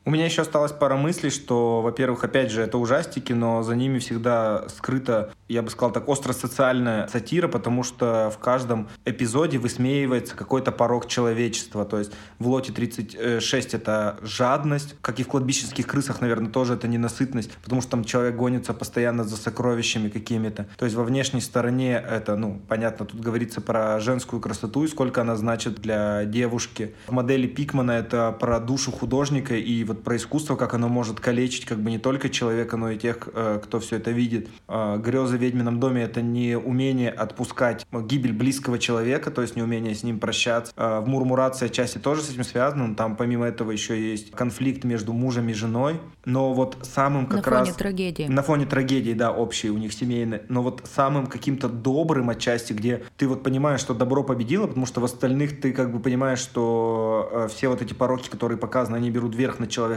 У 0.09 0.11
меня 0.11 0.25
еще 0.25 0.41
осталась 0.41 0.73
пара 0.73 0.97
мыслей, 0.97 1.29
что, 1.29 1.83
во-первых, 1.83 2.25
опять 2.25 2.51
же, 2.51 2.63
это 2.63 2.79
ужастики, 2.79 3.35
но 3.35 3.63
за 3.63 3.77
ними 3.77 3.99
всегда 3.99 4.67
скрыта, 4.71 5.35
я 5.49 5.61
бы 5.61 5.69
сказал 5.69 5.93
так, 5.93 6.09
остро-социальная 6.09 7.09
сатира, 7.09 7.47
потому 7.47 7.83
что 7.83 8.33
в 8.35 8.39
каждом 8.39 8.89
эпизоде 9.05 9.59
высмеивается 9.59 10.35
какой-то 10.35 10.73
порог 10.73 11.09
человечества. 11.09 11.85
То 11.85 11.99
есть 11.99 12.13
в 12.39 12.49
лоте 12.49 12.73
36 12.73 13.75
это 13.75 14.17
жадность, 14.23 14.97
как 15.03 15.21
и 15.21 15.25
в 15.25 15.29
кладбищенских 15.29 15.87
крысах, 15.87 16.23
наверное, 16.23 16.51
тоже 16.51 16.73
это 16.73 16.89
ненасытность, 16.89 17.51
потому 17.63 17.83
что 17.83 17.91
там 17.91 18.05
человек 18.05 18.35
гонится 18.35 18.73
постоянно 18.73 19.25
за 19.25 19.37
сокровищами 19.37 20.09
какими-то. 20.09 20.69
То 20.79 20.87
есть 20.87 20.97
во 20.97 21.05
внешней 21.05 21.43
стороне 21.43 22.03
это, 22.03 22.35
ну, 22.35 22.63
понятно, 22.67 23.05
тут 23.05 23.21
говорится 23.21 23.61
про 23.61 24.01
женскую 24.01 24.41
красоту 24.41 24.85
и 24.85 24.89
сколько 24.89 25.21
она 25.21 25.37
значит 25.37 25.75
для 25.83 26.25
девушки. 26.25 26.95
В 27.09 27.13
модели 27.13 27.47
Пикмана 27.47 27.93
это 27.93 28.33
про 28.33 28.59
душу 28.59 28.91
художника 28.91 29.55
и 29.55 29.85
вот 29.85 29.98
про 30.03 30.17
искусство, 30.17 30.57
как 30.57 30.75
оно 30.75 30.89
может 30.89 31.21
калечить 31.21 31.65
как 31.65 31.79
бы 31.79 31.91
не 31.91 31.99
только 31.99 32.29
человека, 32.29 32.77
но 32.77 32.91
и 32.91 32.99
тех, 32.99 33.29
э, 33.33 33.61
кто 33.63 33.81
все 33.81 33.97
это 33.97 34.11
видит. 34.11 34.49
А, 34.67 34.97
Грезы 34.97 35.37
в 35.37 35.41
ведьмином 35.41 35.81
доме— 35.81 36.03
это 36.05 36.23
не 36.23 36.57
умение 36.57 37.11
отпускать 37.11 37.87
гибель 37.93 38.33
близкого 38.33 38.79
человека, 38.79 39.31
то 39.31 39.43
есть 39.43 39.57
не 39.57 39.63
умение 39.63 39.95
с 39.95 40.03
ним 40.03 40.19
прощаться. 40.19 40.73
А, 40.77 41.01
в 41.01 41.09
Мурмурации 41.09 41.67
отчасти 41.67 41.99
тоже 41.99 42.23
с 42.23 42.31
этим 42.31 42.45
связано, 42.45 42.87
но 42.87 42.95
там 42.95 43.17
помимо 43.17 43.47
этого 43.47 43.71
еще 43.71 44.11
есть 44.11 44.31
конфликт 44.33 44.85
между 44.85 45.13
мужем 45.13 45.49
и 45.49 45.53
женой. 45.53 46.01
Но 46.25 46.53
вот 46.53 46.77
самым 46.83 47.27
как 47.27 47.47
на 47.47 47.53
раз... 47.53 47.61
На 47.61 47.65
фоне 47.65 47.79
трагедии. 47.79 48.23
На 48.29 48.43
фоне 48.43 48.67
трагедии, 48.67 49.13
да, 49.13 49.33
общей 49.33 49.71
у 49.71 49.79
них 49.79 49.93
семейной. 49.93 50.43
Но 50.49 50.63
вот 50.63 50.83
самым 50.85 51.27
каким-то 51.27 51.69
добрым 51.69 52.31
отчасти, 52.31 52.73
где 52.73 53.05
ты 53.17 53.27
вот 53.27 53.43
понимаешь, 53.43 53.81
что 53.81 53.95
добро 53.95 54.23
победило, 54.23 54.67
потому 54.67 54.87
что 54.87 55.01
в 55.01 55.05
остальных 55.05 55.61
ты 55.61 55.73
как 55.73 55.93
бы 55.93 56.01
понимаешь, 56.01 56.39
что 56.39 57.29
э, 57.33 57.49
все 57.51 57.69
вот 57.69 57.83
эти 57.83 57.95
пороки, 57.95 58.29
которые 58.29 58.59
показаны, 58.59 58.97
они 58.97 59.11
берут 59.11 59.35
верх 59.35 59.59
над 59.59 59.71
человеком. 59.71 59.88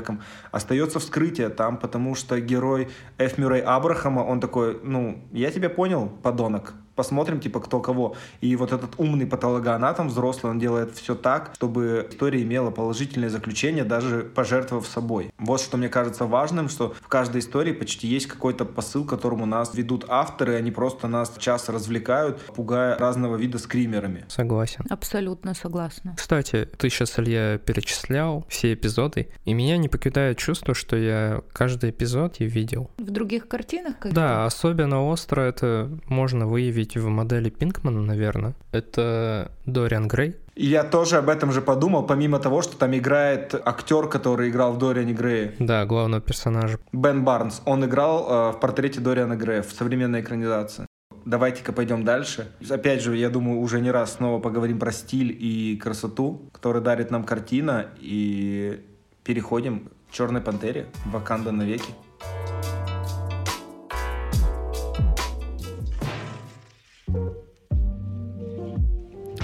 Остается 0.52 1.00
вскрытие 1.00 1.50
там, 1.50 1.78
потому 1.78 2.16
что 2.16 2.40
герой 2.40 2.90
Эф 3.18 3.38
Мюррей 3.38 3.62
Абрахама, 3.62 4.22
он 4.22 4.40
такой, 4.40 4.80
ну, 4.84 5.24
я 5.32 5.52
тебя 5.52 5.70
понял, 5.70 6.10
подонок, 6.24 6.74
посмотрим, 6.96 7.40
типа, 7.40 7.60
кто 7.60 7.80
кого. 7.80 8.16
И 8.42 8.56
вот 8.56 8.72
этот 8.72 8.92
умный 8.98 9.26
патологоанатом 9.26 10.08
взрослый, 10.10 10.52
он 10.52 10.60
делает 10.60 10.96
все 10.96 11.16
так, 11.16 11.52
чтобы 11.56 12.08
история 12.10 12.42
имела 12.42 12.72
положительное 12.72 13.30
заключение, 13.30 13.84
даже 13.84 14.24
пожертвовав 14.24 14.88
собой. 14.88 15.32
Вот 15.38 15.62
что 15.62 15.78
мне 15.78 15.90
кажется 15.90 16.26
важным, 16.26 16.70
что 16.70 16.94
в 17.02 17.08
каждой 17.08 17.40
истории 17.40 17.72
почти 17.72 18.08
есть 18.08 18.28
какой-то 18.28 18.66
посыл, 18.66 19.06
которому 19.06 19.46
нас 19.46 19.74
ведут 19.74 20.06
авторы, 20.08 20.56
они 20.56 20.72
просто 20.72 21.08
нас 21.08 21.34
час 21.38 21.70
развлекают, 21.70 22.40
пугая 22.56 22.98
разного 22.98 23.36
вида 23.36 23.58
скримерами. 23.58 24.26
Согласен. 24.28 24.86
Абсолютно 24.90 25.54
согласна. 25.54 26.16
Кстати, 26.18 26.68
ты 26.78 26.90
сейчас, 26.90 27.18
Илья, 27.20 27.58
перечислял 27.58 28.46
все 28.50 28.74
эпизоды, 28.74 29.30
и 29.46 29.54
меня 29.54 29.78
не 29.78 29.90
покидает 29.90 30.38
чувство, 30.38 30.74
что 30.74 30.96
я 30.96 31.42
каждый 31.54 31.92
эпизод 31.92 32.36
и 32.40 32.46
видел. 32.46 32.90
В 32.98 33.10
других 33.10 33.48
картинах? 33.48 34.00
Как 34.00 34.14
да, 34.14 34.46
особенно 34.46 35.06
остро 35.06 35.42
это 35.42 35.90
можно 36.08 36.48
выявить 36.48 36.81
в 36.84 37.08
модели 37.08 37.50
Пинкмана, 37.50 38.02
наверное. 38.02 38.54
Это 38.72 39.52
Дориан 39.66 40.08
Грей. 40.08 40.36
Я 40.56 40.84
тоже 40.84 41.18
об 41.18 41.30
этом 41.30 41.52
же 41.52 41.62
подумал, 41.62 42.06
помимо 42.06 42.40
того, 42.40 42.62
что 42.62 42.78
там 42.78 42.96
играет 42.96 43.56
актер, 43.66 44.08
который 44.08 44.50
играл 44.50 44.74
в 44.74 44.78
Дориане 44.78 45.14
Грее. 45.14 45.56
Да, 45.60 45.86
главного 45.86 46.22
персонажа. 46.22 46.78
Бен 46.92 47.24
Барнс. 47.24 47.62
Он 47.66 47.86
играл 47.86 48.28
э, 48.28 48.52
в 48.52 48.60
портрете 48.60 49.00
Дориана 49.00 49.36
Грея 49.36 49.62
в 49.62 49.72
современной 49.72 50.22
экранизации. 50.22 50.86
Давайте-ка 51.26 51.72
пойдем 51.72 52.04
дальше. 52.04 52.52
Опять 52.70 53.02
же, 53.02 53.16
я 53.16 53.30
думаю, 53.30 53.60
уже 53.60 53.80
не 53.80 53.92
раз 53.92 54.16
снова 54.16 54.40
поговорим 54.40 54.80
про 54.80 54.92
стиль 54.92 55.36
и 55.40 55.78
красоту, 55.78 56.50
который 56.52 56.82
дарит 56.82 57.12
нам 57.12 57.24
картина. 57.24 57.88
И 58.00 58.82
переходим 59.24 59.90
к 60.10 60.14
«Черной 60.14 60.42
пантере» 60.42 60.88
«Ваканда 61.06 61.52
навеки». 61.52 61.94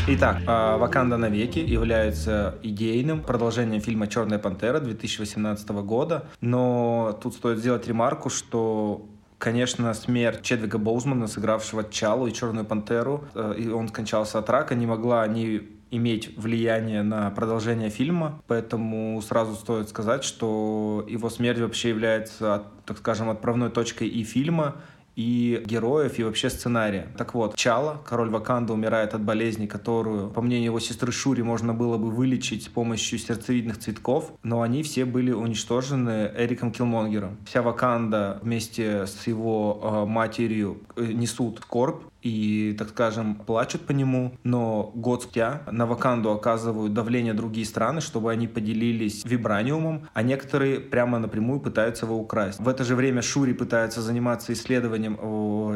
Итак, 0.10 0.38
а, 0.48 0.78
«Ваканда 0.78 1.18
навеки» 1.18 1.60
является 1.60 2.56
идейным 2.64 3.22
продолжением 3.22 3.82
фильма 3.82 4.08
«Черная 4.08 4.40
пантера» 4.40 4.80
2018 4.80 5.68
года, 5.84 6.30
но 6.40 7.20
тут 7.22 7.34
стоит 7.34 7.60
сделать 7.60 7.88
ремарку, 7.88 8.30
что 8.30 9.06
Конечно, 9.38 9.94
смерть 9.94 10.42
Чедвига 10.42 10.80
Боузмана, 10.80 11.28
сыгравшего 11.28 11.84
Чалу 11.84 12.26
и 12.26 12.34
Черную 12.34 12.66
Пантеру, 12.66 13.26
э, 13.36 13.54
и 13.60 13.70
он 13.70 13.88
скончался 13.88 14.40
от 14.40 14.50
рака, 14.50 14.74
не 14.74 14.88
могла 14.88 15.28
не 15.28 15.62
иметь 15.92 16.36
влияние 16.38 17.04
на 17.04 17.30
продолжение 17.30 17.92
фильма, 17.92 18.42
поэтому 18.48 19.22
сразу 19.22 19.54
стоит 19.54 19.90
сказать, 19.90 20.24
что 20.24 21.06
его 21.08 21.30
смерть 21.30 21.60
вообще 21.60 21.90
является, 21.90 22.64
так 22.86 22.98
скажем, 22.98 23.30
отправной 23.30 23.70
точкой 23.70 24.08
и 24.08 24.24
фильма, 24.24 24.78
и 25.18 25.64
героев, 25.66 26.20
и 26.20 26.24
вообще 26.24 26.50
сценария. 26.52 27.08
Так 27.18 27.34
вот, 27.34 27.56
Чала, 27.56 28.00
король 28.06 28.30
Ваканда, 28.30 28.74
умирает 28.74 29.16
от 29.16 29.24
болезни, 29.24 29.66
которую, 29.66 30.30
по 30.30 30.44
мнению 30.44 30.68
его 30.68 30.80
сестры 30.80 31.12
Шури, 31.12 31.42
можно 31.42 31.74
было 31.74 31.98
бы 31.98 32.12
вылечить 32.12 32.66
с 32.66 32.68
помощью 32.68 33.18
сердцевидных 33.18 33.80
цветков, 33.80 34.32
но 34.44 34.62
они 34.62 34.84
все 34.84 35.06
были 35.06 35.32
уничтожены 35.32 36.32
Эриком 36.38 36.72
Килмонгером. 36.72 37.38
Вся 37.48 37.64
Ваканда 37.64 38.40
вместе 38.44 39.08
с 39.08 39.26
его 39.26 39.82
э, 39.82 40.06
матерью 40.06 40.82
э, 40.96 41.06
несут 41.06 41.62
скорбь, 41.64 42.04
и, 42.28 42.74
так 42.74 42.90
скажем, 42.90 43.36
плачут 43.36 43.82
по 43.82 43.92
нему, 43.92 44.34
но 44.44 44.92
год 44.94 45.24
спустя 45.38 45.62
на 45.72 45.86
Ваканду 45.86 46.32
оказывают 46.32 46.94
давление 46.94 47.34
другие 47.34 47.66
страны, 47.66 48.02
чтобы 48.02 48.32
они 48.32 48.48
поделились 48.48 49.24
вибраниумом, 49.26 50.08
а 50.14 50.24
некоторые 50.24 50.80
прямо 50.80 51.20
напрямую 51.20 51.60
пытаются 51.60 52.06
его 52.06 52.18
украсть. 52.18 52.60
В 52.60 52.68
это 52.68 52.84
же 52.84 52.96
время 52.96 53.22
Шури 53.22 53.54
пытается 53.54 54.02
заниматься 54.02 54.54
исследованием 54.54 55.18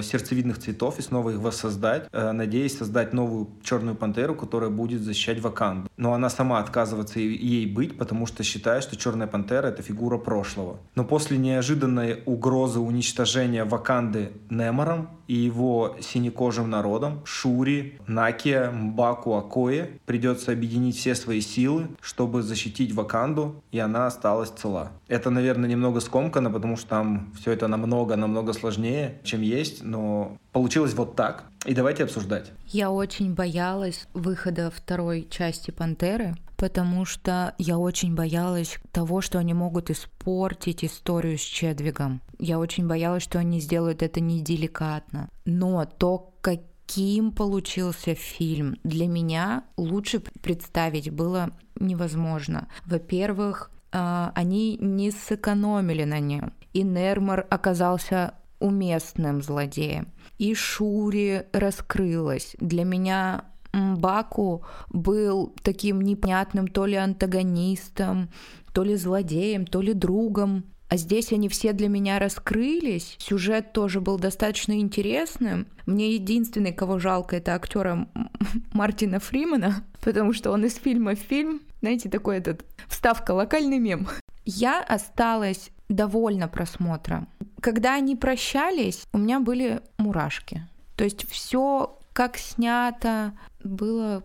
сердцевидных 0.01 0.57
цветов 0.57 0.99
и 0.99 1.01
снова 1.01 1.31
их 1.31 1.37
воссоздать, 1.39 2.07
э, 2.11 2.31
надеясь 2.31 2.77
создать 2.77 3.13
новую 3.13 3.47
черную 3.63 3.95
пантеру, 3.95 4.35
которая 4.35 4.69
будет 4.69 5.01
защищать 5.01 5.39
Ваканду. 5.41 5.89
Но 5.97 6.13
она 6.13 6.29
сама 6.29 6.59
отказывается 6.59 7.19
ей 7.19 7.65
быть, 7.65 7.97
потому 7.97 8.27
что 8.27 8.43
считает, 8.43 8.83
что 8.83 8.95
черная 8.95 9.27
пантера— 9.27 9.67
это 9.69 9.83
фигура 9.83 10.17
прошлого. 10.17 10.77
Но 10.95 11.03
после 11.03 11.37
неожиданной 11.37 12.21
угрозы 12.25 12.79
уничтожения 12.79 13.63
Ваканды 13.65 14.31
Немором 14.49 15.07
и 15.27 15.35
его 15.35 15.95
синекожим 16.41 16.69
народом, 16.71 17.21
Шури, 17.23 17.99
Накия, 18.07 18.71
Мбаку, 18.71 19.35
Акое, 19.35 19.89
придется 20.05 20.51
объединить 20.51 20.97
все 20.97 21.13
свои 21.13 21.39
силы, 21.39 21.87
чтобы 22.01 22.41
защитить 22.41 22.93
Ваканду, 22.93 23.61
и 23.71 23.77
она 23.77 24.07
осталась 24.07 24.49
цела. 24.49 24.91
Это, 25.07 25.29
наверное, 25.29 25.69
немного 25.69 25.99
скомкано, 25.99 26.49
потому 26.49 26.77
что 26.77 26.87
там 26.87 27.31
все 27.39 27.51
это 27.51 27.67
намного-намного 27.67 28.53
сложнее, 28.53 29.19
чем 29.23 29.41
есть, 29.41 29.83
но 29.83 30.37
получилось 30.51 30.93
вот 30.93 31.15
так. 31.15 31.45
И 31.65 31.73
давайте 31.73 32.03
обсуждать. 32.03 32.51
Я 32.67 32.91
очень 32.91 33.33
боялась 33.33 34.07
выхода 34.13 34.71
второй 34.71 35.27
части 35.29 35.71
«Пантеры», 35.71 36.35
потому 36.57 37.05
что 37.05 37.53
я 37.57 37.77
очень 37.77 38.15
боялась 38.15 38.77
того, 38.91 39.21
что 39.21 39.39
они 39.39 39.53
могут 39.53 39.89
испортить 39.89 40.83
историю 40.83 41.37
с 41.37 41.41
Чедвигом. 41.41 42.21
Я 42.39 42.59
очень 42.59 42.87
боялась, 42.87 43.23
что 43.23 43.39
они 43.39 43.59
сделают 43.59 44.01
это 44.01 44.19
неделикатно. 44.19 45.29
Но 45.45 45.85
то, 45.85 46.33
каким 46.41 47.31
получился 47.31 48.15
фильм, 48.15 48.77
для 48.83 49.07
меня 49.07 49.63
лучше 49.77 50.19
представить 50.19 51.11
было 51.11 51.51
невозможно. 51.79 52.67
Во-первых, 52.85 53.71
а, 53.91 54.31
они 54.35 54.77
не 54.77 55.11
сэкономили 55.11 56.03
на 56.03 56.19
нем. 56.19 56.53
И 56.73 56.83
Нермор 56.83 57.45
оказался 57.49 58.35
уместным 58.59 59.41
злодеем. 59.41 60.07
И 60.41 60.55
Шури 60.55 61.45
раскрылась. 61.53 62.55
Для 62.59 62.83
меня 62.83 63.45
Баку 63.73 64.65
был 64.89 65.53
таким 65.61 66.01
непонятным 66.01 66.67
то 66.67 66.87
ли 66.87 66.95
антагонистом, 66.95 68.31
то 68.73 68.81
ли 68.81 68.95
злодеем, 68.95 69.67
то 69.67 69.81
ли 69.81 69.93
другом. 69.93 70.63
А 70.89 70.97
здесь 70.97 71.31
они 71.31 71.47
все 71.47 71.73
для 71.73 71.89
меня 71.89 72.17
раскрылись. 72.17 73.17
Сюжет 73.19 73.71
тоже 73.71 74.01
был 74.01 74.17
достаточно 74.17 74.79
интересным. 74.79 75.67
Мне 75.85 76.15
единственный, 76.15 76.73
кого 76.73 76.97
жалко, 76.97 77.35
это 77.35 77.53
актера 77.53 78.07
Мартина 78.73 79.19
Фримана, 79.19 79.83
потому 80.03 80.33
что 80.33 80.49
он 80.49 80.65
из 80.65 80.73
фильма 80.73 81.15
в 81.15 81.19
фильм, 81.19 81.61
знаете, 81.81 82.09
такой 82.09 82.39
этот 82.39 82.65
вставка, 82.87 83.33
локальный 83.33 83.77
мем. 83.77 84.07
Я 84.43 84.81
осталась 84.81 85.69
довольна 85.91 86.47
просмотром. 86.47 87.27
Когда 87.59 87.95
они 87.95 88.15
прощались, 88.15 89.05
у 89.13 89.17
меня 89.17 89.39
были 89.39 89.81
мурашки. 89.97 90.67
То 90.95 91.03
есть 91.03 91.29
все 91.29 91.97
как 92.13 92.37
снято, 92.37 93.33
было, 93.63 94.23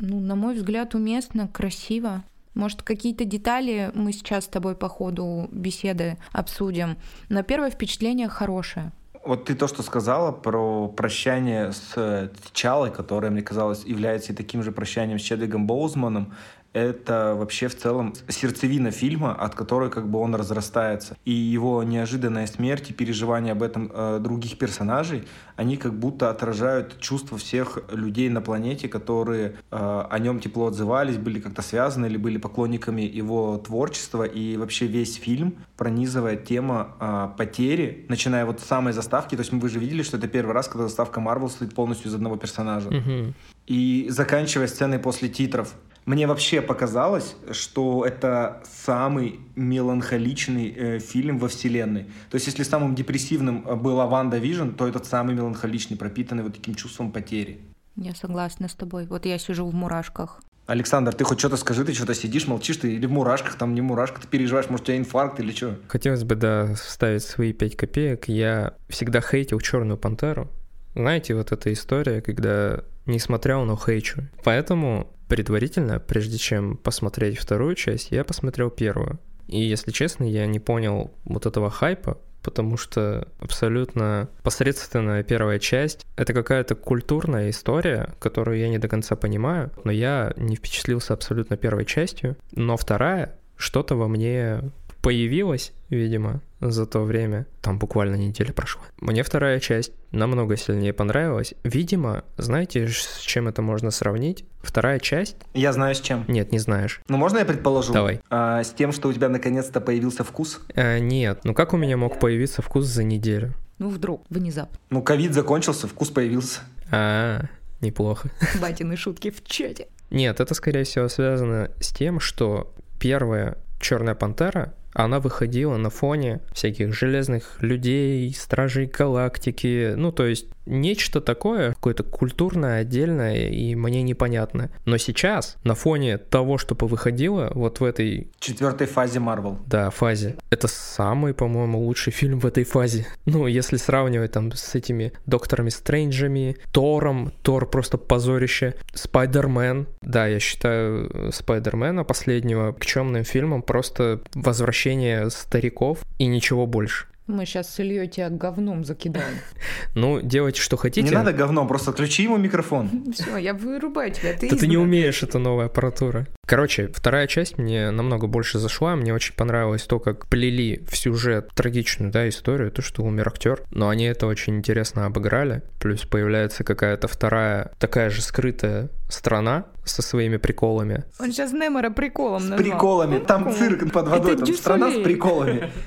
ну, 0.00 0.20
на 0.20 0.34
мой 0.34 0.54
взгляд, 0.54 0.94
уместно, 0.94 1.48
красиво. 1.48 2.24
Может, 2.54 2.82
какие-то 2.82 3.24
детали 3.24 3.90
мы 3.94 4.12
сейчас 4.12 4.44
с 4.44 4.48
тобой 4.48 4.74
по 4.74 4.88
ходу 4.88 5.48
беседы 5.52 6.18
обсудим. 6.32 6.96
Но 7.28 7.42
первое 7.42 7.70
впечатление 7.70 8.28
хорошее. 8.28 8.92
Вот 9.24 9.44
ты 9.44 9.54
то, 9.54 9.68
что 9.68 9.82
сказала 9.82 10.32
про 10.32 10.88
прощание 10.88 11.70
с 11.72 12.30
Чалой, 12.52 12.90
которое, 12.90 13.30
мне 13.30 13.42
казалось, 13.42 13.84
является 13.84 14.32
и 14.32 14.36
таким 14.36 14.62
же 14.64 14.72
прощанием 14.72 15.18
с 15.18 15.22
Чедвигом 15.22 15.66
Боузманом, 15.66 16.34
это 16.72 17.34
вообще 17.36 17.68
в 17.68 17.76
целом 17.76 18.14
сердцевина 18.28 18.90
фильма, 18.90 19.34
от 19.34 19.54
которой 19.54 19.90
как 19.90 20.08
бы 20.08 20.18
он 20.18 20.34
разрастается. 20.34 21.16
И 21.24 21.32
его 21.32 21.82
неожиданная 21.82 22.46
смерть 22.46 22.90
и 22.90 22.92
переживания 22.94 23.52
об 23.52 23.62
этом 23.62 23.90
э, 23.92 24.18
других 24.20 24.58
персонажей, 24.58 25.24
они 25.56 25.76
как 25.76 25.94
будто 25.94 26.30
отражают 26.30 26.98
чувства 26.98 27.36
всех 27.36 27.78
людей 27.90 28.28
на 28.30 28.40
планете, 28.40 28.88
которые 28.88 29.56
э, 29.70 30.04
о 30.10 30.18
нем 30.18 30.40
тепло 30.40 30.66
отзывались, 30.66 31.18
были 31.18 31.40
как-то 31.40 31.62
связаны 31.62 32.06
или 32.06 32.16
были 32.16 32.38
поклонниками 32.38 33.02
его 33.02 33.58
творчества. 33.58 34.24
И 34.24 34.56
вообще 34.56 34.86
весь 34.86 35.16
фильм 35.16 35.56
пронизывает 35.76 36.46
тема 36.46 36.96
э, 37.00 37.28
потери, 37.36 38.06
начиная 38.08 38.46
вот 38.46 38.60
с 38.60 38.64
самой 38.64 38.94
заставки. 38.94 39.36
То 39.36 39.40
есть 39.40 39.52
вы 39.52 39.68
же 39.68 39.78
видели, 39.78 40.02
что 40.02 40.16
это 40.16 40.26
первый 40.26 40.52
раз, 40.52 40.68
когда 40.68 40.84
заставка 40.84 41.20
Марвел 41.20 41.50
стоит 41.50 41.74
полностью 41.74 42.10
из 42.10 42.14
одного 42.14 42.36
персонажа. 42.36 42.88
Mm-hmm. 42.88 43.32
И 43.66 44.06
заканчивая 44.08 44.66
сценой 44.66 44.98
после 44.98 45.28
титров. 45.28 45.74
Мне 46.04 46.26
вообще 46.26 46.60
показалось, 46.60 47.36
что 47.52 48.04
это 48.04 48.62
самый 48.64 49.40
меланхоличный 49.54 50.74
э, 50.76 50.98
фильм 50.98 51.38
во 51.38 51.48
вселенной. 51.48 52.04
То 52.30 52.34
есть, 52.34 52.46
если 52.46 52.64
самым 52.64 52.94
депрессивным 52.94 53.64
э, 53.66 53.76
была 53.76 54.06
WandaVision, 54.06 54.70
то 54.70 54.88
этот 54.88 55.06
самый 55.06 55.34
меланхоличный, 55.34 55.96
пропитанный 55.96 56.42
вот 56.42 56.54
таким 56.54 56.74
чувством 56.74 57.12
потери. 57.12 57.60
Я 57.96 58.14
согласна 58.14 58.68
с 58.68 58.74
тобой. 58.74 59.06
Вот 59.06 59.26
я 59.26 59.38
сижу 59.38 59.64
в 59.66 59.74
мурашках. 59.74 60.40
Александр, 60.66 61.12
ты 61.12 61.24
хоть 61.24 61.38
что-то 61.38 61.56
скажи, 61.56 61.84
ты 61.84 61.92
что-то 61.92 62.14
сидишь, 62.14 62.46
молчишь, 62.46 62.78
ты 62.78 62.94
или 62.94 63.06
в 63.06 63.10
мурашках, 63.10 63.56
там 63.56 63.74
не 63.74 63.80
мурашка, 63.80 64.20
ты 64.20 64.28
переживаешь, 64.28 64.70
может, 64.70 64.84
у 64.84 64.86
тебя 64.86 64.98
инфаркт 64.98 65.40
или 65.40 65.52
что? 65.52 65.76
Хотелось 65.88 66.24
бы, 66.24 66.36
да, 66.36 66.74
вставить 66.74 67.24
свои 67.24 67.52
пять 67.52 67.76
копеек. 67.76 68.28
Я 68.28 68.74
всегда 68.88 69.20
хейтил 69.20 69.60
Черную 69.60 69.98
Пантеру. 69.98 70.48
Знаете, 70.94 71.34
вот 71.34 71.52
эта 71.52 71.72
история, 71.72 72.20
когда 72.20 72.84
не 73.06 73.18
смотрел, 73.18 73.64
но 73.64 73.76
хейчу. 73.76 74.22
Поэтому 74.44 75.12
предварительно, 75.32 75.98
прежде 75.98 76.36
чем 76.36 76.76
посмотреть 76.76 77.38
вторую 77.38 77.74
часть, 77.74 78.10
я 78.10 78.22
посмотрел 78.22 78.68
первую. 78.68 79.18
И, 79.48 79.62
если 79.62 79.90
честно, 79.90 80.24
я 80.24 80.44
не 80.44 80.60
понял 80.60 81.10
вот 81.24 81.46
этого 81.46 81.70
хайпа, 81.70 82.18
потому 82.42 82.76
что 82.76 83.26
абсолютно 83.38 84.28
посредственная 84.42 85.22
первая 85.22 85.58
часть— 85.58 86.04
это 86.16 86.34
какая-то 86.34 86.74
культурная 86.74 87.48
история, 87.48 88.10
которую 88.18 88.58
я 88.58 88.68
не 88.68 88.76
до 88.76 88.88
конца 88.88 89.16
понимаю, 89.16 89.70
но 89.84 89.90
я 89.90 90.34
не 90.36 90.56
впечатлился 90.56 91.14
абсолютно 91.14 91.56
первой 91.56 91.86
частью. 91.86 92.36
Но 92.54 92.76
вторая 92.76 93.34
что-то 93.56 93.94
во 93.94 94.08
мне 94.08 94.60
появилась, 95.02 95.72
видимо, 95.90 96.40
за 96.60 96.86
то 96.86 97.00
время. 97.00 97.46
Там 97.60 97.78
буквально 97.78 98.14
неделя 98.14 98.52
прошла. 98.52 98.82
Мне 99.00 99.24
вторая 99.24 99.58
часть 99.58 99.92
намного 100.12 100.56
сильнее 100.56 100.92
понравилась. 100.92 101.54
Видимо, 101.64 102.24
знаете, 102.38 102.86
с 102.88 103.18
чем 103.18 103.48
это 103.48 103.62
можно 103.62 103.90
сравнить? 103.90 104.44
Вторая 104.62 105.00
часть... 105.00 105.36
Я 105.54 105.72
знаю 105.72 105.96
с 105.96 106.00
чем. 106.00 106.24
Нет, 106.28 106.52
не 106.52 106.60
знаешь. 106.60 107.02
Ну, 107.08 107.16
можно 107.16 107.38
я 107.38 107.44
предположу? 107.44 107.92
Давай. 107.92 108.20
А, 108.30 108.62
с 108.62 108.70
тем, 108.70 108.92
что 108.92 109.08
у 109.08 109.12
тебя 109.12 109.28
наконец-то 109.28 109.80
появился 109.80 110.22
вкус? 110.22 110.60
А, 110.76 110.98
нет. 111.00 111.40
Ну, 111.42 111.52
как 111.52 111.74
у 111.74 111.76
меня 111.76 111.96
мог 111.96 112.20
появиться 112.20 112.62
вкус 112.62 112.86
за 112.86 113.02
неделю? 113.02 113.54
Ну, 113.78 113.88
вдруг, 113.88 114.24
внезапно. 114.30 114.78
Ну, 114.90 115.02
ковид 115.02 115.34
закончился, 115.34 115.88
вкус 115.88 116.10
появился. 116.10 116.60
А, 116.92 117.46
неплохо. 117.80 118.30
Батины 118.62 118.96
шутки 118.96 119.32
в 119.32 119.42
чате. 119.44 119.88
Нет, 120.10 120.38
это, 120.38 120.54
скорее 120.54 120.84
всего, 120.84 121.08
связано 121.08 121.72
с 121.80 121.88
тем, 121.88 122.20
что 122.20 122.72
первая 123.00 123.56
Черная 123.82 124.14
пантера 124.14 124.74
она 124.94 125.20
выходила 125.20 125.76
на 125.76 125.90
фоне 125.90 126.40
всяких 126.52 126.94
железных 126.94 127.56
людей, 127.60 128.32
стражей 128.34 128.86
галактики, 128.86 129.94
ну 129.96 130.12
то 130.12 130.26
есть 130.26 130.46
нечто 130.64 131.20
такое, 131.20 131.70
какое-то 131.70 132.04
культурное, 132.04 132.80
отдельное 132.80 133.48
и 133.48 133.74
мне 133.74 134.02
непонятное. 134.02 134.70
Но 134.84 134.96
сейчас, 134.96 135.56
на 135.64 135.74
фоне 135.74 136.18
того, 136.18 136.56
что 136.56 136.76
повыходило 136.76 137.50
вот 137.54 137.80
в 137.80 137.84
этой... 137.84 138.30
Четвертой 138.38 138.86
фазе 138.86 139.18
Марвел. 139.18 139.58
Да, 139.66 139.90
фазе. 139.90 140.36
Это 140.50 140.68
самый, 140.68 141.34
по-моему, 141.34 141.80
лучший 141.80 142.12
фильм 142.12 142.38
в 142.38 142.46
этой 142.46 142.62
фазе. 142.62 143.08
Ну, 143.26 143.48
если 143.48 143.76
сравнивать 143.76 144.32
там 144.32 144.52
с 144.52 144.74
этими 144.76 145.12
Докторами 145.26 145.70
Стрэнджами, 145.70 146.56
Тором, 146.70 147.32
Тор 147.42 147.68
просто 147.68 147.98
позорище, 147.98 148.74
Спайдермен. 148.94 149.88
Да, 150.00 150.26
я 150.26 150.38
считаю 150.38 151.32
Спайдермена 151.32 152.04
последнего 152.04 152.68
никчемным 152.72 153.24
фильмом, 153.24 153.62
просто 153.62 154.20
возвращение 154.34 154.81
стариков 155.30 156.04
и 156.18 156.26
ничего 156.26 156.66
больше. 156.66 157.06
Мы 157.28 157.46
сейчас 157.46 157.72
с 157.72 157.78
Ильей 157.78 158.08
тебя 158.08 158.30
говном 158.30 158.84
закидаем. 158.84 159.34
Ну, 159.94 160.22
делайте, 160.22 160.60
что 160.60 160.78
хотите. 160.78 161.06
Не 161.06 161.14
надо 161.14 161.34
говном, 161.34 161.68
просто 161.68 161.90
отключи 161.90 162.22
ему 162.22 162.38
микрофон. 162.38 163.12
Все, 163.12 163.36
я 163.36 163.52
вырубаю 163.52 164.10
тебя. 164.10 164.32
Ты, 164.32 164.48
ты 164.48 164.66
не 164.66 164.78
умеешь, 164.78 165.22
это 165.22 165.38
новая 165.38 165.66
аппаратура. 165.66 166.26
Короче, 166.46 166.88
вторая 166.88 167.26
часть 167.26 167.58
мне 167.58 167.90
намного 167.90 168.26
больше 168.26 168.58
зашла. 168.58 168.96
Мне 168.96 169.12
очень 169.12 169.34
понравилось 169.34 169.82
то, 169.82 170.00
как 170.00 170.28
плели 170.28 170.82
в 170.88 170.96
сюжет 170.96 171.50
трагичную 171.54 172.10
да, 172.10 172.26
историю, 172.26 172.70
то, 172.70 172.80
что 172.80 173.02
умер 173.02 173.28
актер. 173.28 173.62
Но 173.70 173.90
они 173.90 174.04
это 174.04 174.26
очень 174.26 174.56
интересно 174.56 175.04
обыграли. 175.04 175.62
Плюс 175.78 176.02
появляется 176.02 176.64
какая-то 176.64 177.06
вторая, 177.06 177.72
такая 177.78 178.08
же 178.08 178.22
скрытая 178.22 178.88
страна 179.10 179.66
со 179.84 180.00
своими 180.00 180.38
приколами. 180.38 181.04
Он 181.20 181.32
сейчас 181.32 181.52
Немора 181.52 181.90
приколом 181.90 182.48
назвал. 182.48 182.58
С 182.58 182.62
приколами. 182.62 183.18
Там 183.18 183.52
цирк 183.52 183.92
под 183.92 184.08
водой, 184.08 184.36
там 184.36 184.54
страна 184.54 184.90
с 184.90 185.02
приколами. 185.02 185.70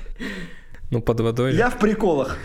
Ну, 0.90 1.02
под 1.02 1.20
водой. 1.20 1.54
Я 1.54 1.70
в 1.70 1.78
приколах. 1.78 2.36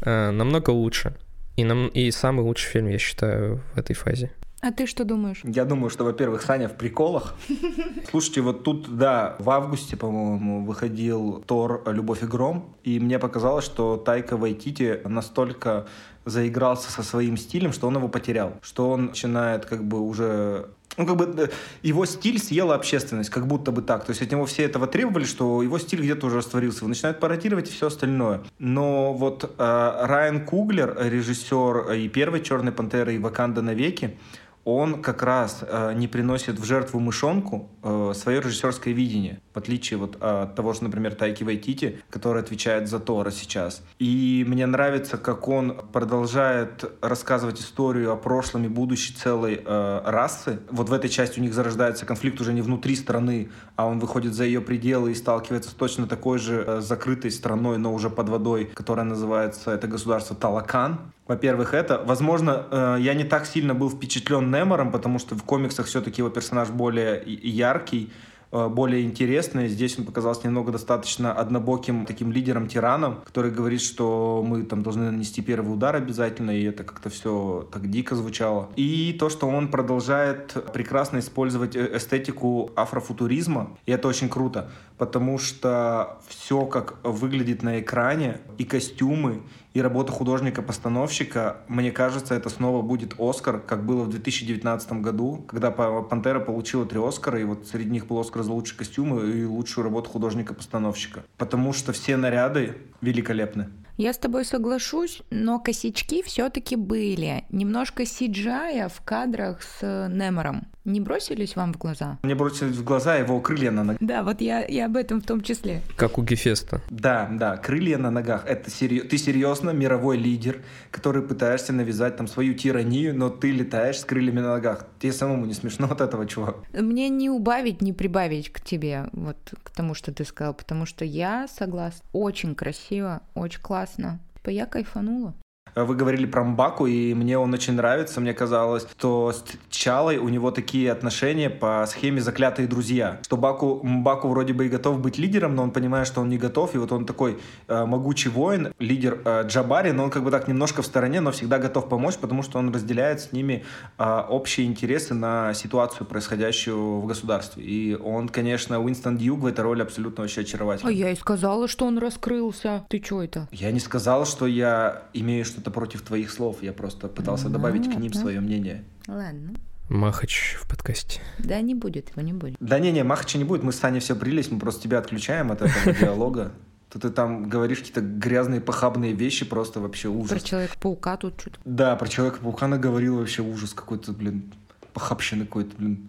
Э, 0.00 0.30
намного 0.30 0.70
лучше. 0.70 1.14
И, 1.56 1.64
нам, 1.64 1.88
и 1.88 2.10
самый 2.10 2.42
лучший 2.42 2.70
фильм, 2.70 2.88
я 2.88 2.98
считаю, 2.98 3.60
в 3.74 3.78
этой 3.78 3.94
фазе. 3.94 4.32
А 4.62 4.72
ты 4.72 4.86
что 4.86 5.04
думаешь? 5.04 5.40
Я 5.44 5.64
думаю, 5.64 5.88
что, 5.88 6.04
во-первых, 6.04 6.42
Саня 6.42 6.68
в 6.68 6.76
приколах. 6.76 7.34
Слушайте, 8.10 8.42
вот 8.42 8.62
тут, 8.62 8.96
да, 8.96 9.36
в 9.38 9.48
августе, 9.48 9.96
по-моему, 9.96 10.64
выходил 10.66 11.42
Тор 11.46 11.82
«Любовь 11.86 12.22
и 12.22 12.26
гром», 12.26 12.76
и 12.84 13.00
мне 13.00 13.18
показалось, 13.18 13.64
что 13.64 13.96
Тайка 13.96 14.36
Вайтити 14.36 15.00
настолько 15.04 15.86
заигрался 16.26 16.90
со 16.90 17.02
своим 17.02 17.38
стилем, 17.38 17.72
что 17.72 17.88
он 17.88 17.96
его 17.96 18.08
потерял, 18.08 18.54
что 18.60 18.90
он 18.90 19.06
начинает 19.06 19.64
как 19.64 19.82
бы 19.82 20.00
уже 20.00 20.68
ну, 21.00 21.06
как 21.06 21.16
бы 21.16 21.44
э, 21.44 21.48
его 21.82 22.04
стиль 22.04 22.38
съела 22.38 22.74
общественность, 22.74 23.30
как 23.30 23.46
будто 23.46 23.72
бы 23.72 23.80
так. 23.80 24.04
То 24.04 24.10
есть 24.10 24.20
от 24.20 24.30
него 24.30 24.44
все 24.44 24.64
этого 24.64 24.86
требовали, 24.86 25.24
что 25.24 25.62
его 25.62 25.78
стиль 25.78 26.00
где-то 26.00 26.26
уже 26.26 26.36
растворился. 26.36 26.80
Его 26.80 26.88
начинают 26.88 27.20
пародировать 27.20 27.70
и 27.70 27.72
все 27.72 27.86
остальное. 27.86 28.42
Но 28.58 29.14
вот 29.14 29.44
э, 29.44 30.06
Райан 30.06 30.44
Куглер, 30.44 30.94
режиссер 31.00 31.92
и 31.92 32.08
первой 32.08 32.42
«Черной 32.42 32.72
пантеры», 32.72 33.14
и 33.14 33.18
«Ваканда 33.18 33.62
навеки», 33.62 34.18
он 34.64 35.02
как 35.02 35.22
раз 35.22 35.62
э, 35.62 35.92
не 35.94 36.08
приносит 36.08 36.58
в 36.58 36.64
жертву 36.64 37.00
мышонку 37.00 37.70
э, 37.82 38.12
свое 38.14 38.40
режиссерское 38.40 38.92
видение, 38.92 39.40
в 39.54 39.58
отличие 39.58 39.98
вот 39.98 40.16
от 40.20 40.54
того 40.54 40.72
же, 40.72 40.84
например, 40.84 41.14
Тайки 41.14 41.44
Вайтити, 41.44 42.00
который 42.10 42.42
отвечает 42.42 42.88
за 42.88 43.00
Тора 43.00 43.30
сейчас. 43.30 43.82
И 43.98 44.44
мне 44.46 44.66
нравится, 44.66 45.16
как 45.16 45.48
он 45.48 45.80
продолжает 45.92 46.84
рассказывать 47.00 47.60
историю 47.60 48.12
о 48.12 48.16
прошлом 48.16 48.64
и 48.64 48.68
будущей 48.68 49.14
целой 49.14 49.62
э, 49.64 50.02
расы. 50.04 50.60
Вот 50.70 50.88
в 50.88 50.92
этой 50.92 51.08
части 51.08 51.40
у 51.40 51.42
них 51.42 51.54
зарождается 51.54 52.06
конфликт 52.06 52.40
уже 52.40 52.52
не 52.52 52.62
внутри 52.62 52.96
страны, 52.96 53.50
а 53.76 53.86
он 53.86 53.98
выходит 53.98 54.34
за 54.34 54.44
ее 54.44 54.60
пределы 54.60 55.12
и 55.12 55.14
сталкивается 55.14 55.70
с 55.70 55.74
точно 55.74 56.06
такой 56.06 56.38
же 56.38 56.64
э, 56.66 56.80
закрытой 56.80 57.30
страной, 57.30 57.78
но 57.78 57.94
уже 57.94 58.10
под 58.10 58.28
водой, 58.28 58.70
которая 58.74 59.06
называется 59.06 59.70
это 59.70 59.86
государство 59.86 60.36
Талакан. 60.36 61.12
Во-первых, 61.30 61.74
это. 61.74 62.02
Возможно, 62.04 62.66
э, 62.72 62.96
я 62.98 63.14
не 63.14 63.22
так 63.22 63.46
сильно 63.46 63.72
был 63.72 63.88
впечатлен 63.88 64.50
Немором, 64.50 64.90
потому 64.90 65.20
что 65.20 65.36
в 65.36 65.44
комиксах 65.44 65.86
все-таки 65.86 66.22
его 66.22 66.28
персонаж 66.28 66.70
более 66.70 67.22
яркий, 67.24 68.10
Э, 68.52 68.68
более 68.68 69.02
интересное. 69.02 69.68
Здесь 69.68 69.98
он 69.98 70.04
показался 70.04 70.46
немного 70.46 70.72
достаточно 70.72 71.32
однобоким 71.32 72.04
таким 72.04 72.32
лидером-тираном, 72.32 73.20
который 73.24 73.50
говорит, 73.50 73.80
что 73.80 74.44
мы 74.46 74.64
там 74.64 74.82
должны 74.82 75.10
нанести 75.10 75.40
первый 75.40 75.72
удар 75.72 75.94
обязательно, 75.94 76.50
и 76.50 76.64
это 76.64 76.82
как-то 76.82 77.10
все 77.10 77.68
так 77.72 77.88
дико 77.88 78.16
звучало. 78.16 78.68
И 78.76 79.16
то, 79.18 79.28
что 79.28 79.46
он 79.48 79.68
продолжает 79.68 80.56
прекрасно 80.72 81.18
использовать 81.18 81.76
э, 81.76 81.96
эстетику 81.96 82.72
афрофутуризма, 82.74 83.76
и 83.86 83.92
это 83.92 84.08
очень 84.08 84.28
круто, 84.28 84.70
потому 84.98 85.38
что 85.38 86.18
все, 86.26 86.66
как 86.66 86.96
выглядит 87.04 87.62
на 87.62 87.78
экране, 87.78 88.38
и 88.58 88.64
костюмы, 88.64 89.42
и 89.72 89.80
работа 89.80 90.12
художника-постановщика, 90.12 91.58
мне 91.68 91.92
кажется, 91.92 92.34
это 92.34 92.48
снова 92.48 92.82
будет 92.82 93.14
Оскар, 93.18 93.60
как 93.60 93.84
было 93.84 94.04
в 94.04 94.10
2019 94.10 94.92
году, 94.94 95.44
когда 95.48 95.70
Пантера 95.70 96.40
получила 96.40 96.84
три 96.86 97.00
Оскара, 97.00 97.40
и 97.40 97.44
вот 97.44 97.66
среди 97.66 97.90
них 97.90 98.06
был 98.06 98.18
Оскар 98.18 98.42
за 98.42 98.52
лучший 98.52 98.76
костюм 98.76 99.18
и 99.20 99.44
лучшую 99.44 99.84
работу 99.84 100.10
художника-постановщика. 100.10 101.24
Потому 101.36 101.72
что 101.72 101.92
все 101.92 102.16
наряды 102.16 102.78
великолепны. 103.00 103.68
Я 103.96 104.14
с 104.14 104.18
тобой 104.18 104.46
соглашусь, 104.46 105.22
но 105.30 105.58
косячки 105.58 106.22
все-таки 106.22 106.74
были. 106.74 107.44
Немножко 107.50 108.04
CGI 108.04 108.88
в 108.88 109.02
кадрах 109.04 109.60
с 109.62 110.08
Немором. 110.08 110.68
Не 110.90 111.00
бросились 111.00 111.54
вам 111.54 111.72
в 111.72 111.78
глаза? 111.78 112.18
Мне 112.24 112.34
бросились 112.34 112.76
в 112.76 112.82
глаза 112.82 113.14
его 113.14 113.40
крылья 113.40 113.70
на 113.70 113.84
ногах. 113.84 113.98
Да, 114.00 114.24
вот 114.24 114.40
я, 114.40 114.66
я 114.66 114.86
об 114.86 114.96
этом 114.96 115.20
в 115.20 115.24
том 115.24 115.40
числе. 115.40 115.82
Как 115.96 116.18
у 116.18 116.22
Гефеста. 116.22 116.80
Да, 116.90 117.28
да, 117.30 117.56
крылья 117.56 117.96
на 117.96 118.10
ногах. 118.10 118.44
Это 118.44 118.70
серьез... 118.70 119.06
Ты 119.08 119.16
серьезно 119.16 119.70
мировой 119.70 120.16
лидер, 120.16 120.62
который 120.90 121.22
пытаешься 121.22 121.72
навязать 121.72 122.16
там 122.16 122.26
свою 122.26 122.54
тиранию, 122.54 123.16
но 123.16 123.30
ты 123.30 123.52
летаешь 123.52 124.00
с 124.00 124.04
крыльями 124.04 124.40
на 124.40 124.54
ногах. 124.54 124.86
Тебе 124.98 125.12
самому 125.12 125.46
не 125.46 125.54
смешно 125.54 125.86
от 125.88 126.00
этого, 126.00 126.26
чувак? 126.26 126.56
Мне 126.72 127.08
не 127.08 127.30
убавить, 127.30 127.82
не 127.82 127.92
прибавить 127.92 128.52
к 128.52 128.60
тебе, 128.60 129.08
вот 129.12 129.36
к 129.62 129.70
тому, 129.70 129.94
что 129.94 130.12
ты 130.12 130.24
сказал, 130.24 130.54
потому 130.54 130.86
что 130.86 131.04
я 131.04 131.46
согласна. 131.46 132.04
Очень 132.12 132.56
красиво, 132.56 133.20
очень 133.34 133.60
классно. 133.60 134.18
Я 134.44 134.66
кайфанула. 134.66 135.34
Вы 135.74 135.94
говорили 135.94 136.26
про 136.26 136.44
Мбаку, 136.44 136.86
и 136.86 137.14
мне 137.14 137.38
он 137.38 137.52
очень 137.54 137.74
нравится. 137.74 138.20
Мне 138.20 138.34
казалось, 138.34 138.86
что 138.98 139.32
с 139.32 139.44
Чалой 139.70 140.18
у 140.18 140.28
него 140.28 140.50
такие 140.50 140.90
отношения 140.90 141.50
по 141.50 141.84
схеме 141.86 142.20
«заклятые 142.20 142.66
друзья». 142.66 143.18
Что 143.22 143.36
Баку, 143.36 143.80
Мбаку 143.82 144.28
вроде 144.28 144.52
бы 144.52 144.66
и 144.66 144.68
готов 144.68 145.00
быть 145.00 145.18
лидером, 145.18 145.54
но 145.54 145.62
он 145.62 145.70
понимает, 145.70 146.06
что 146.06 146.20
он 146.20 146.28
не 146.28 146.38
готов. 146.38 146.74
И 146.74 146.78
вот 146.78 146.92
он 146.92 147.06
такой 147.06 147.38
э, 147.68 147.84
могучий 147.84 148.28
воин, 148.28 148.72
лидер 148.78 149.20
э, 149.24 149.44
Джабари, 149.46 149.90
но 149.90 150.04
он 150.04 150.10
как 150.10 150.24
бы 150.24 150.30
так 150.30 150.48
немножко 150.48 150.82
в 150.82 150.86
стороне, 150.86 151.20
но 151.20 151.30
всегда 151.30 151.58
готов 151.58 151.88
помочь, 151.88 152.16
потому 152.16 152.42
что 152.42 152.58
он 152.58 152.72
разделяет 152.72 153.20
с 153.20 153.32
ними 153.32 153.64
э, 153.98 154.22
общие 154.28 154.66
интересы 154.66 155.14
на 155.14 155.54
ситуацию, 155.54 156.06
происходящую 156.06 157.00
в 157.00 157.06
государстве. 157.06 157.64
И 157.64 157.94
он, 157.94 158.28
конечно, 158.28 158.80
Уинстон 158.80 159.16
Дьюг 159.16 159.40
в 159.40 159.46
этой 159.46 159.60
роли 159.60 159.82
абсолютно 159.82 160.22
вообще 160.22 160.42
очаровательный. 160.42 160.92
А 160.92 160.94
я 160.94 161.10
и 161.10 161.16
сказала, 161.16 161.68
что 161.68 161.86
он 161.86 161.98
раскрылся. 161.98 162.84
Ты 162.88 163.02
что 163.04 163.22
это? 163.22 163.48
Я 163.52 163.70
не 163.70 163.80
сказал, 163.80 164.26
что 164.26 164.46
я 164.46 165.02
имею 165.12 165.44
что 165.44 165.59
что-то 165.60 165.70
против 165.70 166.02
твоих 166.02 166.30
слов. 166.30 166.62
Я 166.62 166.72
просто 166.72 167.08
пытался 167.08 167.48
ну, 167.48 167.54
добавить 167.54 167.82
ладно. 167.82 167.96
к 167.96 167.98
ним 167.98 168.14
свое 168.14 168.40
мнение. 168.40 168.84
Ладно. 169.06 169.54
Махач 169.90 170.56
в 170.58 170.66
подкасте. 170.68 171.20
Да, 171.38 171.60
не 171.60 171.74
будет, 171.74 172.10
его 172.10 172.22
не 172.22 172.32
будет. 172.32 172.56
Да 172.60 172.78
не-не, 172.78 173.04
Махача 173.04 173.38
не 173.38 173.44
будет, 173.44 173.62
мы 173.62 173.72
с 173.72 173.76
Саней 173.76 174.00
все 174.00 174.14
брились, 174.14 174.50
мы 174.50 174.58
просто 174.58 174.82
тебя 174.82 174.98
отключаем 174.98 175.52
от 175.52 175.62
этого 175.62 175.94
диалога. 176.00 176.52
То 176.88 176.98
ты 176.98 177.10
там 177.10 177.48
говоришь 177.48 177.80
какие-то 177.80 178.00
грязные, 178.00 178.60
похабные 178.60 179.12
вещи, 179.12 179.44
просто 179.44 179.80
вообще 179.80 180.08
ужас. 180.08 180.30
Про 180.30 180.40
Человека-паука 180.40 181.16
тут 181.16 181.40
что-то. 181.40 181.58
Да, 181.64 181.94
про 181.96 182.08
Человека-паука 182.08 182.66
наговорил 182.68 183.18
вообще 183.18 183.42
ужас 183.42 183.74
какой-то, 183.74 184.12
блин, 184.12 184.52
похабщины 184.92 185.44
какой-то, 185.44 185.76
блин. 185.76 186.08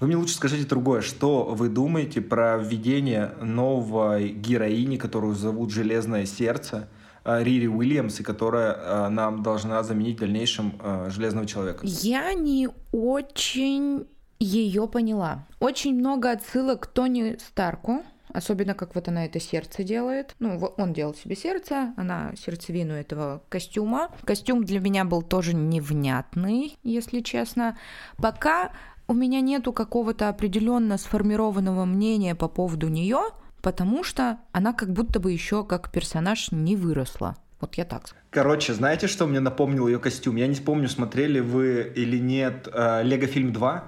Вы 0.00 0.08
мне 0.08 0.16
лучше 0.16 0.34
скажите 0.34 0.66
другое. 0.66 1.00
Что 1.00 1.44
вы 1.44 1.68
думаете 1.68 2.20
про 2.20 2.58
введение 2.58 3.32
новой 3.40 4.30
героини, 4.30 4.96
которую 4.96 5.34
зовут 5.34 5.70
Железное 5.70 6.26
Сердце? 6.26 6.88
Э, 7.24 7.42
Рири 7.42 7.66
Уильямс, 7.66 8.20
и 8.20 8.22
которая 8.22 8.72
э, 8.74 9.08
нам 9.08 9.42
должна 9.42 9.82
заменить 9.82 10.16
в 10.16 10.20
дальнейшем 10.20 10.74
э, 10.80 11.08
Железного 11.10 11.46
Человека. 11.46 11.80
Я 11.84 12.34
не 12.34 12.68
очень 12.90 14.06
ее 14.38 14.88
поняла. 14.88 15.46
Очень 15.60 15.94
много 15.94 16.32
отсылок 16.32 16.80
к 16.80 16.86
Тони 16.88 17.36
Старку, 17.38 18.02
особенно 18.32 18.74
как 18.74 18.94
вот 18.96 19.06
она 19.06 19.24
это 19.24 19.38
сердце 19.38 19.84
делает. 19.84 20.34
Ну, 20.40 20.58
он 20.76 20.92
делал 20.92 21.14
себе 21.14 21.36
сердце, 21.36 21.94
она 21.96 22.32
сердцевину 22.36 22.92
этого 22.94 23.42
костюма. 23.48 24.10
Костюм 24.24 24.64
для 24.64 24.80
меня 24.80 25.04
был 25.04 25.22
тоже 25.22 25.54
невнятный, 25.54 26.76
если 26.82 27.20
честно. 27.20 27.78
Пока 28.16 28.72
у 29.06 29.14
меня 29.14 29.40
нету 29.40 29.72
какого-то 29.72 30.28
определенно 30.28 30.98
сформированного 30.98 31.84
мнения 31.84 32.34
по 32.34 32.48
поводу 32.48 32.88
нее, 32.88 33.20
потому 33.62 34.04
что 34.04 34.38
она 34.52 34.72
как 34.72 34.92
будто 34.92 35.20
бы 35.20 35.32
еще 35.32 35.64
как 35.64 35.90
персонаж 35.90 36.52
не 36.52 36.76
выросла. 36.76 37.36
Вот 37.60 37.76
я 37.76 37.84
так. 37.84 38.10
Короче, 38.30 38.74
знаете, 38.74 39.06
что 39.06 39.26
мне 39.26 39.38
напомнил 39.38 39.86
ее 39.86 40.00
костюм? 40.00 40.36
Я 40.36 40.48
не 40.48 40.56
помню, 40.56 40.88
смотрели 40.88 41.38
вы 41.38 41.92
или 41.94 42.18
нет 42.18 42.68
э, 42.72 43.02
«Лего-фильм 43.04 43.52
2»? 43.52 43.82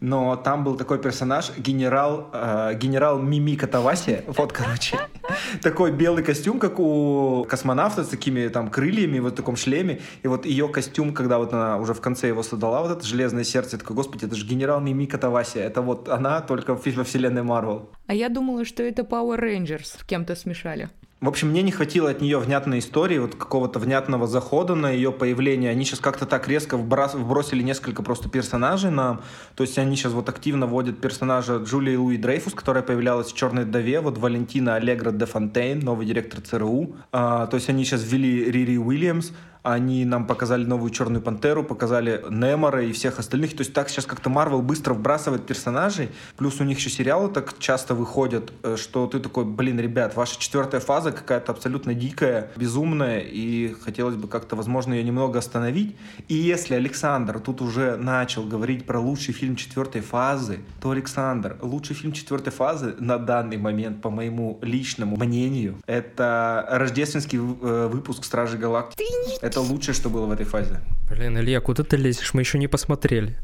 Но 0.00 0.36
там 0.36 0.64
был 0.64 0.76
такой 0.76 0.98
персонаж, 0.98 1.50
генерал, 1.56 2.30
э, 2.32 2.74
генерал 2.74 3.18
Мими 3.18 3.56
Катаваси. 3.56 4.22
Вот, 4.26 4.52
короче, 4.52 4.98
такой 5.62 5.92
белый 5.92 6.22
костюм, 6.22 6.58
как 6.58 6.78
у 6.78 7.46
космонавта, 7.48 8.04
с 8.04 8.08
такими 8.08 8.48
там 8.48 8.70
крыльями, 8.70 9.18
вот 9.18 9.32
в 9.32 9.36
таком 9.36 9.56
шлеме. 9.56 10.00
И 10.22 10.28
вот 10.28 10.46
ее 10.46 10.68
костюм, 10.68 11.14
когда 11.14 11.38
вот 11.38 11.52
она 11.52 11.78
уже 11.78 11.94
в 11.94 12.00
конце 12.00 12.28
его 12.28 12.42
создала, 12.42 12.82
вот 12.82 12.90
это 12.90 13.06
железное 13.06 13.44
сердце, 13.44 13.76
я 13.76 13.78
такой, 13.78 13.96
господи, 13.96 14.24
это 14.26 14.34
же 14.34 14.46
генерал 14.46 14.80
Мими 14.80 15.06
Катаваси. 15.06 15.58
Это 15.58 15.82
вот 15.82 16.08
она 16.08 16.40
только 16.40 16.74
во 16.74 17.04
вселенной 17.04 17.42
Марвел. 17.42 17.90
А 18.06 18.14
я 18.14 18.28
думала, 18.28 18.64
что 18.64 18.82
это 18.82 19.02
Power 19.02 19.40
Rangers 19.40 20.04
кем-то 20.06 20.34
смешали. 20.36 20.88
В 21.18 21.28
общем, 21.28 21.48
мне 21.48 21.62
не 21.62 21.72
хватило 21.72 22.10
от 22.10 22.20
нее 22.20 22.38
внятной 22.38 22.80
истории, 22.80 23.16
вот 23.16 23.36
какого-то 23.36 23.78
внятного 23.78 24.26
захода 24.26 24.74
на 24.74 24.90
ее 24.90 25.10
появление. 25.12 25.70
Они 25.70 25.82
сейчас 25.86 26.00
как-то 26.00 26.26
так 26.26 26.46
резко 26.46 26.76
вброс, 26.76 27.14
вбросили 27.14 27.62
несколько 27.62 28.02
просто 28.02 28.28
персонажей 28.28 28.90
нам. 28.90 29.22
То 29.54 29.64
есть 29.64 29.78
они 29.78 29.96
сейчас 29.96 30.12
вот 30.12 30.28
активно 30.28 30.66
вводят 30.66 31.00
персонажа 31.00 31.56
Джулии 31.56 31.96
Луи 31.96 32.18
Дрейфус, 32.18 32.52
которая 32.52 32.82
появлялась 32.82 33.32
в 33.32 33.34
«Черной 33.34 33.64
вдове», 33.64 34.00
вот 34.00 34.18
Валентина 34.18 34.74
Аллегра 34.74 35.10
де 35.10 35.24
Фонтейн, 35.24 35.80
новый 35.80 36.04
директор 36.04 36.42
ЦРУ. 36.42 36.96
А, 37.12 37.46
то 37.46 37.56
есть 37.56 37.70
они 37.70 37.86
сейчас 37.86 38.04
ввели 38.04 38.50
Рири 38.50 38.76
Уильямс, 38.76 39.30
они 39.66 40.04
нам 40.04 40.28
показали 40.28 40.64
новую 40.64 40.90
Черную 40.90 41.20
Пантеру, 41.20 41.64
показали 41.64 42.24
Немора 42.30 42.84
и 42.84 42.92
всех 42.92 43.18
остальных. 43.18 43.50
То 43.56 43.62
есть 43.62 43.72
так 43.72 43.88
сейчас 43.88 44.06
как-то 44.06 44.30
Марвел 44.30 44.62
быстро 44.62 44.94
вбрасывает 44.94 45.44
персонажей. 45.44 46.10
Плюс 46.36 46.60
у 46.60 46.64
них 46.64 46.78
еще 46.78 46.88
сериалы 46.88 47.28
так 47.28 47.58
часто 47.58 47.94
выходят, 47.96 48.52
э, 48.62 48.76
что 48.76 49.08
ты 49.08 49.18
такой, 49.18 49.44
блин, 49.44 49.80
ребят, 49.80 50.14
ваша 50.14 50.38
четвертая 50.38 50.80
фаза 50.80 51.10
какая-то 51.10 51.50
абсолютно 51.50 51.94
дикая, 51.94 52.52
безумная, 52.54 53.18
и 53.18 53.74
хотелось 53.82 54.14
бы 54.14 54.28
как-то, 54.28 54.54
возможно, 54.54 54.94
ее 54.94 55.02
немного 55.02 55.40
остановить. 55.40 55.96
И 56.28 56.34
если 56.34 56.74
Александр 56.74 57.40
тут 57.40 57.60
уже 57.60 57.96
начал 57.96 58.44
говорить 58.44 58.86
про 58.86 59.00
лучший 59.00 59.34
фильм 59.34 59.56
четвертой 59.56 60.00
фазы, 60.00 60.60
то 60.80 60.92
Александр, 60.92 61.56
лучший 61.60 61.96
фильм 61.96 62.12
четвертой 62.12 62.52
фазы 62.52 62.94
на 63.00 63.18
данный 63.18 63.56
момент, 63.56 64.00
по 64.00 64.10
моему 64.10 64.60
личному 64.62 65.16
мнению, 65.16 65.78
это 65.86 66.64
рождественский 66.70 67.38
э, 67.38 67.88
выпуск 67.92 68.24
Стражи 68.24 68.56
Галактики. 68.56 69.04
Это 69.40 69.55
Это 69.56 69.62
лучшее, 69.62 69.94
что 69.94 70.10
было 70.10 70.26
в 70.26 70.32
этой 70.32 70.44
фазе. 70.44 70.80
Блин, 71.08 71.38
Илья, 71.38 71.62
куда 71.62 71.82
ты 71.82 71.96
лезешь? 71.96 72.34
Мы 72.34 72.42
еще 72.42 72.58
не 72.58 72.68
посмотрели. 72.68 73.38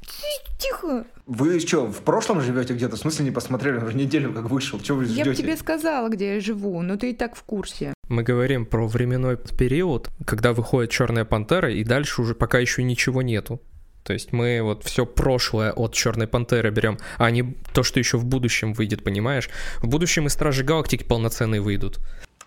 Тихо. 0.59 1.07
Вы 1.25 1.59
что, 1.59 1.87
в 1.91 2.03
прошлом 2.03 2.43
живете 2.43 2.75
где-то? 2.75 2.97
В 2.97 2.99
смысле 2.99 3.25
не 3.25 3.31
посмотрели? 3.31 3.79
Он 3.79 3.85
уже 3.85 3.97
неделю 3.97 4.35
как 4.35 4.51
вышел. 4.51 4.79
Чего 4.79 4.99
вы 4.99 5.05
Я 5.07 5.25
ждете? 5.25 5.31
бы 5.31 5.35
тебе 5.37 5.57
сказала, 5.57 6.11
где 6.11 6.35
я 6.35 6.41
живу, 6.41 6.83
но 6.83 6.99
ты 6.99 7.13
и 7.13 7.15
так 7.15 7.35
в 7.35 7.43
курсе. 7.45 7.95
Мы 8.11 8.25
говорим 8.25 8.67
про 8.67 8.87
временной 8.87 9.39
период, 9.39 10.11
когда 10.27 10.53
выходит 10.53 10.91
Черная 10.91 11.25
пантера, 11.25 11.73
и 11.73 11.83
дальше 11.83 12.21
уже 12.21 12.35
пока 12.35 12.59
еще 12.59 12.83
ничего 12.83 13.23
нету. 13.23 13.63
То 14.05 14.13
есть 14.13 14.33
мы 14.33 14.61
вот 14.63 14.85
все 14.85 15.07
прошлое 15.07 15.73
от 15.73 15.95
Черной 15.95 16.27
пантеры 16.27 16.71
берем, 16.71 16.99
а 17.17 17.31
не 17.31 17.57
то, 17.73 17.83
что 17.83 17.99
еще 18.01 18.19
в 18.19 18.27
будущем 18.27 18.75
выйдет, 18.75 19.03
понимаешь? 19.03 19.49
В 19.79 19.89
будущем 19.89 20.27
и 20.27 20.29
Стражи 20.29 20.63
Галактики 20.63 21.05
полноценные 21.05 21.63
выйдут. 21.63 22.01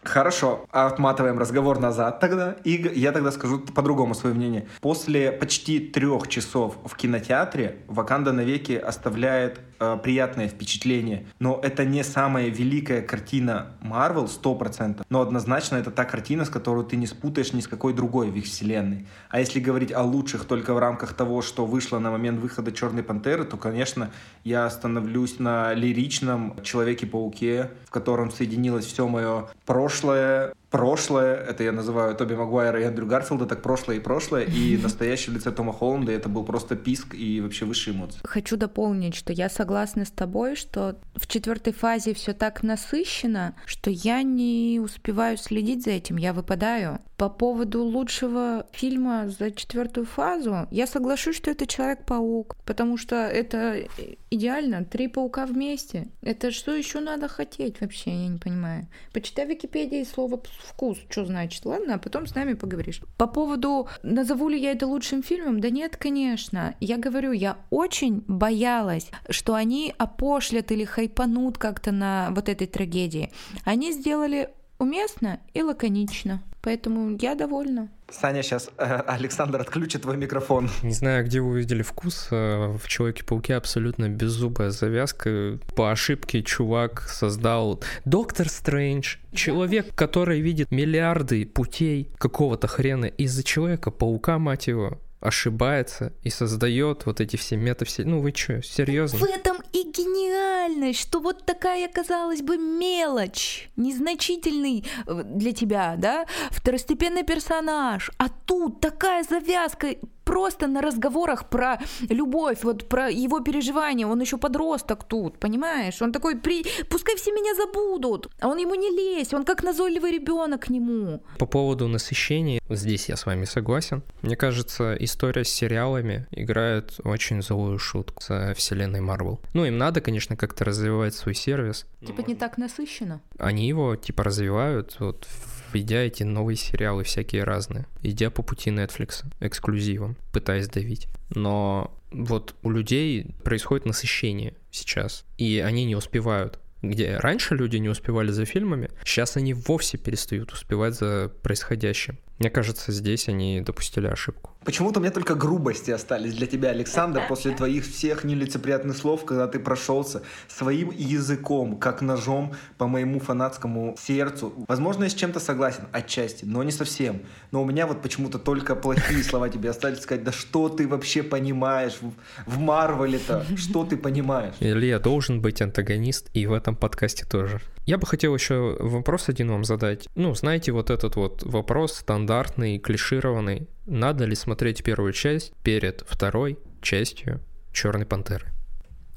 Хорошо, 0.05 0.65
отматываем 0.71 1.39
разговор 1.39 1.79
назад 1.79 2.19
тогда. 2.19 2.55
И 2.63 2.91
я 2.95 3.11
тогда 3.11 3.31
скажу 3.31 3.59
по-другому 3.59 4.13
свое 4.13 4.35
мнение. 4.35 4.67
После 4.79 5.31
почти 5.31 5.79
трех 5.79 6.27
часов 6.27 6.77
в 6.85 6.95
кинотеатре 6.95 7.79
«Ваканда 7.87 8.31
навеки» 8.31 8.73
оставляет 8.73 9.59
э, 9.79 9.97
приятное 10.01 10.47
впечатление. 10.47 11.25
Но 11.39 11.59
это 11.61 11.85
не 11.85 12.03
самая 12.03 12.47
великая 12.47 13.01
картина 13.01 13.67
Marvel, 13.81 14.27
100%. 14.27 15.03
Но 15.09 15.21
однозначно 15.21 15.77
это 15.77 15.91
та 15.91 16.05
картина, 16.05 16.45
с 16.45 16.49
которой 16.49 16.85
ты 16.85 16.95
не 16.95 17.07
спутаешь 17.07 17.53
ни 17.53 17.61
с 17.61 17.67
какой 17.67 17.93
другой 17.93 18.29
в 18.29 18.35
их 18.35 18.45
вселенной. 18.45 19.05
А 19.29 19.39
если 19.39 19.59
говорить 19.59 19.91
о 19.91 20.03
лучших 20.03 20.45
только 20.45 20.73
в 20.73 20.79
рамках 20.79 21.13
того, 21.13 21.41
что 21.41 21.65
вышло 21.65 21.99
на 21.99 22.11
момент 22.11 22.39
выхода 22.39 22.71
«Черной 22.71 23.03
пантеры», 23.03 23.43
то, 23.45 23.57
конечно, 23.57 24.11
я 24.43 24.65
остановлюсь 24.65 25.39
на 25.39 25.73
лиричном 25.73 26.55
«Человеке-пауке», 26.63 27.71
в 27.85 27.91
котором 27.91 28.31
соединилось 28.31 28.85
все 28.85 29.07
мое 29.07 29.47
прошлое, 29.65 30.53
прошлое, 30.75 31.35
это 31.35 31.63
я 31.63 31.71
называю 31.71 32.15
Тоби 32.15 32.33
Магуайра 32.33 32.81
и 32.81 32.83
Эндрю 32.83 33.07
Гарфилда, 33.07 33.45
так 33.45 33.61
прошлое 33.61 33.95
и 33.95 33.99
прошлое, 33.99 34.43
и 34.43 34.77
настоящее 34.83 35.35
лице 35.35 35.51
Тома 35.51 35.71
Холланда, 35.71 36.11
это 36.11 36.27
был 36.27 36.43
просто 36.43 36.75
писк 36.75 37.15
и 37.15 37.39
вообще 37.39 37.63
высшие 37.63 37.95
эмоции. 37.95 38.19
Хочу 38.23 38.57
дополнить, 38.57 39.15
что 39.15 39.31
я 39.31 39.49
согласна 39.49 40.03
с 40.03 40.11
тобой, 40.11 40.57
что 40.57 40.97
в 41.15 41.27
четвертой 41.27 41.71
фазе 41.71 42.13
все 42.13 42.33
так 42.33 42.61
насыщено, 42.61 43.55
что 43.65 43.89
я 43.89 44.21
не 44.21 44.81
успеваю 44.83 45.37
следить 45.37 45.85
за 45.85 45.91
этим, 45.91 46.17
я 46.17 46.33
выпадаю. 46.33 46.99
По 47.17 47.29
поводу 47.29 47.81
лучшего 47.81 48.67
фильма 48.73 49.29
за 49.29 49.49
четвертую 49.51 50.05
фазу, 50.05 50.67
я 50.71 50.85
соглашусь, 50.85 51.37
что 51.37 51.49
это 51.49 51.65
Человек-паук, 51.65 52.57
потому 52.65 52.97
что 52.97 53.15
это 53.15 53.87
идеально, 54.29 54.83
три 54.83 55.07
паука 55.07 55.45
вместе. 55.45 56.07
Это 56.21 56.51
что 56.51 56.75
еще 56.75 56.99
надо 56.99 57.29
хотеть 57.29 57.79
вообще, 57.79 58.11
я 58.11 58.27
не 58.27 58.37
понимаю. 58.37 58.87
Почитай 59.13 59.45
в 59.45 59.49
Википедии 59.49 60.03
слово 60.03 60.41
вкус, 60.65 60.97
что 61.09 61.25
значит, 61.25 61.65
ладно, 61.65 61.95
а 61.95 61.97
потом 61.97 62.27
с 62.27 62.35
нами 62.35 62.53
поговоришь. 62.53 63.01
По 63.17 63.27
поводу, 63.27 63.87
назову 64.03 64.49
ли 64.49 64.59
я 64.59 64.71
это 64.71 64.87
лучшим 64.87 65.23
фильмом, 65.23 65.59
да 65.59 65.69
нет, 65.69 65.97
конечно. 65.97 66.75
Я 66.79 66.97
говорю, 66.97 67.31
я 67.31 67.57
очень 67.69 68.23
боялась, 68.27 69.09
что 69.29 69.53
они 69.53 69.93
опошлят 69.97 70.71
или 70.71 70.83
хайпанут 70.83 71.57
как-то 71.57 71.91
на 71.91 72.29
вот 72.31 72.49
этой 72.49 72.67
трагедии. 72.67 73.31
Они 73.63 73.91
сделали 73.91 74.49
уместно 74.79 75.39
и 75.53 75.61
лаконично. 75.61 76.41
Поэтому 76.61 77.15
я 77.21 77.35
довольна. 77.35 77.89
Саня, 78.09 78.41
сейчас 78.41 78.71
Александр 78.77 79.61
отключит 79.61 80.01
твой 80.01 80.17
микрофон. 80.17 80.69
Не 80.81 80.93
знаю, 80.93 81.23
где 81.23 81.39
вы 81.39 81.49
увидели 81.49 81.83
вкус. 81.83 82.27
э, 82.31 82.75
В 82.77 82.87
Человеке-пауке 82.87 83.53
абсолютно 83.55 84.09
беззубая 84.09 84.71
завязка. 84.71 85.59
По 85.75 85.91
ошибке 85.91 86.41
чувак 86.41 87.01
создал 87.01 87.83
Доктор 88.05 88.49
Стрэндж. 88.49 89.17
Человек, 89.33 89.93
который 89.93 90.41
видит 90.41 90.71
миллиарды 90.71 91.45
путей 91.45 92.09
какого-то 92.17 92.67
хрена 92.67 93.05
из-за 93.05 93.43
Человека-паука, 93.43 94.39
мать 94.39 94.65
его, 94.67 94.99
ошибается 95.25 96.13
и 96.23 96.29
создает 96.29 97.05
вот 97.05 97.21
эти 97.21 97.35
все 97.35 97.55
метавселенные. 97.57 98.15
Ну 98.15 98.21
вы 98.21 98.31
чё, 98.31 98.61
серьезно? 98.61 99.19
В 99.19 99.23
этом 99.23 99.57
и 99.73 99.83
гениальность, 99.83 100.99
что 100.99 101.19
вот 101.19 101.45
такая, 101.45 101.87
казалось 101.87 102.41
бы, 102.41 102.57
мелочь, 102.57 103.69
незначительный 103.75 104.85
э, 105.07 105.23
для 105.23 105.51
тебя, 105.51 105.95
да, 105.97 106.25
второстепенный 106.51 107.23
персонаж, 107.23 108.11
а 108.17 108.29
тут 108.29 108.79
такая 108.79 109.23
завязка 109.23 109.95
просто 110.25 110.67
на 110.67 110.81
разговорах 110.81 111.49
про 111.49 111.79
любовь, 112.09 112.63
вот 112.63 112.89
про 112.89 113.09
его 113.09 113.39
переживания, 113.39 114.07
он 114.07 114.19
еще 114.19 114.37
подросток 114.37 115.03
тут, 115.03 115.39
понимаешь? 115.39 116.01
Он 116.01 116.11
такой, 116.11 116.37
при... 116.37 116.65
пускай 116.89 117.15
все 117.15 117.31
меня 117.31 117.55
забудут, 117.55 118.29
а 118.39 118.47
он 118.47 118.57
ему 118.57 118.75
не 118.75 118.89
лезь, 118.89 119.33
он 119.33 119.45
как 119.45 119.63
назойливый 119.63 120.11
ребенок 120.11 120.65
к 120.65 120.69
нему. 120.69 121.23
По 121.37 121.45
поводу 121.45 121.87
насыщения, 121.87 122.59
здесь 122.69 123.09
я 123.09 123.15
с 123.15 123.25
вами 123.25 123.45
согласен. 123.45 124.03
Мне 124.21 124.35
кажется, 124.35 124.95
история 124.99 125.43
с 125.43 125.49
сериалами 125.49 126.27
играет 126.31 126.95
очень 127.03 127.41
злую 127.41 127.77
шутку 127.79 128.21
со 128.21 128.53
вселенной 128.55 129.01
Марвел. 129.01 129.39
Ну, 129.53 129.65
им 129.65 129.77
надо, 129.77 130.01
конечно, 130.01 130.35
как-то 130.35 130.65
развивать 130.65 131.13
свой 131.13 131.35
сервис. 131.35 131.85
Типа 132.05 132.21
не 132.21 132.35
так 132.35 132.57
насыщенно. 132.57 133.21
Они 133.37 133.67
его, 133.67 133.95
типа, 133.95 134.23
развивают, 134.23 134.95
вот, 134.99 135.27
введя 135.75 135.97
эти 135.97 136.23
новые 136.23 136.55
сериалы 136.55 137.03
всякие 137.03 137.43
разные, 137.43 137.85
идя 138.01 138.29
по 138.29 138.41
пути 138.41 138.69
Netflix, 138.69 139.25
эксклюзивом, 139.41 140.15
пытаясь 140.31 140.69
давить. 140.69 141.07
Но 141.29 141.93
вот 142.11 142.55
у 142.63 142.69
людей 142.69 143.35
происходит 143.43 143.85
насыщение 143.85 144.55
сейчас, 144.71 145.25
и 145.37 145.59
они 145.59 145.85
не 145.85 145.95
успевают. 145.95 146.59
Где 146.81 147.17
раньше 147.17 147.55
люди 147.55 147.77
не 147.77 147.89
успевали 147.89 148.31
за 148.31 148.45
фильмами, 148.45 148.89
сейчас 149.03 149.37
они 149.37 149.53
вовсе 149.53 149.97
перестают 149.97 150.51
успевать 150.53 150.93
за 150.93 151.31
происходящим. 151.41 152.17
Мне 152.37 152.49
кажется, 152.49 152.91
здесь 152.91 153.27
они 153.27 153.61
допустили 153.61 154.07
ошибку. 154.07 154.51
Почему-то 154.65 154.99
у 154.99 155.03
меня 155.03 155.11
только 155.11 155.35
грубости 155.35 155.91
остались 155.91 156.33
для 156.33 156.47
тебя, 156.47 156.69
Александр, 156.69 157.21
после 157.29 157.51
твоих 157.51 157.85
всех 157.85 158.23
нелицеприятных 158.23 158.97
слов, 158.97 159.23
когда 159.23 159.47
ты 159.47 159.59
прошелся 159.59 160.23
своим 160.47 160.91
языком, 160.91 161.77
как 161.77 162.01
ножом 162.01 162.53
по 162.77 162.87
моему 162.87 163.19
фанатскому 163.19 163.95
сердцу. 163.99 164.53
Возможно, 164.67 165.03
я 165.03 165.09
с 165.09 165.13
чем-то 165.13 165.39
согласен, 165.39 165.83
отчасти, 165.91 166.45
но 166.45 166.63
не 166.63 166.71
совсем. 166.71 167.21
Но 167.51 167.61
у 167.61 167.65
меня 167.65 167.85
вот 167.85 168.01
почему-то 168.01 168.39
только 168.39 168.75
плохие 168.75 169.23
слова 169.23 169.49
тебе 169.49 169.69
остались 169.69 169.99
сказать, 169.99 170.23
да 170.23 170.31
что 170.31 170.67
ты 170.67 170.87
вообще 170.87 171.21
понимаешь 171.21 171.99
в, 172.45 172.57
Марвеле-то? 172.57 173.45
Что 173.55 173.85
ты 173.85 173.97
понимаешь? 173.97 174.55
Илья 174.59 174.99
должен 174.99 175.41
быть 175.41 175.61
антагонист, 175.61 176.29
и 176.33 176.47
в 176.47 176.53
этом 176.53 176.75
подкасте 176.75 177.25
тоже. 177.25 177.61
Я 177.85 177.99
бы 177.99 178.07
хотел 178.07 178.33
еще 178.33 178.75
вопрос 178.79 179.29
один 179.29 179.51
вам 179.51 179.63
задать. 179.63 180.07
Ну, 180.15 180.33
знаете, 180.33 180.71
вот 180.71 180.89
этот 180.89 181.15
вот 181.15 181.43
вопрос 181.43 181.93
стандартный, 181.93 182.79
клишированный. 182.79 183.67
Надо 183.85 184.25
ли 184.25 184.35
смотреть 184.35 184.83
первую 184.83 185.13
часть 185.13 185.53
перед 185.63 186.03
второй 186.07 186.57
частью 186.81 187.41
Черной 187.71 188.05
пантеры? 188.05 188.47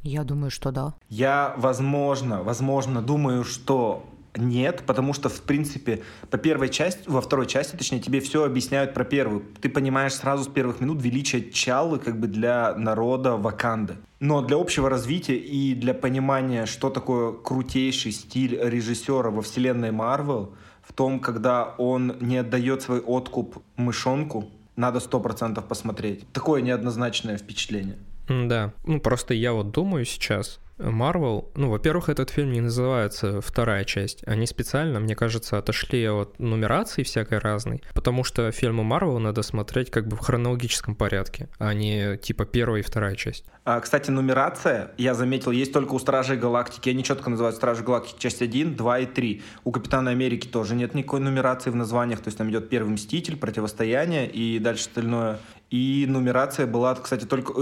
Я 0.02 0.24
думаю, 0.24 0.50
что 0.50 0.70
да. 0.72 0.94
Я, 1.08 1.54
возможно, 1.56 2.42
возможно, 2.42 3.00
думаю, 3.00 3.44
что 3.44 4.04
нет, 4.36 4.82
потому 4.86 5.14
что, 5.14 5.28
в 5.28 5.40
принципе, 5.40 6.02
по 6.30 6.36
первой 6.36 6.68
части, 6.68 7.02
во 7.06 7.20
второй 7.20 7.46
части, 7.46 7.76
точнее, 7.76 8.00
тебе 8.00 8.20
все 8.20 8.44
объясняют 8.44 8.94
про 8.94 9.04
первую. 9.04 9.42
Ты 9.60 9.68
понимаешь 9.68 10.14
сразу 10.14 10.44
с 10.44 10.48
первых 10.48 10.80
минут 10.80 11.02
величие 11.02 11.50
Чаллы 11.50 11.98
как 11.98 12.20
бы 12.20 12.26
для 12.26 12.74
народа 12.74 13.36
Ваканды. 13.36 13.96
Но 14.20 14.42
для 14.42 14.56
общего 14.56 14.90
развития 14.90 15.36
и 15.36 15.74
для 15.74 15.94
понимания, 15.94 16.66
что 16.66 16.90
такое 16.90 17.32
крутейший 17.32 18.12
стиль 18.12 18.58
режиссера 18.60 19.30
во 19.30 19.42
вселенной 19.42 19.92
Марвел, 19.92 20.54
в 20.82 20.92
том, 20.92 21.20
когда 21.20 21.74
он 21.78 22.16
не 22.20 22.38
отдает 22.38 22.82
свой 22.82 23.00
откуп 23.00 23.62
мышонку, 23.76 24.50
надо 24.78 25.00
сто 25.00 25.20
процентов 25.20 25.66
посмотреть. 25.66 26.30
Такое 26.32 26.62
неоднозначное 26.62 27.36
впечатление. 27.36 27.98
Да, 28.28 28.72
ну 28.84 29.00
просто 29.00 29.34
я 29.34 29.52
вот 29.52 29.70
думаю 29.72 30.04
сейчас, 30.04 30.60
Марвел, 30.78 31.50
ну, 31.54 31.70
во-первых, 31.70 32.08
этот 32.08 32.30
фильм 32.30 32.52
не 32.52 32.60
называется 32.60 33.40
вторая 33.40 33.84
часть. 33.84 34.26
Они 34.26 34.46
специально, 34.46 35.00
мне 35.00 35.14
кажется, 35.14 35.58
отошли 35.58 36.08
от 36.08 36.38
нумерации 36.38 37.02
всякой 37.02 37.38
разной, 37.38 37.82
потому 37.94 38.24
что 38.24 38.50
фильмы 38.52 38.84
Марвел 38.84 39.18
надо 39.18 39.42
смотреть 39.42 39.90
как 39.90 40.06
бы 40.06 40.16
в 40.16 40.20
хронологическом 40.20 40.94
порядке, 40.94 41.48
а 41.58 41.74
не 41.74 42.16
типа 42.16 42.44
первая 42.44 42.80
и 42.80 42.84
вторая 42.84 43.16
часть. 43.16 43.44
А, 43.64 43.80
кстати, 43.80 44.10
нумерация, 44.10 44.92
я 44.96 45.14
заметил, 45.14 45.50
есть 45.50 45.72
только 45.72 45.92
у 45.92 45.98
Стражей 45.98 46.38
Галактики. 46.38 46.88
Они 46.88 47.04
четко 47.04 47.28
называют 47.28 47.56
Стражи 47.56 47.82
Галактики 47.82 48.18
часть 48.18 48.40
1, 48.40 48.76
2 48.76 48.98
и 49.00 49.06
3. 49.06 49.42
У 49.64 49.72
Капитана 49.72 50.10
Америки 50.10 50.46
тоже 50.46 50.74
нет 50.74 50.94
никакой 50.94 51.20
нумерации 51.20 51.70
в 51.70 51.74
названиях. 51.74 52.20
То 52.20 52.28
есть 52.28 52.38
там 52.38 52.48
идет 52.50 52.70
Первый 52.70 52.90
Мститель, 52.90 53.36
Противостояние 53.36 54.26
и 54.30 54.58
дальше 54.58 54.88
остальное. 54.88 55.38
И 55.70 56.06
нумерация 56.08 56.66
была, 56.66 56.94
кстати, 56.94 57.26
только... 57.26 57.52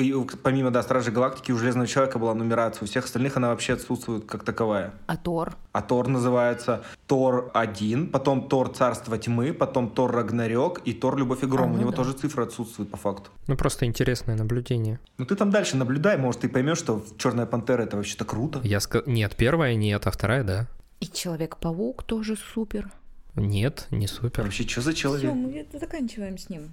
помимо, 0.44 0.70
да, 0.70 0.82
Стражей 0.82 1.12
Галактики, 1.12 1.50
у 1.50 1.58
Железного 1.58 1.88
Человека 1.88 2.20
была 2.20 2.34
нумерация. 2.34 2.84
У 2.84 2.86
всех 2.86 3.05
остальных 3.06 3.36
она 3.36 3.48
вообще 3.48 3.72
отсутствует 3.72 4.24
как 4.26 4.44
таковая. 4.44 4.92
А 5.06 5.16
Тор? 5.16 5.56
А 5.72 5.82
Тор 5.82 6.08
называется 6.08 6.84
Тор 7.06 7.50
1, 7.54 8.08
потом 8.08 8.48
Тор 8.48 8.68
Царство 8.68 9.18
Тьмы, 9.18 9.52
потом 9.52 9.90
Тор 9.90 10.12
Рагнарёк 10.12 10.80
и 10.84 10.92
Тор 10.92 11.16
Любовь 11.16 11.42
и 11.42 11.46
Гром. 11.46 11.70
А, 11.70 11.72
ну 11.72 11.74
у 11.74 11.80
него 11.80 11.90
да. 11.90 11.96
тоже 11.96 12.12
цифры 12.12 12.44
отсутствуют 12.44 12.90
по 12.90 12.96
факту. 12.96 13.30
Ну, 13.46 13.56
просто 13.56 13.86
интересное 13.86 14.36
наблюдение. 14.36 14.98
Ну 15.18 15.24
ты 15.24 15.34
там 15.36 15.50
дальше 15.50 15.76
наблюдай, 15.76 16.16
может, 16.16 16.42
ты 16.42 16.48
поймешь, 16.48 16.78
что 16.78 17.04
Черная 17.18 17.46
Пантера 17.46 17.82
это 17.82 17.96
вообще-то 17.96 18.24
круто. 18.24 18.60
Я 18.62 18.80
сказал, 18.80 19.06
нет, 19.06 19.36
первая 19.36 19.74
нет, 19.74 20.06
а 20.06 20.10
вторая 20.10 20.44
да. 20.44 20.66
И 21.00 21.06
Человек-паук 21.06 22.02
тоже 22.04 22.36
супер. 22.36 22.90
Нет, 23.34 23.86
не 23.90 24.06
супер. 24.06 24.44
Вообще, 24.44 24.66
что 24.66 24.80
за 24.80 24.94
человек? 24.94 25.30
Все, 25.30 25.34
мы 25.34 25.66
заканчиваем 25.78 26.38
с 26.38 26.48
ним. 26.48 26.70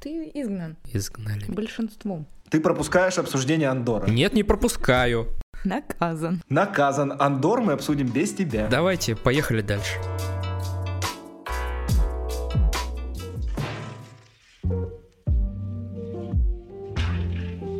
Ты 0.00 0.30
изгнан. 0.34 0.76
Изгнали. 0.92 1.44
Большинством. 1.48 2.26
Ты 2.48 2.60
пропускаешь 2.60 3.18
обсуждение 3.18 3.68
Андора. 3.68 4.06
Нет, 4.06 4.32
не 4.32 4.42
пропускаю. 4.42 5.28
Наказан. 5.66 6.42
Наказан. 6.48 7.12
Андор 7.18 7.60
мы 7.60 7.72
обсудим 7.72 8.06
без 8.06 8.32
тебя. 8.32 8.68
Давайте, 8.70 9.16
поехали 9.16 9.62
дальше. 9.62 9.98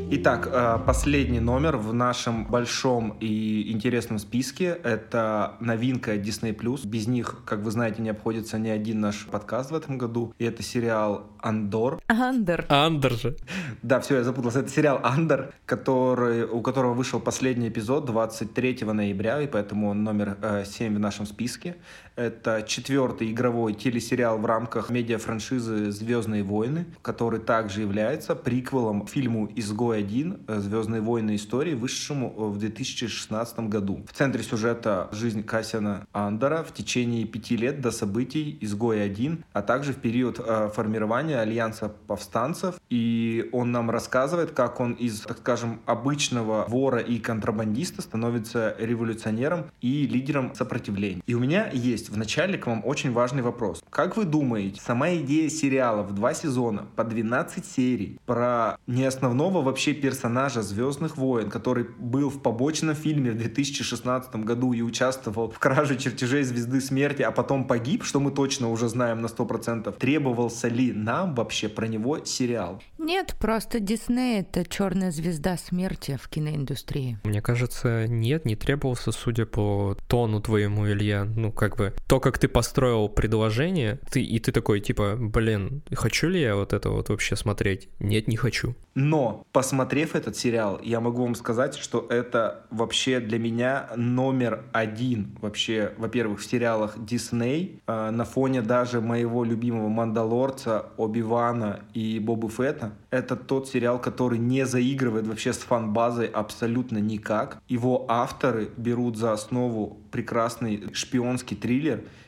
Итак, 0.09 0.49
э, 0.53 0.79
последний 0.87 1.41
номер 1.41 1.77
в 1.79 1.93
нашем 1.93 2.45
большом 2.45 3.17
и 3.19 3.73
интересном 3.73 4.21
списке— 4.21 4.67
это 4.85 5.57
новинка 5.59 6.15
Disney+. 6.15 6.87
Без 6.87 7.09
них, 7.09 7.43
как 7.45 7.59
вы 7.59 7.73
знаете, 7.73 8.03
не 8.03 8.11
обходится 8.11 8.57
ни 8.57 8.69
один 8.69 9.01
наш 9.01 9.27
подкаст 9.27 9.73
в 9.73 9.75
этом 9.75 9.99
году. 9.99 10.33
И 10.39 10.45
это 10.45 10.63
сериал 10.63 11.27
«Андор». 11.41 12.01
Андер. 12.07 12.67
Андер 12.69 13.13
же. 13.15 13.37
Да, 13.83 13.99
все, 13.99 14.17
я 14.17 14.25
запутался. 14.25 14.61
Это 14.61 14.69
сериал 14.69 15.01
«Андер», 15.03 15.53
который, 15.67 16.45
у 16.45 16.61
которого 16.63 16.95
вышел 16.95 17.19
последний 17.19 17.69
эпизод 17.69 18.05
23 18.05 18.85
ноября, 18.85 19.41
и 19.43 19.49
поэтому 19.49 19.91
он 19.91 20.05
номер 20.05 20.37
э, 20.41 20.65
7 20.65 20.95
в 20.95 21.01
нашем 21.01 21.27
списке. 21.27 21.75
Это 22.17 22.65
четвертый 22.67 23.31
игровой 23.31 23.75
телесериал 23.75 24.39
в 24.39 24.47
рамках 24.47 24.89
медиафраншизы 24.89 25.91
«Звездные 25.91 26.43
войны», 26.43 26.87
который 27.03 27.41
также 27.41 27.83
является 27.83 28.35
приквелом 28.35 29.07
фильму 29.07 29.51
«Изгой-1. 29.55 30.61
Звездные 30.61 31.03
войны. 31.03 31.37
Истории», 31.37 31.75
вышедшему 31.75 32.31
в 32.31 32.59
2016 32.59 33.59
году. 33.69 34.03
В 34.11 34.17
центре 34.17 34.43
сюжета 34.43 35.11
жизнь 35.13 35.43
Кассиана 35.43 36.07
Андера 36.13 36.63
в 36.63 36.73
течение 36.73 37.27
пяти 37.27 37.55
лет 37.55 37.83
до 37.83 37.91
событий 37.91 38.57
«Изгой-1», 38.63 39.43
а 39.53 39.61
также 39.61 39.93
в 39.93 39.97
период 39.97 40.41
э, 40.41 40.71
формирования 40.75 41.39
Альянса 41.39 41.91
повстанцев. 42.07 42.77
И 42.89 43.51
он 43.53 43.73
нам 43.73 43.91
рассказывает, 43.91 44.53
как 44.53 44.81
он 44.81 44.95
из, 44.95 45.21
так 45.21 45.39
скажем, 45.39 45.81
обычного 45.85 46.65
вора 46.67 47.01
и 47.01 47.19
контрабандиста 47.19 48.01
становится 48.01 48.75
революционером 48.79 49.67
и 49.83 50.07
лидером 50.07 50.55
сопротивления. 50.55 51.23
И 51.27 51.35
у 51.35 51.41
меня 51.41 51.69
есть 51.75 52.06
в 52.09 52.17
начале 52.17 52.59
к 52.59 52.67
вам 52.67 52.83
очень 52.85 53.13
важный 53.13 53.43
вопрос. 53.43 53.83
Как 53.91 54.17
вы 54.17 54.25
думаете, 54.25 54.81
сама 54.81 55.15
идея 55.15 55.49
сериала 55.49 56.03
в 56.03 56.15
два 56.15 56.35
сезона 56.35 56.87
по 56.97 57.05
12 57.05 57.65
серий 57.65 58.19
про 58.27 58.79
не 58.87 59.05
основного 59.05 59.63
вообще 59.63 59.93
персонажа 59.93 60.63
Звездных 60.63 61.17
войн, 61.17 61.51
который 61.51 61.87
был 61.99 62.31
в 62.31 62.41
побочном 62.43 62.95
фильме 62.95 63.31
в 63.31 63.37
2016 63.37 64.35
году 64.37 64.73
и 64.73 64.83
участвовал 64.83 65.51
в 65.51 65.59
краже 65.59 65.97
чертежей 65.97 66.43
Звезды 66.43 66.81
Смерти, 66.81 67.23
а 67.23 67.31
потом 67.31 67.67
погиб, 67.67 68.05
что 68.05 68.21
мы 68.21 68.31
точно 68.31 68.71
уже 68.71 68.89
знаем 68.89 69.21
на 69.21 69.27
100%, 69.27 69.93
требовался 69.99 70.69
ли 70.69 70.93
нам 70.93 71.35
вообще 71.35 71.69
про 71.69 71.87
него 71.87 72.25
сериал? 72.25 72.83
Нет, 72.99 73.37
просто 73.39 73.81
Дисней— 73.81 74.41
это 74.41 74.65
черная 74.69 75.11
звезда 75.11 75.57
смерти 75.57 76.19
в 76.21 76.29
киноиндустрии. 76.29 77.19
Мне 77.25 77.43
кажется, 77.43 78.07
нет, 78.07 78.45
не 78.45 78.57
требовался, 78.57 79.13
судя 79.13 79.47
по 79.47 79.97
тону 80.09 80.41
твоему, 80.41 80.89
Илья. 80.89 81.25
Ну, 81.25 81.53
как 81.53 81.77
бы, 81.77 81.95
то, 82.07 82.21
как 82.21 82.39
ты 82.39 82.49
построил 82.49 83.09
предложение, 83.09 83.99
ты, 84.11 84.23
и 84.23 84.39
ты 84.39 84.53
такой, 84.53 84.81
типа, 84.81 85.17
блин, 85.19 85.83
хочу 85.95 86.29
ли 86.29 86.41
я 86.41 86.55
вот 86.55 86.73
это 86.73 86.91
вот 86.91 87.09
вообще 87.09 87.37
смотреть? 87.37 87.89
Нет, 87.99 88.29
не 88.29 88.37
хочу. 88.37 88.75
Но, 88.95 89.45
посмотрев 89.53 90.15
этот 90.15 90.37
сериал, 90.37 90.81
я 90.83 91.01
могу 91.01 91.23
вам 91.23 91.35
сказать, 91.35 91.77
что 91.77 92.07
это 92.09 92.67
вообще 92.71 93.21
для 93.21 93.39
меня 93.39 93.89
номер 93.97 94.65
один 94.73 95.37
вообще, 95.41 95.93
во-первых, 95.99 96.41
в 96.41 96.47
сериалах 96.47 96.95
Дисней, 96.97 97.81
э, 97.87 98.11
на 98.11 98.25
фоне 98.25 98.63
даже 98.63 99.01
моего 99.01 99.45
любимого 99.45 99.89
Мандалорца, 99.89 100.87
Оби-Вана 100.97 101.81
и 101.93 102.19
Бобы 102.21 102.49
Фетта. 102.49 102.93
Это 103.11 103.37
тот 103.37 103.69
сериал, 103.69 104.01
который 104.01 104.39
не 104.39 104.65
заигрывает 104.65 105.27
вообще 105.27 105.53
с 105.53 105.59
фан-базой 105.59 106.27
абсолютно 106.27 106.99
никак. 106.99 107.61
Его 107.69 108.07
авторы 108.09 108.71
берут 108.77 109.17
за 109.17 109.33
основу 109.33 109.99
прекрасный 110.11 110.95
шпионский 110.95 111.57
триллер 111.57 111.86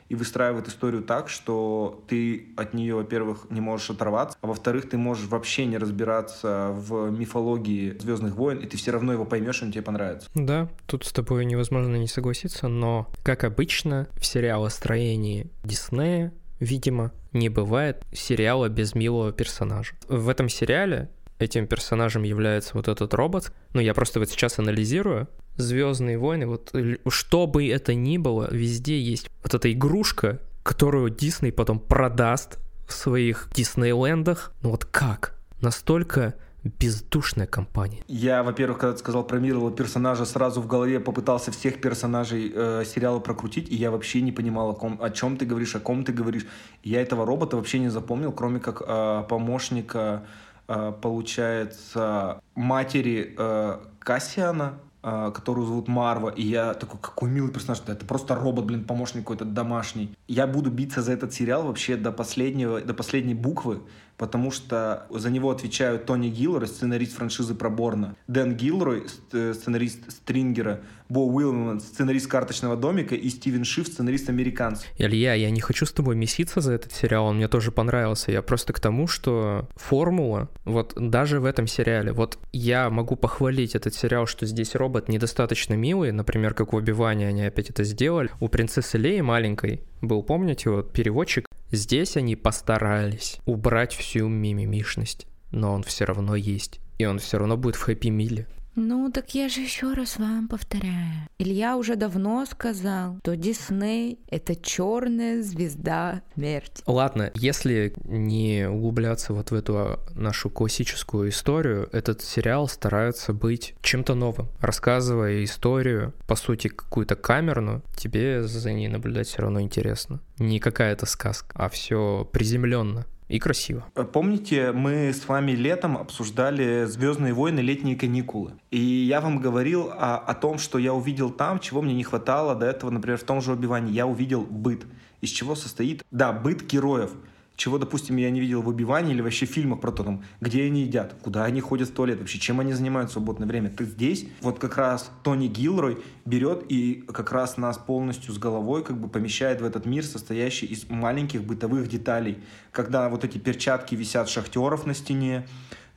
и 0.09 0.15
выстраивают 0.15 0.69
историю 0.69 1.03
так, 1.03 1.29
что 1.29 2.03
ты 2.09 2.49
от 2.57 2.75
нее, 2.75 2.95
во-первых, 2.95 3.47
не 3.51 3.61
можешь 3.61 3.91
оторваться, 3.91 4.39
а 4.41 4.47
во-вторых, 4.47 4.89
ты 4.89 4.97
можешь 4.97 5.27
вообще 5.27 5.67
не 5.67 5.79
разбираться 5.79 6.71
в 6.73 7.11
мифологии 7.11 7.97
Звездных 7.99 8.35
войн, 8.35 8.59
и 8.59 8.67
ты 8.67 8.77
все 8.77 8.91
равно 8.91 9.13
его 9.13 9.25
поймешь, 9.25 9.61
и 9.61 9.67
он 9.67 9.73
тебе 9.73 9.83
понравится. 9.83 10.29
Да, 10.35 10.69
тут 10.87 11.05
с 11.05 11.13
тобой 11.13 11.45
невозможно 11.45 11.97
не 11.97 12.09
согласиться, 12.09 12.69
но, 12.69 13.09
как 13.23 13.45
обычно, 13.45 14.09
в 14.19 14.25
сериалостроении 14.25 15.51
Диснея, 15.65 16.33
видимо, 16.59 17.13
не 17.33 17.49
бывает 17.49 18.05
сериала 18.13 18.69
без 18.69 18.95
милого 18.95 19.33
персонажа. 19.33 19.95
В 20.09 20.29
этом 20.29 20.49
сериале 20.49 21.11
этим 21.39 21.67
персонажем 21.67 22.23
является 22.23 22.75
вот 22.75 22.89
этот 22.89 23.15
робот. 23.15 23.53
Ну, 23.75 23.81
я 23.81 23.95
просто 23.95 24.19
вот 24.19 24.31
сейчас 24.31 24.59
анализирую. 24.59 25.29
Звездные 25.59 26.19
войны, 26.19 26.47
вот 26.47 26.75
что 27.09 27.47
бы 27.47 27.69
это 27.69 27.95
ни 27.95 28.17
было, 28.17 28.49
везде 28.51 29.01
есть 29.01 29.29
вот 29.43 29.55
эта 29.55 29.73
игрушка, 29.73 30.41
которую 30.63 31.11
Дисней 31.11 31.53
потом 31.53 31.79
продаст 31.79 32.59
в 32.87 32.93
своих 32.93 33.51
Диснейлендах. 33.55 34.53
Ну 34.63 34.71
вот 34.71 34.85
как? 34.85 35.37
Настолько 35.61 36.35
бездушная 36.65 37.47
компания. 37.47 38.03
Я, 38.09 38.43
во-первых, 38.43 38.79
когда 38.79 38.93
ты 38.93 38.99
сказал 38.99 39.25
про 39.25 39.39
милого 39.39 39.71
персонажа, 39.71 40.25
сразу 40.25 40.61
в 40.61 40.67
голове 40.67 41.01
попытался 41.01 41.51
всех 41.51 41.81
персонажей 41.81 42.53
э, 42.55 42.85
сериала 42.85 43.21
прокрутить, 43.21 43.71
и 43.71 43.77
я 43.77 43.91
вообще 43.91 44.21
не 44.21 44.33
понимал, 44.33 44.71
о, 44.71 44.75
ком, 44.75 44.99
о 45.01 45.11
чем 45.11 45.37
ты 45.37 45.47
говоришь, 45.47 45.75
о 45.77 45.81
ком 45.81 46.05
ты 46.05 46.13
говоришь. 46.13 46.47
Я 46.83 47.01
этого 47.01 47.25
робота 47.25 47.57
вообще 47.57 47.79
не 47.79 47.89
запомнил, 47.89 48.33
кроме 48.33 48.61
как 48.61 48.83
э, 48.87 49.25
помощника, 49.29 50.25
э, 50.67 50.93
получается, 51.01 52.41
матери 52.55 53.35
э, 53.39 53.79
Кассиана, 54.01 54.79
которую 55.01 55.67
зовут 55.67 55.89
Марва, 55.89 56.29
и 56.29 56.43
я 56.43 56.75
такой, 56.75 56.99
какой 57.01 57.31
милый 57.31 57.53
персонаж, 57.53 57.83
это 57.87 58.05
просто 58.05 58.35
робот, 58.35 58.65
блин, 58.65 58.85
помощник 58.85 59.23
какой-то 59.23 59.45
домашний. 59.45 60.17
Я 60.27 60.47
буду 60.47 60.71
биться 60.71 61.03
за 61.03 61.13
этот 61.13 61.33
сериал 61.33 61.67
вообще 61.67 61.97
до 61.97 62.13
последнего, 62.13 62.81
до 62.81 62.95
последней 62.95 63.35
буквы, 63.35 63.83
потому 64.19 64.51
что 64.51 65.07
за 65.11 65.31
него 65.31 65.51
отвечают 65.51 66.05
Тони 66.05 66.29
Гиллрой, 66.29 66.69
сценарист 66.69 67.15
франшизы 67.15 67.55
про 67.55 67.71
Борна, 67.71 68.17
Дэн 68.27 68.57
Гилрой, 68.57 69.05
э, 69.33 69.55
сценарист 69.55 70.11
Стрингера, 70.11 70.81
Бо 71.09 71.21
Уилман, 71.21 71.81
сценарист 71.81 72.27
«Карточного 72.27 72.77
домика» 72.77 73.15
и 73.15 73.29
Стивен 73.31 73.65
Шиф, 73.65 73.87
сценарист 73.87 74.29
«Американцев». 74.29 74.87
Илья, 74.99 75.33
я 75.35 75.51
не 75.51 75.61
хочу 75.61 75.87
с 75.87 75.93
тобой 75.93 76.17
меситься 76.17 76.61
за 76.61 76.73
этот 76.73 76.93
сериал, 76.93 77.27
он 77.27 77.37
мне 77.37 77.49
тоже 77.49 77.73
понравился. 77.73 78.31
Я 78.31 78.43
просто 78.43 78.75
к 78.75 78.81
тому, 78.81 79.07
что 79.07 79.69
формула, 79.77 80.51
вот 80.65 80.93
даже 80.97 81.41
в 81.41 81.47
этом 81.47 81.67
сериале, 81.67 82.13
вот 82.13 82.39
я 82.53 82.91
могу 82.91 83.17
похвалить 83.17 83.75
этот 83.75 83.95
сериал, 83.95 84.27
что 84.27 84.45
здесь 84.45 84.75
робот 84.75 85.09
недостаточно 85.09 85.75
милый, 85.75 86.13
например, 86.13 86.53
как 86.53 86.73
в 86.73 86.77
«Убивании» 86.77 87.27
они 87.27 87.45
опять 87.45 87.71
это 87.71 87.85
сделали. 87.85 88.31
У 88.41 88.49
принцессы 88.49 88.99
Леи 88.99 89.21
маленькой 89.21 89.83
был, 90.03 90.23
помните, 90.23 90.71
вот 90.71 90.93
переводчик, 90.93 91.48
Здесь 91.71 92.17
они 92.17 92.35
постарались 92.35 93.39
убрать 93.45 93.95
всю 93.95 94.27
мимимишность, 94.29 95.27
но 95.51 95.73
он 95.75 95.83
все 95.83 96.05
равно 96.07 96.35
есть, 96.35 96.81
и 96.99 97.05
он 97.05 97.19
все 97.19 97.39
равно 97.39 97.59
будет 97.59 97.77
в 97.77 97.87
хэппи-миле. 97.87 98.47
Ну, 98.81 99.11
так 99.11 99.35
я 99.35 99.49
же 99.49 99.61
еще 99.61 99.93
раз 99.93 100.19
вам 100.19 100.47
повторяю. 100.47 101.27
Илья 101.37 101.77
уже 101.77 101.97
давно 101.97 102.47
сказал, 102.47 103.17
что 103.23 103.35
Дисней— 103.35 104.21
это 104.31 104.55
черная 104.55 105.43
звезда 105.43 106.23
смерти. 106.35 106.85
Ладно, 106.87 107.33
если 107.35 107.93
не 108.05 108.69
углубляться 108.69 109.33
вот 109.33 109.51
в 109.51 109.55
эту 109.55 109.99
нашу 110.15 110.49
классическую 110.49 111.31
историю, 111.31 111.89
этот 111.91 112.23
сериал 112.23 112.69
старается 112.69 113.33
быть 113.33 113.75
чем-то 113.83 114.15
новым. 114.15 114.47
Рассказывая 114.61 115.43
историю, 115.43 116.15
по 116.29 116.37
сути, 116.37 116.69
какую-то 116.69 117.17
камерную, 117.17 117.83
тебе 117.97 118.45
за 118.45 118.73
ней 118.73 118.87
наблюдать 118.87 119.27
все 119.27 119.43
равно 119.43 119.61
интересно. 119.61 120.21
Не 120.39 120.61
какая-то 120.61 121.05
сказка, 121.05 121.51
а 121.55 121.69
все 121.69 122.29
приземленно 122.33 123.07
и 123.29 123.39
красиво. 123.39 123.85
Помните, 124.13 124.73
мы 124.73 125.13
с 125.13 125.29
вами 125.29 125.53
летом 125.53 125.97
обсуждали 125.97 126.85
«Звездные 126.87 127.33
войны. 127.33 127.61
Летние 127.61 127.97
каникулы». 127.97 128.53
И 128.71 128.81
я 128.81 129.21
вам 129.21 129.39
говорил 129.39 129.91
о, 129.93 130.17
о 130.17 130.35
том, 130.35 130.59
что 130.59 130.79
я 130.79 130.95
увидел 130.95 131.31
там, 131.31 131.61
чего 131.61 131.83
мне 131.83 131.95
не 131.95 132.05
хватало 132.05 132.55
до 132.55 132.67
этого, 132.67 132.91
например, 132.91 133.19
в 133.19 133.25
том 133.25 133.41
же 133.41 133.53
«Убивании». 133.53 133.93
Я 133.93 134.07
увидел 134.07 134.43
быт. 134.43 134.87
Из 135.21 135.31
чего 135.31 135.55
состоит, 135.55 136.05
да, 136.11 136.33
быт 136.33 136.63
героев 136.63 137.11
чего, 137.59 137.77
допустим, 137.79 138.17
я 138.17 138.31
не 138.31 138.39
видел 138.39 138.63
в 138.63 138.69
«Убивании» 138.69 139.13
или 139.13 139.21
вообще 139.21 139.45
фильмах 139.45 139.81
про 139.81 139.91
то, 139.91 140.05
там, 140.05 140.23
где 140.41 140.63
они 140.63 140.83
едят, 140.83 141.17
куда 141.23 141.45
они 141.45 141.61
ходят 141.61 141.89
в 141.89 141.93
туалет, 141.93 142.21
вообще, 142.21 142.39
чем 142.39 142.61
они 142.61 142.73
занимаются 142.73 143.11
в 143.11 143.13
свободное 143.15 143.49
время. 143.49 143.69
Ты 143.69 143.85
здесь, 143.85 144.29
вот 144.43 144.61
как 144.61 144.77
раз 144.77 145.11
Тони 145.25 145.49
Гилрой 145.49 145.99
берет 146.25 146.65
и 146.69 147.05
как 147.09 147.33
раз 147.33 147.57
нас 147.57 147.77
полностью 147.77 148.33
с 148.33 148.39
головой 148.39 148.85
как 148.85 149.01
бы 149.01 149.09
помещает 149.09 149.61
в 149.61 149.65
этот 149.65 149.87
мир, 149.87 150.05
состоящий 150.05 150.67
из 150.67 150.89
маленьких 150.89 151.43
бытовых 151.43 151.89
деталей. 151.89 152.39
Когда 152.71 153.09
вот 153.09 153.25
эти 153.25 153.39
перчатки 153.39 153.97
висят 153.97 154.29
шахтеров 154.29 154.87
на 154.87 154.95
стене, 154.95 155.45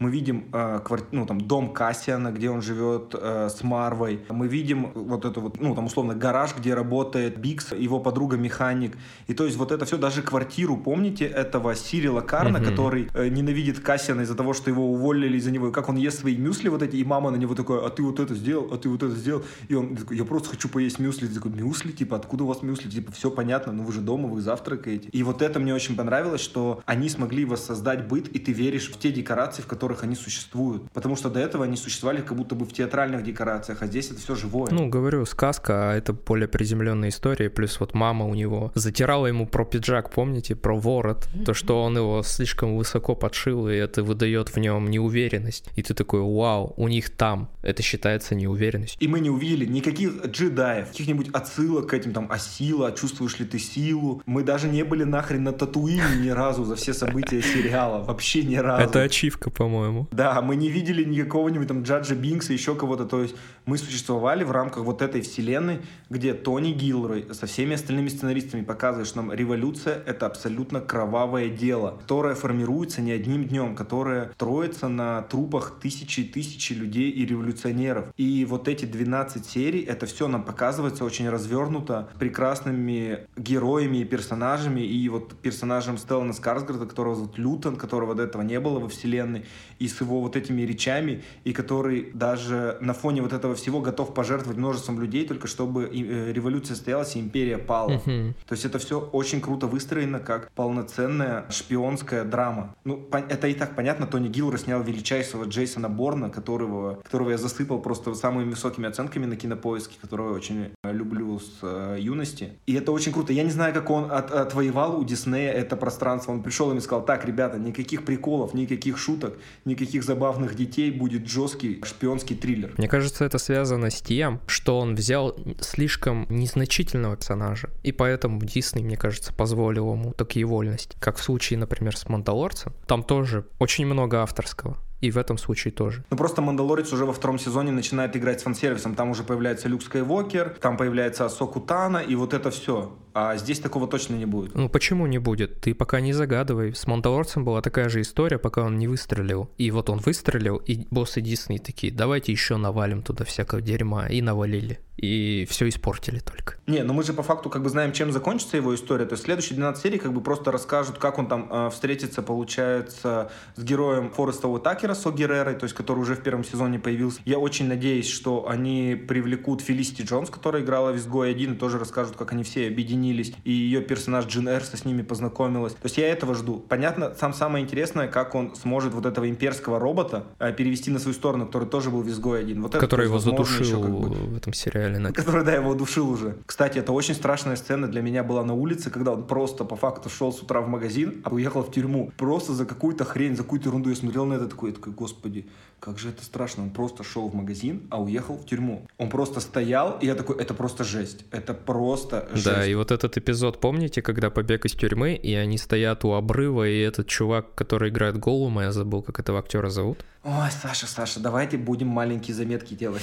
Мы 0.02 0.10
видим 0.10 0.46
э, 0.52 0.80
кварти... 0.84 1.06
ну, 1.12 1.28
там, 1.28 1.40
дом 1.40 1.74
Кассиана, 1.74 2.32
где 2.32 2.50
он 2.50 2.64
живет 2.64 3.14
э, 3.14 3.50
с 3.50 3.64
Марвой. 3.64 4.20
Мы 4.30 4.48
видим 4.48 4.92
вот 4.96 5.26
это 5.26 5.40
вот, 5.40 5.62
ну, 5.62 5.76
там, 5.76 5.86
условно, 5.86 6.16
гараж, 6.16 6.56
где 6.58 6.74
работает 6.74 7.38
Бикс, 7.38 7.72
его 7.72 8.00
подруга-механик. 8.00 8.98
И 9.28 9.36
то 9.36 9.46
есть 9.46 9.58
вот 9.58 9.72
это 9.72 9.86
все, 9.86 9.98
даже 9.98 10.24
квартиру, 10.24 10.76
помните 10.76 11.26
этого 11.26 11.76
Сирила 11.76 12.22
Карна, 12.22 12.58
mm-hmm. 12.58 12.70
который 12.70 13.10
э, 13.14 13.28
ненавидит 13.28 13.80
Кассиана 13.80 14.22
из-за 14.22 14.34
того, 14.34 14.54
что 14.54 14.72
его 14.72 14.92
уволили 14.92 15.38
из-за 15.38 15.52
него, 15.52 15.68
и 15.68 15.72
как 15.72 15.88
он 15.88 15.98
ест 15.98 16.22
свои 16.22 16.36
мюсли 16.36 16.70
вот 16.70 16.82
эти, 16.82 16.96
и 16.96 17.04
мама 17.04 17.30
на 17.30 17.36
него 17.36 17.54
такая, 17.54 17.86
а 17.86 17.90
ты 17.92 18.02
вот 18.02 18.20
это 18.20 18.34
сделал, 18.34 18.74
а 18.74 18.78
ты 18.78 18.90
вот 18.90 19.04
это 19.04 19.16
сделал. 19.16 19.44
И 19.68 19.76
он 19.76 19.96
такой, 19.96 20.18
я 20.18 20.26
просто 20.26 20.50
хочу 20.50 20.68
поесть 20.68 20.98
мюсли. 20.98 21.28
Ты 21.28 21.36
такой, 21.36 21.52
мюсли? 21.52 21.92
Типа, 21.92 22.16
откуда 22.16 22.44
у 22.44 22.48
вас 22.48 22.64
мюсли? 22.64 22.90
Типа, 22.90 23.12
все 23.12 23.30
понятно, 23.30 23.72
ну 23.72 23.84
вы 23.84 23.94
же 23.94 24.02
дома, 24.02 24.28
вы 24.28 24.42
завтракаете. 24.42 25.10
И 25.10 25.22
вот 25.22 25.44
это 25.44 25.60
мне 25.60 25.76
очень 25.76 25.96
понравилось, 25.96 26.42
что 26.42 26.82
они 26.88 27.08
смогли 27.08 27.46
воссоздать 27.46 28.08
быт, 28.08 28.28
и 28.30 28.40
ты 28.40 28.52
веришь 28.52 28.90
в 28.90 28.98
те 28.98 29.12
декорации, 29.12 29.62
в 29.62 29.68
которых 29.92 30.04
они 30.04 30.16
существуют. 30.16 30.90
Потому 30.92 31.16
что 31.16 31.30
до 31.30 31.40
этого 31.40 31.66
они 31.66 31.76
существовали 31.76 32.22
как 32.22 32.38
будто 32.38 32.56
бы 32.56 32.66
в 32.66 32.74
театральных 32.74 33.24
декорациях, 33.24 33.82
а 33.82 33.88
здесь 33.88 34.12
это 34.12 34.20
все 34.20 34.36
живое. 34.36 34.72
Ну, 34.72 34.88
говорю, 34.88 35.26
сказка, 35.26 35.92
а 35.92 35.96
это 35.96 36.14
более 36.14 36.48
приземленная 36.48 37.10
история, 37.10 37.50
плюс 37.50 37.80
вот 37.80 37.94
мама 37.94 38.26
у 38.26 38.34
него 38.34 38.72
затирала 38.76 39.28
ему 39.28 39.46
про 39.46 39.66
пиджак, 39.66 40.10
помните, 40.10 40.56
про 40.56 40.76
ворот, 40.76 41.28
то, 41.46 41.54
что 41.54 41.84
он 41.84 41.98
его 41.98 42.24
слишком 42.24 42.78
высоко 42.78 43.16
подшил, 43.16 43.68
и 43.68 43.76
это 43.76 44.04
выдает 44.04 44.50
в 44.50 44.58
нем 44.58 44.90
неуверенность. 44.90 45.70
И 45.76 45.84
ты 45.84 45.94
такой, 45.94 46.22
вау, 46.22 46.74
у 46.78 46.88
них 46.88 47.10
там. 47.10 47.50
Это 47.62 47.84
считается 47.84 48.36
неуверенностью. 48.36 49.00
И 49.02 49.08
мы 49.08 49.20
не 49.20 49.30
увидели 49.30 49.66
никаких 49.66 50.26
джедаев, 50.26 50.88
каких-нибудь 50.88 51.30
отсылок 51.34 51.88
к 51.88 51.94
этим 51.94 52.14
там, 52.14 52.28
а 52.30 52.40
сила, 52.40 52.92
чувствуешь 52.92 53.40
ли 53.40 53.46
ты 53.46 53.60
силу. 53.60 54.22
Мы 54.26 54.44
даже 54.44 54.68
не 54.68 54.84
были 54.84 55.04
нахрен 55.04 55.44
на 55.44 55.52
Татуине 55.52 56.04
ни 56.20 56.30
разу 56.30 56.64
за 56.64 56.76
все 56.76 56.94
события 56.94 57.42
сериала. 57.42 58.04
Вообще 58.04 58.44
ни 58.44 58.56
разу. 58.56 58.84
Это 58.84 59.02
ачивка, 59.02 59.50
по-моему. 59.50 59.81
Да, 60.12 60.42
мы 60.42 60.56
не 60.56 60.70
видели 60.70 61.04
никакого-нибудь 61.04 61.68
там 61.68 61.84
Джаджа 61.84 62.16
Бинкса, 62.16 62.54
еще 62.54 62.76
кого-то. 62.76 63.06
То 63.06 63.22
есть 63.22 63.36
мы 63.72 63.78
существовали 63.78 64.44
в 64.44 64.52
рамках 64.52 64.84
вот 64.84 65.02
этой 65.02 65.22
вселенной, 65.22 65.80
где 66.10 66.34
Тони 66.34 66.74
Гилрой 66.74 67.28
со 67.32 67.46
всеми 67.46 67.76
остальными 67.76 68.10
сценаристами 68.10 68.64
показывает, 68.66 69.08
что 69.08 69.22
нам 69.22 69.32
революция— 69.32 70.04
это 70.06 70.26
абсолютно 70.26 70.82
кровавое 70.82 71.48
дело, 71.48 71.98
которое 72.02 72.36
формируется 72.36 73.02
не 73.02 73.14
одним 73.14 73.46
днем, 73.46 73.78
которое 73.78 74.32
строится 74.34 74.90
на 74.90 75.22
трупах 75.22 75.80
тысячи 75.82 76.20
и 76.20 76.24
тысячи 76.26 76.74
людей 76.74 77.12
и 77.12 77.26
революционеров. 77.26 78.08
И 78.18 78.44
вот 78.44 78.68
эти 78.68 78.84
12 78.84 79.46
серий, 79.46 79.80
это 79.80 80.06
все 80.06 80.28
нам 80.28 80.44
показывается 80.44 81.06
очень 81.06 81.30
развернуто, 81.30 82.10
прекрасными 82.20 83.20
героями 83.38 84.00
и 84.00 84.04
персонажами, 84.04 84.82
и 84.82 85.08
вот 85.08 85.36
персонажем 85.36 85.98
Стеллана 85.98 86.34
Скарсгарда, 86.34 86.88
которого 86.88 87.16
зовут 87.16 87.38
Лютон, 87.38 87.78
которого 87.78 88.16
до 88.16 88.24
этого 88.24 88.42
не 88.42 88.60
было 88.60 88.80
во 88.80 88.90
вселенной, 88.90 89.46
и 89.80 89.88
с 89.88 90.02
его 90.02 90.20
вот 90.20 90.36
этими 90.36 90.64
речами, 90.64 91.24
и 91.46 91.54
который 91.54 92.12
даже 92.14 92.78
на 92.82 92.94
фоне 92.94 93.22
вот 93.22 93.32
этого 93.32 93.56
всего 93.62 93.82
готов 93.82 94.14
пожертвовать 94.14 94.58
множеством 94.58 95.00
людей, 95.00 95.26
только 95.26 95.48
чтобы 95.48 95.86
э, 95.86 96.32
революция 96.32 96.76
состоялась 96.76 97.16
и 97.16 97.20
империя 97.20 97.58
пала. 97.58 97.92
Uh-huh. 97.92 98.34
То 98.48 98.54
есть 98.54 98.66
это 98.66 98.80
все 98.80 99.00
очень 99.00 99.42
круто 99.42 99.68
выстроено 99.68 100.20
как 100.20 100.52
полноценная 100.52 101.46
шпионская 101.50 102.24
драма. 102.26 102.76
Ну, 102.84 103.08
это 103.12 103.48
и 103.48 103.54
так 103.54 103.76
понятно, 103.76 104.08
Тони 104.08 104.28
Гилл 104.28 104.52
снял 104.58 104.82
величайшего 104.84 105.46
Джейсона 105.46 105.90
Борна, 105.90 106.30
которого, 106.30 106.96
которого 106.96 107.32
я 107.32 107.38
засыпал 107.38 107.80
просто 107.80 108.14
самыми 108.14 108.50
высокими 108.50 108.88
оценками 108.88 109.26
на 109.26 109.36
кинопоиске, 109.36 109.96
которого 110.02 110.30
я 110.30 110.36
очень 110.36 110.72
люблю 110.84 111.40
с 111.40 111.60
э, 111.62 111.98
юности. 112.00 112.54
И 112.66 112.74
это 112.74 112.92
очень 112.92 113.12
круто. 113.12 113.34
Я 113.34 113.44
не 113.44 113.52
знаю, 113.52 113.74
как 113.74 113.90
он 113.90 114.12
от, 114.12 114.32
отвоевал 114.32 115.00
у 115.00 115.04
Диснея 115.04 115.52
это 115.52 115.76
пространство. 115.76 116.32
Он 116.32 116.44
пришел 116.44 116.76
и 116.76 116.80
сказал, 116.80 117.06
так, 117.06 117.26
ребята, 117.26 117.58
никаких 117.58 118.04
приколов, 118.04 118.54
никаких 118.54 118.98
шуток, 118.98 119.38
никаких 119.66 120.04
забавных 120.04 120.56
детей, 120.56 120.92
будет 120.92 121.28
жесткий 121.28 121.82
шпионский 121.84 122.36
триллер. 122.36 122.74
Мне 122.78 122.88
кажется, 122.88 123.26
это 123.26 123.38
связано 123.42 123.90
с 123.90 124.02
тем, 124.02 124.40
что 124.48 124.80
он 124.80 124.96
взял 124.96 125.36
слишком 125.60 126.28
незначительного 126.30 127.16
персонажа, 127.16 127.70
и 127.84 127.92
поэтому 127.92 128.40
Дисней, 128.40 128.84
мне 128.84 128.98
кажется, 128.98 129.34
позволил 129.34 129.92
ему 129.94 130.14
такие 130.14 130.46
вольности. 130.46 130.96
Как 131.00 131.18
в 131.18 131.24
случае, 131.24 131.60
например, 131.60 131.98
с 131.98 132.08
«Мандалорцем». 132.08 132.74
Там 132.88 133.04
тоже 133.04 133.46
очень 133.60 133.86
много 133.86 134.22
авторского. 134.22 134.78
И 135.02 135.10
в 135.10 135.18
этом 135.18 135.40
случае 135.40 135.74
тоже. 135.74 136.06
Ну 136.12 136.18
просто 136.18 136.42
«Мандалорец» 136.42 136.94
уже 136.94 137.06
во 137.06 137.14
втором 137.14 137.40
сезоне 137.40 137.72
начинает 137.72 138.16
играть 138.16 138.40
с 138.40 138.44
фан-сервисом. 138.44 138.94
Там 138.94 139.10
уже 139.10 139.24
появляется 139.24 139.68
Люк 139.68 139.82
Скайуокер, 139.82 140.58
там 140.62 140.78
появляется 140.78 141.26
Асоку 141.26 141.60
Тана, 141.60 141.98
и 141.98 142.16
вот 142.16 142.36
это 142.36 142.52
все. 142.52 142.96
А 143.14 143.36
здесь 143.38 143.60
такого 143.60 143.88
точно 143.88 144.16
не 144.16 144.26
будет. 144.26 144.56
Ну 144.56 144.70
почему 144.70 145.08
не 145.08 145.20
будет? 145.20 145.62
Ты 145.62 145.74
пока 145.74 146.00
не 146.00 146.14
загадывай. 146.14 146.74
С 146.74 146.88
Мандалорцем 146.88 147.44
была 147.44 147.62
такая 147.62 147.90
же 147.90 148.02
история, 148.02 148.38
пока 148.38 148.64
он 148.64 148.78
не 148.78 148.88
выстрелил. 148.88 149.50
И 149.58 149.72
вот 149.72 149.90
он 149.90 150.00
выстрелил, 150.00 150.58
и 150.58 150.86
боссы 150.90 151.22
Дисней 151.22 151.60
такие, 151.60 151.92
давайте 151.92 152.32
еще 152.32 152.58
навалим 152.58 153.02
туда 153.02 153.26
всякого 153.26 153.62
дерьма. 153.62 154.08
И 154.08 154.22
навалили. 154.22 154.80
И 154.98 155.48
все 155.50 155.68
испортили 155.68 156.20
только. 156.20 156.56
Не, 156.68 156.84
ну 156.84 156.94
мы 156.94 157.04
же 157.04 157.14
по 157.14 157.24
факту 157.24 157.50
как 157.50 157.64
бы 157.64 157.70
знаем, 157.70 157.92
чем 157.92 158.12
закончится 158.12 158.58
его 158.58 158.76
история. 158.76 159.06
То 159.06 159.14
есть 159.14 159.24
следующие 159.24 159.56
12 159.56 159.82
серий 159.82 159.98
как 159.98 160.14
бы 160.14 160.22
просто 160.22 160.52
расскажут, 160.52 161.00
как 161.00 161.18
он 161.18 161.28
там 161.28 161.48
э, 161.52 161.70
встретится, 161.72 162.22
получается, 162.22 163.32
с 163.56 163.64
героем 163.64 164.12
Фореста 164.12 164.48
Уитакера, 164.48 164.94
Со 164.94 165.12
Геррерой, 165.12 165.56
то 165.56 165.64
есть 165.64 165.76
который 165.76 166.00
уже 166.00 166.16
в 166.16 166.22
первом 166.22 166.44
сезоне 166.44 166.78
появился. 166.78 167.20
Я 167.26 167.40
очень 167.40 167.68
надеюсь, 167.68 168.08
что 168.08 168.48
они 168.48 168.96
привлекут 168.96 169.62
Фелисити 169.62 170.04
Джонс, 170.04 170.30
которая 170.30 170.62
играла 170.62 170.92
в 170.92 170.98
«Изгой 170.98 171.34
1», 171.34 171.56
и 171.56 171.58
тоже 171.58 171.80
расскажут, 171.80 172.16
как 172.16 172.34
они 172.34 172.44
все 172.44 172.68
объединились 172.68 173.01
объединились, 173.02 173.34
и 173.44 173.52
ее 173.52 173.82
персонаж 173.82 174.26
Джин 174.26 174.48
Эрса 174.48 174.78
с 174.78 174.86
ними 174.86 175.02
познакомилась. 175.02 175.74
То 175.74 175.86
есть 175.86 175.98
я 175.98 176.10
этого 176.10 176.36
жду. 176.36 176.64
Понятно, 176.70 177.14
сам 177.20 177.34
самое 177.34 177.64
интересное, 177.64 178.08
как 178.08 178.36
он 178.36 178.56
сможет 178.56 178.94
вот 178.94 179.06
этого 179.06 179.30
имперского 179.30 179.80
робота 179.80 180.26
э, 180.40 180.54
перевести 180.54 180.92
на 180.92 181.00
свою 181.00 181.14
сторону, 181.14 181.46
который 181.48 181.68
тоже 181.68 181.90
был 181.90 182.02
в 182.02 182.08
«Изгой 182.08 182.42
один». 182.42 182.62
Вот 182.62 182.74
который 182.74 183.02
это, 183.02 183.10
его 183.10 183.20
задушил 183.20 183.66
еще, 183.66 183.82
как 183.82 183.92
бы, 183.92 184.10
в 184.10 184.38
этом 184.38 184.54
сериале. 184.54 185.00
На... 185.00 185.12
Который, 185.12 185.44
да, 185.44 185.54
его 185.54 185.74
душил 185.74 186.10
уже. 186.10 186.38
Кстати, 186.46 186.80
это 186.80 186.92
очень 186.92 187.16
страшная 187.16 187.56
сцена 187.56 187.88
для 187.88 188.02
меня 188.02 188.24
была 188.24 188.44
на 188.44 188.54
улице, 188.54 188.90
когда 188.90 189.12
он 189.12 189.24
просто 189.24 189.66
по 189.66 189.76
факту 189.76 190.10
шел 190.10 190.32
с 190.32 190.42
утра 190.42 190.62
в 190.62 190.68
магазин, 190.68 191.22
а 191.24 191.30
уехал 191.30 191.64
в 191.64 191.72
тюрьму. 191.72 192.12
Просто 192.18 192.54
за 192.54 192.66
какую-то 192.66 193.06
хрень, 193.06 193.36
за 193.36 193.44
какую-то 193.44 193.70
ерунду. 193.70 193.90
Я 193.90 193.96
смотрел 193.96 194.26
на 194.26 194.36
это 194.36 194.48
такой, 194.48 194.70
я 194.70 194.76
такой, 194.76 194.94
господи, 194.94 195.48
как 195.82 195.98
же 195.98 196.10
это 196.10 196.24
страшно. 196.24 196.64
Он 196.64 196.70
просто 196.70 197.04
шел 197.04 197.28
в 197.28 197.34
магазин, 197.34 197.88
а 197.90 198.00
уехал 198.00 198.38
в 198.38 198.46
тюрьму. 198.46 198.86
Он 199.00 199.10
просто 199.10 199.40
стоял, 199.40 199.98
и 200.00 200.06
я 200.06 200.14
такой, 200.14 200.38
это 200.38 200.54
просто 200.54 200.84
жесть. 200.84 201.26
Это 201.32 201.56
просто 201.56 202.30
жесть. 202.32 202.46
Да, 202.46 202.66
и 202.66 202.76
вот 202.76 202.92
этот 202.92 203.18
эпизод, 203.18 203.60
помните, 203.60 204.04
когда 204.04 204.30
побег 204.30 204.66
из 204.66 204.74
тюрьмы, 204.74 205.16
и 205.16 205.34
они 205.34 205.58
стоят 205.58 206.06
у 206.06 206.14
обрыва, 206.14 206.68
и 206.68 206.80
этот 206.80 207.08
чувак, 207.08 207.56
который 207.56 207.90
играет 207.90 208.18
Голума, 208.18 208.64
я 208.64 208.72
забыл, 208.72 209.02
как 209.02 209.20
этого 209.20 209.40
актера 209.40 209.70
зовут. 209.70 210.06
Ой, 210.24 210.52
Саша, 210.62 210.86
Саша, 210.86 211.20
давайте 211.20 211.58
будем 211.58 211.88
маленькие 211.88 212.36
заметки 212.36 212.76
делать 212.76 213.02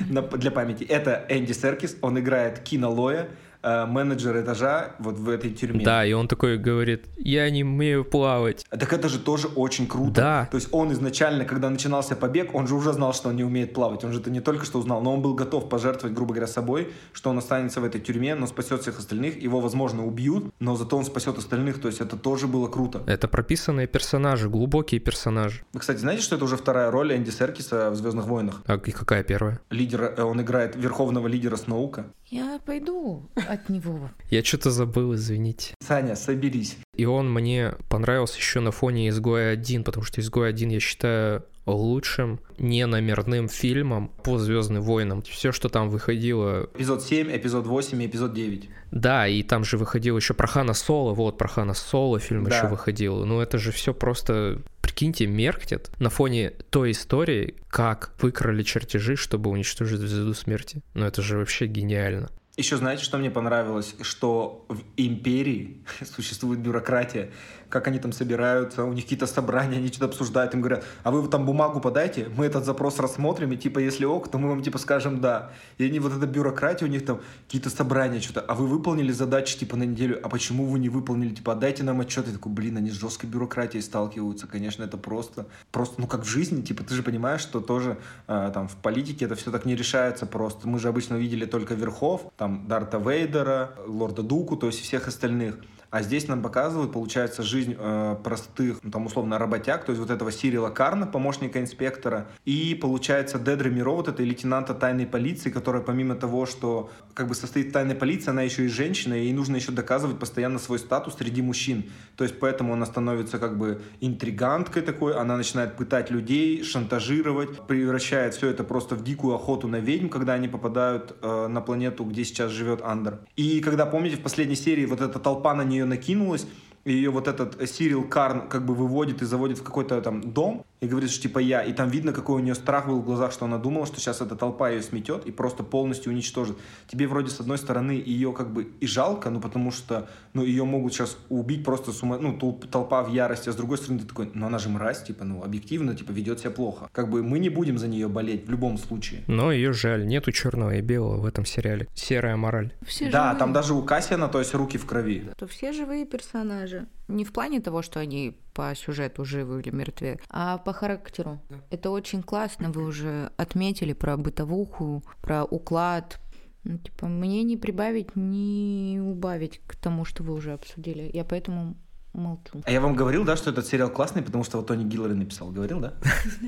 для 0.00 0.50
памяти. 0.50 0.82
Это 0.82 1.24
Энди 1.28 1.52
Серкис, 1.52 1.96
он 2.02 2.18
играет 2.18 2.58
Кина 2.58 2.88
Лоя, 2.88 3.28
Э, 3.55 3.55
менеджер 3.66 4.40
этажа 4.40 4.94
вот 4.98 5.18
в 5.18 5.28
этой 5.28 5.50
тюрьме. 5.50 5.84
Да, 5.84 6.04
и 6.04 6.12
он 6.12 6.28
такой 6.28 6.58
говорит, 6.58 7.06
я 7.16 7.50
не 7.50 7.64
умею 7.64 8.04
плавать. 8.04 8.64
Так 8.70 8.92
это 8.92 9.08
же 9.08 9.18
тоже 9.18 9.48
очень 9.48 9.86
круто. 9.86 10.12
Да. 10.12 10.48
То 10.50 10.56
есть 10.56 10.68
он 10.72 10.92
изначально, 10.92 11.44
когда 11.44 11.68
начинался 11.70 12.16
побег, 12.16 12.54
он 12.54 12.66
же 12.66 12.74
уже 12.74 12.92
знал, 12.92 13.12
что 13.12 13.28
он 13.28 13.36
не 13.36 13.44
умеет 13.44 13.74
плавать. 13.74 14.04
Он 14.04 14.12
же 14.12 14.20
это 14.20 14.30
не 14.30 14.40
только 14.40 14.64
что 14.64 14.78
узнал, 14.78 15.00
но 15.00 15.14
он 15.14 15.22
был 15.22 15.34
готов 15.34 15.68
пожертвовать, 15.68 16.14
грубо 16.14 16.34
говоря, 16.34 16.46
собой, 16.46 16.92
что 17.12 17.30
он 17.30 17.38
останется 17.38 17.80
в 17.80 17.84
этой 17.84 18.00
тюрьме, 18.00 18.34
но 18.34 18.46
спасет 18.46 18.82
всех 18.82 18.98
остальных. 18.98 19.42
Его, 19.42 19.60
возможно, 19.60 20.06
убьют, 20.06 20.52
но 20.60 20.76
зато 20.76 20.96
он 20.96 21.04
спасет 21.04 21.38
остальных. 21.38 21.80
То 21.80 21.88
есть 21.88 22.00
это 22.00 22.16
тоже 22.16 22.46
было 22.46 22.68
круто. 22.68 23.02
Это 23.06 23.28
прописанные 23.28 23.86
персонажи, 23.86 24.48
глубокие 24.48 25.00
персонажи. 25.00 25.62
Вы, 25.72 25.80
кстати, 25.80 25.98
знаете, 25.98 26.22
что 26.22 26.36
это 26.36 26.44
уже 26.44 26.56
вторая 26.56 26.90
роль 26.90 27.14
Энди 27.14 27.30
Серкиса 27.30 27.90
в 27.90 27.96
«Звездных 27.96 28.26
войнах»? 28.26 28.62
А 28.66 28.76
и 28.76 28.90
какая 28.90 29.24
первая? 29.24 29.60
Лидер, 29.70 30.14
э, 30.16 30.22
он 30.22 30.40
играет 30.40 30.76
верховного 30.76 31.26
лидера 31.26 31.56
Сноука. 31.56 32.06
Я 32.26 32.60
пойду 32.64 33.28
от 33.56 33.68
него. 33.68 34.10
Я 34.30 34.44
что-то 34.44 34.70
забыл, 34.70 35.14
извините. 35.14 35.74
Саня, 35.80 36.16
соберись. 36.16 36.76
И 36.94 37.04
он 37.04 37.32
мне 37.32 37.74
понравился 37.88 38.38
еще 38.38 38.60
на 38.60 38.70
фоне 38.70 39.08
«Изгоя 39.08 39.56
1», 39.56 39.82
потому 39.82 40.04
что 40.04 40.20
«Изгой 40.20 40.52
1» 40.52 40.72
я 40.72 40.80
считаю 40.80 41.44
лучшим 41.66 42.38
не 42.58 42.86
номерным 42.86 43.48
фильмом 43.48 44.08
по 44.22 44.38
Звездным 44.38 44.82
войнам. 44.82 45.22
Все, 45.22 45.50
что 45.50 45.68
там 45.68 45.90
выходило. 45.90 46.70
Эпизод 46.74 47.02
7, 47.02 47.36
эпизод 47.36 47.66
8 47.66 48.02
и 48.02 48.06
эпизод 48.06 48.32
9. 48.34 48.70
Да, 48.92 49.26
и 49.26 49.42
там 49.42 49.64
же 49.64 49.76
выходил 49.76 50.16
еще 50.16 50.32
про 50.32 50.46
Хана 50.46 50.74
Соло. 50.74 51.12
Вот, 51.12 51.38
про 51.38 51.48
Хана 51.48 51.74
Соло 51.74 52.20
фильм 52.20 52.44
да. 52.44 52.56
еще 52.56 52.68
выходил. 52.68 53.24
Ну, 53.24 53.40
это 53.40 53.58
же 53.58 53.72
все 53.72 53.92
просто 53.92 54.62
прикиньте, 54.80 55.26
меркнет 55.26 55.90
на 55.98 56.08
фоне 56.08 56.52
той 56.70 56.92
истории, 56.92 57.56
как 57.68 58.14
выкрали 58.22 58.62
чертежи, 58.62 59.16
чтобы 59.16 59.50
уничтожить 59.50 60.00
звезду 60.00 60.32
смерти. 60.32 60.80
Ну 60.94 61.04
это 61.04 61.20
же 61.20 61.36
вообще 61.36 61.66
гениально. 61.66 62.30
Еще 62.56 62.78
знаете, 62.78 63.04
что 63.04 63.18
мне 63.18 63.30
понравилось? 63.30 63.94
Что 64.00 64.64
в 64.68 64.80
империи 64.96 65.84
существует 66.04 66.60
бюрократия, 66.60 67.30
как 67.68 67.88
они 67.88 67.98
там 67.98 68.12
собираются, 68.12 68.84
у 68.84 68.92
них 68.92 69.04
какие-то 69.04 69.26
собрания, 69.26 69.78
они 69.78 69.88
что-то 69.88 70.06
обсуждают, 70.06 70.54
им 70.54 70.60
говорят, 70.60 70.84
а 71.02 71.10
вы 71.10 71.26
там 71.28 71.46
бумагу 71.46 71.80
подайте, 71.80 72.28
мы 72.36 72.46
этот 72.46 72.64
запрос 72.64 72.98
рассмотрим, 72.98 73.52
и 73.52 73.56
типа, 73.56 73.78
если 73.78 74.04
ок, 74.04 74.30
то 74.30 74.38
мы 74.38 74.48
вам 74.48 74.62
типа 74.62 74.78
скажем 74.78 75.20
да. 75.20 75.52
И 75.78 75.84
они 75.84 76.00
вот 76.00 76.12
эта 76.12 76.26
бюрократия, 76.26 76.86
у 76.86 76.88
них 76.88 77.04
там 77.04 77.20
какие-то 77.46 77.70
собрания, 77.70 78.20
что-то, 78.20 78.40
а 78.40 78.54
вы 78.54 78.66
выполнили 78.66 79.12
задачи 79.12 79.58
типа 79.58 79.76
на 79.76 79.84
неделю, 79.84 80.20
а 80.22 80.28
почему 80.28 80.66
вы 80.66 80.78
не 80.78 80.88
выполнили, 80.88 81.34
типа, 81.34 81.52
отдайте 81.52 81.82
нам 81.82 82.00
отчет. 82.00 82.26
Я 82.26 82.32
такой, 82.32 82.52
блин, 82.52 82.76
они 82.76 82.90
с 82.90 82.94
жесткой 82.94 83.30
бюрократией 83.30 83.82
сталкиваются, 83.82 84.46
конечно, 84.46 84.82
это 84.82 84.96
просто, 84.96 85.46
просто, 85.72 86.00
ну 86.00 86.06
как 86.06 86.22
в 86.22 86.28
жизни, 86.28 86.62
типа, 86.62 86.84
ты 86.84 86.94
же 86.94 87.02
понимаешь, 87.02 87.40
что 87.40 87.60
тоже 87.60 87.98
э, 88.26 88.50
там 88.52 88.68
в 88.68 88.76
политике 88.76 89.24
это 89.24 89.34
все 89.34 89.50
так 89.50 89.64
не 89.64 89.76
решается 89.76 90.26
просто. 90.26 90.68
Мы 90.68 90.78
же 90.78 90.88
обычно 90.88 91.14
видели 91.14 91.44
только 91.44 91.74
верхов, 91.74 92.32
там 92.36 92.66
Дарта 92.68 92.98
Вейдера, 92.98 93.74
Лорда 93.86 94.22
Дуку, 94.22 94.56
то 94.56 94.66
есть 94.66 94.80
всех 94.80 95.08
остальных. 95.08 95.58
А 95.90 96.02
здесь 96.02 96.28
нам 96.28 96.42
показывают, 96.42 96.92
получается, 96.92 97.42
жизнь 97.42 97.76
э, 97.78 98.16
простых, 98.22 98.78
ну, 98.82 98.90
там, 98.90 99.06
условно, 99.06 99.38
работяг, 99.38 99.84
то 99.84 99.92
есть 99.92 100.00
вот 100.00 100.10
этого 100.10 100.32
Сирила 100.32 100.70
Карна, 100.70 101.06
помощника 101.06 101.60
инспектора, 101.60 102.26
и, 102.44 102.74
получается, 102.74 103.38
Дедра 103.38 103.68
Миро, 103.68 103.92
вот 103.92 104.08
этой 104.08 104.26
лейтенанта 104.26 104.74
тайной 104.74 105.06
полиции, 105.06 105.50
которая 105.50 105.82
помимо 105.82 106.14
того, 106.14 106.46
что 106.46 106.90
как 107.14 107.28
бы 107.28 107.34
состоит 107.34 107.72
тайной 107.72 107.94
полиции, 107.94 108.30
она 108.30 108.42
еще 108.42 108.64
и 108.64 108.68
женщина, 108.68 109.14
и 109.14 109.24
ей 109.24 109.32
нужно 109.32 109.56
еще 109.56 109.72
доказывать 109.72 110.18
постоянно 110.18 110.58
свой 110.58 110.78
статус 110.78 111.16
среди 111.16 111.42
мужчин. 111.42 111.90
То 112.16 112.24
есть 112.24 112.38
поэтому 112.40 112.72
она 112.72 112.86
становится 112.86 113.38
как 113.38 113.56
бы 113.56 113.80
интриганткой 114.00 114.82
такой, 114.82 115.14
она 115.14 115.36
начинает 115.36 115.76
пытать 115.76 116.10
людей, 116.10 116.62
шантажировать, 116.62 117.66
превращает 117.66 118.34
все 118.34 118.48
это 118.48 118.64
просто 118.64 118.96
в 118.96 119.04
дикую 119.04 119.34
охоту 119.34 119.68
на 119.68 119.76
ведьм, 119.76 120.08
когда 120.08 120.34
они 120.34 120.48
попадают 120.48 121.16
э, 121.22 121.46
на 121.46 121.60
планету, 121.60 122.04
где 122.04 122.24
сейчас 122.24 122.50
живет 122.50 122.82
Андер. 122.82 123.20
И 123.36 123.60
когда, 123.60 123.86
помните, 123.86 124.16
в 124.16 124.22
последней 124.22 124.56
серии 124.56 124.86
вот 124.86 125.00
эта 125.00 125.18
толпа 125.18 125.54
на 125.54 125.62
нее 125.62 125.75
накинулась, 125.84 126.46
и 126.86 126.92
ее 126.92 127.10
вот 127.10 127.26
этот 127.26 127.68
Сирил 127.68 128.04
Карн 128.04 128.48
как 128.48 128.64
бы 128.64 128.72
выводит 128.72 129.20
и 129.20 129.24
заводит 129.24 129.58
в 129.58 129.64
какой-то 129.64 130.00
там 130.00 130.20
дом, 130.32 130.64
и 130.80 130.86
говорит, 130.86 131.10
что 131.10 131.22
типа 131.22 131.38
я. 131.38 131.62
И 131.62 131.72
там 131.72 131.88
видно, 131.88 132.12
какой 132.12 132.36
у 132.36 132.44
нее 132.44 132.54
страх 132.54 132.86
был 132.86 133.00
в 133.00 133.04
глазах, 133.04 133.32
что 133.32 133.46
она 133.46 133.58
думала, 133.58 133.86
что 133.86 133.98
сейчас 133.98 134.20
эта 134.20 134.36
толпа 134.36 134.70
ее 134.70 134.82
сметет 134.82 135.26
и 135.26 135.32
просто 135.32 135.62
полностью 135.62 136.12
уничтожит. 136.12 136.56
Тебе 136.86 137.06
вроде 137.06 137.30
с 137.30 137.40
одной 137.40 137.58
стороны 137.58 137.92
ее 137.92 138.32
как 138.32 138.52
бы 138.52 138.68
и 138.80 138.86
жалко, 138.86 139.30
ну 139.30 139.40
потому 139.40 139.72
что 139.72 140.08
ну, 140.34 140.44
ее 140.44 140.64
могут 140.64 140.92
сейчас 140.92 141.16
убить 141.28 141.64
просто 141.64 141.92
с 141.92 142.02
ума, 142.02 142.18
ну, 142.18 142.38
толпа 142.70 143.02
в 143.02 143.12
ярости, 143.12 143.48
а 143.48 143.52
с 143.52 143.56
другой 143.56 143.78
стороны 143.78 144.00
ты 144.00 144.06
такой, 144.06 144.30
ну 144.34 144.46
она 144.46 144.58
же 144.58 144.68
мразь, 144.68 145.02
типа, 145.02 145.24
ну 145.24 145.42
объективно, 145.42 145.94
типа 145.94 146.12
ведет 146.12 146.40
себя 146.40 146.50
плохо. 146.50 146.88
Как 146.92 147.10
бы 147.10 147.22
мы 147.22 147.38
не 147.38 147.48
будем 147.48 147.78
за 147.78 147.88
нее 147.88 148.08
болеть 148.08 148.46
в 148.46 148.50
любом 148.50 148.78
случае. 148.78 149.22
Но 149.26 149.50
ее 149.50 149.72
жаль, 149.72 150.06
нету 150.06 150.30
черного 150.30 150.76
и 150.76 150.82
белого 150.82 151.20
в 151.20 151.26
этом 151.26 151.46
сериале. 151.46 151.88
Серая 151.94 152.36
мораль. 152.36 152.72
Все 152.86 153.10
да, 153.10 153.24
живые. 153.24 153.38
там 153.38 153.52
даже 153.52 153.74
у 153.74 153.82
Кассиана, 153.82 154.28
то 154.28 154.38
есть 154.38 154.54
руки 154.54 154.76
в 154.76 154.84
крови. 154.84 155.24
То 155.38 155.46
все 155.46 155.72
живые 155.72 156.04
персонажи. 156.04 156.75
Не 157.08 157.24
в 157.24 157.32
плане 157.32 157.60
того, 157.60 157.82
что 157.82 158.00
они 158.00 158.36
по 158.52 158.74
сюжету 158.74 159.24
живы 159.24 159.60
или 159.60 159.70
мертвы, 159.70 160.18
а 160.28 160.58
по 160.58 160.72
характеру. 160.72 161.40
Да. 161.50 161.56
Это 161.70 161.90
очень 161.90 162.22
классно, 162.22 162.70
вы 162.70 162.84
уже 162.84 163.30
отметили 163.36 163.92
про 163.92 164.16
бытовуху, 164.16 165.02
про 165.20 165.44
уклад. 165.44 166.20
Ну, 166.64 166.78
типа, 166.78 167.06
мне 167.06 167.44
не 167.44 167.56
прибавить, 167.56 168.16
не 168.16 169.00
убавить 169.00 169.60
к 169.66 169.76
тому, 169.76 170.04
что 170.04 170.24
вы 170.24 170.34
уже 170.34 170.52
обсудили. 170.52 171.08
Я 171.12 171.24
поэтому 171.24 171.76
молчу. 172.16 172.62
А 172.64 172.70
я 172.70 172.80
вам 172.80 172.96
говорил, 172.96 173.24
да, 173.24 173.36
что 173.36 173.50
этот 173.50 173.66
сериал 173.66 173.90
классный, 173.90 174.22
потому 174.22 174.44
что 174.44 174.58
вот 174.58 174.66
Тони 174.66 174.84
Гиллер 174.84 175.14
написал. 175.14 175.50
Говорил, 175.50 175.80
да? 175.80 175.94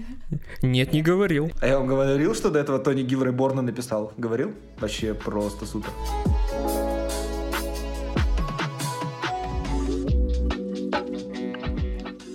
Нет, 0.62 0.92
не 0.92 1.02
говорил. 1.02 1.50
А 1.60 1.66
я 1.66 1.78
вам 1.78 1.86
говорил, 1.86 2.34
что 2.34 2.50
до 2.50 2.59
этого 2.59 2.78
Тони 2.78 3.02
Гиллер 3.02 3.32
Борна 3.32 3.62
написал? 3.62 4.12
Говорил? 4.16 4.52
Вообще 4.80 5.14
просто 5.14 5.66
супер. 5.66 5.92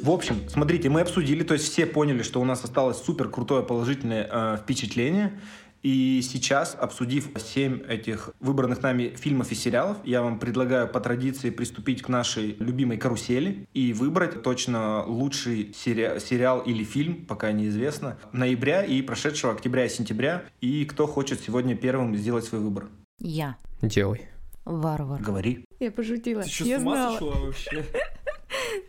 В 0.03 0.11
общем, 0.11 0.41
смотрите, 0.49 0.89
мы 0.89 0.99
обсудили, 0.99 1.43
то 1.43 1.53
есть 1.53 1.71
все 1.71 1.85
поняли, 1.85 2.23
что 2.23 2.41
у 2.41 2.43
нас 2.43 2.61
осталось 2.65 2.97
супер 3.01 3.29
крутое 3.29 3.63
положительное 3.63 4.27
э, 4.29 4.57
впечатление. 4.61 5.39
И 5.81 6.21
сейчас, 6.21 6.75
обсудив 6.77 7.29
7 7.37 7.83
этих 7.87 8.31
выбранных 8.41 8.81
нами 8.81 9.13
фильмов 9.17 9.53
и 9.53 9.55
сериалов, 9.55 9.97
я 10.03 10.21
вам 10.21 10.39
предлагаю 10.39 10.89
по 10.89 10.99
традиции 10.99 11.51
приступить 11.51 12.01
к 12.01 12.09
нашей 12.09 12.57
любимой 12.59 12.97
карусели 12.97 13.65
и 13.73 13.93
выбрать 13.93 14.43
точно 14.43 15.05
лучший 15.05 15.73
сери- 15.73 16.19
сериал 16.19 16.59
или 16.59 16.83
фильм, 16.83 17.25
пока 17.25 17.53
неизвестно, 17.53 18.17
ноября 18.33 18.83
и 18.83 19.01
прошедшего 19.01 19.53
октября 19.53 19.85
и 19.85 19.89
сентября. 19.89 20.43
И 20.59 20.83
кто 20.83 21.07
хочет 21.07 21.39
сегодня 21.39 21.77
первым 21.77 22.13
сделать 22.17 22.43
свой 22.43 22.59
выбор? 22.59 22.89
Я. 23.19 23.55
Делай. 23.81 24.27
Варвар. 24.65 25.21
Говори. 25.21 25.65
Я 25.79 25.91
пошутила. 25.91 26.43
Ты 26.43 26.49
что, 26.49 26.65
я 26.65 26.79
с 26.79 26.81
ума 26.81 26.93
знала. 26.93 27.13
сошла 27.13 27.33
вообще? 27.41 27.85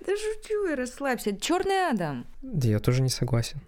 Да 0.07 0.13
шучу 0.17 0.69
я, 0.69 0.77
расслабься. 0.77 1.37
Черный 1.37 1.91
Адам. 1.91 2.27
Я 2.43 2.79
тоже 2.79 3.03
не 3.03 3.11
согласен. 3.11 3.61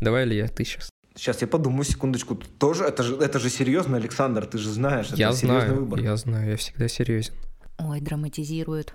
Давай 0.00 0.24
ли 0.24 0.36
я 0.36 0.48
ты 0.48 0.64
сейчас? 0.64 0.90
Сейчас 1.14 1.40
я 1.40 1.48
подумаю 1.48 1.84
секундочку. 1.84 2.34
Тоже 2.34 2.84
это 2.84 3.02
же 3.02 3.16
это 3.16 3.38
же 3.38 3.48
серьезно, 3.48 3.96
Александр, 3.96 4.46
ты 4.46 4.58
же 4.58 4.70
знаешь, 4.70 5.08
я 5.14 5.28
это 5.28 5.36
знаю, 5.36 5.74
выбор. 5.74 6.00
Я 6.00 6.16
знаю, 6.16 6.50
я 6.50 6.56
всегда 6.56 6.88
серьезен. 6.88 7.34
Ой, 7.78 8.00
драматизирует. 8.00 8.94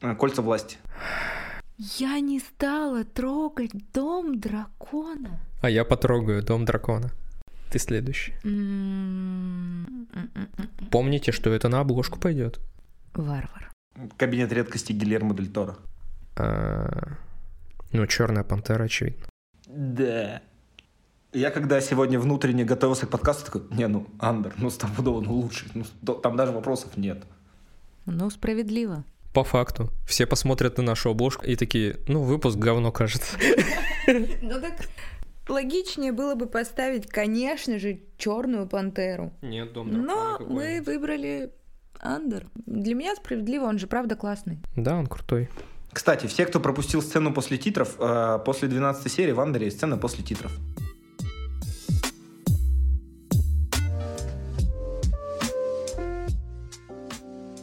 А, 0.00 0.14
кольца 0.14 0.42
власти. 0.42 0.78
Я 1.76 2.20
не 2.20 2.40
стала 2.40 3.04
трогать 3.04 3.72
дом 3.92 4.38
дракона. 4.38 5.40
А 5.62 5.70
я 5.70 5.84
потрогаю 5.84 6.42
дом 6.42 6.64
дракона. 6.64 7.10
Ты 7.70 7.78
следующий. 7.78 8.32
Помните, 10.90 11.32
что 11.32 11.50
это 11.50 11.68
на 11.68 11.80
обложку 11.80 12.18
пойдет. 12.18 12.58
Варвар. 13.14 13.69
Кабинет 14.16 14.52
редкости 14.52 14.92
Гильермо 14.92 15.34
Дель 15.34 15.50
Торо. 15.50 15.76
А, 16.36 17.16
ну, 17.92 18.06
Черная 18.06 18.44
пантера, 18.44 18.84
очевидно. 18.84 19.26
Да. 19.66 20.42
Я 21.32 21.50
когда 21.50 21.80
сегодня 21.80 22.18
внутренне 22.18 22.64
готовился 22.64 23.06
к 23.06 23.10
подкасту, 23.10 23.44
такой, 23.44 23.62
не, 23.76 23.86
ну, 23.86 24.06
Андер, 24.18 24.54
ну, 24.56 24.70
стопудово, 24.70 25.20
ну, 25.20 25.34
лучше. 25.34 25.66
Ну, 25.74 26.14
там 26.14 26.36
даже 26.36 26.52
вопросов 26.52 26.96
нет. 26.96 27.24
Ну, 28.06 28.30
справедливо. 28.30 29.04
По 29.32 29.44
факту. 29.44 29.90
Все 30.06 30.26
посмотрят 30.26 30.78
на 30.78 30.82
нашу 30.82 31.10
обложку 31.10 31.44
и 31.44 31.54
такие, 31.54 31.98
ну, 32.08 32.22
выпуск 32.22 32.58
говно, 32.58 32.90
кажется. 32.90 33.36
Ну 34.42 34.60
так 34.60 34.72
логичнее 35.46 36.10
было 36.12 36.34
бы 36.34 36.46
поставить, 36.46 37.06
конечно 37.06 37.78
же, 37.78 38.00
черную 38.16 38.66
пантеру. 38.66 39.32
Нет, 39.42 39.72
дом 39.72 39.88
Но 39.88 40.38
мы 40.40 40.82
выбрали 40.84 41.52
Андер. 42.00 42.46
Для 42.54 42.94
меня 42.94 43.14
справедливо, 43.14 43.64
он 43.64 43.78
же 43.78 43.86
правда 43.86 44.16
классный. 44.16 44.58
Да, 44.76 44.96
он 44.96 45.06
крутой. 45.06 45.48
Кстати, 45.92 46.26
все, 46.26 46.46
кто 46.46 46.60
пропустил 46.60 47.02
сцену 47.02 47.32
после 47.32 47.58
титров, 47.58 47.96
э, 47.98 48.38
после 48.44 48.68
12 48.68 49.10
серии 49.10 49.32
в 49.32 49.40
Андере 49.40 49.66
есть 49.66 49.78
сцена 49.78 49.96
после 49.96 50.22
титров. 50.22 50.52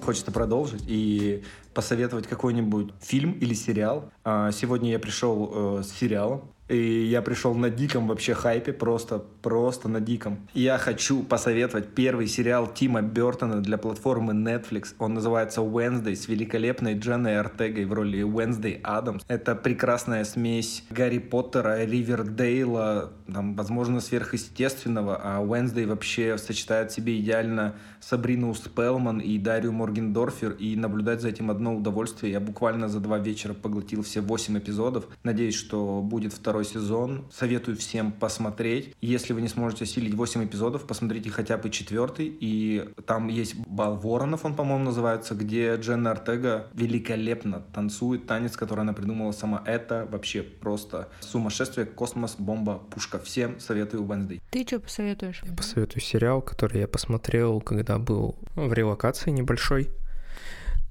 Хочется 0.03 0.31
продолжить 0.31 0.83
и 0.87 1.43
посоветовать 1.73 2.27
какой-нибудь 2.27 2.93
фильм 3.01 3.33
или 3.33 3.53
сериал. 3.53 4.09
А, 4.23 4.51
сегодня 4.51 4.91
я 4.91 4.99
пришел 4.99 5.79
э, 5.79 5.83
с 5.83 5.91
сериалом 5.91 6.49
и 6.69 7.05
я 7.05 7.21
пришел 7.21 7.53
на 7.55 7.69
диком 7.69 8.07
вообще 8.07 8.33
хайпе, 8.33 8.73
просто, 8.73 9.23
просто 9.41 9.89
на 9.89 10.01
диком. 10.01 10.47
Я 10.53 10.77
хочу 10.77 11.23
посоветовать 11.23 11.89
первый 11.89 12.27
сериал 12.27 12.67
Тима 12.73 13.01
Бертона 13.01 13.61
для 13.61 13.77
платформы 13.77 14.33
Netflix. 14.33 14.93
Он 14.99 15.13
называется 15.13 15.61
Wednesday 15.61 16.15
с 16.15 16.27
великолепной 16.27 16.97
Дженной 16.97 17.39
Артегой 17.39 17.85
в 17.85 17.93
роли 17.93 18.21
Wednesday 18.21 18.79
Адамс. 18.83 19.23
Это 19.27 19.55
прекрасная 19.55 20.23
смесь 20.23 20.83
Гарри 20.89 21.19
Поттера, 21.19 21.83
Ривердейла, 21.85 23.13
там, 23.31 23.55
возможно, 23.55 24.01
сверхъестественного, 24.01 25.19
а 25.21 25.41
Wednesday 25.43 25.85
вообще 25.85 26.37
сочетает 26.37 26.91
в 26.91 26.95
себе 26.95 27.19
идеально 27.19 27.75
Сабрину 27.99 28.53
Спелман 28.53 29.19
и 29.19 29.37
Дарью 29.37 29.73
Моргендорфер, 29.73 30.51
и 30.51 30.75
наблюдать 30.75 31.21
за 31.21 31.29
этим 31.29 31.51
одно 31.51 31.75
удовольствие. 31.75 32.33
Я 32.33 32.39
буквально 32.39 32.87
за 32.87 32.99
два 32.99 33.19
вечера 33.19 33.53
поглотил 33.53 34.03
все 34.03 34.21
восемь 34.21 34.57
эпизодов. 34.57 35.07
Надеюсь, 35.23 35.55
что 35.55 36.01
будет 36.01 36.33
второй 36.33 36.56
второй 36.57 36.65
сезон. 36.65 37.25
Советую 37.31 37.77
всем 37.77 38.11
посмотреть. 38.11 38.95
Если 38.99 39.33
вы 39.33 39.41
не 39.41 39.47
сможете 39.47 39.83
осилить 39.83 40.15
8 40.15 40.45
эпизодов, 40.45 40.87
посмотрите 40.87 41.29
хотя 41.29 41.57
бы 41.57 41.69
четвертый. 41.69 42.35
И 42.39 42.89
там 43.05 43.27
есть 43.27 43.55
бал 43.67 43.95
воронов, 43.97 44.43
он, 44.45 44.55
по-моему, 44.55 44.85
называется, 44.85 45.35
где 45.35 45.75
Дженна 45.75 46.11
Артега 46.11 46.67
великолепно 46.73 47.63
танцует 47.73 48.25
танец, 48.25 48.57
который 48.57 48.81
она 48.81 48.93
придумала 48.93 49.33
сама. 49.33 49.61
Это 49.67 50.07
вообще 50.11 50.41
просто 50.41 51.09
сумасшествие, 51.19 51.85
космос, 51.85 52.35
бомба, 52.39 52.81
пушка. 52.89 53.19
Всем 53.19 53.59
советую 53.59 54.03
Wednesday. 54.03 54.41
Ты 54.49 54.65
что 54.65 54.79
посоветуешь? 54.79 55.43
Я 55.45 55.53
посоветую 55.53 56.01
сериал, 56.01 56.41
который 56.41 56.79
я 56.79 56.87
посмотрел, 56.87 57.61
когда 57.61 57.99
был 57.99 58.35
в 58.55 58.73
релокации 58.73 59.29
небольшой. 59.29 59.89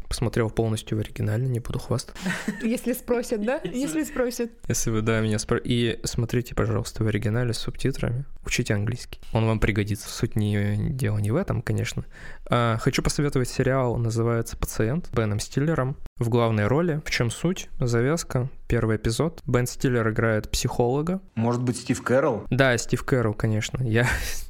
Посмотрел 0.08 0.50
полностью 0.50 0.98
в 0.98 1.00
оригинале, 1.00 1.46
не 1.46 1.60
буду 1.60 1.78
хвастаться. 1.78 2.20
Если 2.62 2.92
спросят, 2.92 3.44
да? 3.44 3.60
Если 3.64 4.04
спросят. 4.04 4.50
Если 4.68 4.90
вы, 4.90 5.02
да, 5.02 5.20
меня 5.20 5.38
спрашиваете. 5.38 5.74
И 5.74 6.00
смотрите, 6.04 6.54
пожалуйста, 6.54 7.04
в 7.04 7.06
оригинале 7.06 7.52
с 7.52 7.58
субтитрами. 7.58 8.24
Учите 8.44 8.74
английский. 8.74 9.20
Он 9.32 9.46
вам 9.46 9.58
пригодится. 9.58 10.08
Суть 10.08 10.36
не, 10.36 10.76
дело 10.90 11.18
не 11.18 11.30
в 11.30 11.36
этом, 11.36 11.62
конечно. 11.62 12.04
А, 12.48 12.78
хочу 12.78 13.02
посоветовать 13.02 13.48
сериал, 13.48 13.96
называется 13.96 14.56
«Пациент» 14.56 15.10
Беном 15.12 15.40
Стиллером 15.40 15.96
в 16.18 16.28
главной 16.28 16.66
роли. 16.66 17.02
В 17.04 17.10
чем 17.10 17.30
суть? 17.30 17.68
Завязка. 17.80 18.48
Первый 18.68 18.96
эпизод. 18.96 19.42
Бен 19.46 19.66
Стиллер 19.66 20.08
играет 20.10 20.50
психолога. 20.50 21.20
Может 21.34 21.62
быть, 21.62 21.76
Стив 21.76 22.02
Кэрролл? 22.02 22.44
Да, 22.50 22.76
Стив 22.78 23.04
Кэрролл, 23.04 23.34
конечно. 23.34 23.82
Я 23.82 24.08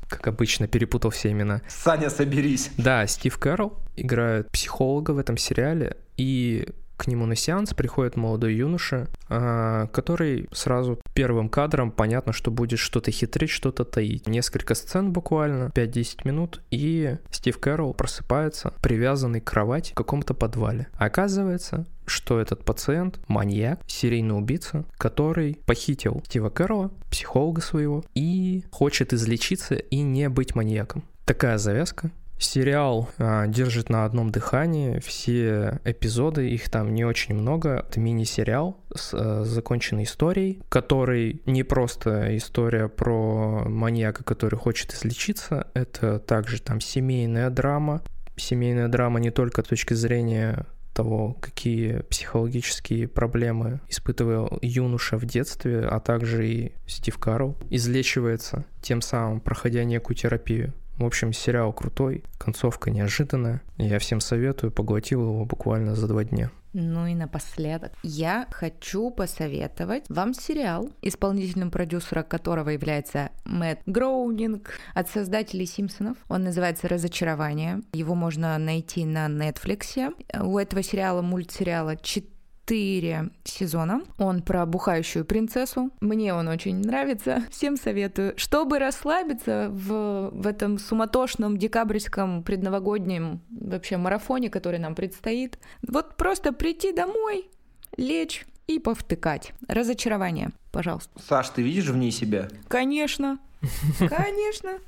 как 0.08 0.26
обычно, 0.26 0.66
перепутал 0.68 1.10
все 1.10 1.30
имена. 1.30 1.62
Саня, 1.68 2.10
соберись. 2.10 2.70
Да, 2.76 3.06
Стив 3.06 3.36
Кэрролл 3.38 3.78
играет 3.96 4.50
психолога 4.50 5.12
в 5.12 5.18
этом 5.18 5.36
сериале, 5.36 5.96
и 6.16 6.68
к 6.96 7.06
нему 7.06 7.26
на 7.26 7.36
сеанс 7.36 7.74
приходит 7.74 8.16
молодой 8.16 8.54
юноша, 8.54 9.08
а, 9.28 9.86
который 9.88 10.48
сразу 10.52 10.98
первым 11.14 11.48
кадром 11.48 11.90
понятно, 11.90 12.32
что 12.32 12.50
будет 12.50 12.78
что-то 12.78 13.10
хитрить, 13.10 13.50
что-то 13.50 13.84
таить. 13.84 14.26
Несколько 14.26 14.74
сцен 14.74 15.12
буквально, 15.12 15.70
5-10 15.74 16.24
минут, 16.24 16.62
и 16.70 17.16
Стив 17.30 17.58
Кэрролл 17.58 17.94
просыпается, 17.94 18.72
привязанный 18.82 19.40
к 19.40 19.44
кровати 19.44 19.92
в 19.92 19.96
каком-то 19.96 20.34
подвале. 20.34 20.88
Оказывается, 20.94 21.86
что 22.06 22.40
этот 22.40 22.64
пациент 22.64 23.20
маньяк, 23.28 23.80
серийный 23.86 24.36
убийца, 24.36 24.84
который 24.96 25.58
похитил 25.66 26.22
Стива 26.26 26.50
Кэрролла, 26.50 26.90
психолога 27.10 27.60
своего, 27.60 28.04
и 28.14 28.64
хочет 28.70 29.12
излечиться 29.12 29.74
и 29.74 30.00
не 30.00 30.28
быть 30.28 30.54
маньяком. 30.54 31.04
Такая 31.24 31.58
завязка. 31.58 32.10
Сериал 32.38 33.08
а, 33.18 33.46
держит 33.46 33.88
на 33.88 34.04
одном 34.04 34.30
дыхании 34.30 34.98
все 34.98 35.80
эпизоды, 35.84 36.50
их 36.50 36.68
там 36.70 36.94
не 36.94 37.04
очень 37.04 37.34
много. 37.34 37.86
Это 37.88 37.98
мини-сериал 37.98 38.78
с 38.94 39.14
а, 39.14 39.44
законченной 39.44 40.04
историей, 40.04 40.62
который 40.68 41.42
не 41.46 41.62
просто 41.62 42.36
история 42.36 42.88
про 42.88 43.64
маньяка, 43.66 44.22
который 44.22 44.58
хочет 44.58 44.92
излечиться, 44.92 45.68
это 45.74 46.18
также 46.18 46.60
там 46.60 46.80
семейная 46.80 47.50
драма. 47.50 48.02
Семейная 48.36 48.88
драма 48.88 49.18
не 49.18 49.30
только 49.30 49.62
с 49.62 49.66
точки 49.66 49.94
зрения 49.94 50.66
того, 50.96 51.34
какие 51.40 52.00
психологические 52.08 53.06
проблемы 53.06 53.80
испытывал 53.88 54.58
юноша 54.62 55.18
в 55.18 55.26
детстве, 55.26 55.80
а 55.80 56.00
также 56.00 56.48
и 56.48 56.72
Стив 56.86 57.18
Карл, 57.18 57.56
излечивается, 57.68 58.64
тем 58.80 59.02
самым 59.02 59.40
проходя 59.40 59.84
некую 59.84 60.16
терапию. 60.16 60.72
В 60.98 61.04
общем, 61.04 61.32
сериал 61.32 61.72
крутой, 61.72 62.24
концовка 62.38 62.90
неожиданная. 62.90 63.62
Я 63.76 63.98
всем 63.98 64.20
советую, 64.20 64.72
поглотил 64.72 65.22
его 65.22 65.44
буквально 65.44 65.94
за 65.94 66.08
два 66.08 66.24
дня. 66.24 66.50
Ну 66.78 67.06
и 67.06 67.14
напоследок, 67.14 67.92
я 68.02 68.46
хочу 68.50 69.10
посоветовать 69.10 70.04
вам 70.10 70.34
сериал, 70.34 70.90
исполнительным 71.00 71.70
продюсером 71.70 72.24
которого 72.24 72.68
является 72.68 73.30
Мэтт 73.46 73.80
Гроунинг 73.86 74.70
от 74.94 75.08
создателей 75.08 75.64
Симпсонов. 75.64 76.18
Он 76.28 76.44
называется 76.44 76.88
«Разочарование». 76.88 77.80
Его 77.94 78.14
можно 78.14 78.58
найти 78.58 79.06
на 79.06 79.26
Netflix. 79.26 80.12
У 80.38 80.58
этого 80.58 80.82
сериала, 80.82 81.22
мультсериала, 81.22 81.96
4 81.96 82.35
четыре 82.66 83.30
сезона. 83.44 84.02
Он 84.18 84.42
про 84.42 84.66
бухающую 84.66 85.24
принцессу. 85.24 85.90
Мне 86.00 86.34
он 86.34 86.48
очень 86.48 86.78
нравится. 86.78 87.44
Всем 87.48 87.76
советую. 87.76 88.34
Чтобы 88.36 88.80
расслабиться 88.80 89.68
в, 89.70 90.30
в 90.32 90.46
этом 90.48 90.78
суматошном 90.78 91.58
декабрьском 91.58 92.42
предновогоднем 92.42 93.40
вообще 93.50 93.98
марафоне, 93.98 94.50
который 94.50 94.80
нам 94.80 94.96
предстоит, 94.96 95.60
вот 95.86 96.16
просто 96.16 96.52
прийти 96.52 96.92
домой, 96.92 97.48
лечь 97.96 98.44
и 98.66 98.80
повтыкать. 98.80 99.52
Разочарование, 99.68 100.50
пожалуйста. 100.72 101.10
Саш, 101.22 101.50
ты 101.50 101.62
видишь 101.62 101.86
в 101.86 101.96
ней 101.96 102.10
себя? 102.10 102.48
Конечно. 102.66 103.38
Конечно. 104.00 104.80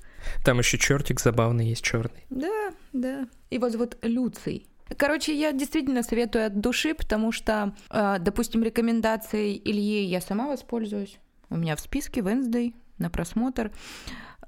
Там 0.44 0.58
еще 0.58 0.78
чертик 0.78 1.20
забавный 1.20 1.68
есть 1.68 1.84
черный. 1.84 2.24
Да, 2.28 2.72
да. 2.92 3.28
И 3.50 3.58
вот 3.58 3.76
вот 3.76 3.98
Люций. 4.02 4.66
Короче, 4.96 5.38
я 5.38 5.52
действительно 5.52 6.02
советую 6.02 6.46
от 6.46 6.60
души, 6.60 6.94
потому 6.94 7.32
что, 7.32 7.74
э, 7.90 8.16
допустим, 8.20 8.62
рекомендации 8.62 9.56
Ильи 9.56 10.04
я 10.04 10.20
сама 10.20 10.48
воспользуюсь. 10.48 11.18
У 11.50 11.56
меня 11.56 11.76
в 11.76 11.80
списке 11.80 12.20
Wednesday 12.20 12.74
на 12.98 13.10
просмотр. 13.10 13.70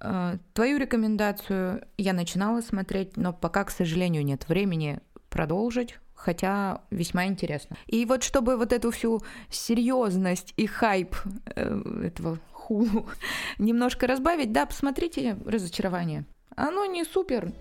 Э, 0.01 0.39
твою 0.55 0.79
рекомендацию 0.79 1.87
я 1.99 2.13
начинала 2.13 2.61
смотреть, 2.61 3.17
но 3.17 3.33
пока, 3.33 3.65
к 3.65 3.71
сожалению, 3.71 4.25
нет 4.25 4.49
времени 4.49 5.01
продолжить 5.29 5.99
хотя 6.21 6.83
весьма 6.91 7.27
интересно. 7.27 7.77
И 7.87 8.05
вот 8.05 8.23
чтобы 8.23 8.57
вот 8.57 8.73
эту 8.73 8.91
всю 8.91 9.23
серьезность 9.51 10.53
и 10.57 10.67
хайп 10.67 11.17
э, 11.47 12.05
этого 12.05 12.39
хулу 12.53 13.09
немножко 13.59 14.07
разбавить, 14.07 14.53
да, 14.53 14.67
посмотрите 14.67 15.39
«Разочарование». 15.47 16.25
Оно 16.57 16.85
не 16.85 17.05
супер, 17.05 17.53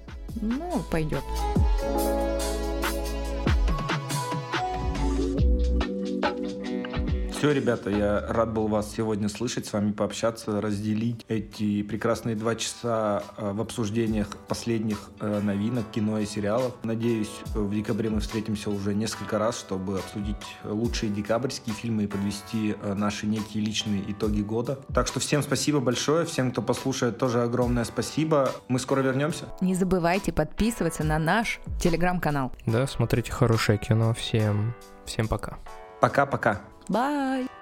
но 0.41 0.83
пойдет. 0.91 1.23
Все, 7.39 7.53
ребята, 7.53 7.89
я 7.89 8.25
рад 8.27 8.51
был 8.51 8.67
вас 8.67 8.91
сегодня 8.91 9.29
слышать, 9.29 9.65
с 9.65 9.71
вами 9.71 9.93
пообщаться, 9.93 10.59
разделить 10.59 11.23
эти 11.29 11.83
прекрасные 11.83 12.35
два 12.35 12.53
часа 12.55 13.23
э, 13.37 13.53
в 13.53 13.61
обсуждениях 13.61 14.27
последних 14.49 15.09
э, 15.21 15.39
новинок 15.41 15.89
кино 15.89 16.19
и 16.19 16.25
сериалов. 16.25 16.73
Надеюсь, 16.83 17.31
в 17.55 17.73
декабре 17.73 18.09
мы 18.09 18.19
встретимся 18.19 18.69
уже 18.69 18.93
несколько 18.93 19.39
раз, 19.39 19.57
чтобы 19.57 19.99
обсудить 19.99 20.35
лучшие 20.65 21.13
декабрьские 21.13 21.73
фильмы 21.73 22.03
и 22.03 22.07
подвести 22.07 22.75
э, 22.81 22.93
наши 22.93 23.25
некие 23.25 23.63
личные 23.63 24.03
итоги 24.11 24.41
года. 24.41 24.77
Так 24.93 25.07
что 25.07 25.21
всем 25.21 25.41
спасибо 25.41 25.79
большое, 25.79 26.25
всем, 26.25 26.51
кто 26.51 26.61
послушает, 26.61 27.19
тоже 27.19 27.41
огромное 27.41 27.85
спасибо. 27.85 28.51
Мы 28.67 28.79
скоро 28.79 28.99
вернемся. 28.99 29.45
Не 29.61 29.75
забывайте 29.75 30.33
подписываться 30.33 31.05
на 31.05 31.17
наш 31.17 31.61
телеграм-канал. 31.81 32.51
Да, 32.65 32.85
смотрите 32.85 33.31
хорошее 33.31 33.77
кино. 33.77 34.13
Всем, 34.13 34.73
всем 35.05 35.29
пока. 35.29 35.57
Пока-пока. 35.99 36.61
Bye. 36.89 37.58